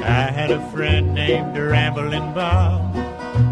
I 0.05 0.29
had 0.31 0.51
a 0.51 0.63
friend 0.69 1.15
named 1.15 1.57
Rambling 1.57 2.31
Bob. 2.35 2.95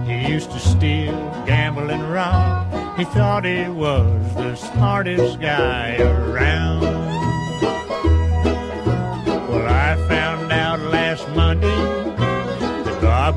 He 0.08 0.32
used 0.32 0.52
to 0.52 0.60
steal, 0.60 1.16
gamble, 1.48 1.90
and 1.90 2.14
rob. 2.14 2.95
He 2.95 3.06
thought 3.06 3.44
he 3.44 3.68
was 3.70 4.36
the 4.36 4.54
smartest 4.56 5.41
guy 5.41 5.98
around. 5.98 6.86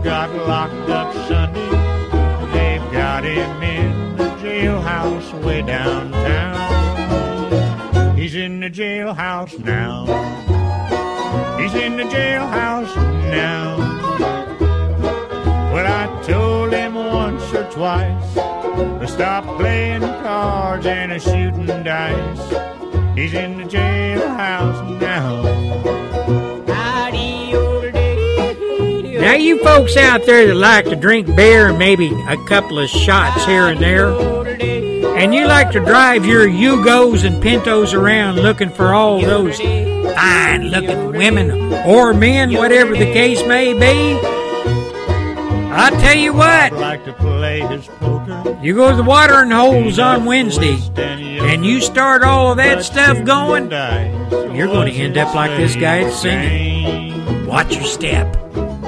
Got 0.03 0.35
locked 0.35 0.89
up 0.89 1.13
Sunday. 1.29 1.71
They've 2.53 2.93
got 2.93 3.25
him 3.25 3.63
in 3.63 4.17
the 4.17 4.31
jailhouse 4.43 5.33
way 5.45 5.63
downtown. 5.63 6.57
He's 8.17 8.35
in 8.35 8.61
the 8.61 8.71
jailhouse 8.71 9.59
now. 9.59 10.07
He's 11.59 11.75
in 11.75 11.97
the 11.97 12.05
jailhouse 12.05 12.95
now. 13.31 13.79
Well, 15.73 15.87
I 15.87 16.23
told 16.23 16.73
him 16.73 16.95
once 16.95 17.53
or 17.53 17.65
twice 17.71 18.35
to 18.35 19.07
stop 19.07 19.45
playing 19.57 20.01
cards 20.01 20.87
and 20.87 21.13
a 21.13 21.21
shooting 21.21 21.67
dice. 21.67 22.39
He's 23.17 23.35
in 23.35 23.59
the 23.59 23.65
jailhouse 23.65 25.01
now. 25.01 26.40
Now, 29.21 29.35
you 29.35 29.63
folks 29.63 29.97
out 29.97 30.25
there 30.25 30.47
that 30.47 30.55
like 30.55 30.87
to 30.87 30.97
drink 30.97 31.35
beer 31.37 31.69
and 31.69 31.79
maybe 31.79 32.11
a 32.29 32.37
couple 32.47 32.79
of 32.79 32.89
shots 32.89 33.45
here 33.45 33.67
and 33.67 33.79
there, 33.79 34.11
and 35.17 35.35
you 35.35 35.47
like 35.47 35.71
to 35.73 35.81
drive 35.81 36.25
your 36.25 36.47
Yugos 36.49 37.25
and 37.25 37.43
Pintos 37.43 37.93
around 37.93 38.37
looking 38.37 38.71
for 38.71 38.95
all 38.95 39.21
those 39.21 39.59
fine 39.61 40.69
looking 40.69 41.13
women 41.13 41.51
or 41.87 42.15
men, 42.15 42.55
whatever 42.55 42.93
the 42.97 43.13
case 43.13 43.45
may 43.47 43.73
be, 43.75 44.19
I 45.73 45.91
tell 45.91 46.17
you 46.17 46.33
what, 46.33 46.73
Like 46.73 47.05
to 47.05 47.13
play 47.13 47.61
his 47.61 47.87
poker. 47.87 48.59
you 48.63 48.75
go 48.75 48.91
to 48.91 48.97
the 48.97 49.03
watering 49.03 49.51
holes 49.51 49.99
on 49.99 50.25
Wednesday 50.25 50.79
and 50.97 51.65
you 51.65 51.81
start 51.81 52.23
all 52.23 52.51
of 52.51 52.57
that 52.57 52.83
stuff 52.85 53.23
going, 53.25 53.71
you're 54.55 54.67
going 54.67 54.93
to 54.93 54.99
end 54.99 55.17
up 55.17 55.35
like 55.35 55.57
this 55.57 55.77
guy 55.77 56.09
singing. 56.11 57.47
Watch 57.47 57.75
your 57.75 57.85
step, 57.85 58.27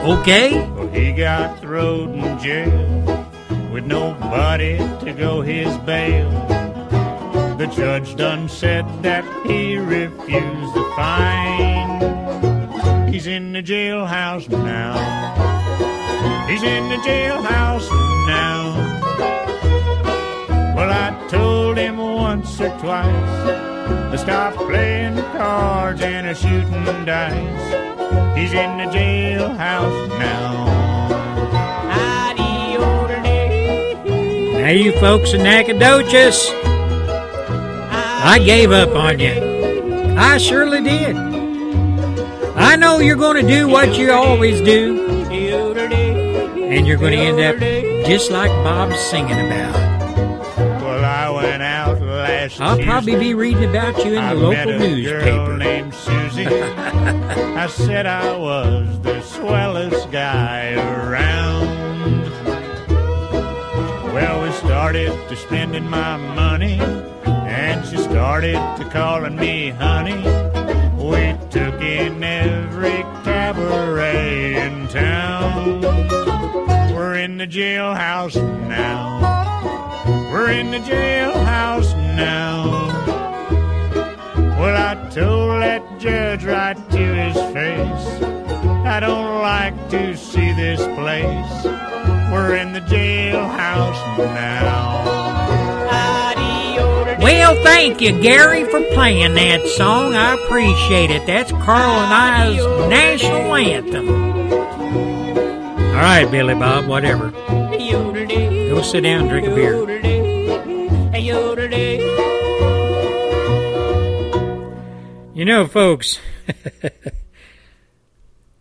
okay? 0.02 0.68
Well, 0.70 0.88
he 0.88 1.12
got 1.12 1.60
thrown 1.60 2.14
in 2.14 2.38
jail 2.38 3.28
with 3.72 3.84
nobody 3.84 4.78
to 4.78 5.12
go 5.12 5.42
his 5.42 5.76
bail. 5.78 6.30
The 7.56 7.66
judge 7.68 8.16
done 8.16 8.48
said 8.48 8.84
that 9.02 9.24
he 9.46 9.76
refused 9.76 10.74
the 10.74 10.92
fine. 10.96 13.12
He's 13.12 13.26
in 13.26 13.52
the 13.52 13.62
jailhouse 13.62 14.48
now. 14.48 14.94
He's 16.48 16.62
in 16.62 16.88
the 16.88 16.96
jailhouse 16.96 17.88
now. 18.26 18.74
Well, 20.74 20.90
I 20.90 21.28
told 21.28 21.76
him 21.76 21.98
once 21.98 22.60
or 22.60 22.70
twice 22.78 23.71
to 24.10 24.18
stop 24.18 24.54
playing 24.54 25.16
cards 25.36 26.00
and 26.02 26.26
a 26.26 26.34
shooting 26.34 27.04
dice. 27.04 28.36
He's 28.36 28.52
in 28.52 28.78
the 28.78 28.84
jailhouse 28.84 30.08
now. 30.18 30.70
Now, 34.62 34.68
you 34.68 34.92
folks 35.00 35.32
in 35.32 35.42
Nacogdoches, 35.42 36.48
I 38.24 38.38
gave 38.44 38.70
up 38.70 38.94
on 38.94 39.18
you. 39.18 40.14
I 40.16 40.38
surely 40.38 40.80
did. 40.84 41.16
I 42.54 42.76
know 42.76 43.00
you're 43.00 43.16
going 43.16 43.44
to 43.44 43.48
do 43.52 43.66
what 43.66 43.98
you 43.98 44.12
always 44.12 44.60
do, 44.60 45.04
and 45.32 46.86
you're 46.86 46.96
going 46.96 47.10
to 47.10 47.18
end 47.18 47.40
up 47.40 47.58
just 48.06 48.30
like 48.30 48.50
Bob's 48.62 49.00
singing 49.00 49.32
about. 49.32 49.74
Well, 50.80 51.04
I 51.04 51.28
went 51.30 51.60
out 51.60 51.71
last 52.42 52.60
I'll 52.60 52.78
probably 52.78 53.16
be 53.16 53.34
reading 53.34 53.64
about 53.64 53.96
you 54.04 54.12
in 54.12 54.14
the 54.14 54.20
I 54.20 54.32
local 54.32 54.50
met 54.52 54.68
a 54.68 54.78
girl 54.78 54.88
newspaper. 54.88 55.56
named 55.56 55.94
Susie. 55.94 56.46
I 56.46 57.66
said 57.68 58.06
I 58.06 58.36
was 58.36 59.00
the 59.02 59.20
swellest 59.22 60.10
guy 60.10 60.74
around. 60.74 62.22
Well, 64.12 64.42
we 64.42 64.52
started 64.52 65.10
to 65.28 65.36
spending 65.36 65.88
my 65.88 66.16
money, 66.16 66.80
and 67.24 67.86
she 67.86 67.96
started 67.98 68.54
to 68.78 68.88
calling 68.90 69.36
me 69.36 69.70
honey. 69.70 70.18
We 70.96 71.36
took 71.50 71.80
in 71.80 72.22
every 72.22 73.02
cabaret 73.24 74.54
in 74.66 74.88
town. 74.88 75.80
We're 76.94 77.14
in 77.14 77.36
the 77.38 77.46
jailhouse 77.46 78.36
now. 78.68 79.51
We're 80.06 80.50
in 80.50 80.70
the 80.70 80.78
jailhouse 80.78 81.94
now. 82.16 82.88
Well, 84.58 84.76
I 84.76 84.94
told 85.10 85.62
that 85.62 85.82
judge 85.98 86.44
right 86.44 86.76
to 86.90 86.98
his 86.98 87.36
face, 87.52 88.22
I 88.84 88.98
don't 89.00 89.40
like 89.40 89.90
to 89.90 90.16
see 90.16 90.52
this 90.54 90.80
place. 90.96 91.64
We're 92.32 92.56
in 92.56 92.72
the 92.72 92.80
jailhouse 92.80 94.18
now. 94.18 95.02
Well, 97.20 97.54
thank 97.62 98.00
you, 98.00 98.20
Gary, 98.20 98.64
for 98.64 98.80
playing 98.94 99.34
that 99.34 99.64
song. 99.76 100.14
I 100.14 100.34
appreciate 100.34 101.10
it. 101.10 101.24
That's 101.26 101.52
Carl 101.52 101.78
and 101.78 102.12
I's 102.12 102.88
national 102.88 103.54
anthem. 103.54 104.08
All 105.92 105.98
right, 105.98 106.28
Billy 106.28 106.54
Bob, 106.54 106.86
whatever. 106.86 107.32
Go 108.72 108.80
sit 108.80 109.02
down 109.02 109.20
and 109.20 109.28
drink 109.28 109.46
a 109.46 109.54
beer. 109.54 109.74
You 115.34 115.44
know, 115.44 115.66
folks, 115.66 116.18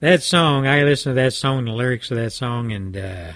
that 0.02 0.22
song, 0.22 0.68
I 0.68 0.84
listen 0.84 1.12
to 1.12 1.16
that 1.16 1.32
song, 1.32 1.64
the 1.64 1.72
lyrics 1.72 2.12
of 2.12 2.18
that 2.18 2.34
song, 2.34 2.74
and 2.74 2.98
uh, 2.98 3.32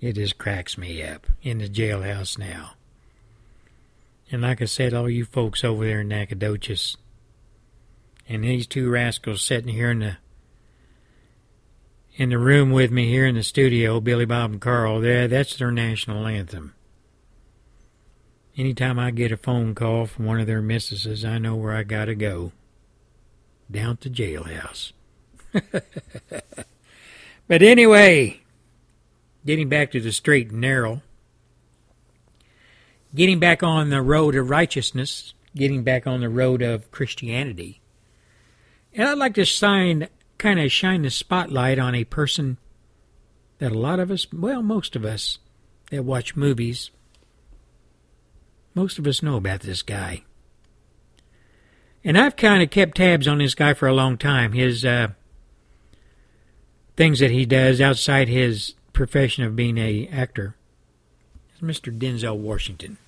it 0.00 0.12
just 0.12 0.38
cracks 0.38 0.78
me 0.78 1.02
up 1.02 1.26
in 1.42 1.58
the 1.58 1.68
jailhouse 1.68 2.38
now. 2.38 2.74
And 4.30 4.42
like 4.42 4.62
I 4.62 4.66
said, 4.66 4.94
all 4.94 5.10
you 5.10 5.24
folks 5.24 5.64
over 5.64 5.84
there 5.84 6.02
in 6.02 6.08
Nacogdoches, 6.08 6.96
and 8.28 8.44
these 8.44 8.68
two 8.68 8.88
rascals 8.88 9.42
sitting 9.42 9.74
here 9.74 9.90
in 9.90 9.98
the 9.98 10.18
in 12.18 12.30
the 12.30 12.38
room 12.38 12.72
with 12.72 12.90
me 12.90 13.08
here 13.08 13.24
in 13.24 13.36
the 13.36 13.44
studio, 13.44 14.00
Billy 14.00 14.24
Bob 14.24 14.50
and 14.50 14.60
Carl, 14.60 15.00
that's 15.00 15.56
their 15.56 15.70
national 15.70 16.26
anthem. 16.26 16.74
Anytime 18.56 18.98
I 18.98 19.12
get 19.12 19.30
a 19.30 19.36
phone 19.36 19.72
call 19.76 20.06
from 20.06 20.24
one 20.24 20.40
of 20.40 20.48
their 20.48 20.60
mistresses, 20.60 21.24
I 21.24 21.38
know 21.38 21.54
where 21.54 21.72
I 21.72 21.84
gotta 21.84 22.16
go. 22.16 22.50
Down 23.70 23.98
to 23.98 24.10
jailhouse. 24.10 24.90
but 27.46 27.62
anyway, 27.62 28.40
getting 29.46 29.68
back 29.68 29.92
to 29.92 30.00
the 30.00 30.10
straight 30.10 30.50
and 30.50 30.60
narrow, 30.60 31.02
getting 33.14 33.38
back 33.38 33.62
on 33.62 33.90
the 33.90 34.02
road 34.02 34.34
of 34.34 34.50
righteousness, 34.50 35.34
getting 35.54 35.84
back 35.84 36.08
on 36.08 36.20
the 36.20 36.28
road 36.28 36.62
of 36.62 36.90
Christianity. 36.90 37.80
And 38.92 39.06
I'd 39.06 39.18
like 39.18 39.34
to 39.34 39.44
shine, 39.44 40.08
kind 40.38 40.60
of 40.60 40.72
shine 40.72 41.02
the 41.02 41.10
spotlight 41.10 41.78
on 41.78 41.94
a 41.94 42.04
person 42.04 42.58
that 43.58 43.72
a 43.72 43.78
lot 43.78 44.00
of 44.00 44.10
us, 44.10 44.26
well, 44.32 44.62
most 44.62 44.96
of 44.96 45.04
us 45.04 45.38
that 45.90 46.04
watch 46.04 46.36
movies, 46.36 46.90
most 48.74 48.98
of 48.98 49.06
us 49.06 49.22
know 49.22 49.36
about 49.36 49.60
this 49.60 49.82
guy. 49.82 50.22
And 52.04 52.16
I've 52.16 52.36
kind 52.36 52.62
of 52.62 52.70
kept 52.70 52.96
tabs 52.96 53.26
on 53.26 53.38
this 53.38 53.54
guy 53.54 53.74
for 53.74 53.88
a 53.88 53.94
long 53.94 54.16
time. 54.16 54.52
His 54.52 54.84
uh, 54.84 55.08
things 56.96 57.18
that 57.18 57.32
he 57.32 57.44
does 57.44 57.80
outside 57.80 58.28
his 58.28 58.74
profession 58.92 59.44
of 59.44 59.56
being 59.56 59.78
a 59.78 60.08
actor. 60.08 60.54
Is 61.54 61.60
Mr. 61.60 61.96
Denzel 61.96 62.36
Washington. 62.36 62.98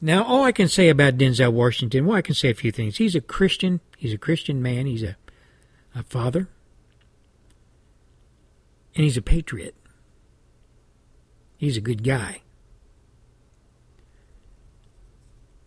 Now, 0.00 0.24
all 0.24 0.44
I 0.44 0.52
can 0.52 0.68
say 0.68 0.88
about 0.88 1.18
Denzel 1.18 1.52
Washington, 1.52 2.06
well, 2.06 2.16
I 2.16 2.22
can 2.22 2.34
say 2.34 2.48
a 2.50 2.54
few 2.54 2.72
things. 2.72 2.96
He's 2.96 3.14
a 3.14 3.20
Christian. 3.20 3.80
He's 3.98 4.14
a 4.14 4.18
Christian 4.18 4.62
man. 4.62 4.86
He's 4.86 5.02
a, 5.02 5.16
a 5.94 6.02
father. 6.02 6.48
And 8.94 9.04
he's 9.04 9.18
a 9.18 9.22
patriot. 9.22 9.74
He's 11.58 11.76
a 11.76 11.82
good 11.82 12.02
guy. 12.02 12.40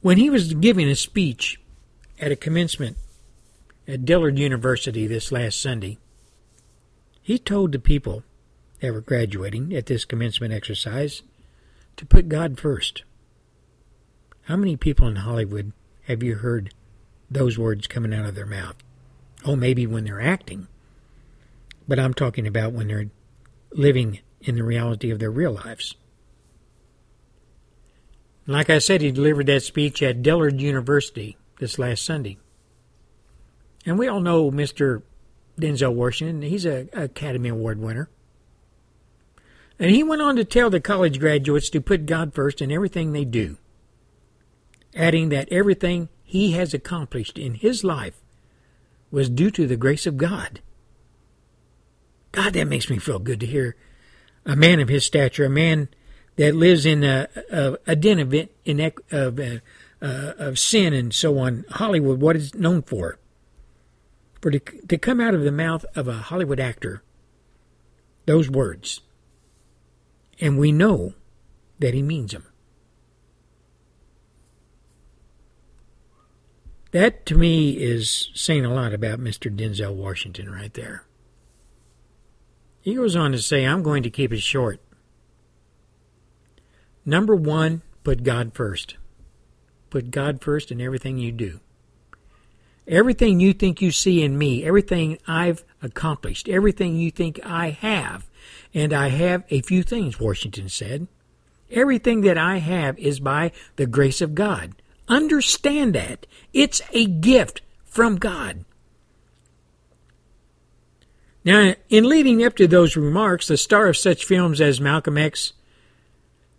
When 0.02 0.18
he 0.18 0.30
was 0.30 0.56
giving 0.56 0.90
a 0.90 0.96
speech 0.96 1.62
at 2.20 2.32
a 2.32 2.36
commencement 2.36 2.98
at 3.88 4.04
Dillard 4.04 4.40
University 4.40 5.06
this 5.06 5.32
last 5.32 5.62
Sunday, 5.62 6.00
he 7.22 7.38
told 7.38 7.72
the 7.72 7.80
people 7.80 8.24
that 8.82 8.92
were 8.92 9.02
graduating 9.02 9.74
at 9.74 9.86
this 9.86 10.04
commencement 10.04 10.54
exercise 10.54 11.22
to 11.96 12.06
put 12.06 12.28
God 12.28 12.60
first. 12.60 13.04
How 14.44 14.56
many 14.58 14.76
people 14.76 15.08
in 15.08 15.18
Hollywood 15.18 15.72
have 16.08 16.22
you 16.22 16.36
heard 16.36 16.74
those 17.32 17.58
words 17.58 17.88
coming 17.88 18.14
out 18.14 18.26
of 18.26 18.36
their 18.36 18.46
mouth? 18.46 18.76
Oh, 19.46 19.56
maybe 19.56 19.88
when 19.88 20.04
they're 20.04 20.22
acting. 20.22 20.68
But 21.88 22.00
I'm 22.00 22.14
talking 22.14 22.48
about 22.48 22.74
when 22.74 22.88
they're 22.88 23.10
living 23.72 24.20
in 24.42 24.56
the 24.56 24.64
reality 24.64 25.12
of 25.12 25.20
their 25.20 25.32
real 25.32 25.54
lives. 25.54 25.96
Like 28.46 28.70
I 28.70 28.80
said, 28.80 29.02
he 29.02 29.12
delivered 29.12 29.46
that 29.46 29.64
speech 29.64 30.04
at 30.04 30.22
Dillard 30.22 30.60
University 30.60 31.38
this 31.60 31.80
last 31.80 32.04
Sunday. 32.04 32.38
And 33.86 33.98
we 33.98 34.08
all 34.08 34.20
know 34.20 34.52
Mr. 34.52 35.04
Denzel 35.60 35.94
Washington. 35.94 36.42
He's 36.42 36.66
an 36.66 36.90
Academy 36.92 37.50
Award 37.50 37.80
winner. 37.80 38.10
And 39.80 39.92
he 39.92 40.04
went 40.04 40.22
on 40.22 40.36
to 40.36 40.46
tell 40.46 40.70
the 40.70 40.82
college 40.82 41.20
graduates 41.20 41.70
to 41.70 41.82
put 41.82 42.06
God 42.06 42.34
first 42.34 42.62
in 42.62 42.72
everything 42.72 43.12
they 43.12 43.26
do, 43.26 43.58
adding 44.96 45.30
that 45.30 45.52
everything 45.52 46.10
he 46.24 46.52
has 46.54 46.74
accomplished 46.74 47.38
in 47.38 47.56
his 47.56 47.84
life 47.84 48.22
was 49.12 49.30
due 49.30 49.52
to 49.52 49.68
the 49.68 49.78
grace 49.78 50.08
of 50.08 50.18
God. 50.18 50.62
God, 52.32 52.54
that 52.54 52.68
makes 52.68 52.90
me 52.90 52.98
feel 52.98 53.20
good 53.20 53.40
to 53.42 53.46
hear 53.46 53.76
a 54.46 54.56
man 54.56 54.80
of 54.80 54.90
his 54.90 55.06
stature, 55.06 55.46
a 55.46 55.50
man 55.50 55.90
that 56.36 56.56
lives 56.56 56.86
in 56.86 57.04
a, 57.04 57.28
a, 57.52 57.78
a 57.88 57.96
den 57.96 58.20
of, 58.20 58.34
in, 58.34 58.92
of, 59.12 59.40
uh, 59.40 59.60
uh, 60.02 60.34
of 60.38 60.58
sin 60.58 60.94
and 60.94 61.14
so 61.14 61.38
on. 61.38 61.66
Hollywood, 61.70 62.20
what 62.20 62.36
is 62.36 62.56
known 62.56 62.82
for? 62.82 63.20
For 64.42 64.52
to, 64.52 64.60
to 64.60 64.98
come 64.98 65.22
out 65.22 65.36
of 65.36 65.44
the 65.44 65.52
mouth 65.52 65.86
of 65.96 66.08
a 66.08 66.14
Hollywood 66.14 66.60
actor, 66.60 67.04
those 68.26 68.50
words, 68.50 69.02
and 70.42 70.58
we 70.58 70.72
know 70.72 71.14
that 71.80 71.94
he 71.94 72.02
means 72.02 72.32
them. 72.32 72.46
That 76.94 77.26
to 77.26 77.36
me 77.36 77.72
is 77.72 78.30
saying 78.36 78.66
a 78.66 78.74
lot 78.74 78.94
about 78.94 79.20
Mr. 79.20 79.54
Denzel 79.54 79.96
Washington 79.96 80.52
right 80.52 80.72
there. 80.76 81.04
He 82.82 82.94
goes 82.94 83.16
on 83.16 83.32
to 83.32 83.40
say, 83.40 83.66
I'm 83.66 83.82
going 83.82 84.04
to 84.04 84.12
keep 84.12 84.32
it 84.32 84.44
short. 84.44 84.80
Number 87.04 87.36
one, 87.36 87.82
put 88.04 88.22
God 88.22 88.54
first. 88.54 88.98
Put 89.90 90.12
God 90.12 90.40
first 90.44 90.72
in 90.72 90.80
everything 90.80 91.18
you 91.18 91.32
do. 91.32 91.62
Everything 92.88 93.40
you 93.40 93.54
think 93.54 93.82
you 93.82 93.92
see 93.92 94.22
in 94.22 94.38
me, 94.38 94.64
everything 94.64 95.18
I've 95.28 95.64
accomplished, 95.82 96.48
everything 96.48 96.96
you 96.96 97.10
think 97.10 97.40
I 97.44 97.72
have, 97.72 98.30
and 98.72 98.94
I 98.94 99.08
have 99.08 99.46
a 99.50 99.62
few 99.62 99.82
things, 99.82 100.20
Washington 100.20 100.70
said. 100.70 101.08
Everything 101.72 102.22
that 102.22 102.38
I 102.38 102.58
have 102.58 103.00
is 103.00 103.20
by 103.20 103.52
the 103.78 103.88
grace 103.88 104.22
of 104.22 104.36
God. 104.36 104.76
Understand 105.08 105.96
that. 105.96 106.26
It's 106.54 106.82
a 106.92 107.06
gift 107.06 107.62
from 107.86 108.18
God. 108.18 108.66
Now, 111.46 111.76
in 111.90 112.08
leading 112.08 112.44
up 112.44 112.56
to 112.56 112.68
those 112.68 112.96
remarks, 112.96 113.48
the 113.48 113.58
star 113.58 113.88
of 113.88 113.98
such 113.98 114.24
films 114.24 114.62
as 114.62 114.80
Malcolm 114.80 115.18
X, 115.18 115.54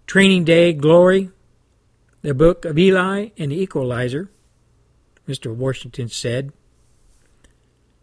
Training 0.06 0.44
Day, 0.44 0.74
Glory, 0.74 1.30
The 2.20 2.34
Book 2.34 2.66
of 2.66 2.78
Eli, 2.78 3.30
and 3.38 3.50
The 3.50 3.60
Equalizer, 3.60 4.30
Mr. 5.26 5.54
Washington 5.54 6.08
said, 6.08 6.52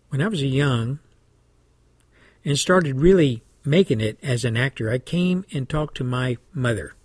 When 0.09 0.21
I 0.21 0.27
was 0.27 0.41
young 0.41 0.99
and 2.43 2.57
started 2.57 2.99
really 2.99 3.43
making 3.63 4.01
it 4.01 4.17
as 4.23 4.43
an 4.43 4.57
actor, 4.57 4.91
I 4.91 4.97
came 4.97 5.45
and 5.53 5.69
talked 5.69 5.97
to 5.97 6.03
my 6.03 6.37
mother 6.51 6.95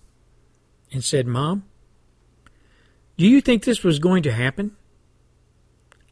and 0.90 1.04
said, 1.04 1.26
Mom, 1.26 1.64
do 3.16 3.26
you 3.26 3.40
think 3.40 3.64
this 3.64 3.82
was 3.82 3.98
going 3.98 4.22
to 4.24 4.32
happen? 4.32 4.76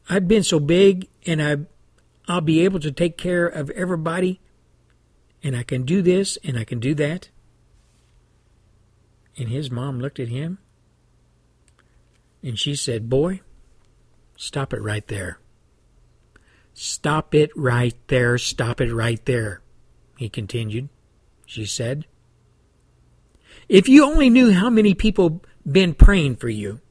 I've 0.09 0.27
been 0.27 0.43
so 0.43 0.59
big 0.59 1.07
and 1.25 1.41
I, 1.41 1.57
I'll 2.27 2.41
be 2.41 2.61
able 2.61 2.79
to 2.79 2.91
take 2.91 3.17
care 3.17 3.47
of 3.47 3.69
everybody 3.71 4.39
and 5.43 5.55
I 5.55 5.63
can 5.63 5.83
do 5.83 6.01
this 6.01 6.37
and 6.43 6.57
I 6.57 6.63
can 6.63 6.79
do 6.79 6.95
that. 6.95 7.29
And 9.37 9.49
his 9.49 9.69
mom 9.69 9.99
looked 9.99 10.19
at 10.19 10.29
him 10.29 10.59
and 12.41 12.57
she 12.57 12.75
said, 12.75 13.09
Boy, 13.09 13.41
stop 14.35 14.73
it 14.73 14.81
right 14.81 15.07
there. 15.07 15.39
Stop 16.73 17.33
it 17.33 17.51
right 17.55 17.95
there. 18.07 18.37
Stop 18.37 18.81
it 18.81 18.93
right 18.93 19.23
there. 19.25 19.61
He 20.17 20.29
continued. 20.29 20.89
She 21.45 21.65
said, 21.65 22.05
If 23.69 23.87
you 23.87 24.05
only 24.05 24.29
knew 24.29 24.51
how 24.51 24.69
many 24.69 24.93
people 24.93 25.43
been 25.69 25.93
praying 25.93 26.37
for 26.37 26.49
you, 26.49 26.81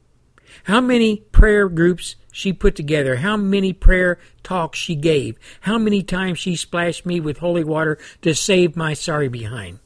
how 0.65 0.81
many 0.81 1.17
prayer 1.31 1.69
groups 1.69 2.15
she 2.31 2.51
put 2.51 2.75
together, 2.75 3.17
how 3.17 3.37
many 3.37 3.71
prayer 3.71 4.19
talks 4.43 4.79
she 4.79 4.95
gave, 4.95 5.37
how 5.61 5.77
many 5.77 6.01
times 6.03 6.39
she 6.39 6.55
splashed 6.55 7.05
me 7.05 7.19
with 7.19 7.37
holy 7.37 7.63
water 7.63 7.97
to 8.21 8.33
save 8.33 8.75
my 8.75 8.93
sorry 8.93 9.27
behind. 9.27 9.79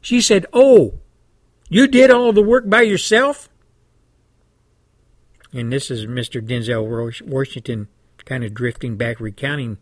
She 0.00 0.20
said, 0.20 0.46
Oh, 0.52 0.94
you 1.68 1.86
did 1.86 2.10
all 2.10 2.32
the 2.32 2.42
work 2.42 2.68
by 2.68 2.82
yourself? 2.82 3.48
And 5.52 5.72
this 5.72 5.90
is 5.90 6.06
Mr. 6.06 6.44
Denzel 6.44 7.26
Washington 7.26 7.88
kind 8.24 8.42
of 8.42 8.52
drifting 8.52 8.96
back, 8.96 9.20
recounting 9.20 9.78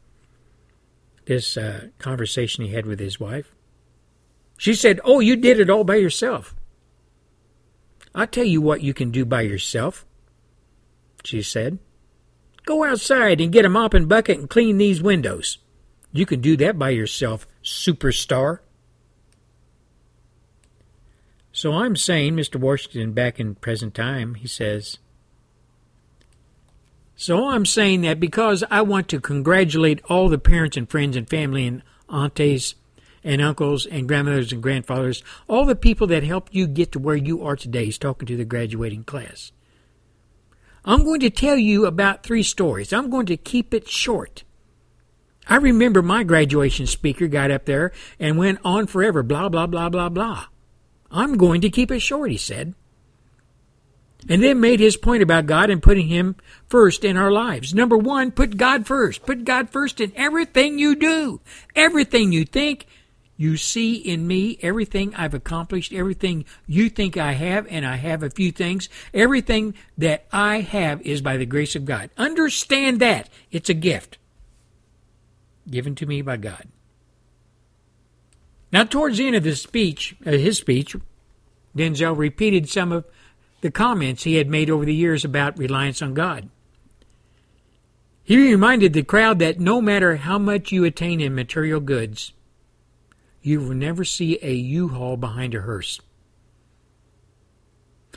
this 1.25 1.57
uh, 1.57 1.89
conversation 1.99 2.65
he 2.65 2.75
had 2.75 2.85
with 2.85 3.01
his 3.01 3.19
wife. 3.19 3.55
She 4.59 4.75
said, 4.75 5.01
Oh, 5.05 5.21
you 5.21 5.37
did 5.37 5.59
it 5.59 5.71
all 5.71 5.85
by 5.85 5.97
yourself. 5.97 6.55
I'll 8.15 8.27
tell 8.27 8.45
you 8.45 8.61
what 8.61 8.83
you 8.83 8.93
can 8.93 9.11
do 9.11 9.25
by 9.25 9.43
yourself, 9.43 10.05
she 11.25 11.43
said. 11.43 11.79
Go 12.65 12.85
outside 12.85 13.41
and 13.41 13.53
get 13.53 13.65
a 13.65 13.69
mop 13.69 13.95
and 13.95 14.09
bucket 14.09 14.39
and 14.39 14.51
clean 14.51 14.79
these 14.79 15.03
windows. 15.03 15.59
You 16.13 16.27
can 16.27 16.41
do 16.41 16.57
that 16.59 16.79
by 16.79 16.91
yourself, 16.91 17.47
superstar. 17.65 18.61
So 21.53 21.73
I'm 21.73 21.97
saying, 21.97 22.35
Mr. 22.35 22.61
Washington, 22.61 23.13
back 23.13 23.41
in 23.41 23.55
present 23.55 23.95
time, 23.95 24.35
he 24.35 24.47
says, 24.47 24.99
so 27.15 27.49
I'm 27.49 27.67
saying 27.67 28.01
that 28.03 28.19
because 28.19 28.65
I 28.71 28.83
want 28.83 29.09
to 29.09 29.21
congratulate 29.21 30.03
all 30.09 30.29
the 30.29 30.39
parents 30.39 30.77
and 30.77 30.91
friends 30.91 31.17
and 31.17 31.29
family 31.29 31.67
and 31.67 31.83
aunties 32.09 32.75
and 33.25 33.41
uncles 33.41 33.87
and 33.87 34.09
grandmothers 34.09 34.53
and 34.53 34.63
grandfathers, 34.63 35.23
all 35.49 35.65
the 35.65 35.77
people 35.77 36.07
that 36.09 36.23
helped 36.23 36.55
you 36.55 36.67
get 36.67 36.93
to 36.93 36.99
where 36.99 37.17
you 37.17 37.45
are 37.45 37.57
today. 37.57 37.87
He's 37.87 37.99
talking 37.99 38.27
to 38.27 38.37
the 38.37 38.45
graduating 38.45 39.05
class. 39.05 39.53
I'm 40.85 41.05
going 41.05 41.21
to 41.21 41.31
tell 41.31 41.57
you 41.57 41.87
about 41.87 42.23
three 42.23 42.43
stories. 42.43 42.93
I'm 42.93 43.11
going 43.11 43.27
to 43.27 43.37
keep 43.37 43.73
it 43.73 43.89
short. 43.89 44.45
I 45.47 45.57
remember 45.57 46.03
my 46.03 46.23
graduation 46.25 46.87
speaker 46.87 47.27
got 47.29 47.51
up 47.51 47.65
there 47.65 47.93
and 48.19 48.39
went 48.39 48.61
on 48.65 48.87
forever, 48.87 49.23
blah, 49.23 49.49
blah, 49.49 49.67
blah, 49.67 49.89
blah, 49.89 50.09
blah. 50.09 50.47
I'm 51.11 51.37
going 51.37 51.61
to 51.61 51.71
keep 51.71 51.91
it 51.91 52.01
short, 52.01 52.31
he 52.31 52.37
said. 52.37 52.75
And 54.29 54.43
then 54.43 54.61
made 54.61 54.79
his 54.79 54.97
point 54.97 55.23
about 55.23 55.47
God 55.47 55.69
and 55.69 55.83
putting 55.83 56.07
him 56.07 56.37
first 56.69 57.05
in 57.05 57.17
our 57.17 57.33
lives. 57.33 57.75
Number 57.75 57.97
one, 57.97 58.31
put 58.31 58.57
God 58.57 58.87
first. 58.87 59.27
Put 59.27 59.45
God 59.45 59.71
first 59.71 60.01
in 60.01 60.13
everything 60.15 60.79
you 60.79 60.95
do, 60.95 61.41
everything 61.75 62.31
you 62.31 62.45
think, 62.45 62.87
you 63.37 63.57
see 63.57 63.95
in 63.95 64.27
me 64.27 64.59
everything 64.63 65.15
I've 65.15 65.35
accomplished, 65.35 65.93
everything 65.93 66.45
you 66.67 66.89
think 66.89 67.17
I 67.17 67.33
have, 67.33 67.67
and 67.69 67.87
I 67.87 67.97
have 67.97 68.23
a 68.23 68.31
few 68.31 68.53
things. 68.53 68.89
Everything 69.13 69.75
that 69.99 70.27
I 70.33 70.61
have 70.61 71.01
is 71.03 71.23
by 71.23 71.37
the 71.37 71.47
grace 71.47 71.75
of 71.75 71.85
God. 71.85 72.11
Understand 72.17 73.01
that. 73.01 73.29
It's 73.51 73.71
a 73.71 73.75
gift 73.75 74.19
given 75.71 75.95
to 75.97 76.07
me 76.07 76.23
by 76.23 76.37
God. 76.37 76.69
Now, 78.73 78.85
towards 78.85 79.19
the 79.19 79.27
end 79.27 79.37
of 79.37 79.59
speech, 79.59 80.17
uh, 80.27 80.31
his 80.31 80.59
speech, 80.59 80.97
Denzel 81.77 82.17
repeated 82.17 82.69
some 82.69 82.93
of 82.93 83.05
the 83.61 83.71
comments 83.71 84.25
he 84.25 84.37
had 84.37 84.49
made 84.49 84.71
over 84.71 84.85
the 84.85 84.95
years 84.95 85.25
about 85.25 85.59
reliance 85.59 86.03
on 86.03 86.15
God. 86.15 86.49
He 88.25 88.51
reminded 88.51 88.93
the 88.93 89.03
crowd 89.03 89.39
that 89.41 89.61
no 89.61 89.81
matter 89.81 90.17
how 90.17 90.39
much 90.39 90.73
you 90.73 90.85
attain 90.85 91.21
in 91.21 91.35
material 91.35 91.81
goods, 91.81 92.33
you 93.43 93.61
will 93.61 93.75
never 93.75 94.05
see 94.05 94.39
a 94.41 94.53
U-Haul 94.53 95.17
behind 95.17 95.55
a 95.55 95.61
hearse. 95.61 96.01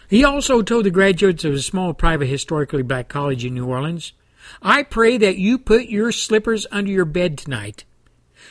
He 0.07 0.23
also 0.23 0.61
told 0.61 0.85
the 0.85 0.91
graduates 0.91 1.43
of 1.43 1.53
a 1.53 1.59
small 1.59 1.93
private 1.93 2.27
historically 2.27 2.83
black 2.83 3.07
college 3.07 3.43
in 3.43 3.55
New 3.55 3.65
Orleans, 3.65 4.13
I 4.61 4.83
pray 4.83 5.17
that 5.17 5.37
you 5.37 5.57
put 5.57 5.85
your 5.85 6.11
slippers 6.11 6.67
under 6.71 6.91
your 6.91 7.05
bed 7.05 7.37
tonight 7.37 7.83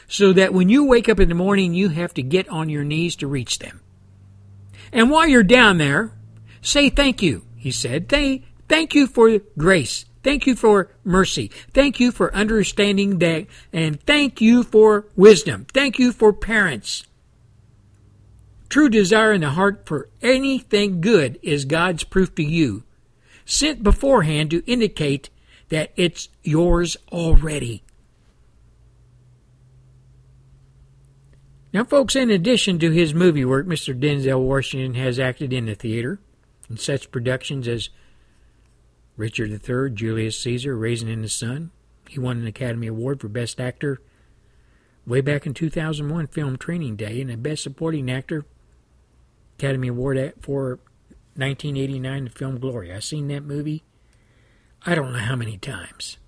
so 0.09 0.33
that 0.33 0.53
when 0.53 0.69
you 0.69 0.85
wake 0.85 1.09
up 1.09 1.21
in 1.21 1.29
the 1.29 1.35
morning, 1.35 1.75
you 1.75 1.91
have 1.91 2.13
to 2.15 2.23
get 2.23 2.49
on 2.49 2.69
your 2.69 2.85
knees 2.85 3.17
to 3.17 3.29
reach 3.29 3.61
them. 3.61 3.81
And 4.93 5.11
while 5.11 5.27
you're 5.27 5.43
down 5.43 5.79
there, 5.79 6.13
say 6.61 6.91
thank 6.91 7.23
you, 7.23 7.45
he 7.57 7.71
said. 7.71 8.09
Thank, 8.09 8.45
thank 8.69 8.95
you 8.95 9.07
for 9.07 9.39
grace. 9.57 10.05
Thank 10.25 10.47
you 10.47 10.57
for 10.57 10.91
mercy. 11.05 11.49
Thank 11.73 12.01
you 12.01 12.11
for 12.11 12.35
understanding 12.35 13.19
that. 13.19 13.47
And 13.73 14.01
thank 14.01 14.41
you 14.41 14.63
for 14.63 15.07
wisdom. 15.15 15.67
Thank 15.73 15.99
you 15.99 16.13
for 16.13 16.33
parents. 16.33 17.05
True 18.71 18.89
desire 18.89 19.33
in 19.33 19.43
the 19.43 19.51
heart 19.51 19.87
for 19.87 20.09
anything 20.23 21.03
good 21.03 21.39
is 21.43 21.67
God's 21.67 22.03
proof 22.03 22.35
to 22.37 22.43
you, 22.43 22.85
sent 23.45 23.83
beforehand 23.85 24.51
to 24.51 24.65
indicate 24.67 25.29
that 25.69 25.93
it's 25.95 26.31
yours 26.43 26.97
already. 27.13 27.85
Now, 31.73 31.85
folks, 31.85 32.17
in 32.17 32.31
addition 32.31 32.79
to 32.79 32.91
his 32.91 33.13
movie 33.13 33.45
work, 33.45 33.67
Mr. 33.67 33.99
Denzel 33.99 34.41
Washington 34.41 34.95
has 34.95 35.19
acted 35.19 35.53
in 35.53 35.67
the 35.67 35.75
theater 35.75 36.21
in 36.71 36.79
such 36.79 37.11
productions 37.11 37.69
as 37.69 37.91
Richard 39.17 39.51
III, 39.51 39.91
Julius 39.95 40.39
Caesar, 40.41 40.77
Raisin 40.77 41.09
in 41.09 41.23
the 41.23 41.29
Sun. 41.29 41.71
He 42.09 42.19
won 42.19 42.39
an 42.39 42.47
Academy 42.47 42.87
Award 42.87 43.21
for 43.21 43.29
Best 43.29 43.61
Actor 43.61 44.01
way 45.07 45.21
back 45.21 45.47
in 45.47 45.55
2001 45.55 46.27
Film 46.29 46.57
Training 46.57 46.97
Day, 46.97 47.21
and 47.21 47.31
a 47.31 47.37
Best 47.37 47.63
Supporting 47.63 48.11
Actor 48.11 48.45
Academy 49.59 49.89
Award 49.89 50.35
for 50.41 50.81
1989 51.37 52.25
the 52.25 52.31
film 52.31 52.59
Glory. 52.59 52.93
I've 52.93 53.05
seen 53.05 53.29
that 53.29 53.43
movie 53.43 53.85
I 54.87 54.95
don't 54.95 55.13
know 55.13 55.19
how 55.19 55.37
many 55.37 55.57
times. 55.57 56.19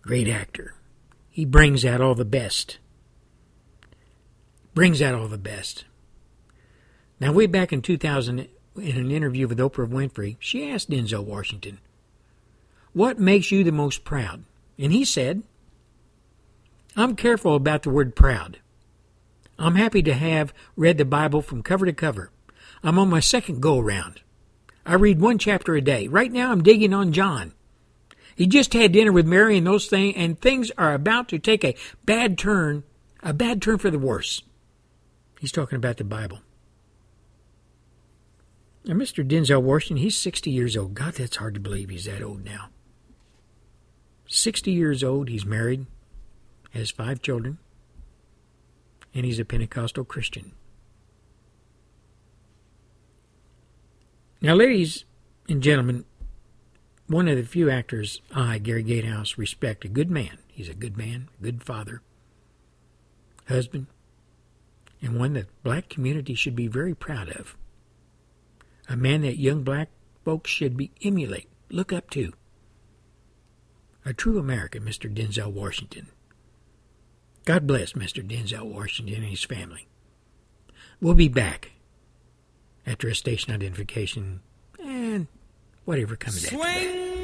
Great 0.00 0.28
actor. 0.28 0.74
He 1.28 1.44
brings 1.44 1.84
out 1.84 2.00
all 2.00 2.14
the 2.14 2.24
best. 2.24 2.78
Brings 4.74 5.02
out 5.02 5.14
all 5.14 5.28
the 5.28 5.38
best. 5.38 5.84
Now, 7.20 7.32
way 7.32 7.46
back 7.46 7.72
in 7.72 7.82
2000, 7.82 8.48
in 8.76 8.96
an 8.96 9.10
interview 9.10 9.48
with 9.48 9.58
Oprah 9.58 9.88
Winfrey, 9.88 10.36
she 10.38 10.70
asked 10.70 10.90
Denzel 10.90 11.24
Washington, 11.24 11.78
What 12.92 13.18
makes 13.18 13.50
you 13.50 13.64
the 13.64 13.72
most 13.72 14.04
proud? 14.04 14.44
And 14.78 14.92
he 14.92 15.04
said, 15.04 15.42
I'm 16.96 17.16
careful 17.16 17.54
about 17.54 17.82
the 17.82 17.90
word 17.90 18.16
proud. 18.16 18.58
I'm 19.58 19.76
happy 19.76 20.02
to 20.02 20.14
have 20.14 20.52
read 20.76 20.98
the 20.98 21.04
Bible 21.04 21.42
from 21.42 21.62
cover 21.62 21.86
to 21.86 21.92
cover. 21.92 22.30
I'm 22.82 22.98
on 22.98 23.08
my 23.08 23.20
second 23.20 23.60
go 23.60 23.78
round. 23.78 24.20
I 24.84 24.94
read 24.94 25.20
one 25.20 25.38
chapter 25.38 25.74
a 25.74 25.80
day. 25.80 26.08
Right 26.08 26.30
now 26.30 26.52
I'm 26.52 26.62
digging 26.62 26.92
on 26.92 27.12
John. 27.12 27.52
He 28.36 28.46
just 28.46 28.72
had 28.72 28.92
dinner 28.92 29.12
with 29.12 29.26
Mary 29.26 29.56
and 29.56 29.66
those 29.66 29.86
things 29.86 30.14
and 30.16 30.38
things 30.38 30.72
are 30.76 30.92
about 30.92 31.28
to 31.28 31.38
take 31.38 31.64
a 31.64 31.76
bad 32.04 32.36
turn, 32.36 32.82
a 33.22 33.32
bad 33.32 33.62
turn 33.62 33.78
for 33.78 33.90
the 33.90 33.98
worse. 33.98 34.42
He's 35.40 35.52
talking 35.52 35.76
about 35.76 35.98
the 35.98 36.04
Bible. 36.04 36.40
Now, 38.86 38.94
Mr. 38.94 39.26
Denzel 39.26 39.62
Washington, 39.62 40.02
he's 40.02 40.18
60 40.18 40.50
years 40.50 40.76
old. 40.76 40.94
God, 40.94 41.14
that's 41.14 41.36
hard 41.36 41.54
to 41.54 41.60
believe 41.60 41.88
he's 41.88 42.04
that 42.04 42.22
old 42.22 42.44
now. 42.44 42.68
60 44.26 44.70
years 44.70 45.02
old, 45.02 45.28
he's 45.28 45.46
married, 45.46 45.86
has 46.72 46.90
five 46.90 47.22
children, 47.22 47.58
and 49.14 49.24
he's 49.24 49.38
a 49.38 49.44
Pentecostal 49.44 50.04
Christian. 50.04 50.52
Now, 54.42 54.54
ladies 54.54 55.06
and 55.48 55.62
gentlemen, 55.62 56.04
one 57.06 57.28
of 57.28 57.36
the 57.36 57.44
few 57.44 57.70
actors 57.70 58.20
I, 58.34 58.58
Gary 58.58 58.82
Gatehouse, 58.82 59.38
respect, 59.38 59.86
a 59.86 59.88
good 59.88 60.10
man. 60.10 60.38
He's 60.48 60.68
a 60.68 60.74
good 60.74 60.98
man, 60.98 61.28
good 61.40 61.62
father, 61.62 62.02
husband, 63.48 63.86
and 65.00 65.18
one 65.18 65.32
that 65.34 65.62
black 65.62 65.88
community 65.88 66.34
should 66.34 66.54
be 66.54 66.66
very 66.66 66.94
proud 66.94 67.30
of 67.30 67.56
a 68.88 68.96
man 68.96 69.22
that 69.22 69.38
young 69.38 69.62
black 69.62 69.88
folks 70.24 70.50
should 70.50 70.76
be 70.76 70.90
emulate, 71.02 71.48
look 71.70 71.92
up 71.92 72.10
to. 72.10 72.32
A 74.04 74.12
true 74.12 74.38
American, 74.38 74.82
Mr. 74.84 75.12
Denzel 75.12 75.52
Washington. 75.52 76.08
God 77.44 77.66
bless 77.66 77.92
Mr. 77.92 78.26
Denzel 78.26 78.72
Washington 78.72 79.16
and 79.16 79.24
his 79.24 79.44
family. 79.44 79.86
We'll 81.00 81.14
be 81.14 81.28
back 81.28 81.72
after 82.86 83.08
a 83.08 83.14
station 83.14 83.52
identification 83.52 84.40
and 84.82 85.26
whatever 85.84 86.16
comes 86.16 86.46
Swing 86.48 86.60
after 86.60 86.98
low, 86.98 87.23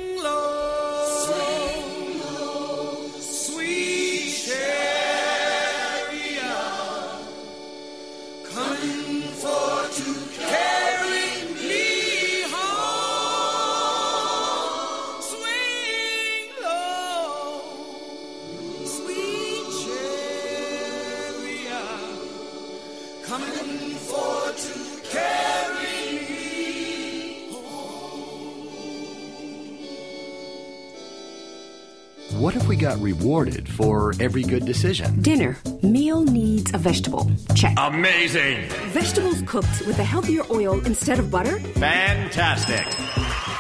What 32.51 32.61
if 32.61 32.67
we 32.67 32.75
got 32.75 32.99
rewarded 32.99 33.69
for 33.69 34.13
every 34.19 34.43
good 34.43 34.67
decision? 34.67 35.23
Dinner. 35.23 35.57
Meal 35.85 36.25
needs 36.25 36.75
a 36.75 36.79
vegetable. 36.79 37.31
Check. 37.55 37.77
Amazing! 37.79 38.69
Vegetables 38.89 39.41
cooked 39.43 39.87
with 39.87 40.01
a 40.01 40.03
healthier 40.03 40.43
oil 40.51 40.85
instead 40.85 41.21
of 41.21 41.31
butter? 41.31 41.61
Fantastic! 41.61 42.85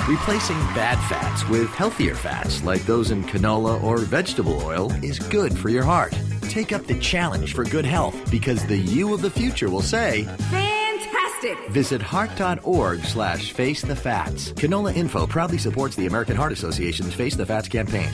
Replacing 0.08 0.56
bad 0.74 0.98
fats 1.08 1.48
with 1.48 1.70
healthier 1.70 2.16
fats 2.16 2.64
like 2.64 2.82
those 2.82 3.12
in 3.12 3.22
canola 3.22 3.80
or 3.80 3.98
vegetable 3.98 4.60
oil 4.64 4.90
is 5.04 5.20
good 5.20 5.56
for 5.56 5.68
your 5.68 5.84
heart. 5.84 6.12
Take 6.48 6.72
up 6.72 6.84
the 6.88 6.98
challenge 6.98 7.54
for 7.54 7.62
good 7.62 7.84
health 7.84 8.28
because 8.28 8.66
the 8.66 8.78
you 8.78 9.14
of 9.14 9.22
the 9.22 9.30
future 9.30 9.70
will 9.70 9.82
say, 9.82 10.24
Fantastic! 10.50 11.56
Visit 11.68 12.02
heart.org 12.02 13.04
slash 13.04 13.52
face 13.52 13.82
the 13.82 13.94
fats. 13.94 14.52
Canola 14.54 14.92
Info 14.96 15.28
proudly 15.28 15.58
supports 15.58 15.94
the 15.94 16.06
American 16.06 16.34
Heart 16.34 16.50
Association's 16.50 17.14
Face 17.14 17.36
the 17.36 17.46
Fats 17.46 17.68
campaign. 17.68 18.10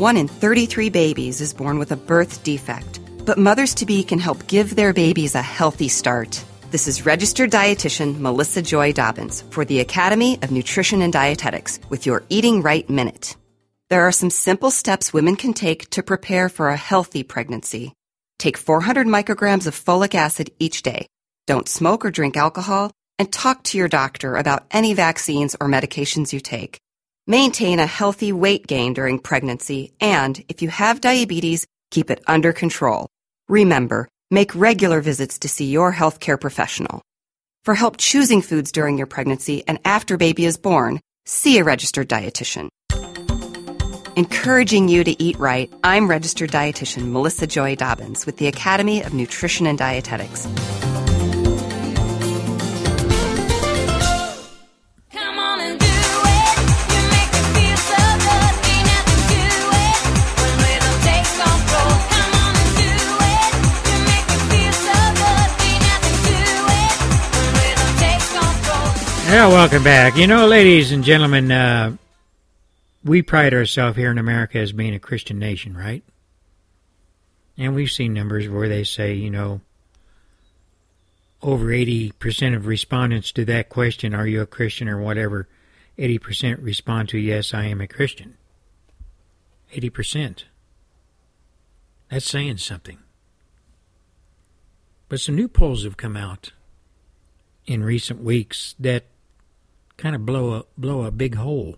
One 0.00 0.16
in 0.16 0.28
33 0.28 0.88
babies 0.88 1.42
is 1.42 1.52
born 1.52 1.78
with 1.78 1.92
a 1.92 1.94
birth 1.94 2.42
defect, 2.42 3.00
but 3.26 3.36
mothers 3.36 3.74
to 3.74 3.84
be 3.84 4.02
can 4.02 4.18
help 4.18 4.46
give 4.46 4.74
their 4.74 4.94
babies 4.94 5.34
a 5.34 5.42
healthy 5.42 5.88
start. 5.88 6.42
This 6.70 6.88
is 6.88 7.04
registered 7.04 7.50
dietitian 7.50 8.18
Melissa 8.18 8.62
Joy 8.62 8.94
Dobbins 8.94 9.42
for 9.50 9.66
the 9.66 9.80
Academy 9.80 10.38
of 10.40 10.52
Nutrition 10.52 11.02
and 11.02 11.12
Dietetics 11.12 11.80
with 11.90 12.06
your 12.06 12.22
Eating 12.30 12.62
Right 12.62 12.88
Minute. 12.88 13.36
There 13.90 14.00
are 14.08 14.10
some 14.10 14.30
simple 14.30 14.70
steps 14.70 15.12
women 15.12 15.36
can 15.36 15.52
take 15.52 15.90
to 15.90 16.02
prepare 16.02 16.48
for 16.48 16.70
a 16.70 16.78
healthy 16.78 17.22
pregnancy. 17.22 17.92
Take 18.38 18.56
400 18.56 19.06
micrograms 19.06 19.66
of 19.66 19.78
folic 19.78 20.14
acid 20.14 20.50
each 20.58 20.82
day. 20.82 21.08
Don't 21.46 21.68
smoke 21.68 22.06
or 22.06 22.10
drink 22.10 22.38
alcohol, 22.38 22.90
and 23.18 23.30
talk 23.30 23.64
to 23.64 23.76
your 23.76 23.88
doctor 23.88 24.36
about 24.36 24.64
any 24.70 24.94
vaccines 24.94 25.56
or 25.60 25.68
medications 25.68 26.32
you 26.32 26.40
take. 26.40 26.78
Maintain 27.30 27.78
a 27.78 27.86
healthy 27.86 28.32
weight 28.32 28.66
gain 28.66 28.92
during 28.92 29.20
pregnancy, 29.20 29.92
and 30.00 30.42
if 30.48 30.62
you 30.62 30.68
have 30.68 31.00
diabetes, 31.00 31.64
keep 31.92 32.10
it 32.10 32.20
under 32.26 32.52
control. 32.52 33.06
Remember, 33.48 34.08
make 34.32 34.52
regular 34.56 35.00
visits 35.00 35.38
to 35.38 35.48
see 35.48 35.66
your 35.66 35.92
healthcare 35.92 36.40
professional. 36.40 37.00
For 37.64 37.76
help 37.76 37.98
choosing 37.98 38.42
foods 38.42 38.72
during 38.72 38.98
your 38.98 39.06
pregnancy 39.06 39.62
and 39.68 39.78
after 39.84 40.16
baby 40.16 40.44
is 40.44 40.56
born, 40.56 40.98
see 41.24 41.58
a 41.58 41.62
registered 41.62 42.08
dietitian. 42.08 42.68
Encouraging 44.16 44.88
you 44.88 45.04
to 45.04 45.22
eat 45.22 45.38
right, 45.38 45.72
I'm 45.84 46.10
registered 46.10 46.50
dietitian 46.50 47.12
Melissa 47.12 47.46
Joy 47.46 47.76
Dobbins 47.76 48.26
with 48.26 48.38
the 48.38 48.48
Academy 48.48 49.04
of 49.04 49.14
Nutrition 49.14 49.68
and 49.68 49.78
Dietetics. 49.78 50.48
Yeah, 69.30 69.46
welcome 69.46 69.84
back. 69.84 70.16
You 70.16 70.26
know, 70.26 70.48
ladies 70.48 70.90
and 70.90 71.04
gentlemen, 71.04 71.52
uh, 71.52 71.96
we 73.04 73.22
pride 73.22 73.54
ourselves 73.54 73.96
here 73.96 74.10
in 74.10 74.18
America 74.18 74.58
as 74.58 74.72
being 74.72 74.92
a 74.92 74.98
Christian 74.98 75.38
nation, 75.38 75.76
right? 75.76 76.02
And 77.56 77.72
we've 77.72 77.92
seen 77.92 78.12
numbers 78.12 78.48
where 78.48 78.68
they 78.68 78.82
say, 78.82 79.14
you 79.14 79.30
know, 79.30 79.60
over 81.42 81.66
80% 81.66 82.56
of 82.56 82.66
respondents 82.66 83.30
to 83.30 83.44
that 83.44 83.68
question, 83.68 84.16
are 84.16 84.26
you 84.26 84.40
a 84.40 84.46
Christian 84.46 84.88
or 84.88 85.00
whatever, 85.00 85.46
80% 85.96 86.60
respond 86.60 87.08
to, 87.10 87.18
yes, 87.18 87.54
I 87.54 87.66
am 87.66 87.80
a 87.80 87.86
Christian. 87.86 88.36
80%. 89.72 90.42
That's 92.10 92.28
saying 92.28 92.56
something. 92.56 92.98
But 95.08 95.20
some 95.20 95.36
new 95.36 95.46
polls 95.46 95.84
have 95.84 95.96
come 95.96 96.16
out 96.16 96.50
in 97.64 97.84
recent 97.84 98.24
weeks 98.24 98.74
that 98.80 99.04
kind 100.00 100.16
of 100.16 100.24
blow 100.24 100.54
a, 100.54 100.64
blow 100.78 101.04
a 101.04 101.10
big 101.10 101.34
hole 101.34 101.76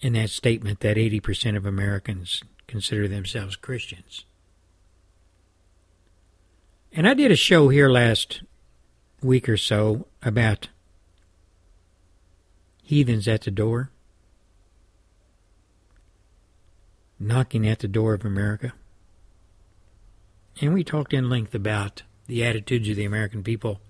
in 0.00 0.12
that 0.12 0.28
statement 0.28 0.80
that 0.80 0.98
80% 0.98 1.56
of 1.56 1.64
Americans 1.64 2.42
consider 2.66 3.08
themselves 3.08 3.56
Christians. 3.56 4.26
And 6.92 7.08
I 7.08 7.14
did 7.14 7.30
a 7.30 7.36
show 7.36 7.70
here 7.70 7.88
last 7.88 8.42
week 9.22 9.48
or 9.48 9.56
so 9.56 10.06
about 10.22 10.68
heathens 12.82 13.26
at 13.26 13.42
the 13.42 13.50
door, 13.50 13.90
knocking 17.18 17.66
at 17.66 17.78
the 17.78 17.88
door 17.88 18.12
of 18.12 18.26
America. 18.26 18.74
And 20.60 20.74
we 20.74 20.84
talked 20.84 21.14
in 21.14 21.30
length 21.30 21.54
about 21.54 22.02
the 22.26 22.44
attitudes 22.44 22.90
of 22.90 22.96
the 22.96 23.06
American 23.06 23.42
people 23.42 23.80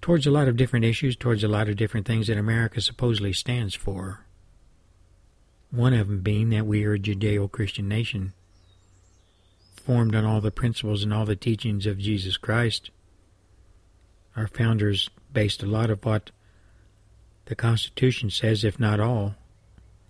towards 0.00 0.26
a 0.26 0.30
lot 0.30 0.48
of 0.48 0.56
different 0.56 0.84
issues, 0.84 1.16
towards 1.16 1.42
a 1.42 1.48
lot 1.48 1.68
of 1.68 1.76
different 1.76 2.06
things 2.06 2.26
that 2.26 2.38
America 2.38 2.80
supposedly 2.80 3.32
stands 3.32 3.74
for. 3.74 4.26
One 5.70 5.94
of 5.94 6.08
them 6.08 6.20
being 6.20 6.50
that 6.50 6.66
we 6.66 6.84
are 6.84 6.94
a 6.94 6.98
Judeo 6.98 7.50
Christian 7.50 7.88
nation, 7.88 8.32
formed 9.74 10.14
on 10.14 10.24
all 10.24 10.40
the 10.40 10.50
principles 10.50 11.02
and 11.02 11.12
all 11.12 11.24
the 11.24 11.36
teachings 11.36 11.86
of 11.86 11.98
Jesus 11.98 12.36
Christ. 12.36 12.90
Our 14.36 14.48
founders 14.48 15.10
based 15.32 15.62
a 15.62 15.66
lot 15.66 15.90
of 15.90 16.04
what 16.04 16.30
the 17.46 17.54
Constitution 17.54 18.30
says, 18.30 18.64
if 18.64 18.80
not 18.80 19.00
all, 19.00 19.36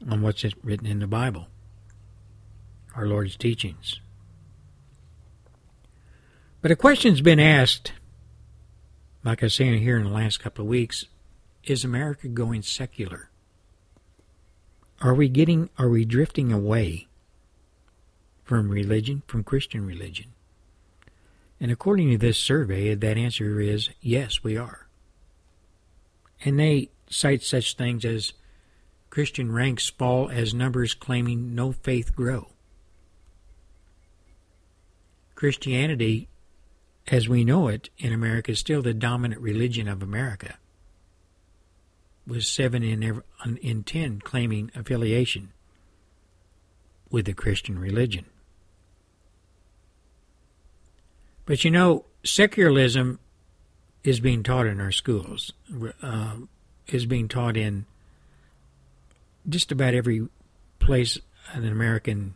on 0.08 0.22
what's 0.22 0.44
written 0.62 0.86
in 0.86 0.98
the 0.98 1.06
Bible, 1.06 1.48
our 2.94 3.06
Lord's 3.06 3.36
teachings. 3.36 4.00
But 6.62 6.70
a 6.70 6.76
question's 6.76 7.20
been 7.20 7.38
asked, 7.38 7.92
like 9.26 9.42
I 9.42 9.46
was 9.46 9.54
saying 9.54 9.82
here 9.82 9.96
in 9.98 10.04
the 10.04 10.10
last 10.10 10.38
couple 10.38 10.64
of 10.64 10.68
weeks, 10.68 11.06
is 11.64 11.84
America 11.84 12.28
going 12.28 12.62
secular? 12.62 13.28
Are 15.02 15.14
we 15.14 15.28
getting 15.28 15.68
are 15.78 15.88
we 15.88 16.04
drifting 16.04 16.52
away 16.52 17.08
from 18.44 18.70
religion, 18.70 19.24
from 19.26 19.42
Christian 19.42 19.84
religion? 19.84 20.28
And 21.60 21.72
according 21.72 22.10
to 22.10 22.18
this 22.18 22.38
survey, 22.38 22.94
that 22.94 23.18
answer 23.18 23.60
is 23.60 23.90
yes, 24.00 24.44
we 24.44 24.56
are. 24.56 24.86
And 26.44 26.58
they 26.58 26.90
cite 27.10 27.42
such 27.42 27.76
things 27.76 28.04
as 28.04 28.32
Christian 29.10 29.50
ranks 29.50 29.88
fall 29.88 30.30
as 30.30 30.54
numbers 30.54 30.94
claiming 30.94 31.52
no 31.54 31.72
faith 31.72 32.14
grow. 32.14 32.50
Christianity, 35.34 36.28
as 37.08 37.28
we 37.28 37.44
know 37.44 37.68
it 37.68 37.90
in 37.98 38.12
America, 38.12 38.52
is 38.52 38.58
still 38.58 38.82
the 38.82 38.94
dominant 38.94 39.40
religion 39.40 39.88
of 39.88 40.02
America 40.02 40.58
with 42.26 42.44
seven 42.44 42.82
in, 42.82 43.02
every, 43.02 43.22
in 43.62 43.84
ten 43.84 44.20
claiming 44.20 44.70
affiliation 44.74 45.52
with 47.10 47.26
the 47.26 47.32
Christian 47.32 47.78
religion. 47.78 48.26
But 51.44 51.64
you 51.64 51.70
know, 51.70 52.04
secularism 52.24 53.20
is 54.02 54.18
being 54.18 54.42
taught 54.42 54.66
in 54.66 54.80
our 54.80 54.90
schools, 54.90 55.52
uh, 56.02 56.36
is 56.88 57.06
being 57.06 57.28
taught 57.28 57.56
in 57.56 57.86
just 59.48 59.70
about 59.70 59.94
every 59.94 60.28
place 60.80 61.18
an 61.52 61.66
American 61.66 62.34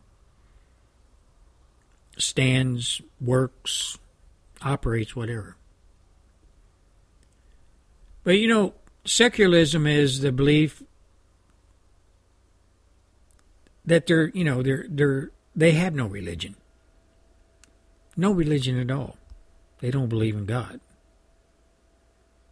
stands, 2.17 3.01
works, 3.21 3.99
operates, 4.63 5.17
whatever. 5.17 5.57
But 8.25 8.39
you 8.39 8.49
know, 8.49 8.75
secularism 9.05 9.87
is 9.87 10.21
the 10.21 10.33
belief 10.33 10.83
that 13.85 14.07
they're 14.07 14.29
you 14.29 14.45
know 14.45 14.63
they're 14.63 14.87
they're 14.89 15.31
they 15.57 15.73
have 15.73 15.95
no 15.95 16.07
religion. 16.07 16.57
No 18.17 18.33
religion 18.33 18.79
at 18.79 18.91
all. 18.91 19.17
They 19.81 19.91
don't 19.91 20.09
believe 20.09 20.37
in 20.37 20.45
god 20.45 20.81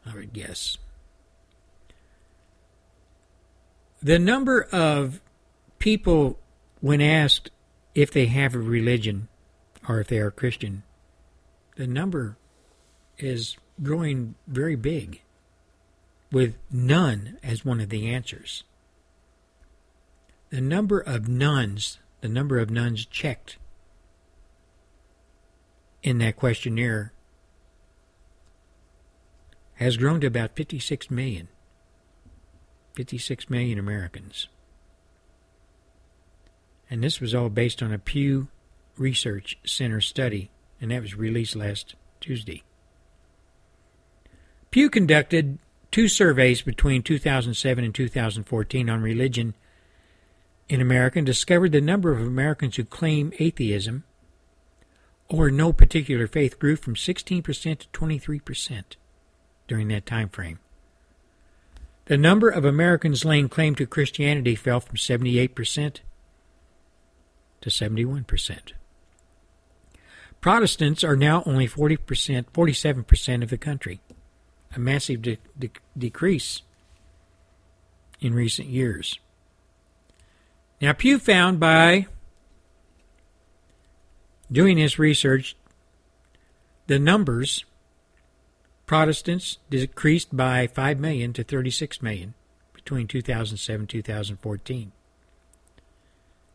i 0.09 0.15
would 0.15 0.33
guess. 0.33 0.79
The 4.03 4.19
number 4.19 4.63
of 4.63 5.21
people 5.79 6.39
when 6.81 7.01
asked 7.01 7.51
if 7.95 8.13
they 8.13 8.27
have 8.27 8.55
a 8.55 8.59
religion 8.59 9.29
or 9.89 10.01
if 10.01 10.09
they 10.09 10.19
are 10.19 10.31
christian 10.31 10.83
the 11.79 11.87
number 11.87 12.37
is 13.19 13.57
growing 13.81 14.35
very 14.49 14.75
big 14.75 15.23
with 16.33 16.57
none 16.73 17.39
as 17.41 17.65
one 17.65 17.81
of 17.81 17.89
the 17.89 18.13
answers. 18.13 18.65
The 20.51 20.61
number 20.61 20.99
of 20.99 21.29
nuns, 21.29 22.01
the 22.21 22.29
number 22.29 22.59
of 22.59 22.69
nuns 22.69 23.07
checked 23.07 23.59
in 26.03 26.19
that 26.19 26.35
questionnaire 26.35 27.13
has 29.75 29.97
grown 29.97 30.21
to 30.21 30.27
about 30.27 30.57
56 30.57 31.13
million. 31.13 31.47
56 32.95 33.49
million 33.49 33.79
Americans. 33.79 34.49
And 36.91 37.05
this 37.05 37.21
was 37.21 37.37
all 37.37 37.51
based 37.51 37.85
on 37.85 37.93
a 37.93 37.99
Pew 37.99 38.49
Research 38.97 39.59
Center 39.65 40.01
study, 40.01 40.51
and 40.81 40.91
that 40.91 41.03
was 41.03 41.15
released 41.15 41.57
last 41.57 41.95
Tuesday. 42.21 42.63
Pew 44.71 44.91
conducted 44.91 45.59
two 45.91 46.09
surveys 46.09 46.63
between 46.63 47.03
2007 47.03 47.85
and 47.85 47.95
2014 47.95 48.91
on 48.91 49.01
religion 49.01 49.55
in 50.69 50.81
America 50.81 51.19
and 51.19 51.27
discovered 51.27 51.73
the 51.73 51.81
number 51.81 52.13
of 52.13 52.21
Americans 52.21 52.77
who 52.77 52.85
claim 52.85 53.33
atheism 53.39 54.05
or 55.29 55.51
no 55.51 55.73
particular 55.73 56.27
faith 56.27 56.59
grew 56.59 56.77
from 56.77 56.95
16% 56.95 57.43
to 57.79 57.89
23% 57.89 58.85
during 59.67 59.89
that 59.89 60.07
time 60.07 60.29
frame. 60.29 60.59
The 62.07 62.17
number 62.17 62.49
of 62.49 62.65
Americans 62.65 63.25
laying 63.25 63.51
claim 63.51 63.75
to 63.75 63.87
Christianity 63.87 64.55
fell 64.55 64.81
from 64.81 64.97
78% 64.97 66.01
to 67.61 67.71
71%. 67.71 68.73
Protestants 70.41 71.03
are 71.03 71.17
now 71.17 71.43
only 71.47 71.67
40%, 71.67 71.99
47% 72.53 73.43
of 73.43 73.51
the 73.51 73.59
country, 73.59 74.01
a 74.75 74.79
massive 74.79 75.23
de- 75.23 75.39
de- 75.59 75.71
decrease 75.97 76.63
in 78.21 78.35
recent 78.35 78.69
years. 78.69 79.19
Now, 80.81 80.93
Pew 80.93 81.19
found 81.19 81.59
by 81.59 82.07
doing 84.51 84.77
this 84.77 84.99
research, 84.99 85.57
the 86.87 86.99
numbers 86.99 87.65
Protestants 88.89 89.59
decreased 89.69 90.35
by 90.35 90.67
5 90.67 90.99
million 90.99 91.35
to 91.35 91.45
36 91.45 92.01
million 92.01 92.33
between 92.73 93.07
2007 93.07 93.81
and 93.81 93.89
2014. 93.89 94.93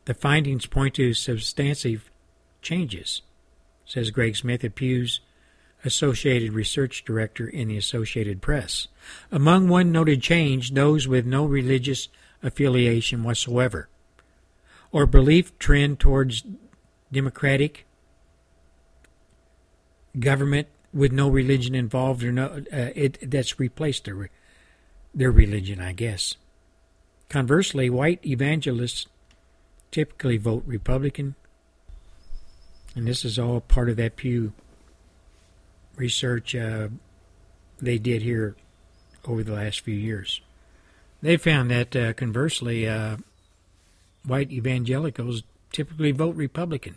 The 0.05 0.13
findings 0.15 0.65
point 0.65 0.95
to 0.95 1.13
substantive 1.13 2.09
changes, 2.63 3.21
says 3.85 4.11
Greg 4.11 4.35
Smith 4.35 4.63
at 4.63 4.75
Pew's 4.75 5.19
Associated 5.85 6.53
Research 6.53 7.03
Director 7.03 7.47
in 7.47 7.67
the 7.67 7.77
Associated 7.77 8.41
Press. 8.41 8.87
Among 9.31 9.67
one 9.67 9.91
noted 9.91 10.21
change, 10.21 10.71
those 10.71 11.07
with 11.07 11.25
no 11.25 11.45
religious 11.45 12.07
affiliation 12.41 13.23
whatsoever 13.23 13.89
or 14.93 15.05
belief 15.05 15.57
trend 15.59 15.99
towards 15.99 16.43
democratic 17.11 17.85
government 20.19 20.67
with 20.93 21.11
no 21.11 21.27
religion 21.27 21.73
involved 21.73 22.23
or 22.23 22.31
no 22.31 22.63
uh, 22.71 22.89
it 22.95 23.17
that's 23.29 23.59
replaced 23.59 24.05
their 24.05 24.29
their 25.13 25.31
religion 25.31 25.81
I 25.81 25.93
guess 25.93 26.35
conversely 27.29 27.89
white 27.89 28.23
evangelists 28.25 29.07
typically 29.89 30.37
vote 30.37 30.63
republican 30.67 31.35
and 32.95 33.07
this 33.07 33.25
is 33.25 33.39
all 33.39 33.61
part 33.61 33.89
of 33.89 33.97
that 33.97 34.15
pew 34.15 34.53
research 35.95 36.55
uh, 36.55 36.87
they 37.81 37.97
did 37.97 38.21
here 38.21 38.55
over 39.25 39.43
the 39.43 39.53
last 39.53 39.81
few 39.81 39.95
years 39.95 40.41
they 41.21 41.37
found 41.37 41.71
that 41.71 41.95
uh, 41.95 42.13
conversely 42.13 42.87
uh, 42.87 43.17
white 44.25 44.51
evangelicals 44.51 45.43
typically 45.71 46.11
vote 46.11 46.35
republican 46.35 46.95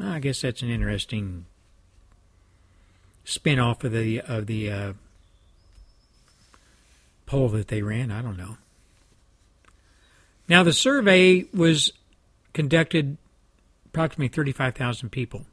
I 0.00 0.18
guess 0.18 0.40
that's 0.40 0.62
an 0.62 0.70
interesting 0.70 1.46
spin 3.24 3.58
off 3.58 3.84
of 3.84 3.92
the 3.92 4.20
of 4.20 4.46
the 4.46 4.70
uh, 4.70 4.92
poll 7.26 7.48
that 7.50 7.68
they 7.68 7.82
ran. 7.82 8.10
I 8.10 8.22
don't 8.22 8.36
know. 8.36 8.56
Now 10.48 10.62
the 10.62 10.72
survey 10.72 11.46
was 11.54 11.92
conducted 12.52 13.16
approximately 13.92 14.28
thirty 14.28 14.52
five 14.52 14.74
thousand 14.74 15.10
people, 15.10 15.44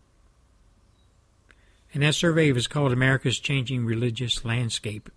and 1.94 2.04
that 2.04 2.16
survey 2.16 2.52
was 2.52 2.68
called 2.68 2.94
"America's 2.94 3.40
Changing 3.40 3.86
Religious 3.86 4.46
Landscape." 4.46 5.10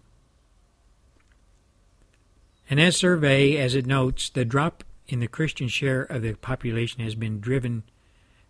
And 2.69 2.81
that 2.81 2.95
survey, 2.95 3.57
as 3.59 3.75
it 3.75 3.87
notes, 3.87 4.29
the 4.29 4.45
drop 4.45 4.83
in 5.07 5.21
the 5.21 5.29
Christian 5.29 5.69
share 5.69 6.03
of 6.03 6.23
the 6.23 6.35
population 6.35 7.03
has 7.03 7.15
been 7.15 7.39
driven 7.39 7.83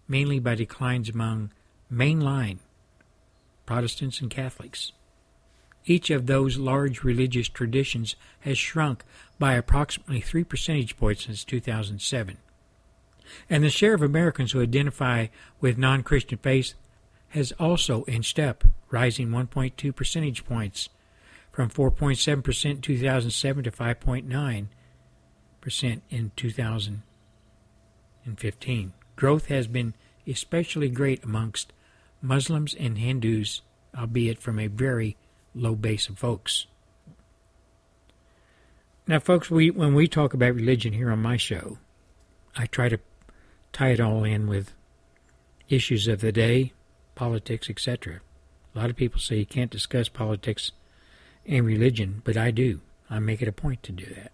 mainly 0.08 0.38
by 0.38 0.54
declines 0.54 1.08
among 1.08 1.50
mainline 1.92 2.58
Protestants 3.66 4.20
and 4.20 4.30
Catholics. 4.30 4.92
Each 5.84 6.10
of 6.10 6.26
those 6.26 6.58
large 6.58 7.02
religious 7.02 7.48
traditions 7.48 8.14
has 8.40 8.56
shrunk 8.56 9.04
by 9.38 9.54
approximately 9.54 10.20
3 10.20 10.44
percentage 10.44 10.96
points 10.96 11.24
since 11.24 11.44
2007. 11.44 12.38
And 13.48 13.64
the 13.64 13.70
share 13.70 13.94
of 13.94 14.02
Americans 14.02 14.52
who 14.52 14.62
identify 14.62 15.28
with 15.60 15.78
non 15.78 16.02
Christian 16.02 16.38
faith 16.38 16.74
has 17.30 17.52
also 17.52 18.04
inched 18.04 18.38
up, 18.38 18.64
rising 18.90 19.28
1.2 19.28 19.94
percentage 19.94 20.44
points 20.44 20.88
from 21.50 21.70
4.7% 21.70 22.70
in 22.70 22.80
2007 22.80 23.64
to 23.64 23.70
5.9% 23.70 26.00
in 26.10 26.32
2015. 26.36 28.92
Growth 29.16 29.46
has 29.46 29.66
been 29.66 29.94
especially 30.26 30.88
great 30.88 31.24
amongst 31.24 31.72
Muslims 32.20 32.74
and 32.74 32.98
Hindus, 32.98 33.62
albeit 33.96 34.38
from 34.38 34.58
a 34.58 34.68
very 34.68 35.16
low 35.54 35.74
base 35.74 36.08
of 36.08 36.18
folks. 36.18 36.66
Now, 39.06 39.18
folks, 39.18 39.50
we 39.50 39.70
when 39.70 39.94
we 39.94 40.06
talk 40.06 40.32
about 40.32 40.54
religion 40.54 40.92
here 40.92 41.10
on 41.10 41.20
my 41.20 41.36
show, 41.36 41.78
I 42.56 42.66
try 42.66 42.88
to 42.88 43.00
tie 43.72 43.90
it 43.90 44.00
all 44.00 44.24
in 44.24 44.46
with 44.46 44.72
issues 45.68 46.06
of 46.08 46.20
the 46.20 46.32
day, 46.32 46.72
politics, 47.14 47.70
etc. 47.70 48.20
A 48.74 48.78
lot 48.78 48.90
of 48.90 48.96
people 48.96 49.20
say 49.20 49.36
you 49.36 49.46
can't 49.46 49.70
discuss 49.70 50.08
politics 50.08 50.72
and 51.46 51.66
religion, 51.66 52.22
but 52.24 52.36
I 52.36 52.50
do. 52.50 52.80
I 53.10 53.18
make 53.18 53.42
it 53.42 53.48
a 53.48 53.52
point 53.52 53.82
to 53.84 53.92
do 53.92 54.06
that. 54.14 54.32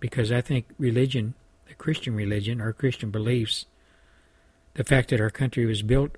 Because 0.00 0.30
I 0.30 0.40
think 0.40 0.66
religion, 0.78 1.34
the 1.68 1.74
Christian 1.74 2.14
religion, 2.14 2.60
our 2.60 2.72
Christian 2.72 3.10
beliefs, 3.10 3.66
the 4.74 4.84
fact 4.84 5.10
that 5.10 5.20
our 5.20 5.30
country 5.30 5.66
was 5.66 5.82
built 5.82 6.12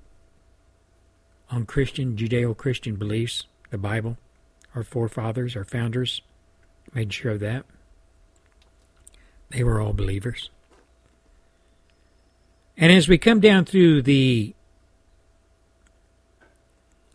on 1.51 1.65
Christian, 1.65 2.17
Judeo 2.17 2.57
Christian 2.57 2.97
beliefs, 2.97 3.47
the 3.71 3.79
Bible, 3.79 4.19
our 4.75 4.83
forefathers, 4.83 5.57
our 5.57 5.65
founders 5.65 6.21
made 6.95 7.13
sure 7.13 7.33
of 7.33 7.41
that. 7.41 7.65
They 9.51 9.65
were 9.65 9.81
all 9.81 9.93
believers. 9.93 10.51
And 12.81 12.93
as 12.93 13.09
we 13.09 13.19
come 13.19 13.41
down 13.41 13.65
through 13.65 14.03
the 14.03 14.55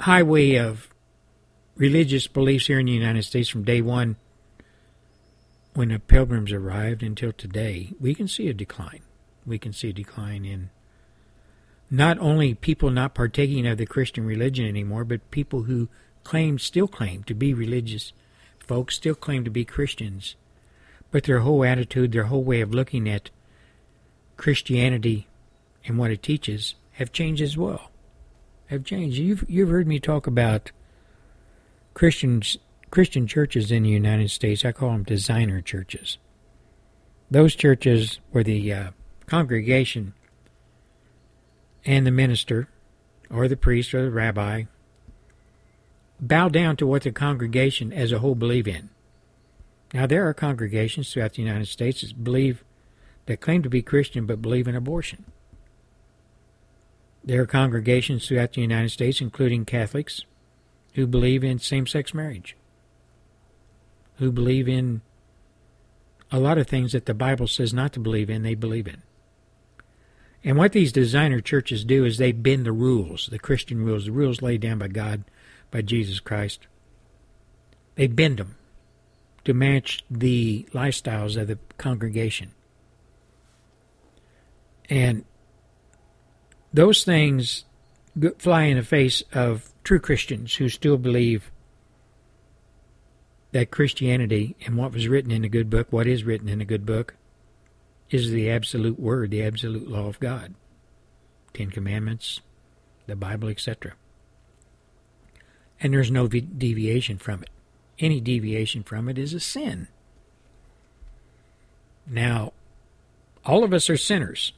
highway 0.02 0.56
of 0.56 0.90
religious 1.76 2.28
beliefs 2.28 2.68
here 2.68 2.80
in 2.80 2.86
the 2.88 2.92
United 2.92 3.24
States 3.24 3.48
from 3.48 3.64
day 3.64 3.82
one, 3.82 4.18
when 5.74 5.88
the 5.88 6.00
pilgrims 6.00 6.52
arrived 6.52 7.02
until 7.02 7.32
today, 7.32 7.94
we 7.98 8.14
can 8.14 8.28
see 8.28 8.50
a 8.50 8.54
decline. 8.54 9.04
We 9.46 9.58
can 9.58 9.72
see 9.72 9.90
a 9.90 9.94
decline 9.94 10.44
in 10.44 10.70
not 11.90 12.20
only 12.20 12.54
people 12.54 12.90
not 12.90 13.16
partaking 13.16 13.66
of 13.66 13.78
the 13.78 13.86
Christian 13.86 14.26
religion 14.26 14.66
anymore, 14.66 15.06
but 15.06 15.32
people 15.32 15.64
who 15.64 15.88
claim, 16.26 16.60
still 16.60 16.90
claim 16.90 17.24
to 17.24 17.34
be 17.34 17.54
religious 17.54 18.12
folks, 18.60 18.96
still 18.96 19.16
claim 19.16 19.46
to 19.46 19.50
be 19.50 19.64
Christians, 19.64 20.36
but 21.10 21.24
their 21.24 21.40
whole 21.40 21.64
attitude, 21.64 22.12
their 22.12 22.26
whole 22.26 22.44
way 22.44 22.60
of 22.60 22.74
looking 22.74 23.08
at 23.08 23.30
Christianity 24.36 25.28
and 25.86 25.98
what 25.98 26.12
it 26.12 26.24
teaches 26.24 26.76
have 26.94 27.12
changed 27.12 27.42
as 27.42 27.58
well. 27.58 27.92
Have 28.68 28.84
changed. 28.84 29.18
You've 29.18 29.46
you've 29.48 29.70
heard 29.70 29.88
me 29.88 30.00
talk 30.00 30.28
about 30.28 30.72
Christians 31.94 32.58
Christian 32.92 33.28
churches 33.28 33.72
in 33.72 33.84
the 33.84 33.90
United 33.90 34.30
States. 34.32 34.64
I 34.64 34.72
call 34.72 34.92
them 34.92 35.04
designer 35.04 35.62
churches. 35.62 36.18
Those 37.30 37.56
churches 37.56 38.20
where 38.32 38.44
the 38.44 38.72
uh, 38.72 38.92
congregation 39.26 40.14
and 41.86 42.06
the 42.06 42.12
minister 42.12 42.70
or 43.30 43.48
the 43.48 43.58
priest 43.58 43.94
or 43.94 44.04
the 44.04 44.12
rabbi 44.12 44.66
bow 46.20 46.50
down 46.50 46.78
to 46.78 46.88
what 46.88 47.02
the 47.02 47.12
congregation 47.12 47.92
as 47.92 48.12
a 48.12 48.20
whole 48.20 48.36
believe 48.36 48.68
in. 48.68 48.90
Now 49.94 50.06
there 50.06 50.28
are 50.28 50.34
congregations 50.34 51.12
throughout 51.12 51.34
the 51.34 51.42
United 51.42 51.68
States 51.68 52.02
that 52.02 52.24
believe 52.24 52.64
that 53.26 53.42
claim 53.42 53.64
to 53.64 53.70
be 53.70 53.82
Christian 53.82 54.26
but 54.26 54.42
believe 54.42 54.68
in 54.68 54.76
abortion. 54.76 55.26
There 57.24 57.42
are 57.42 57.46
congregations 57.48 58.28
throughout 58.28 58.54
the 58.54 58.62
United 58.62 58.90
States, 58.90 59.22
including 59.22 59.66
Catholics, 59.66 60.26
who 60.96 61.08
believe 61.08 61.44
in 61.44 61.60
same 61.60 61.88
sex 61.88 62.14
marriage, 62.14 62.58
who 64.18 64.32
believe 64.32 64.68
in 64.68 65.02
a 66.32 66.40
lot 66.40 66.58
of 66.58 66.68
things 66.68 66.92
that 66.92 67.06
the 67.06 67.14
Bible 67.14 67.48
says 67.48 67.74
not 67.74 67.94
to 67.94 68.00
believe 68.00 68.30
in, 68.30 68.44
they 68.44 68.56
believe 68.56 68.88
in. 68.88 69.04
And 70.44 70.58
what 70.58 70.74
these 70.74 70.92
designer 70.92 71.40
churches 71.40 71.86
do 71.86 72.04
is 72.04 72.18
they 72.18 72.34
bend 72.34 72.66
the 72.66 72.74
rules, 72.74 73.28
the 73.32 73.40
Christian 73.40 73.86
rules, 73.86 74.06
the 74.06 74.12
rules 74.12 74.42
laid 74.42 74.60
down 74.62 74.78
by 74.78 74.90
God, 74.90 75.24
by 75.72 75.82
Jesus 75.82 76.20
Christ. 76.20 76.68
They 77.96 78.08
bend 78.08 78.40
them 78.40 78.58
to 79.46 79.54
match 79.54 80.04
the 80.10 80.68
lifestyles 80.74 81.40
of 81.40 81.48
the 81.48 81.60
congregation. 81.78 82.52
And 84.90 85.24
those 86.74 87.04
things 87.04 87.66
fly 88.40 88.64
in 88.64 88.78
the 88.78 88.84
face 88.84 89.24
of 89.32 89.70
true 89.84 90.00
Christians 90.00 90.56
who 90.56 90.70
still 90.70 90.98
believe 90.98 91.52
that 93.52 93.72
Christianity 93.72 94.56
and 94.66 94.76
what 94.78 94.94
was 94.94 95.08
written 95.08 95.32
in 95.32 95.44
the 95.44 95.50
good 95.50 95.70
book, 95.70 95.88
what 95.92 96.08
is 96.08 96.24
written 96.24 96.50
in 96.50 96.60
the 96.60 96.66
good 96.66 96.86
book, 96.86 97.16
is 98.10 98.32
the 98.32 98.50
absolute 98.50 99.00
word, 99.00 99.32
the 99.32 99.44
absolute 99.44 99.88
law 99.88 100.08
of 100.08 100.20
God. 100.20 100.56
Ten 101.54 101.70
Commandments, 101.70 102.42
the 103.06 103.16
Bible, 103.16 103.50
etc. 103.50 103.94
And 105.80 105.94
there's 105.94 106.12
no 106.12 106.28
deviation 106.28 107.18
from 107.18 107.44
it. 107.44 107.50
Any 108.00 108.20
deviation 108.20 108.82
from 108.82 109.08
it 109.08 109.20
is 109.20 109.34
a 109.34 109.40
sin. 109.40 109.88
Now, 112.08 112.54
all 113.46 113.64
of 113.64 113.74
us 113.74 113.90
are 113.90 113.98
sinners. 113.98 114.54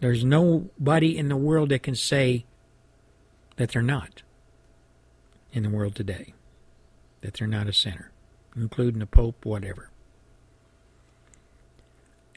There's 0.00 0.24
nobody 0.24 1.16
in 1.16 1.28
the 1.28 1.36
world 1.36 1.70
that 1.70 1.82
can 1.82 1.94
say 1.94 2.44
that 3.56 3.70
they're 3.70 3.82
not 3.82 4.22
in 5.52 5.62
the 5.62 5.70
world 5.70 5.94
today, 5.94 6.34
that 7.22 7.34
they're 7.34 7.48
not 7.48 7.66
a 7.66 7.72
sinner, 7.72 8.10
including 8.54 9.00
the 9.00 9.06
Pope, 9.06 9.44
whatever. 9.44 9.90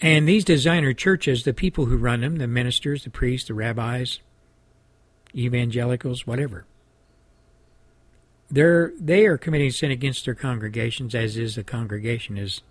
And 0.02 0.27
these 0.27 0.45
designer 0.45 0.94
churches, 0.94 1.44
the 1.44 1.53
people 1.53 1.86
who 1.86 1.98
run 1.98 2.22
them, 2.22 2.38
the 2.38 2.48
ministers, 2.48 3.03
the 3.03 3.10
priests, 3.10 3.49
the 3.49 3.53
rabbis, 3.53 4.19
evangelicals, 5.36 6.26
whatever, 6.26 6.65
they're 8.49 8.94
they 8.99 9.26
are 9.26 9.38
committing 9.38 9.72
sin 9.72 9.91
against 9.91 10.26
their 10.26 10.34
congregations, 10.34 11.14
as 11.14 11.38
is 11.38 11.56
the 11.56 11.64
congregation 11.64 12.38
is 12.38 12.61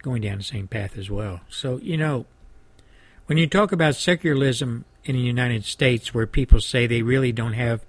going 0.00 0.22
down 0.22 0.38
the 0.38 0.44
same 0.44 0.68
path 0.68 0.96
as 0.96 1.10
well. 1.10 1.40
So 1.50 1.78
you 1.78 1.96
know, 1.96 2.26
when 3.26 3.38
you 3.38 3.46
talk 3.46 3.72
about 3.72 3.94
secularism 3.94 4.84
in 5.04 5.14
the 5.14 5.22
United 5.22 5.64
States, 5.64 6.12
where 6.12 6.26
people 6.26 6.60
say 6.60 6.86
they 6.86 7.02
really 7.02 7.32
don't 7.32 7.54
have 7.54 7.84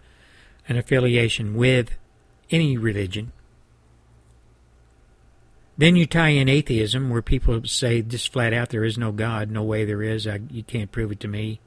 an 0.68 0.78
affiliation 0.78 1.56
with 1.56 1.92
any 2.50 2.78
religion, 2.78 3.32
then 5.78 5.96
you 5.96 6.06
tie 6.06 6.30
in 6.30 6.48
atheism, 6.48 7.10
where 7.10 7.22
people 7.22 7.64
say 7.66 8.02
just 8.02 8.32
flat 8.32 8.54
out 8.54 8.70
there 8.70 8.84
is 8.84 8.98
no 8.98 9.12
God, 9.12 9.50
no 9.50 9.64
way 9.64 9.86
there 9.86 10.04
is, 10.04 10.28
I, 10.28 10.40
you 10.52 10.64
can't 10.64 10.92
prove 10.92 11.12
it 11.12 11.20
to 11.22 11.28
me. 11.28 11.60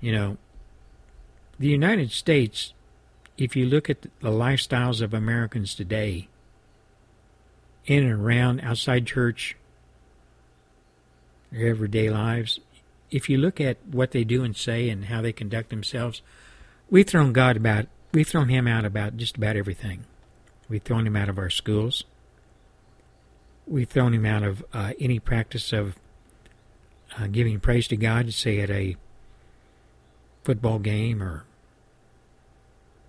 You 0.00 0.12
know, 0.12 0.36
the 1.58 1.68
United 1.68 2.10
States, 2.10 2.74
if 3.38 3.56
you 3.56 3.64
look 3.64 3.88
at 3.88 4.02
the 4.02 4.30
lifestyles 4.30 5.00
of 5.00 5.14
Americans 5.14 5.74
today, 5.74 6.28
in 7.86 8.02
and 8.04 8.12
around 8.12 8.60
outside 8.60 9.06
church, 9.06 9.56
their 11.54 11.68
everyday 11.68 12.10
lives, 12.10 12.60
if 13.10 13.28
you 13.28 13.38
look 13.38 13.60
at 13.60 13.78
what 13.86 14.10
they 14.10 14.24
do 14.24 14.42
and 14.42 14.56
say 14.56 14.88
and 14.88 15.06
how 15.06 15.22
they 15.22 15.32
conduct 15.32 15.70
themselves, 15.70 16.20
we've 16.90 17.06
thrown 17.06 17.32
God 17.32 17.56
about, 17.56 17.86
we've 18.12 18.26
thrown 18.26 18.48
Him 18.48 18.66
out 18.66 18.84
about 18.84 19.16
just 19.16 19.36
about 19.36 19.56
everything. 19.56 20.04
We've 20.68 20.82
thrown 20.82 21.06
Him 21.06 21.16
out 21.16 21.28
of 21.28 21.38
our 21.38 21.50
schools. 21.50 22.04
We've 23.66 23.88
thrown 23.88 24.14
Him 24.14 24.26
out 24.26 24.42
of 24.42 24.64
uh, 24.72 24.92
any 24.98 25.18
practice 25.18 25.72
of 25.72 25.96
uh, 27.18 27.28
giving 27.28 27.60
praise 27.60 27.86
to 27.88 27.96
God, 27.96 28.32
say 28.32 28.60
at 28.60 28.70
a 28.70 28.96
football 30.42 30.78
game 30.78 31.22
or 31.22 31.44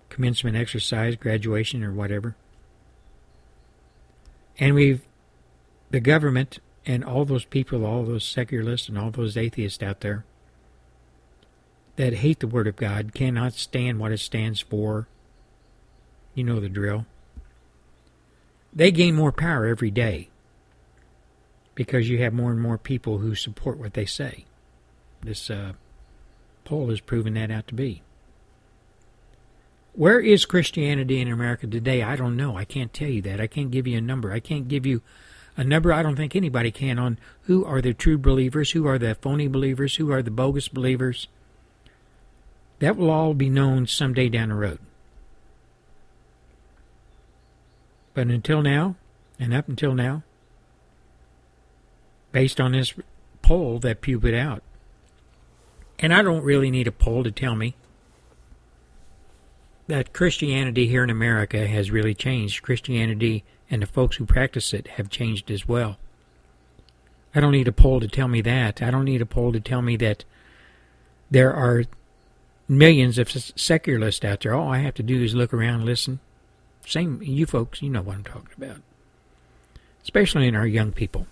commencement 0.08 0.56
exercise, 0.56 1.16
graduation, 1.16 1.82
or 1.82 1.92
whatever. 1.92 2.36
And 4.58 4.74
we've, 4.74 5.02
the 5.90 6.00
government 6.00 6.60
and 6.86 7.04
all 7.04 7.24
those 7.24 7.44
people, 7.44 7.84
all 7.84 8.04
those 8.04 8.24
secularists 8.24 8.88
and 8.88 8.96
all 8.96 9.10
those 9.10 9.36
atheists 9.36 9.82
out 9.82 10.00
there 10.00 10.24
that 11.96 12.14
hate 12.14 12.40
the 12.40 12.46
Word 12.46 12.68
of 12.68 12.76
God, 12.76 13.12
cannot 13.14 13.54
stand 13.54 13.98
what 13.98 14.12
it 14.12 14.20
stands 14.20 14.60
for. 14.60 15.08
You 16.34 16.44
know 16.44 16.60
the 16.60 16.68
drill. 16.68 17.06
They 18.72 18.90
gain 18.90 19.14
more 19.14 19.32
power 19.32 19.66
every 19.66 19.90
day 19.90 20.28
because 21.74 22.08
you 22.08 22.18
have 22.18 22.34
more 22.34 22.50
and 22.50 22.60
more 22.60 22.78
people 22.78 23.18
who 23.18 23.34
support 23.34 23.78
what 23.78 23.94
they 23.94 24.04
say. 24.04 24.44
This 25.22 25.50
uh, 25.50 25.72
poll 26.64 26.90
has 26.90 27.00
proven 27.00 27.34
that 27.34 27.50
out 27.50 27.66
to 27.68 27.74
be. 27.74 28.02
Where 29.94 30.20
is 30.20 30.44
Christianity 30.44 31.22
in 31.22 31.32
America 31.32 31.66
today? 31.66 32.02
I 32.02 32.16
don't 32.16 32.36
know. 32.36 32.58
I 32.58 32.66
can't 32.66 32.92
tell 32.92 33.08
you 33.08 33.22
that. 33.22 33.40
I 33.40 33.46
can't 33.46 33.70
give 33.70 33.86
you 33.86 33.96
a 33.96 34.02
number. 34.02 34.30
I 34.30 34.40
can't 34.40 34.68
give 34.68 34.84
you 34.84 35.00
a 35.56 35.64
number. 35.64 35.92
I 35.92 36.02
don't 36.02 36.16
think 36.16 36.36
anybody 36.36 36.70
can 36.70 36.98
on 36.98 37.18
who 37.42 37.64
are 37.64 37.80
the 37.80 37.94
true 37.94 38.18
believers, 38.18 38.72
who 38.72 38.86
are 38.86 38.98
the 38.98 39.14
phony 39.14 39.48
believers, 39.48 39.96
who 39.96 40.10
are 40.12 40.22
the 40.22 40.30
bogus 40.30 40.68
believers. 40.68 41.28
That 42.78 42.96
will 42.96 43.10
all 43.10 43.34
be 43.34 43.48
known 43.48 43.86
someday 43.86 44.28
down 44.28 44.50
the 44.50 44.54
road. 44.54 44.78
But 48.14 48.28
until 48.28 48.62
now, 48.62 48.96
and 49.38 49.54
up 49.54 49.68
until 49.68 49.94
now, 49.94 50.22
based 52.32 52.60
on 52.60 52.72
this 52.72 52.94
poll 53.42 53.78
that 53.80 54.00
Pew 54.00 54.18
put 54.20 54.34
out, 54.34 54.62
and 55.98 56.12
I 56.12 56.22
don't 56.22 56.44
really 56.44 56.70
need 56.70 56.86
a 56.86 56.92
poll 56.92 57.24
to 57.24 57.30
tell 57.30 57.54
me 57.54 57.74
that 59.86 60.12
Christianity 60.12 60.88
here 60.88 61.04
in 61.04 61.10
America 61.10 61.66
has 61.66 61.90
really 61.90 62.14
changed. 62.14 62.62
Christianity 62.62 63.44
and 63.70 63.82
the 63.82 63.86
folks 63.86 64.16
who 64.16 64.26
practice 64.26 64.72
it 64.72 64.88
have 64.88 65.10
changed 65.10 65.50
as 65.50 65.66
well. 65.66 65.98
I 67.34 67.40
don't 67.40 67.52
need 67.52 67.68
a 67.68 67.72
poll 67.72 68.00
to 68.00 68.08
tell 68.08 68.28
me 68.28 68.40
that. 68.42 68.80
I 68.80 68.90
don't 68.90 69.04
need 69.04 69.20
a 69.20 69.26
poll 69.26 69.52
to 69.52 69.60
tell 69.60 69.82
me 69.82 69.96
that 69.96 70.24
there 71.30 71.52
are 71.52 71.84
millions 72.68 73.18
of 73.18 73.30
secularists 73.30 74.24
out 74.24 74.40
there. 74.40 74.54
All 74.54 74.72
I 74.72 74.78
have 74.78 74.94
to 74.94 75.02
do 75.02 75.22
is 75.22 75.34
look 75.34 75.52
around, 75.52 75.80
and 75.80 75.84
listen. 75.84 76.20
Same, 76.86 77.20
you 77.22 77.46
folks, 77.46 77.82
you 77.82 77.90
know 77.90 78.02
what 78.02 78.16
I'm 78.16 78.24
talking 78.24 78.54
about. 78.56 78.80
Especially 80.02 80.46
in 80.46 80.54
our 80.54 80.66
young 80.66 80.92
people. 80.92 81.26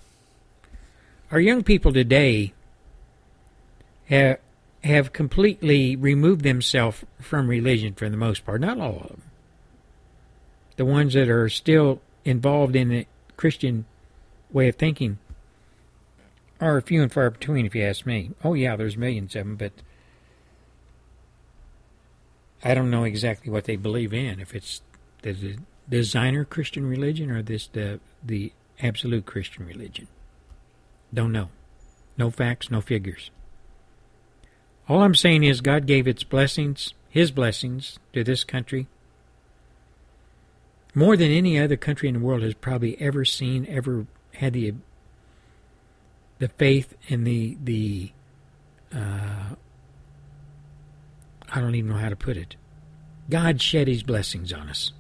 Our 1.31 1.41
young 1.41 1.63
people 1.63 1.93
today 1.93 2.53
have, 4.07 4.41
have 4.83 5.13
completely 5.13 5.97
removed 5.97 6.43
themselves 6.43 7.05
from 7.21 7.49
religion 7.49 7.95
for 7.95 8.11
the 8.11 8.17
most 8.17 8.45
part. 8.45 8.61
Not 8.61 8.79
all 8.79 8.99
of 9.01 9.09
them. 9.09 9.23
The 10.77 10.85
ones 10.85 11.15
that 11.15 11.29
are 11.29 11.49
still 11.49 12.01
involved 12.25 12.77
in 12.77 12.89
the 12.89 13.07
Christian 13.37 13.85
way 14.53 14.69
of 14.69 14.77
thinking 14.77 15.19
are 16.61 16.81
few 16.81 17.03
and 17.03 17.13
far 17.13 17.31
between, 17.31 17.67
if 17.67 17.75
you 17.75 17.83
ask 17.83 18.07
me. 18.07 18.31
Oh, 18.43 18.55
yeah, 18.55 18.77
there's 18.77 18.97
millions 18.97 19.35
of 19.37 19.45
them, 19.45 19.57
but 19.57 19.73
I 22.63 22.75
don't 22.75 22.91
know 22.91 23.05
exactly 23.05 23.51
what 23.51 23.65
they 23.65 23.77
believe 23.77 24.15
in. 24.15 24.41
If 24.41 24.55
it's 24.55 24.81
the 25.23 25.59
designer 25.89 26.45
Christian 26.45 26.87
religion 26.87 27.31
or 27.31 27.43
this 27.43 27.67
the 27.67 28.01
the 28.23 28.53
absolute 28.81 29.27
Christian 29.27 29.67
religion. 29.67 30.09
Don't 31.13 31.33
know. 31.33 31.51
No 32.17 32.31
facts, 32.31 32.71
no 32.71 32.81
figures. 32.81 33.31
All 34.89 35.03
I'm 35.03 35.15
saying 35.15 35.45
is 35.45 35.61
God 35.61 35.87
gave 35.87 36.07
its 36.07 36.25
blessings, 36.25 36.95
His 37.09 37.31
blessings, 37.31 37.99
to 38.13 38.25
this 38.25 38.45
country. 38.45 38.87
More 40.95 41.17
than 41.17 41.31
any 41.31 41.59
other 41.59 41.77
country 41.77 42.09
in 42.09 42.15
the 42.15 42.21
world 42.21 42.43
has 42.43 42.55
probably 42.55 43.01
ever 43.01 43.25
seen, 43.25 43.67
ever 43.69 44.07
had 44.35 44.53
the 44.53 44.75
the 46.39 46.49
faith 46.49 46.95
and 47.09 47.27
the 47.27 47.57
the 47.63 48.13
uh, 48.95 49.55
I 51.53 51.61
don't 51.61 51.75
even 51.75 51.91
know 51.91 51.99
how 51.99 52.09
to 52.09 52.17
put 52.17 52.37
it. 52.37 52.57
God 53.31 53.61
shed 53.61 53.89
His 53.89 54.03
blessings 54.03 54.53
on 54.53 54.69
us. 54.69 54.93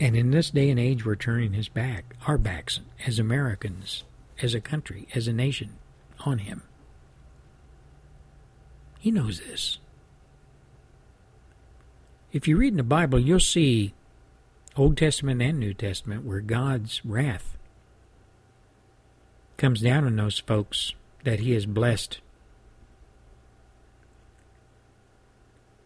And 0.00 0.16
in 0.16 0.32
this 0.32 0.50
day 0.50 0.70
and 0.70 0.80
age, 0.80 1.04
we're 1.04 1.14
turning 1.14 1.52
His 1.52 1.68
back, 1.68 2.16
our 2.26 2.38
backs, 2.38 2.80
as 3.06 3.18
Americans, 3.18 4.04
as 4.42 4.54
a 4.54 4.60
country, 4.60 5.06
as 5.14 5.28
a 5.28 5.32
nation, 5.32 5.76
on 6.24 6.38
Him. 6.38 6.62
He 8.98 9.10
knows 9.10 9.40
this. 9.40 9.78
If 12.34 12.48
you 12.48 12.56
read 12.56 12.72
in 12.72 12.78
the 12.78 12.82
Bible, 12.82 13.20
you'll 13.20 13.38
see 13.38 13.94
Old 14.76 14.96
Testament 14.96 15.40
and 15.40 15.56
New 15.56 15.72
Testament 15.72 16.24
where 16.24 16.40
God's 16.40 17.00
wrath 17.04 17.56
comes 19.56 19.80
down 19.80 20.04
on 20.04 20.16
those 20.16 20.40
folks 20.40 20.94
that 21.22 21.38
He 21.38 21.52
has 21.52 21.64
blessed 21.64 22.18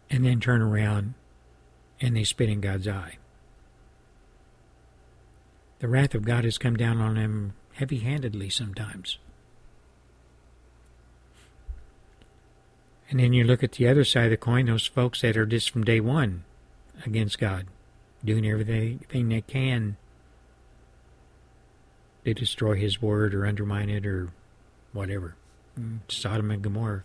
and 0.09 0.25
then 0.25 0.41
turn 0.41 0.63
around 0.63 1.13
and 2.01 2.17
they 2.17 2.25
spit 2.25 2.49
in 2.49 2.63
God's 2.63 2.89
eye. 2.89 3.19
The 5.81 5.89
wrath 5.89 6.15
of 6.15 6.25
God 6.25 6.45
has 6.45 6.57
come 6.57 6.77
down 6.77 6.99
on 6.99 7.17
them 7.17 7.53
heavy 7.75 7.99
handedly 7.99 8.49
sometimes. 8.49 9.19
And 13.11 13.21
then 13.21 13.33
you 13.33 13.45
look 13.45 13.63
at 13.63 13.73
the 13.73 13.89
other 13.89 14.05
side 14.05 14.25
of 14.25 14.31
the 14.31 14.37
coin, 14.37 14.67
those 14.67 14.87
folks 14.87 15.23
that 15.23 15.37
are 15.37 15.47
just 15.47 15.71
from 15.71 15.85
day 15.85 16.01
one 16.01 16.45
against 17.07 17.39
God, 17.39 17.67
doing 18.25 18.47
everything 18.47 19.29
they 19.29 19.41
can 19.41 19.97
to 22.25 22.35
destroy 22.35 22.75
His 22.75 23.01
word 23.01 23.35
or 23.35 23.47
undermine 23.47 23.89
it 23.89 24.05
or 24.05 24.31
whatever. 24.93 25.37
Sodom 26.09 26.51
and 26.51 26.61
Gomorrah 26.63 27.05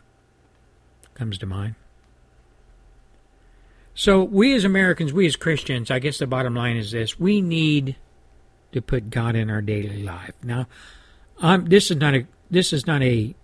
comes 1.13 1.37
to 1.37 1.45
mind. 1.45 1.75
So, 3.95 4.23
we 4.23 4.55
as 4.55 4.65
Americans, 4.65 5.13
we 5.13 5.27
as 5.27 5.35
Christians, 5.35 5.91
I 5.91 5.99
guess 5.99 6.17
the 6.17 6.25
bottom 6.25 6.55
line 6.55 6.77
is 6.77 6.91
this 6.91 7.19
we 7.19 7.41
need 7.41 7.95
to 8.71 8.81
put 8.81 9.11
God 9.11 9.35
in 9.35 9.51
our 9.51 9.61
daily 9.61 10.01
life. 10.01 10.33
Now, 10.43 10.67
this 11.59 11.91
is 11.91 11.97
not 11.97 12.15
a 12.15 12.25
this 12.49 12.73
is 12.73 12.87
not 12.87 13.03
a 13.03 13.35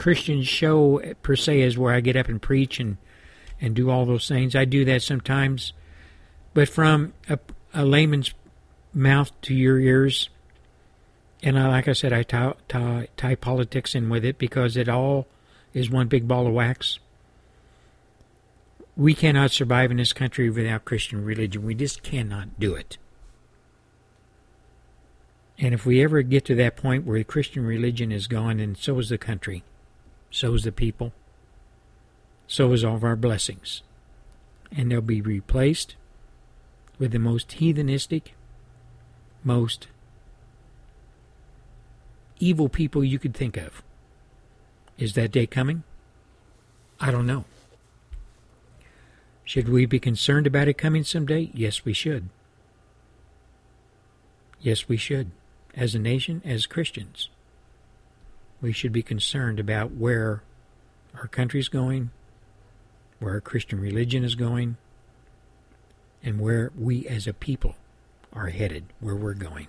Christian 0.00 0.42
show 0.42 1.00
per 1.22 1.36
se, 1.36 1.60
is 1.60 1.78
where 1.78 1.94
I 1.94 2.00
get 2.00 2.16
up 2.16 2.28
and 2.28 2.40
preach 2.40 2.80
and 2.80 2.96
and 3.60 3.74
do 3.74 3.90
all 3.90 4.06
those 4.06 4.26
things. 4.26 4.56
I 4.56 4.64
do 4.64 4.86
that 4.86 5.02
sometimes, 5.02 5.74
but 6.54 6.68
from 6.68 7.12
a, 7.28 7.38
a 7.74 7.84
layman's 7.84 8.32
mouth 8.94 9.30
to 9.42 9.54
your 9.54 9.78
ears. 9.78 10.30
And 11.42 11.58
I, 11.58 11.68
like 11.68 11.86
I 11.86 11.92
said, 11.92 12.14
I 12.14 12.22
tie, 12.22 12.54
tie, 12.68 13.08
tie 13.18 13.34
politics 13.34 13.94
in 13.94 14.08
with 14.08 14.24
it 14.24 14.38
because 14.38 14.78
it 14.78 14.88
all 14.88 15.26
is 15.74 15.90
one 15.90 16.08
big 16.08 16.26
ball 16.26 16.46
of 16.46 16.54
wax. 16.54 16.98
We 18.96 19.14
cannot 19.14 19.50
survive 19.50 19.90
in 19.90 19.98
this 19.98 20.14
country 20.14 20.48
without 20.48 20.86
Christian 20.86 21.22
religion. 21.22 21.64
We 21.64 21.74
just 21.74 22.02
cannot 22.02 22.58
do 22.58 22.74
it. 22.74 22.96
And 25.58 25.74
if 25.74 25.84
we 25.84 26.02
ever 26.02 26.22
get 26.22 26.46
to 26.46 26.54
that 26.54 26.76
point 26.76 27.04
where 27.04 27.18
the 27.18 27.24
Christian 27.24 27.66
religion 27.66 28.10
is 28.10 28.26
gone, 28.26 28.58
and 28.58 28.78
so 28.78 28.98
is 28.98 29.10
the 29.10 29.18
country, 29.18 29.62
so 30.30 30.54
is 30.54 30.64
the 30.64 30.72
people, 30.72 31.12
so 32.46 32.72
is 32.72 32.84
all 32.84 32.96
of 32.96 33.04
our 33.04 33.16
blessings. 33.16 33.82
And 34.76 34.90
they'll 34.90 35.00
be 35.00 35.20
replaced 35.20 35.96
with 36.98 37.10
the 37.12 37.18
most 37.18 37.48
heathenistic, 37.48 38.28
most 39.42 39.88
evil 42.38 42.68
people 42.68 43.02
you 43.02 43.18
could 43.18 43.34
think 43.34 43.56
of. 43.56 43.82
Is 44.98 45.14
that 45.14 45.32
day 45.32 45.46
coming? 45.46 45.82
I 47.00 47.10
don't 47.10 47.26
know. 47.26 47.44
Should 49.44 49.68
we 49.68 49.86
be 49.86 49.98
concerned 49.98 50.46
about 50.46 50.68
it 50.68 50.74
coming 50.78 51.02
someday? 51.02 51.50
Yes, 51.52 51.84
we 51.84 51.92
should. 51.92 52.28
Yes, 54.60 54.88
we 54.88 54.96
should. 54.96 55.30
As 55.74 55.94
a 55.94 55.98
nation, 55.98 56.42
as 56.44 56.66
Christians, 56.66 57.30
we 58.60 58.72
should 58.72 58.92
be 58.92 59.02
concerned 59.02 59.58
about 59.58 59.92
where 59.92 60.42
our 61.14 61.26
country's 61.26 61.68
going, 61.68 62.10
where 63.18 63.34
our 63.34 63.40
Christian 63.40 63.80
religion 63.80 64.24
is 64.24 64.34
going, 64.34 64.76
and 66.22 66.40
where 66.40 66.70
we 66.78 67.06
as 67.06 67.26
a 67.26 67.32
people 67.32 67.76
are 68.32 68.48
headed, 68.48 68.84
where 69.00 69.16
we're 69.16 69.34
going. 69.34 69.66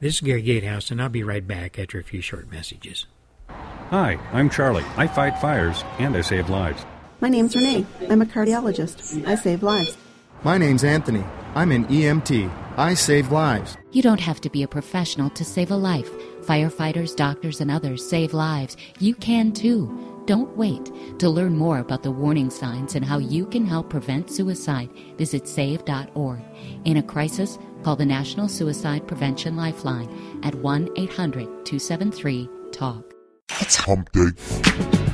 This 0.00 0.14
is 0.14 0.20
Gary 0.20 0.42
Gatehouse, 0.42 0.90
and 0.90 1.00
I'll 1.00 1.08
be 1.08 1.22
right 1.22 1.46
back 1.46 1.78
after 1.78 1.98
a 1.98 2.04
few 2.04 2.20
short 2.20 2.50
messages. 2.50 3.06
Hi, 3.48 4.18
I'm 4.32 4.48
Charlie. 4.48 4.84
I 4.96 5.06
fight 5.06 5.38
fires 5.40 5.84
and 5.98 6.16
I 6.16 6.20
save 6.20 6.48
lives. 6.48 6.84
My 7.20 7.28
name's 7.28 7.56
Renee. 7.56 7.84
I'm 8.08 8.22
a 8.22 8.26
cardiologist. 8.26 9.26
I 9.26 9.34
save 9.34 9.62
lives. 9.62 9.96
My 10.42 10.56
name's 10.56 10.84
Anthony. 10.84 11.24
I'm 11.54 11.72
an 11.72 11.86
EMT. 11.86 12.50
I 12.78 12.94
save 12.94 13.32
lives. 13.32 13.76
You 13.92 14.00
don't 14.00 14.20
have 14.20 14.40
to 14.42 14.48
be 14.50 14.62
a 14.62 14.68
professional 14.68 15.28
to 15.30 15.44
save 15.44 15.70
a 15.70 15.76
life. 15.76 16.10
Firefighters, 16.42 17.14
doctors, 17.14 17.60
and 17.60 17.70
others 17.70 18.08
save 18.08 18.34
lives. 18.34 18.76
You 18.98 19.14
can 19.14 19.52
too. 19.52 20.22
Don't 20.26 20.56
wait. 20.56 20.90
To 21.18 21.28
learn 21.28 21.56
more 21.56 21.78
about 21.78 22.02
the 22.02 22.10
warning 22.10 22.50
signs 22.50 22.94
and 22.94 23.04
how 23.04 23.18
you 23.18 23.46
can 23.46 23.66
help 23.66 23.90
prevent 23.90 24.30
suicide, 24.30 24.90
visit 25.16 25.48
save.org. 25.48 26.40
In 26.84 26.98
a 26.98 27.02
crisis, 27.02 27.58
call 27.82 27.96
the 27.96 28.06
National 28.06 28.48
Suicide 28.48 29.06
Prevention 29.08 29.56
Lifeline 29.56 30.40
at 30.42 30.54
1 30.54 30.90
800 30.96 31.44
273 31.64 32.48
TALK. 32.72 33.14
It's 33.60 33.76
hump 33.76 34.10
day. 34.12 35.09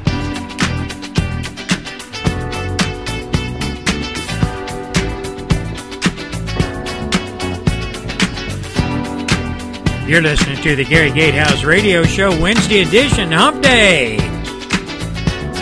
You're 10.07 10.23
listening 10.23 10.62
to 10.62 10.77
the 10.77 10.85
Gary 10.85 11.11
Gatehouse 11.11 11.65
Radio 11.65 12.05
Show 12.05 12.31
Wednesday 12.41 12.83
edition, 12.83 13.33
Hump 13.33 13.61
Day. 13.61 14.19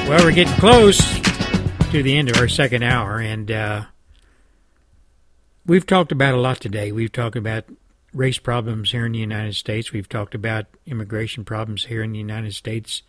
Well, 0.06 0.22
we're 0.22 0.32
getting 0.32 0.52
close 0.58 0.98
to 1.90 2.02
the 2.02 2.14
end 2.18 2.28
of 2.28 2.36
our 2.36 2.46
second 2.46 2.82
hour, 2.82 3.20
and 3.20 3.50
uh, 3.50 3.84
we've 5.64 5.86
talked 5.86 6.12
about 6.12 6.34
a 6.34 6.36
lot 6.36 6.60
today. 6.60 6.92
We've 6.92 7.10
talked 7.10 7.36
about 7.36 7.64
race 8.12 8.36
problems 8.36 8.90
here 8.90 9.06
in 9.06 9.12
the 9.12 9.18
United 9.18 9.54
States. 9.54 9.92
We've 9.92 10.10
talked 10.10 10.34
about 10.34 10.66
immigration 10.84 11.46
problems 11.46 11.86
here 11.86 12.02
in 12.02 12.12
the 12.12 12.18
United 12.18 12.54
States, 12.54 13.00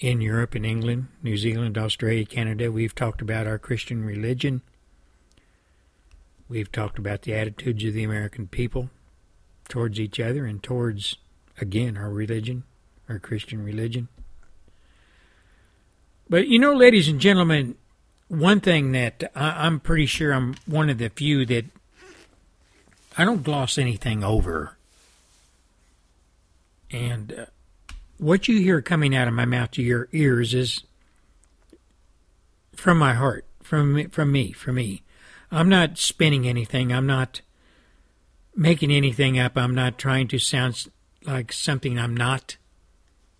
in 0.00 0.20
Europe, 0.20 0.54
in 0.54 0.66
England, 0.66 1.06
New 1.22 1.38
Zealand, 1.38 1.78
Australia, 1.78 2.26
Canada. 2.26 2.70
We've 2.70 2.94
talked 2.94 3.22
about 3.22 3.46
our 3.46 3.58
Christian 3.58 4.04
religion. 4.04 4.60
We've 6.46 6.70
talked 6.70 6.98
about 6.98 7.22
the 7.22 7.32
attitudes 7.32 7.82
of 7.84 7.94
the 7.94 8.04
American 8.04 8.48
people 8.48 8.90
towards 9.68 9.98
each 9.98 10.20
other 10.20 10.46
and 10.46 10.62
towards, 10.62 11.16
again, 11.60 11.96
our 11.96 12.10
religion, 12.10 12.64
our 13.08 13.18
Christian 13.18 13.64
religion. 13.64 14.08
But 16.28 16.48
you 16.48 16.58
know, 16.58 16.74
ladies 16.74 17.08
and 17.08 17.20
gentlemen, 17.20 17.76
one 18.28 18.60
thing 18.60 18.92
that 18.92 19.30
I, 19.34 19.66
I'm 19.66 19.80
pretty 19.80 20.06
sure 20.06 20.32
I'm 20.32 20.56
one 20.66 20.90
of 20.90 20.98
the 20.98 21.08
few 21.08 21.46
that 21.46 21.66
I 23.16 23.24
don't 23.24 23.44
gloss 23.44 23.78
anything 23.78 24.24
over. 24.24 24.76
And 26.90 27.32
uh, 27.32 27.46
what 28.18 28.48
you 28.48 28.58
hear 28.60 28.82
coming 28.82 29.14
out 29.14 29.28
of 29.28 29.34
my 29.34 29.44
mouth 29.44 29.70
to 29.72 29.82
your 29.82 30.08
ears 30.12 30.54
is 30.54 30.82
from 32.74 32.98
my 32.98 33.14
heart, 33.14 33.44
from 33.62 34.08
from 34.10 34.32
me, 34.32 34.52
from 34.52 34.76
me. 34.76 35.02
I'm 35.50 35.68
not 35.68 35.98
spinning 35.98 36.46
anything. 36.46 36.92
I'm 36.92 37.06
not 37.06 37.40
making 38.56 38.90
anything 38.90 39.38
up. 39.38 39.56
I'm 39.56 39.74
not 39.74 39.98
trying 39.98 40.28
to 40.28 40.38
sound 40.38 40.86
like 41.24 41.52
something 41.52 41.98
I'm 41.98 42.16
not. 42.16 42.56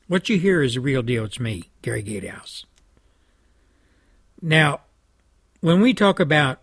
What 0.06 0.28
you 0.28 0.38
hear 0.38 0.62
is 0.62 0.74
the 0.74 0.80
real 0.80 1.02
deal. 1.02 1.24
It's 1.24 1.40
me, 1.40 1.70
Gary 1.82 2.02
Gatehouse. 2.02 2.66
Now, 4.40 4.82
when 5.60 5.80
we 5.80 5.94
talk 5.94 6.20
about 6.20 6.60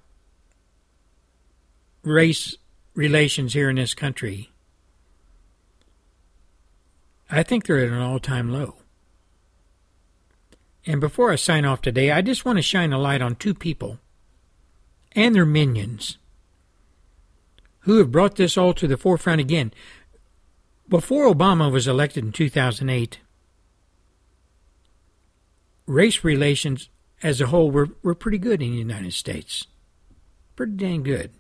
race 2.04 2.56
relations 2.94 3.54
here 3.54 3.70
in 3.70 3.78
this 3.78 3.94
country, 3.94 4.52
I 7.30 7.42
think 7.44 7.66
they're 7.66 7.80
at 7.80 7.92
an 7.92 8.00
all 8.00 8.20
time 8.20 8.52
low. 8.52 8.76
And 10.86 11.02
before 11.02 11.32
I 11.32 11.36
sign 11.36 11.66
off 11.66 11.82
today, 11.82 12.12
I 12.12 12.22
just 12.22 12.46
want 12.46 12.58
to 12.58 12.62
shine 12.62 12.94
a 12.94 13.00
light 13.00 13.22
on 13.22 13.36
two 13.36 13.54
people 13.54 14.00
and 15.14 15.34
their 15.34 15.46
minions 15.46 16.18
who 17.84 17.98
have 17.98 18.12
brought 18.12 18.36
this 18.36 18.58
all 18.58 18.74
to 18.74 18.88
the 18.88 18.98
forefront 18.98 19.42
again. 19.42 19.74
Before 20.90 21.32
Obama 21.32 21.72
was 21.72 21.88
elected 21.88 22.24
in 22.24 22.32
2008, 22.32 23.20
race 25.86 26.24
relations 26.24 26.90
as 27.22 27.40
a 27.40 27.48
whole 27.48 27.72
were, 27.72 27.90
were 28.02 28.16
pretty 28.16 28.38
good 28.38 28.62
in 28.62 28.72
the 28.72 28.78
United 28.78 29.14
States. 29.14 29.68
Pretty 30.56 30.74
dang 30.74 31.04
good. 31.04 31.32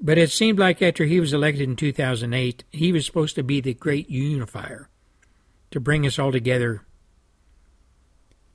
But 0.00 0.18
it 0.18 0.30
seemed 0.30 0.58
like 0.58 0.82
after 0.82 1.04
he 1.04 1.20
was 1.20 1.32
elected 1.32 1.68
in 1.68 1.76
2008, 1.76 2.64
he 2.70 2.92
was 2.92 3.06
supposed 3.06 3.34
to 3.36 3.42
be 3.42 3.60
the 3.60 3.74
great 3.74 4.10
unifier 4.10 4.88
to 5.70 5.80
bring 5.80 6.06
us 6.06 6.18
all 6.18 6.32
together 6.32 6.82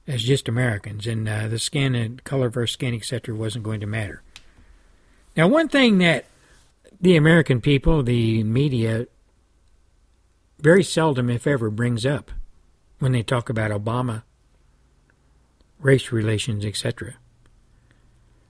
as 0.07 0.23
just 0.23 0.49
Americans, 0.49 1.07
and 1.07 1.27
uh, 1.27 1.47
the 1.47 1.59
skin 1.59 1.95
and 1.95 2.23
color 2.23 2.47
of 2.47 2.57
our 2.57 2.67
skin, 2.67 2.93
etc., 2.93 3.35
wasn't 3.35 3.63
going 3.63 3.79
to 3.79 3.87
matter. 3.87 4.23
Now, 5.35 5.47
one 5.47 5.69
thing 5.69 5.99
that 5.99 6.25
the 6.99 7.15
American 7.15 7.61
people, 7.61 8.03
the 8.03 8.43
media, 8.43 9.07
very 10.59 10.83
seldom, 10.83 11.29
if 11.29 11.47
ever, 11.47 11.69
brings 11.69 12.05
up 12.05 12.31
when 12.99 13.11
they 13.11 13.23
talk 13.23 13.49
about 13.49 13.71
Obama, 13.71 14.23
race 15.79 16.11
relations, 16.11 16.65
etc. 16.65 17.15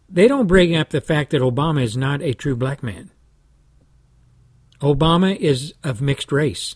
They 0.10 0.28
don't 0.28 0.48
bring 0.48 0.76
up 0.76 0.90
the 0.90 1.00
fact 1.00 1.32
that 1.32 1.42
Obama 1.42 1.82
is 1.82 1.96
not 1.96 2.22
a 2.22 2.34
true 2.34 2.56
black 2.56 2.84
man. 2.84 3.12
Obama 4.82 5.36
is 5.36 5.74
of 5.84 6.02
mixed 6.02 6.32
race. 6.32 6.76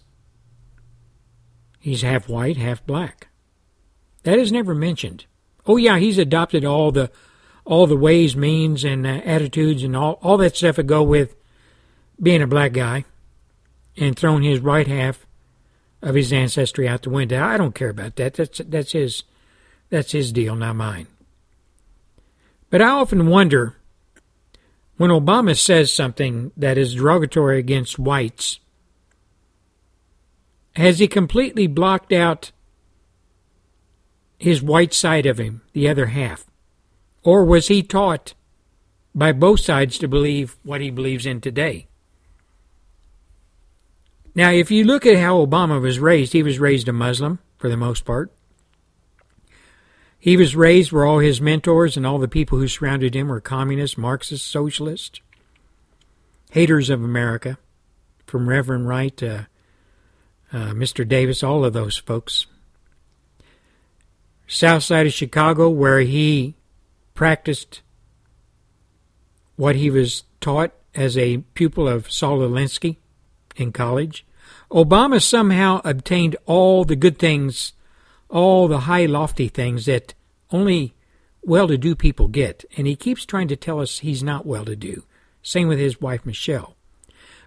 He's 1.80 2.04
half 2.04 2.30
white, 2.30 2.58
half 2.58 2.86
black. 2.86 3.28
That 4.24 4.40
is 4.40 4.52
never 4.52 4.74
mentioned. 4.74 5.26
Oh 5.66 5.78
yeah, 5.78 5.98
he's 5.98 6.18
adopted 6.18 6.64
all 6.64 6.92
the 6.92 7.12
all 7.66 7.88
the 7.88 7.98
ways, 7.98 8.36
means, 8.36 8.84
and 8.84 9.06
uh, 9.06 9.22
attitudes, 9.26 9.84
and 9.84 9.96
all 9.96 10.20
all 10.22 10.38
that 10.38 10.56
stuff 10.56 10.78
that 10.78 10.84
go 10.84 11.04
with 11.04 11.36
being 12.22 12.42
a 12.42 12.48
black 12.48 12.74
guy, 12.74 13.06
and 13.98 14.16
throwing 14.16 14.44
his 14.44 14.60
right 14.60 14.88
half 14.88 15.26
of 16.02 16.16
his 16.16 16.32
ancestry 16.32 16.88
out 16.88 17.02
the 17.02 17.10
window. 17.10 17.44
I 17.44 17.58
don't 17.58 17.76
care 17.76 17.90
about 17.90 18.16
that. 18.16 18.36
That's 18.36 18.62
that's 18.66 18.92
his 18.92 19.24
that's 19.90 20.12
his 20.12 20.32
deal, 20.32 20.56
not 20.56 20.76
mine. 20.76 21.08
But 22.70 22.82
I 22.82 22.90
often 22.90 23.28
wonder 23.28 23.76
when 24.98 25.10
Obama 25.10 25.58
says 25.58 25.92
something 25.92 26.52
that 26.56 26.78
is 26.78 26.96
derogatory 26.96 27.60
against 27.60 28.00
whites, 28.00 28.60
has 30.76 31.00
he 31.00 31.08
completely 31.08 31.68
blocked 31.68 32.14
out 32.14 32.52
his 34.38 34.62
white 34.62 34.94
side 34.94 35.26
of 35.26 35.38
him, 35.38 35.62
the 35.74 35.88
other 35.88 36.08
half? 36.08 36.46
Or 37.26 37.44
was 37.44 37.68
he 37.68 37.82
taught 37.82 38.36
by 39.16 39.32
both 39.32 39.60
sides 39.60 39.98
to 39.98 40.08
believe 40.08 40.58
what 40.64 40.80
he 40.80 40.92
believes 40.92 41.26
in 41.26 41.42
today? 41.42 41.88
Now, 44.36 44.52
if 44.52 44.70
you 44.70 44.84
look 44.84 45.08
at 45.08 45.18
how 45.18 45.44
Obama 45.44 45.82
was 45.82 45.98
raised, 45.98 46.34
he 46.34 46.44
was 46.44 46.60
raised 46.60 46.88
a 46.88 46.94
Muslim 46.94 47.40
for 47.58 47.68
the 47.68 47.78
most 47.78 48.06
part. 48.06 48.32
He 50.20 50.38
was 50.38 50.56
raised 50.56 50.92
where 50.92 51.06
all 51.06 51.20
his 51.20 51.42
mentors 51.42 51.98
and 51.98 52.06
all 52.06 52.20
the 52.20 52.28
people 52.28 52.60
who 52.60 52.68
surrounded 52.68 53.16
him 53.16 53.28
were 53.28 53.42
communists, 53.42 53.98
Marxists, 53.98 54.48
socialists, 54.48 55.20
haters 56.52 56.92
of 56.92 57.04
America, 57.04 57.58
from 58.28 58.50
Reverend 58.50 58.88
Wright 58.88 59.16
to 59.18 59.48
uh, 60.54 60.72
Mr. 60.72 61.08
Davis, 61.08 61.42
all 61.42 61.66
of 61.66 61.74
those 61.74 61.98
folks. 61.98 62.46
South 64.48 64.84
side 64.84 65.08
of 65.08 65.14
Chicago, 65.14 65.70
where 65.70 66.02
he 66.02 66.56
practiced 67.16 67.82
what 69.56 69.76
he 69.76 69.90
was 69.90 70.24
taught 70.40 70.72
as 70.94 71.18
a 71.18 71.38
pupil 71.56 71.88
of 71.88 72.12
Saul 72.12 72.40
Alinsky 72.40 72.98
in 73.56 73.72
college. 73.72 74.26
Obama 74.70 75.22
somehow 75.22 75.82
obtained 75.84 76.36
all 76.46 76.84
the 76.84 76.96
good 76.96 77.18
things, 77.18 77.74
all 78.30 78.68
the 78.68 78.82
high, 78.82 79.06
lofty 79.06 79.48
things 79.48 79.86
that 79.86 80.14
only 80.52 80.94
well 81.42 81.68
to 81.68 81.78
do 81.78 81.96
people 81.96 82.28
get. 82.28 82.66
And 82.78 82.86
he 82.86 82.96
keeps 82.96 83.26
trying 83.26 83.48
to 83.48 83.56
tell 83.56 83.80
us 83.80 84.00
he's 84.00 84.24
not 84.24 84.46
well 84.46 84.66
to 84.66 84.76
do. 84.76 85.04
Same 85.42 85.68
with 85.68 85.80
his 85.80 86.02
wife, 86.02 86.26
Michelle. 86.26 86.76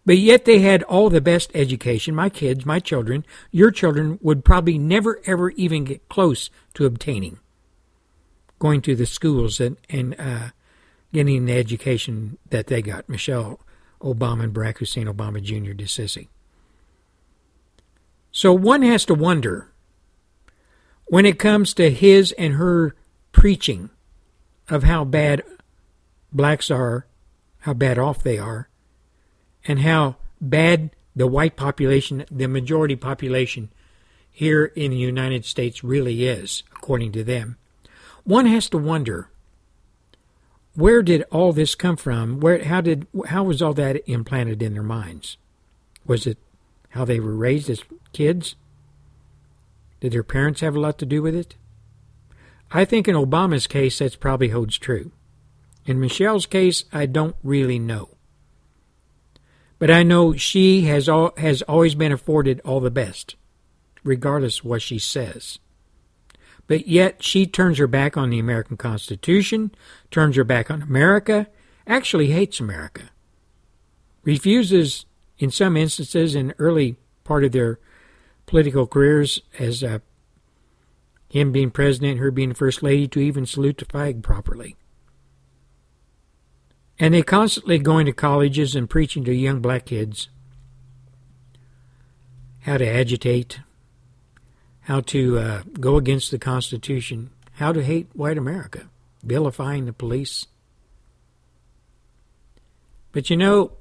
But 0.06 0.18
yet 0.18 0.44
they 0.44 0.60
had 0.60 0.82
all 0.84 1.10
the 1.10 1.20
best 1.20 1.50
education. 1.54 2.14
My 2.14 2.30
kids, 2.30 2.64
my 2.64 2.80
children, 2.80 3.26
your 3.50 3.70
children 3.70 4.18
would 4.22 4.44
probably 4.44 4.78
never, 4.78 5.20
ever 5.26 5.50
even 5.50 5.84
get 5.84 6.08
close 6.08 6.48
to 6.74 6.86
obtaining. 6.86 7.38
Going 8.58 8.80
to 8.82 8.96
the 8.96 9.06
schools 9.06 9.60
and, 9.60 9.76
and 9.88 10.14
uh, 10.18 10.48
getting 11.12 11.46
the 11.46 11.56
education 11.56 12.38
that 12.50 12.66
they 12.66 12.82
got. 12.82 13.08
Michelle 13.08 13.60
Obama 14.00 14.44
and 14.44 14.54
Barack 14.54 14.78
Hussein 14.78 15.06
Obama 15.06 15.42
Jr. 15.42 15.72
DeSissi. 15.72 16.28
So 18.30 18.52
one 18.52 18.82
has 18.82 19.04
to 19.06 19.14
wonder 19.14 19.72
when 21.06 21.24
it 21.24 21.38
comes 21.38 21.72
to 21.74 21.90
his 21.90 22.32
and 22.32 22.54
her 22.54 22.94
preaching 23.32 23.90
of 24.68 24.82
how 24.82 25.04
bad 25.04 25.42
blacks 26.32 26.70
are, 26.70 27.06
how 27.60 27.74
bad 27.74 27.98
off 27.98 28.22
they 28.22 28.38
are, 28.38 28.68
and 29.66 29.80
how 29.80 30.16
bad 30.40 30.90
the 31.16 31.26
white 31.26 31.56
population, 31.56 32.24
the 32.30 32.46
majority 32.46 32.94
population 32.94 33.70
here 34.30 34.66
in 34.66 34.90
the 34.90 34.96
United 34.96 35.44
States 35.44 35.82
really 35.82 36.26
is, 36.26 36.62
according 36.76 37.10
to 37.12 37.24
them. 37.24 37.56
One 38.28 38.44
has 38.44 38.68
to 38.68 38.76
wonder 38.76 39.30
where 40.74 41.00
did 41.00 41.24
all 41.30 41.54
this 41.54 41.74
come 41.74 41.96
from? 41.96 42.40
Where 42.40 42.62
how 42.62 42.82
did 42.82 43.06
how 43.28 43.44
was 43.44 43.62
all 43.62 43.72
that 43.72 44.06
implanted 44.06 44.62
in 44.62 44.74
their 44.74 44.82
minds? 44.82 45.38
Was 46.04 46.26
it 46.26 46.36
how 46.90 47.06
they 47.06 47.20
were 47.20 47.34
raised 47.34 47.70
as 47.70 47.82
kids? 48.12 48.54
Did 50.00 50.12
their 50.12 50.22
parents 50.22 50.60
have 50.60 50.76
a 50.76 50.78
lot 50.78 50.98
to 50.98 51.06
do 51.06 51.22
with 51.22 51.34
it? 51.34 51.56
I 52.70 52.84
think 52.84 53.08
in 53.08 53.14
Obama's 53.14 53.66
case 53.66 53.98
that's 53.98 54.14
probably 54.14 54.48
holds 54.48 54.76
true. 54.76 55.10
In 55.86 55.98
Michelle's 55.98 56.44
case, 56.44 56.84
I 56.92 57.06
don't 57.06 57.36
really 57.42 57.78
know. 57.78 58.10
But 59.78 59.90
I 59.90 60.02
know 60.02 60.34
she 60.34 60.82
has 60.82 61.08
all, 61.08 61.32
has 61.38 61.62
always 61.62 61.94
been 61.94 62.12
afforded 62.12 62.60
all 62.62 62.80
the 62.80 62.90
best, 62.90 63.36
regardless 64.04 64.62
what 64.62 64.82
she 64.82 64.98
says. 64.98 65.60
But 66.68 66.86
yet 66.86 67.22
she 67.22 67.46
turns 67.46 67.78
her 67.78 67.88
back 67.88 68.16
on 68.16 68.30
the 68.30 68.38
American 68.38 68.76
Constitution, 68.76 69.72
turns 70.12 70.36
her 70.36 70.44
back 70.44 70.70
on 70.70 70.82
America, 70.82 71.48
actually 71.86 72.28
hates 72.30 72.60
America, 72.60 73.10
refuses, 74.22 75.06
in 75.38 75.50
some 75.50 75.76
instances, 75.76 76.34
in 76.34 76.54
early 76.58 76.96
part 77.24 77.42
of 77.42 77.52
their 77.52 77.80
political 78.46 78.86
careers, 78.86 79.40
as 79.58 79.82
uh, 79.82 79.98
him 81.30 81.52
being 81.52 81.70
president, 81.70 82.18
her 82.18 82.30
being 82.30 82.52
first 82.52 82.82
lady, 82.82 83.08
to 83.08 83.20
even 83.20 83.46
salute 83.46 83.78
the 83.78 83.84
flag 83.86 84.22
properly. 84.22 84.76
And 86.98 87.14
they 87.14 87.22
constantly 87.22 87.78
going 87.78 88.06
to 88.06 88.12
colleges 88.12 88.74
and 88.74 88.90
preaching 88.90 89.24
to 89.24 89.34
young 89.34 89.60
black 89.60 89.86
kids 89.86 90.28
how 92.62 92.76
to 92.76 92.86
agitate, 92.86 93.60
how 94.88 95.00
to 95.00 95.38
uh, 95.38 95.62
go 95.78 95.98
against 95.98 96.30
the 96.30 96.38
Constitution, 96.38 97.28
how 97.56 97.74
to 97.74 97.84
hate 97.84 98.08
white 98.14 98.38
America, 98.38 98.88
vilifying 99.22 99.84
the 99.84 99.92
police. 99.92 100.46
But 103.12 103.28
you 103.28 103.36
know, 103.36 103.72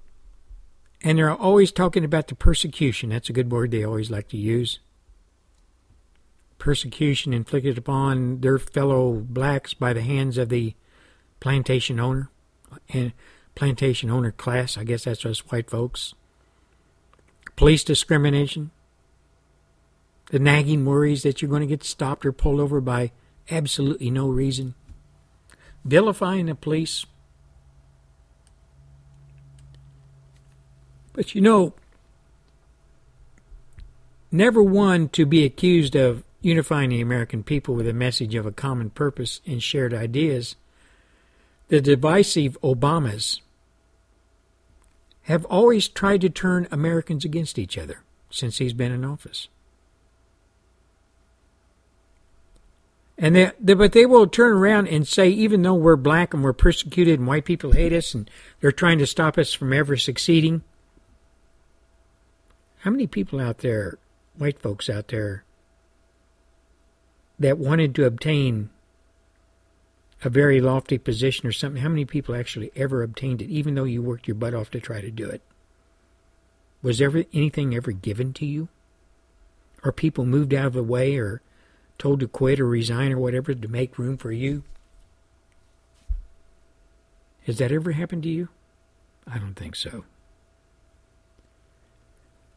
and 1.01 1.17
they're 1.17 1.31
always 1.31 1.71
talking 1.71 2.03
about 2.03 2.27
the 2.27 2.35
persecution. 2.35 3.09
That's 3.09 3.29
a 3.29 3.33
good 3.33 3.49
word 3.49 3.71
they 3.71 3.85
always 3.85 4.11
like 4.11 4.27
to 4.29 4.37
use. 4.37 4.79
Persecution 6.59 7.33
inflicted 7.33 7.77
upon 7.77 8.41
their 8.41 8.59
fellow 8.59 9.13
blacks 9.13 9.73
by 9.73 9.93
the 9.93 10.01
hands 10.01 10.37
of 10.37 10.49
the 10.49 10.75
plantation 11.39 12.01
owner 12.01 12.29
and 12.89 13.13
plantation 13.55 14.09
owner 14.09 14.33
class. 14.33 14.77
I 14.77 14.83
guess 14.83 15.05
that's 15.05 15.25
us 15.25 15.39
white 15.51 15.69
folks. 15.69 16.13
Police 17.55 17.85
discrimination. 17.85 18.71
The 20.29 20.39
nagging 20.39 20.85
worries 20.85 21.23
that 21.23 21.41
you're 21.41 21.49
going 21.49 21.61
to 21.61 21.67
get 21.67 21.83
stopped 21.83 22.25
or 22.25 22.31
pulled 22.31 22.59
over 22.59 22.81
by 22.81 23.11
absolutely 23.49 24.09
no 24.09 24.27
reason. 24.27 24.75
Vilifying 25.85 26.47
the 26.47 26.55
police. 26.55 27.05
But 31.13 31.33
you 31.33 31.41
know, 31.41 31.73
never 34.31 34.61
one 34.61 35.09
to 35.09 35.25
be 35.25 35.45
accused 35.45 35.95
of 35.95 36.23
unifying 36.41 36.89
the 36.89 37.01
American 37.01 37.43
people 37.43 37.73
with 37.73 37.87
a 37.87 37.93
message 37.93 38.35
of 38.35 38.45
a 38.45 38.51
common 38.51 38.89
purpose 38.89 39.41
and 39.45 39.63
shared 39.63 39.93
ideas 39.93 40.55
the 41.69 41.81
divisive 41.81 42.57
Obamas 42.61 43.41
have 45.23 45.43
always 45.45 45.87
tried 45.89 46.21
to 46.21 46.29
turn 46.29 46.67
Americans 46.71 47.25
against 47.25 47.59
each 47.59 47.77
other 47.77 48.03
since 48.29 48.57
he's 48.57 48.73
been 48.73 48.91
in 48.91 49.03
office. 49.03 49.49
And 53.17 53.35
they, 53.35 53.51
they, 53.59 53.73
but 53.73 53.93
they 53.93 54.05
will 54.05 54.27
turn 54.27 54.53
around 54.53 54.87
and 54.87 55.07
say, 55.07 55.29
even 55.29 55.63
though 55.63 55.73
we're 55.73 55.95
black 55.95 56.33
and 56.33 56.43
we're 56.43 56.53
persecuted 56.53 57.19
and 57.19 57.27
white 57.27 57.45
people 57.45 57.71
hate 57.71 57.93
us 57.93 58.13
and 58.13 58.29
they're 58.59 58.71
trying 58.71 58.99
to 58.99 59.07
stop 59.07 59.37
us 59.37 59.53
from 59.53 59.73
ever 59.73 59.97
succeeding, 59.97 60.61
how 62.79 62.91
many 62.91 63.07
people 63.07 63.39
out 63.39 63.59
there, 63.59 63.97
white 64.37 64.61
folks 64.61 64.89
out 64.89 65.07
there, 65.07 65.43
that 67.39 67.57
wanted 67.57 67.95
to 67.95 68.05
obtain 68.05 68.69
a 70.23 70.29
very 70.29 70.61
lofty 70.61 70.97
position 70.97 71.47
or 71.47 71.51
something, 71.51 71.81
how 71.81 71.89
many 71.89 72.05
people 72.05 72.35
actually 72.35 72.71
ever 72.75 73.01
obtained 73.01 73.41
it, 73.41 73.49
even 73.49 73.75
though 73.75 73.83
you 73.83 74.01
worked 74.01 74.27
your 74.27 74.35
butt 74.35 74.53
off 74.53 74.69
to 74.71 74.79
try 74.79 75.01
to 75.01 75.11
do 75.11 75.27
it? 75.27 75.41
Was 76.83 77.01
ever 77.01 77.23
anything 77.33 77.75
ever 77.75 77.91
given 77.91 78.33
to 78.33 78.45
you? 78.45 78.69
Or 79.83 79.91
people 79.91 80.25
moved 80.25 80.53
out 80.53 80.67
of 80.67 80.73
the 80.73 80.83
way 80.83 81.17
or 81.17 81.41
told 81.97 82.19
to 82.19 82.27
quit 82.27 82.59
or 82.59 82.67
resign 82.67 83.11
or 83.11 83.17
whatever 83.17 83.53
to 83.53 83.67
make 83.67 83.97
room 83.97 84.17
for 84.17 84.31
you? 84.31 84.63
Has 87.45 87.57
that 87.59 87.71
ever 87.71 87.93
happened 87.93 88.23
to 88.23 88.29
you? 88.29 88.49
I 89.25 89.37
don't 89.37 89.55
think 89.55 89.75
so. 89.75 90.03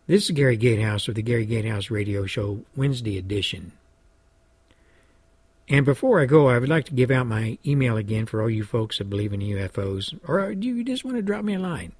This 0.06 0.24
is 0.24 0.30
Gary 0.32 0.56
Gatehouse 0.56 1.06
with 1.06 1.14
the 1.16 1.22
Gary 1.22 1.46
Gatehouse 1.46 1.90
Radio 1.90 2.26
Show 2.26 2.62
Wednesday 2.74 3.16
edition. 3.16 3.72
And 5.68 5.84
before 5.84 6.20
I 6.20 6.26
go, 6.26 6.48
I 6.48 6.58
would 6.58 6.68
like 6.68 6.86
to 6.86 6.94
give 6.94 7.12
out 7.12 7.28
my 7.28 7.56
email 7.64 7.96
again 7.96 8.26
for 8.26 8.42
all 8.42 8.50
you 8.50 8.64
folks 8.64 8.98
that 8.98 9.08
believe 9.08 9.32
in 9.32 9.38
UFOs, 9.38 10.18
or 10.26 10.40
uh, 10.40 10.54
do 10.54 10.66
you 10.66 10.82
just 10.82 11.04
want 11.04 11.16
to 11.16 11.22
drop 11.22 11.44
me 11.44 11.54
a 11.54 11.60
line? 11.60 11.92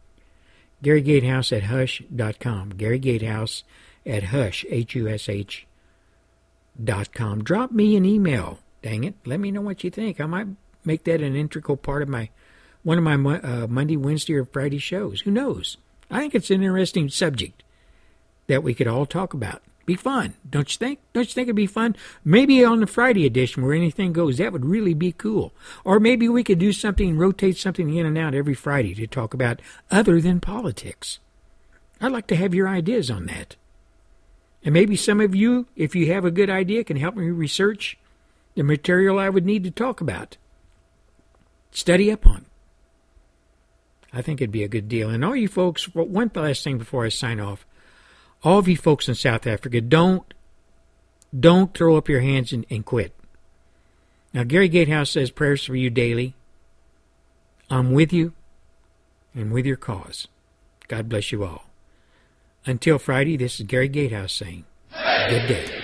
Gary 0.82 1.02
Gatehouse 1.02 1.52
at 1.52 1.64
hush.com. 1.64 2.70
Gary 2.70 2.98
Gatehouse 2.98 3.62
at 4.04 4.24
hush, 4.24 4.66
H-U-S-H 4.68 5.60
dot 5.60 5.69
com. 7.12 7.42
Drop 7.44 7.72
me 7.72 7.96
an 7.96 8.04
email. 8.04 8.58
Dang 8.82 9.04
it. 9.04 9.14
Let 9.24 9.40
me 9.40 9.50
know 9.50 9.60
what 9.60 9.84
you 9.84 9.90
think. 9.90 10.20
I 10.20 10.26
might 10.26 10.48
make 10.84 11.04
that 11.04 11.20
an 11.20 11.36
integral 11.36 11.76
part 11.76 12.02
of 12.02 12.08
my 12.08 12.30
one 12.82 12.98
of 12.98 13.04
my 13.04 13.14
uh, 13.14 13.66
Monday, 13.66 13.96
Wednesday, 13.96 14.34
or 14.34 14.44
Friday 14.44 14.78
shows. 14.78 15.20
Who 15.20 15.30
knows? 15.30 15.76
I 16.10 16.20
think 16.20 16.34
it's 16.34 16.50
an 16.50 16.62
interesting 16.62 17.08
subject 17.08 17.62
that 18.46 18.62
we 18.62 18.74
could 18.74 18.88
all 18.88 19.06
talk 19.06 19.34
about. 19.34 19.62
Be 19.86 19.94
fun, 19.96 20.34
don't 20.48 20.70
you 20.72 20.78
think? 20.78 21.00
Don't 21.12 21.26
you 21.26 21.34
think 21.34 21.46
it'd 21.46 21.56
be 21.56 21.66
fun? 21.66 21.96
Maybe 22.24 22.64
on 22.64 22.80
the 22.80 22.86
Friday 22.86 23.26
edition 23.26 23.62
where 23.64 23.74
anything 23.74 24.12
goes, 24.12 24.38
that 24.38 24.52
would 24.52 24.64
really 24.64 24.94
be 24.94 25.12
cool. 25.12 25.52
Or 25.84 25.98
maybe 25.98 26.28
we 26.28 26.44
could 26.44 26.58
do 26.58 26.72
something, 26.72 27.16
rotate 27.18 27.56
something 27.56 27.92
in 27.92 28.06
and 28.06 28.16
out 28.16 28.34
every 28.34 28.54
Friday 28.54 28.94
to 28.94 29.06
talk 29.06 29.34
about 29.34 29.60
other 29.90 30.20
than 30.20 30.40
politics. 30.40 31.18
I'd 32.00 32.12
like 32.12 32.28
to 32.28 32.36
have 32.36 32.54
your 32.54 32.68
ideas 32.68 33.10
on 33.10 33.26
that. 33.26 33.56
And 34.64 34.74
maybe 34.74 34.96
some 34.96 35.20
of 35.20 35.34
you, 35.34 35.66
if 35.74 35.94
you 35.94 36.12
have 36.12 36.24
a 36.24 36.30
good 36.30 36.50
idea, 36.50 36.84
can 36.84 36.96
help 36.96 37.16
me 37.16 37.30
research 37.30 37.96
the 38.54 38.62
material 38.62 39.18
I 39.18 39.30
would 39.30 39.46
need 39.46 39.64
to 39.64 39.70
talk 39.70 40.00
about. 40.00 40.36
Study 41.70 42.10
up 42.12 42.26
on. 42.26 42.44
I 44.12 44.22
think 44.22 44.40
it'd 44.40 44.50
be 44.50 44.64
a 44.64 44.68
good 44.68 44.88
deal. 44.88 45.08
And 45.08 45.24
all 45.24 45.36
you 45.36 45.48
folks, 45.48 45.84
one 45.94 46.30
last 46.34 46.64
thing 46.64 46.78
before 46.78 47.04
I 47.04 47.10
sign 47.10 47.40
off 47.40 47.64
all 48.42 48.58
of 48.58 48.68
you 48.68 48.76
folks 48.76 49.08
in 49.08 49.14
South 49.14 49.46
Africa, 49.46 49.80
don't 49.80 50.32
don't 51.38 51.74
throw 51.74 51.96
up 51.96 52.08
your 52.08 52.20
hands 52.20 52.52
and, 52.52 52.66
and 52.70 52.84
quit. 52.84 53.14
Now, 54.32 54.44
Gary 54.44 54.68
Gatehouse 54.68 55.10
says 55.10 55.30
prayers 55.30 55.64
for 55.64 55.76
you 55.76 55.90
daily. 55.90 56.34
I'm 57.68 57.92
with 57.92 58.12
you 58.12 58.32
and 59.34 59.52
with 59.52 59.64
your 59.64 59.76
cause. 59.76 60.26
God 60.88 61.08
bless 61.08 61.30
you 61.30 61.44
all. 61.44 61.69
Until 62.66 62.98
Friday, 62.98 63.36
this 63.36 63.58
is 63.58 63.66
Gary 63.66 63.88
Gatehouse 63.88 64.32
saying, 64.34 64.64
Good 64.92 65.48
day. 65.48 65.79